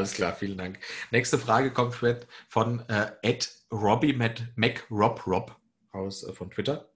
Alles 0.00 0.14
klar, 0.14 0.34
vielen 0.34 0.56
Dank. 0.56 0.78
Nächste 1.10 1.36
Frage 1.38 1.70
kommt 1.74 1.94
von- 1.94 2.16
von 2.48 2.80
äh, 2.88 3.12
Ed 3.20 3.52
Robbie 3.70 4.14
Mac, 4.14 4.40
Mac 4.56 4.86
Rob 4.90 5.26
Rob 5.26 5.54
aus 5.92 6.24
äh, 6.24 6.32
von 6.32 6.50
Twitter. 6.50 6.88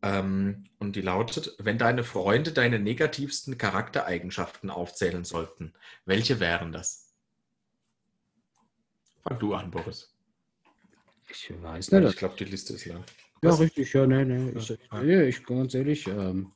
Ähm, 0.00 0.64
und 0.78 0.96
die 0.96 1.02
lautet: 1.02 1.54
Wenn 1.58 1.76
deine 1.76 2.02
Freunde 2.02 2.52
deine 2.52 2.78
negativsten 2.78 3.58
Charaktereigenschaften 3.58 4.70
aufzählen 4.70 5.24
sollten, 5.24 5.74
welche 6.06 6.40
wären 6.40 6.72
das? 6.72 7.12
Fang 9.22 9.38
du 9.38 9.52
an, 9.52 9.70
Boris. 9.70 10.16
Ich 11.28 11.52
weiß 11.62 11.88
Ich 11.88 11.92
nicht. 11.92 12.16
glaube, 12.16 12.36
die 12.38 12.44
Liste 12.46 12.72
ist 12.72 12.86
lang. 12.86 13.04
Ja, 13.42 13.50
Was? 13.50 13.60
richtig, 13.60 13.92
ja, 13.92 14.06
nee, 14.06 14.24
nee. 14.24 14.52
Ich, 14.58 14.68
Ja. 14.70 15.02
nee, 15.02 15.24
ich 15.24 15.44
ganz 15.44 15.74
ehrlich, 15.74 16.06
ähm, 16.06 16.52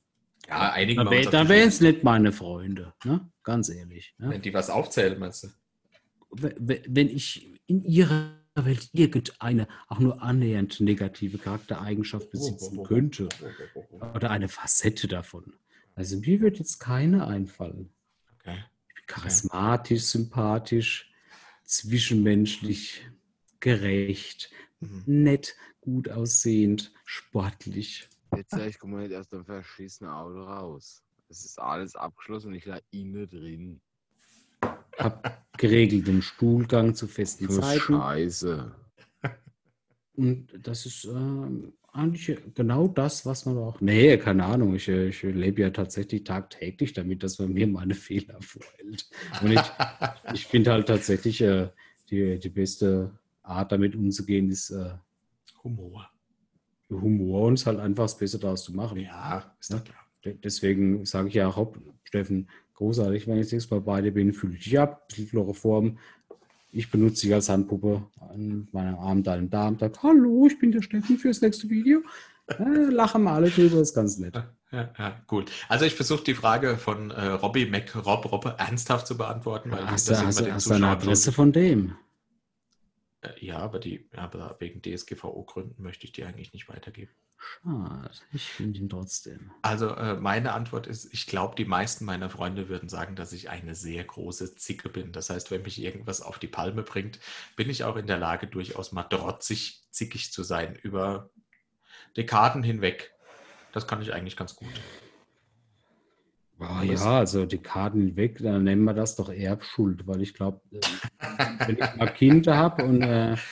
Ja, 0.49 0.73
einigen 0.73 1.05
da 1.05 1.11
wir 1.11 1.19
uns 1.19 1.27
auf 1.27 1.33
wär- 1.35 1.43
die 1.43 1.47
da 1.49 1.55
wären 1.55 1.69
es 1.69 1.81
nicht 1.83 2.03
meine 2.05 2.33
Freunde, 2.33 2.95
ne? 3.05 3.31
Ganz 3.43 3.69
ehrlich. 3.69 4.15
Ne? 4.17 4.31
Wenn 4.31 4.41
die 4.43 4.55
was 4.55 4.71
aufzählen, 4.71 5.19
meinst 5.19 5.45
du? 5.45 5.49
Wenn 6.39 7.09
ich 7.09 7.51
in 7.67 7.83
ihrer 7.85 8.33
Welt 8.55 8.89
irgendeine 8.93 9.67
auch 9.89 9.99
nur 9.99 10.23
annähernd 10.23 10.81
negative 10.81 11.39
Charaktereigenschaft 11.39 12.31
besitzen 12.31 12.83
könnte 12.85 13.29
oder 14.15 14.31
eine 14.31 14.49
Facette 14.49 15.09
davon. 15.09 15.55
Also 15.95 16.19
mir 16.19 16.41
wird 16.41 16.59
jetzt 16.59 16.79
keine 16.79 17.27
einfallen. 17.27 17.93
Okay. 18.39 18.65
Ich 18.89 18.95
bin 18.95 19.05
charismatisch, 19.07 20.03
sympathisch, 20.03 21.13
zwischenmenschlich, 21.65 23.07
gerecht, 23.61 24.51
Mhm. 24.81 25.03
nett, 25.07 25.57
gut 25.81 26.09
aussehend, 26.11 26.93
sportlich. 27.05 28.09
Pizza, 28.31 28.67
ich 28.67 28.79
komme 28.79 29.03
nicht 29.03 29.15
aus 29.15 29.29
dem 29.29 29.45
verschissenen 29.45 30.13
Auto 30.13 30.43
raus. 30.43 31.03
Es 31.29 31.45
ist 31.45 31.59
alles 31.59 31.95
abgeschlossen 31.97 32.49
und 32.49 32.55
ich 32.55 32.67
lag 32.67 32.81
innen 32.91 33.29
drin. 33.29 33.81
Hab 34.99 35.43
geregelten 35.59 36.23
Stuhlgang 36.23 36.95
zu 36.95 37.07
festen 37.07 37.49
So 37.51 37.61
Zeiten. 37.61 37.95
Scheiße. 37.95 38.73
Und 40.17 40.49
das 40.63 40.87
ist 40.87 41.05
ähm, 41.07 41.73
eigentlich 41.93 42.39
genau 42.55 42.87
das, 42.89 43.27
was 43.27 43.47
man 43.47 43.59
auch. 43.59 43.81
Nee, 43.81 44.17
keine 44.19 44.45
Ahnung. 44.45 44.75
Ich, 44.77 44.89
äh, 44.89 45.09
ich 45.09 45.23
lebe 45.23 45.63
ja 45.63 45.71
tatsächlich 45.71 46.23
tagtäglich 46.25 46.93
damit, 46.93 47.23
dass 47.23 47.39
man 47.39 47.53
mir 47.53 47.67
meine 47.67 47.95
Fehler 47.95 48.41
vorhält. 48.41 49.09
Und 49.43 49.53
ich, 49.53 49.61
ich 50.33 50.47
finde 50.47 50.73
halt 50.73 50.87
tatsächlich, 50.87 51.41
äh, 51.41 51.69
die, 52.11 52.39
die 52.39 52.49
beste 52.51 53.19
Art, 53.43 53.73
damit 53.73 53.97
umzugehen, 53.97 54.51
ist 54.51 54.71
äh, 54.71 54.91
Humor. 55.65 56.09
Humor 56.91 57.47
und 57.49 57.55
es 57.55 57.67
halt 57.67 57.81
einfach 57.81 58.05
das 58.05 58.17
Beste 58.19 58.39
daraus 58.39 58.63
zu 58.65 58.73
machen. 58.75 59.01
Ja, 59.01 59.57
ist 59.59 59.71
Ja. 59.71 59.79
doch 59.79 59.85
klar. 59.85 59.99
De- 60.25 60.35
Deswegen 60.43 61.05
sage 61.05 61.29
ich 61.29 61.35
ja 61.35 61.49
auch, 61.49 61.75
Steffen, 62.05 62.49
großartig, 62.75 63.27
wenn 63.27 63.39
ich 63.39 63.53
nächstes 63.53 63.71
Mal 63.71 63.81
bei 63.81 64.01
dir 64.01 64.13
bin, 64.13 64.33
fühle 64.33 64.55
dich 64.55 64.79
ab, 64.79 65.03
ein 65.03 65.07
bisschen 65.09 65.29
Chloroform. 65.31 65.99
Ich 66.73 66.91
benutze 66.91 67.23
dich 67.23 67.35
als 67.35 67.49
Handpuppe 67.49 68.03
an 68.21 68.69
meinem 68.73 68.97
Arm, 68.97 69.23
deinem 69.23 69.49
Darm, 69.49 69.79
sag, 69.79 70.03
hallo, 70.03 70.47
ich 70.47 70.59
bin 70.59 70.73
der 70.73 70.83
Steffen 70.83 71.19
fürs 71.19 71.41
nächste 71.41 71.71
Video. 71.71 72.01
Äh, 72.49 72.91
lachen 72.91 73.23
wir 73.23 73.31
alle 73.31 73.49
drüber, 73.49 73.81
ist 73.81 73.95
ganz 73.95 74.19
nett. 74.19 74.35
Ja, 74.73 74.91
ja, 74.99 75.21
gut. 75.29 75.53
Also 75.69 75.85
ich 75.85 75.95
versuche 75.95 76.25
die 76.25 76.35
Frage 76.35 76.77
von 76.77 77.13
äh, 77.13 77.27
Robbie 77.27 77.67
Mac 77.67 77.95
Rob 78.05 78.31
Robbe 78.31 78.57
ernsthaft 78.59 79.07
zu 79.07 79.17
beantworten, 79.17 79.71
weil 79.71 79.87
Hast 79.87 80.11
das 80.11 80.19
du, 80.19 80.27
hast, 80.27 80.51
hast 80.51 80.73
eine 80.73 80.89
Adresse 80.89 81.31
von 81.31 81.53
dem? 81.53 81.95
Äh, 83.25 83.45
Ja, 83.45 83.59
aber 83.59 83.79
die, 83.79 84.09
aber 84.15 84.57
wegen 84.61 84.83
DSGVO-Gründen 84.83 85.83
möchte 85.83 86.05
ich 86.05 86.13
die 86.13 86.25
eigentlich 86.25 86.53
nicht 86.53 86.69
weitergeben. 86.69 87.13
Schade, 87.37 88.11
ich 88.33 88.45
finde 88.45 88.79
ihn 88.79 88.89
trotzdem. 88.89 89.51
Also 89.63 89.89
äh, 89.91 90.15
meine 90.15 90.53
Antwort 90.53 90.87
ist, 90.87 91.13
ich 91.13 91.27
glaube, 91.27 91.57
die 91.57 91.65
meisten 91.67 92.05
meiner 92.05 92.31
Freunde 92.31 92.69
würden 92.69 92.89
sagen, 92.89 93.17
dass 93.17 93.33
ich 93.33 93.51
eine 93.51 93.75
sehr 93.75 94.03
große 94.05 94.55
Zicke 94.55 94.89
bin. 94.89 95.13
Das 95.13 95.31
heißt, 95.31 95.51
wenn 95.51 95.63
mich 95.63 95.81
irgendwas 95.81 96.23
auf 96.23 96.39
die 96.39 96.47
Palme 96.47 96.83
bringt, 96.83 97.19
bin 97.57 97.69
ich 97.69 97.85
auch 97.85 97.97
in 97.97 98.07
der 98.07 98.19
Lage, 98.19 98.47
durchaus 98.47 98.93
mal 98.93 99.05
trotzig, 99.05 99.83
zickig 99.91 100.33
zu 100.33 100.43
sein 100.43 100.75
über 100.77 101.31
Dekaden 102.17 102.63
hinweg. 102.63 103.13
Das 103.73 103.87
kann 103.87 104.01
ich 104.01 104.15
eigentlich 104.15 104.37
ganz 104.37 104.57
gut. 104.57 104.73
Ah, 106.59 106.83
ja, 106.83 107.19
also 107.19 107.47
die 107.47 107.59
Karten 107.59 108.17
weg, 108.17 108.39
dann 108.39 108.65
nennen 108.65 108.85
wir 108.85 108.95
das 108.95 109.17
doch 109.17 109.29
Erbschuld, 109.29 110.07
weil 110.07 110.23
ich 110.23 110.35
glaube, 110.35 110.61
wenn 110.71 111.77
ich 111.79 111.95
mal 111.97 112.07
Kinder 112.13 112.57
habe 112.57 112.85
und 112.85 113.03
äh, 113.03 113.37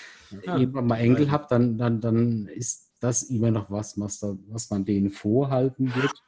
Ja. 0.47 0.57
irgendwann 0.57 0.87
mal 0.87 0.97
Enkel 0.99 1.31
habe, 1.31 1.47
dann, 1.51 1.77
dann, 1.77 2.01
dann 2.01 2.47
ist 2.47 2.91
das 3.01 3.25
immer 3.25 3.51
noch 3.51 3.71
was, 3.71 3.99
was, 4.01 4.19
da, 4.19 4.35
was 4.49 4.71
man 4.71 4.85
denen 4.85 5.11
vorhalten 5.11 5.95
wird. 5.95 6.23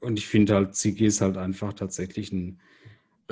Und 0.00 0.18
ich 0.18 0.26
finde 0.26 0.54
halt, 0.54 0.74
Ziggy 0.74 1.06
ist 1.06 1.20
halt 1.20 1.36
einfach 1.36 1.72
tatsächlich 1.72 2.32
ein 2.32 2.60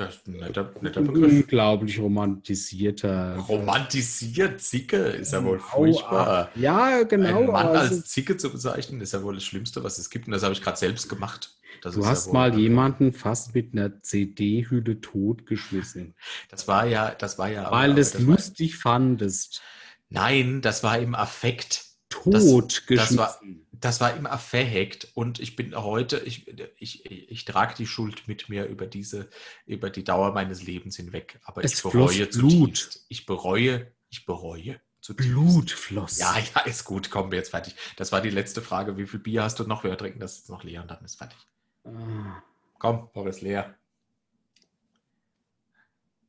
Das 0.05 0.15
ist 0.17 0.27
ein 0.27 0.33
netter, 0.37 0.73
netter 0.81 1.01
Begriff. 1.01 1.31
unglaublich 1.31 1.99
romantisierter. 1.99 3.37
Romantisiert 3.47 4.61
Zicke 4.61 4.97
ist 4.97 5.33
ja 5.33 5.43
wohl 5.43 5.59
furchtbar. 5.59 6.49
Ja, 6.55 7.03
genau. 7.03 7.37
Einen 7.39 7.51
Mann 7.51 7.67
es 7.75 7.81
als 7.91 8.05
Zicke 8.05 8.37
zu 8.37 8.49
bezeichnen, 8.51 9.01
ist 9.01 9.13
ja 9.13 9.23
wohl 9.23 9.35
das 9.35 9.43
Schlimmste, 9.43 9.83
was 9.83 9.97
es 9.97 10.09
gibt. 10.09 10.27
Und 10.27 10.33
das 10.33 10.43
habe 10.43 10.53
ich 10.53 10.61
gerade 10.61 10.77
selbst 10.77 11.09
gemacht. 11.09 11.55
Das 11.81 11.95
Du 11.95 12.05
hast 12.05 12.27
ja 12.27 12.33
mal 12.33 12.57
jemanden 12.57 13.13
fast 13.13 13.55
mit 13.55 13.73
einer 13.73 14.01
CD-Hülle 14.01 15.01
totgeschmissen, 15.01 16.15
Das 16.49 16.67
war 16.67 16.85
ja, 16.85 17.11
das 17.15 17.37
war 17.39 17.49
ja. 17.49 17.71
weil 17.71 17.95
du 17.95 18.01
es 18.01 18.11
das 18.11 18.25
war, 18.27 18.35
lustig 18.35 18.77
fandest. 18.77 19.61
Nein, 20.09 20.61
das 20.61 20.83
war 20.83 20.99
im 20.99 21.15
Affekt. 21.15 21.85
Totgeschmissen. 22.09 22.97
das 22.97 23.17
war- 23.17 23.39
Das 23.81 23.99
war 23.99 24.15
im 24.15 24.27
Affekt 24.27 25.09
und 25.15 25.39
ich 25.39 25.55
bin 25.55 25.75
heute, 25.75 26.19
ich, 26.19 26.47
ich, 26.79 27.03
ich 27.09 27.45
trage 27.45 27.73
die 27.75 27.87
Schuld 27.87 28.27
mit 28.27 28.47
mir 28.47 28.65
über 28.67 28.85
diese, 28.85 29.29
über 29.65 29.89
die 29.89 30.03
Dauer 30.03 30.33
meines 30.33 30.61
Lebens 30.63 30.95
hinweg. 30.95 31.39
Aber 31.43 31.63
Es 31.63 31.73
ich 31.73 31.81
bereue 31.81 32.27
Blut. 32.27 32.31
zutiefst. 32.31 33.05
Ich 33.09 33.25
bereue, 33.25 33.91
ich 34.09 34.25
bereue 34.25 34.79
zutiefst. 35.01 35.31
Blut 35.31 35.71
floss. 35.71 36.19
Ja, 36.19 36.37
ja, 36.37 36.61
ist 36.61 36.83
gut, 36.85 37.09
kommen 37.09 37.31
wir 37.31 37.39
jetzt 37.39 37.49
fertig. 37.49 37.75
Das 37.97 38.11
war 38.11 38.21
die 38.21 38.29
letzte 38.29 38.61
Frage. 38.61 38.97
Wie 38.97 39.07
viel 39.07 39.19
Bier 39.19 39.41
hast 39.43 39.59
du 39.59 39.63
noch? 39.63 39.83
Wir 39.83 39.97
trinken 39.97 40.19
das 40.19 40.37
jetzt 40.37 40.49
noch 40.49 40.63
leer 40.63 40.83
und 40.83 40.91
dann 40.91 41.03
ist 41.03 41.15
fertig. 41.17 41.39
Ah, 41.83 42.43
Komm, 42.77 43.09
Boris, 43.13 43.41
leer. 43.41 43.75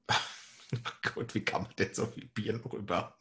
Gut, 1.14 1.34
wie 1.34 1.44
kann 1.44 1.62
man 1.62 1.72
denn 1.76 1.92
so 1.94 2.06
viel 2.06 2.26
Bier 2.26 2.54
noch 2.54 2.72
über? 2.72 3.16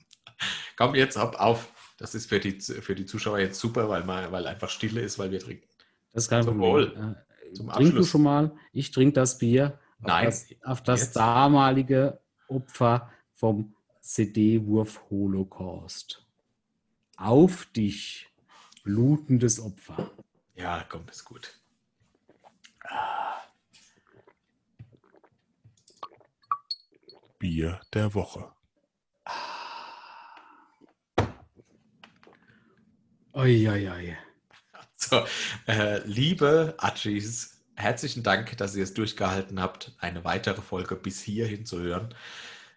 Komm 0.78 0.96
jetzt 0.96 1.18
ab, 1.18 1.36
auf. 1.40 1.68
Das 2.02 2.16
ist 2.16 2.28
für 2.28 2.40
die, 2.40 2.60
für 2.60 2.96
die 2.96 3.06
Zuschauer 3.06 3.38
jetzt 3.38 3.60
super, 3.60 3.88
weil, 3.88 4.04
mal, 4.04 4.32
weil 4.32 4.48
einfach 4.48 4.72
Stille 4.72 5.02
ist, 5.02 5.20
weil 5.20 5.30
wir 5.30 5.40
trinken. 5.40 5.68
Das 6.12 6.24
ist 6.24 6.30
kein 6.30 6.44
Zum 6.44 6.58
Problem. 6.58 6.98
Wohl. 6.98 7.16
Äh, 7.52 7.54
Zum 7.54 7.70
Trink 7.70 7.80
du 7.80 7.88
Abschluss. 7.90 8.10
schon 8.10 8.24
mal. 8.24 8.52
Ich 8.74 8.90
trinke 8.90 9.14
das 9.14 9.38
Bier. 9.38 9.78
Auf 10.00 10.08
Nein, 10.08 10.26
Das, 10.26 10.48
auf 10.64 10.82
das 10.82 11.12
damalige 11.12 12.20
Opfer 12.48 13.12
vom 13.36 13.76
CD-Wurf-Holocaust. 14.00 16.26
auf 17.18 17.68
dich, 17.68 18.32
blutendes 18.84 19.60
Opfer. 19.60 20.10
Ja, 20.56 20.84
komm, 20.90 21.08
ist 21.08 21.24
gut. 21.24 21.60
Bier 27.38 27.80
der 27.94 28.16
Woche. 28.16 28.52
Oi, 33.34 33.68
oi, 33.70 33.90
oi. 33.90 34.18
So, 34.98 35.26
äh, 35.66 36.00
liebe 36.06 36.76
Achis, 36.78 37.62
herzlichen 37.76 38.24
Dank, 38.24 38.58
dass 38.58 38.76
ihr 38.76 38.84
es 38.84 38.94
durchgehalten 38.94 39.62
habt, 39.62 39.94
eine 40.00 40.26
weitere 40.26 40.62
Folge 40.62 40.98
bis 40.98 41.22
hierhin 41.22 41.66
zu 41.66 41.80
hören. 41.80 42.14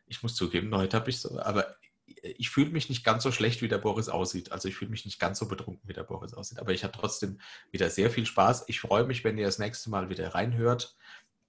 Ich 0.06 0.22
muss 0.22 0.36
zugeben, 0.36 0.74
heute 0.74 0.96
habe 0.96 1.10
ich 1.10 1.20
so, 1.20 1.40
aber 1.40 1.76
ich 2.22 2.50
fühle 2.50 2.70
mich 2.70 2.88
nicht 2.88 3.04
ganz 3.04 3.24
so 3.24 3.32
schlecht, 3.32 3.62
wie 3.62 3.68
der 3.68 3.78
Boris 3.78 4.08
aussieht. 4.08 4.52
Also 4.52 4.68
ich 4.68 4.76
fühle 4.76 4.92
mich 4.92 5.04
nicht 5.04 5.18
ganz 5.18 5.40
so 5.40 5.48
betrunken, 5.48 5.88
wie 5.88 5.92
der 5.92 6.04
Boris 6.04 6.34
aussieht. 6.34 6.60
Aber 6.60 6.72
ich 6.72 6.84
hatte 6.84 6.98
trotzdem 6.98 7.40
wieder 7.72 7.90
sehr 7.90 8.10
viel 8.10 8.24
Spaß. 8.24 8.64
Ich 8.68 8.80
freue 8.80 9.04
mich, 9.04 9.24
wenn 9.24 9.36
ihr 9.38 9.46
das 9.46 9.58
nächste 9.58 9.90
Mal 9.90 10.08
wieder 10.08 10.34
reinhört. 10.34 10.96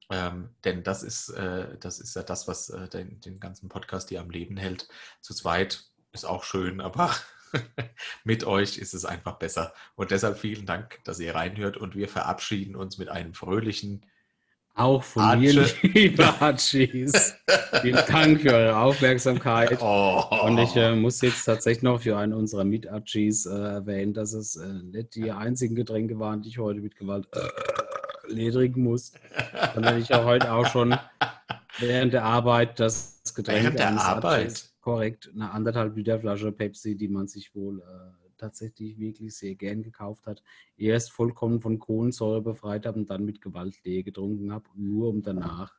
Ähm, 0.10 0.50
denn 0.64 0.84
das 0.84 1.04
ist, 1.04 1.30
äh, 1.30 1.78
das 1.80 2.00
ist 2.00 2.16
ja 2.16 2.24
das, 2.24 2.48
was 2.48 2.70
äh, 2.70 2.90
den, 2.90 3.20
den 3.22 3.40
ganzen 3.40 3.70
Podcast 3.70 4.10
hier 4.10 4.22
am 4.22 4.32
Leben 4.32 4.58
hält. 4.58 4.88
Zu 5.22 5.34
zweit 5.36 5.86
ist 6.12 6.26
auch 6.26 6.44
schön, 6.44 6.82
aber 6.82 7.16
mit 8.24 8.44
euch 8.44 8.78
ist 8.78 8.94
es 8.94 9.06
einfach 9.06 9.38
besser. 9.38 9.74
Und 9.96 10.12
deshalb 10.12 10.38
vielen 10.38 10.66
Dank, 10.66 11.00
dass 11.04 11.20
ihr 11.20 11.36
reinhört 11.36 11.78
und 11.78 11.96
wir 11.96 12.08
verabschieden 12.08 12.76
uns 12.76 12.98
mit 12.98 13.10
einem 13.10 13.34
fröhlichen 13.34 14.06
Auch 14.74 15.04
von 15.04 15.40
mir, 15.40 15.62
Atsche. 15.62 15.88
liebe 15.88 16.42
Atschis. 16.42 17.36
Vielen 17.82 18.04
Dank 18.08 18.42
für 18.42 18.54
eure 18.54 18.78
Aufmerksamkeit. 18.78 19.80
Oh. 19.82 20.24
Und 20.44 20.58
ich 20.58 20.76
äh, 20.76 20.96
muss 20.96 21.22
jetzt 21.22 21.46
tatsächlich 21.46 21.84
noch 21.84 22.02
für 22.02 22.18
einen 22.18 22.34
unserer 22.34 22.64
Mit-Atschis 22.64 23.46
äh, 23.46 23.52
erwähnen, 23.52 24.14
dass 24.14 24.34
es 24.34 24.56
äh, 24.56 24.66
nicht 24.68 25.16
die 25.16 25.32
einzigen 25.32 25.76
Getränke 25.76 26.20
waren, 26.20 26.42
die 26.42 26.50
ich 26.50 26.58
heute 26.58 26.82
mit 26.82 26.96
Gewalt 26.96 27.28
äh, 27.34 28.34
leer 28.34 28.52
trinken 28.52 28.84
muss, 28.84 29.14
sondern 29.74 30.00
ich 30.00 30.14
auch 30.14 30.26
heute 30.26 30.52
auch 30.52 30.68
schon 30.68 30.98
während 31.80 32.14
der 32.14 32.24
Arbeit 32.24 32.80
das 32.80 33.16
Getränk 33.36 33.64
Während 33.64 33.80
der 33.80 34.02
Arbeit? 34.02 34.46
Atschis, 34.48 34.75
korrekt, 34.86 35.32
eine 35.34 35.50
anderthalb 35.52 35.98
Liter 35.98 36.20
Flasche 36.20 36.52
Pepsi, 36.52 36.96
die 36.96 37.08
man 37.08 37.28
sich 37.28 37.56
wohl 37.56 37.82
äh, 37.82 38.30
tatsächlich 38.38 39.00
wirklich 39.00 39.36
sehr 39.36 39.56
gern 39.56 39.82
gekauft 39.82 40.28
hat, 40.28 40.44
erst 40.78 41.12
vollkommen 41.12 41.60
von 41.60 41.80
Kohlensäure 41.80 42.42
befreit 42.44 42.86
habe 42.86 43.00
und 43.00 43.10
dann 43.10 43.26
mit 43.26 43.42
Gewalt 43.42 43.84
leer 43.84 44.04
getrunken 44.04 44.54
habe, 44.54 44.66
nur 44.76 45.10
um 45.10 45.24
danach 45.24 45.74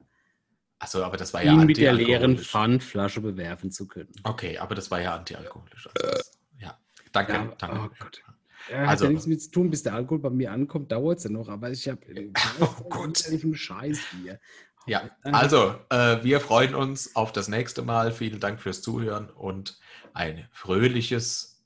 Achso, 0.79 1.03
aber 1.03 1.17
das 1.17 1.33
war 1.33 1.43
ja 1.43 1.55
ihn 1.55 1.65
mit 1.67 1.79
der 1.79 1.95
leeren. 1.95 2.37
Pfandflasche 2.37 3.23
bewerfen 3.23 3.71
zu 3.71 3.87
können. 3.87 4.13
Okay, 4.25 4.59
aber 4.59 4.75
das 4.75 4.91
war 4.91 5.01
ja 5.01 5.15
antialkoholisch. 5.17 5.89
Also 5.95 6.11
das, 6.17 6.39
ja, 6.59 6.79
danke. 7.13 7.33
Ja, 7.33 7.55
danke. 7.57 7.79
oh 7.79 7.89
Gott. 7.99 8.23
Ja, 8.71 8.79
hat 8.81 8.89
Also- 8.89 9.05
ja 9.05 9.11
nichts 9.13 9.27
mit 9.27 9.41
zu 9.41 9.51
tun, 9.53 9.71
bis 9.71 9.85
der 9.85 9.95
Alkohol 9.95 10.19
bei 10.19 10.29
mir 10.31 10.51
ankommt, 10.53 10.91
dauert 10.93 11.19
es 11.19 11.25
ja 11.25 11.31
noch, 11.31 11.49
aber 11.49 11.71
ich 11.71 11.89
habe 11.89 12.01
Oh 12.61 12.89
Gott. 12.91 13.19
Scheiß 13.55 14.01
hier. 14.23 14.39
Ja, 14.87 15.11
Danke. 15.23 15.39
also 15.39 15.75
äh, 15.91 16.23
wir 16.23 16.41
freuen 16.41 16.75
uns 16.75 17.17
auf 17.17 17.33
das 17.33 17.49
nächste 17.49 17.83
Mal. 17.83 18.13
Vielen 18.13 18.41
Dank 18.41 18.61
fürs 18.61 18.83
Zuhören 18.83 19.29
und 19.31 19.79
ein 20.15 20.49
fröhliches 20.53 21.61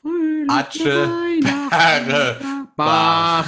Fröhliche 0.00 0.50
Atsche, 0.50 1.08
Weihnachten, 1.08 2.06
Bäre, 2.08 2.64
Bach. 2.76 3.46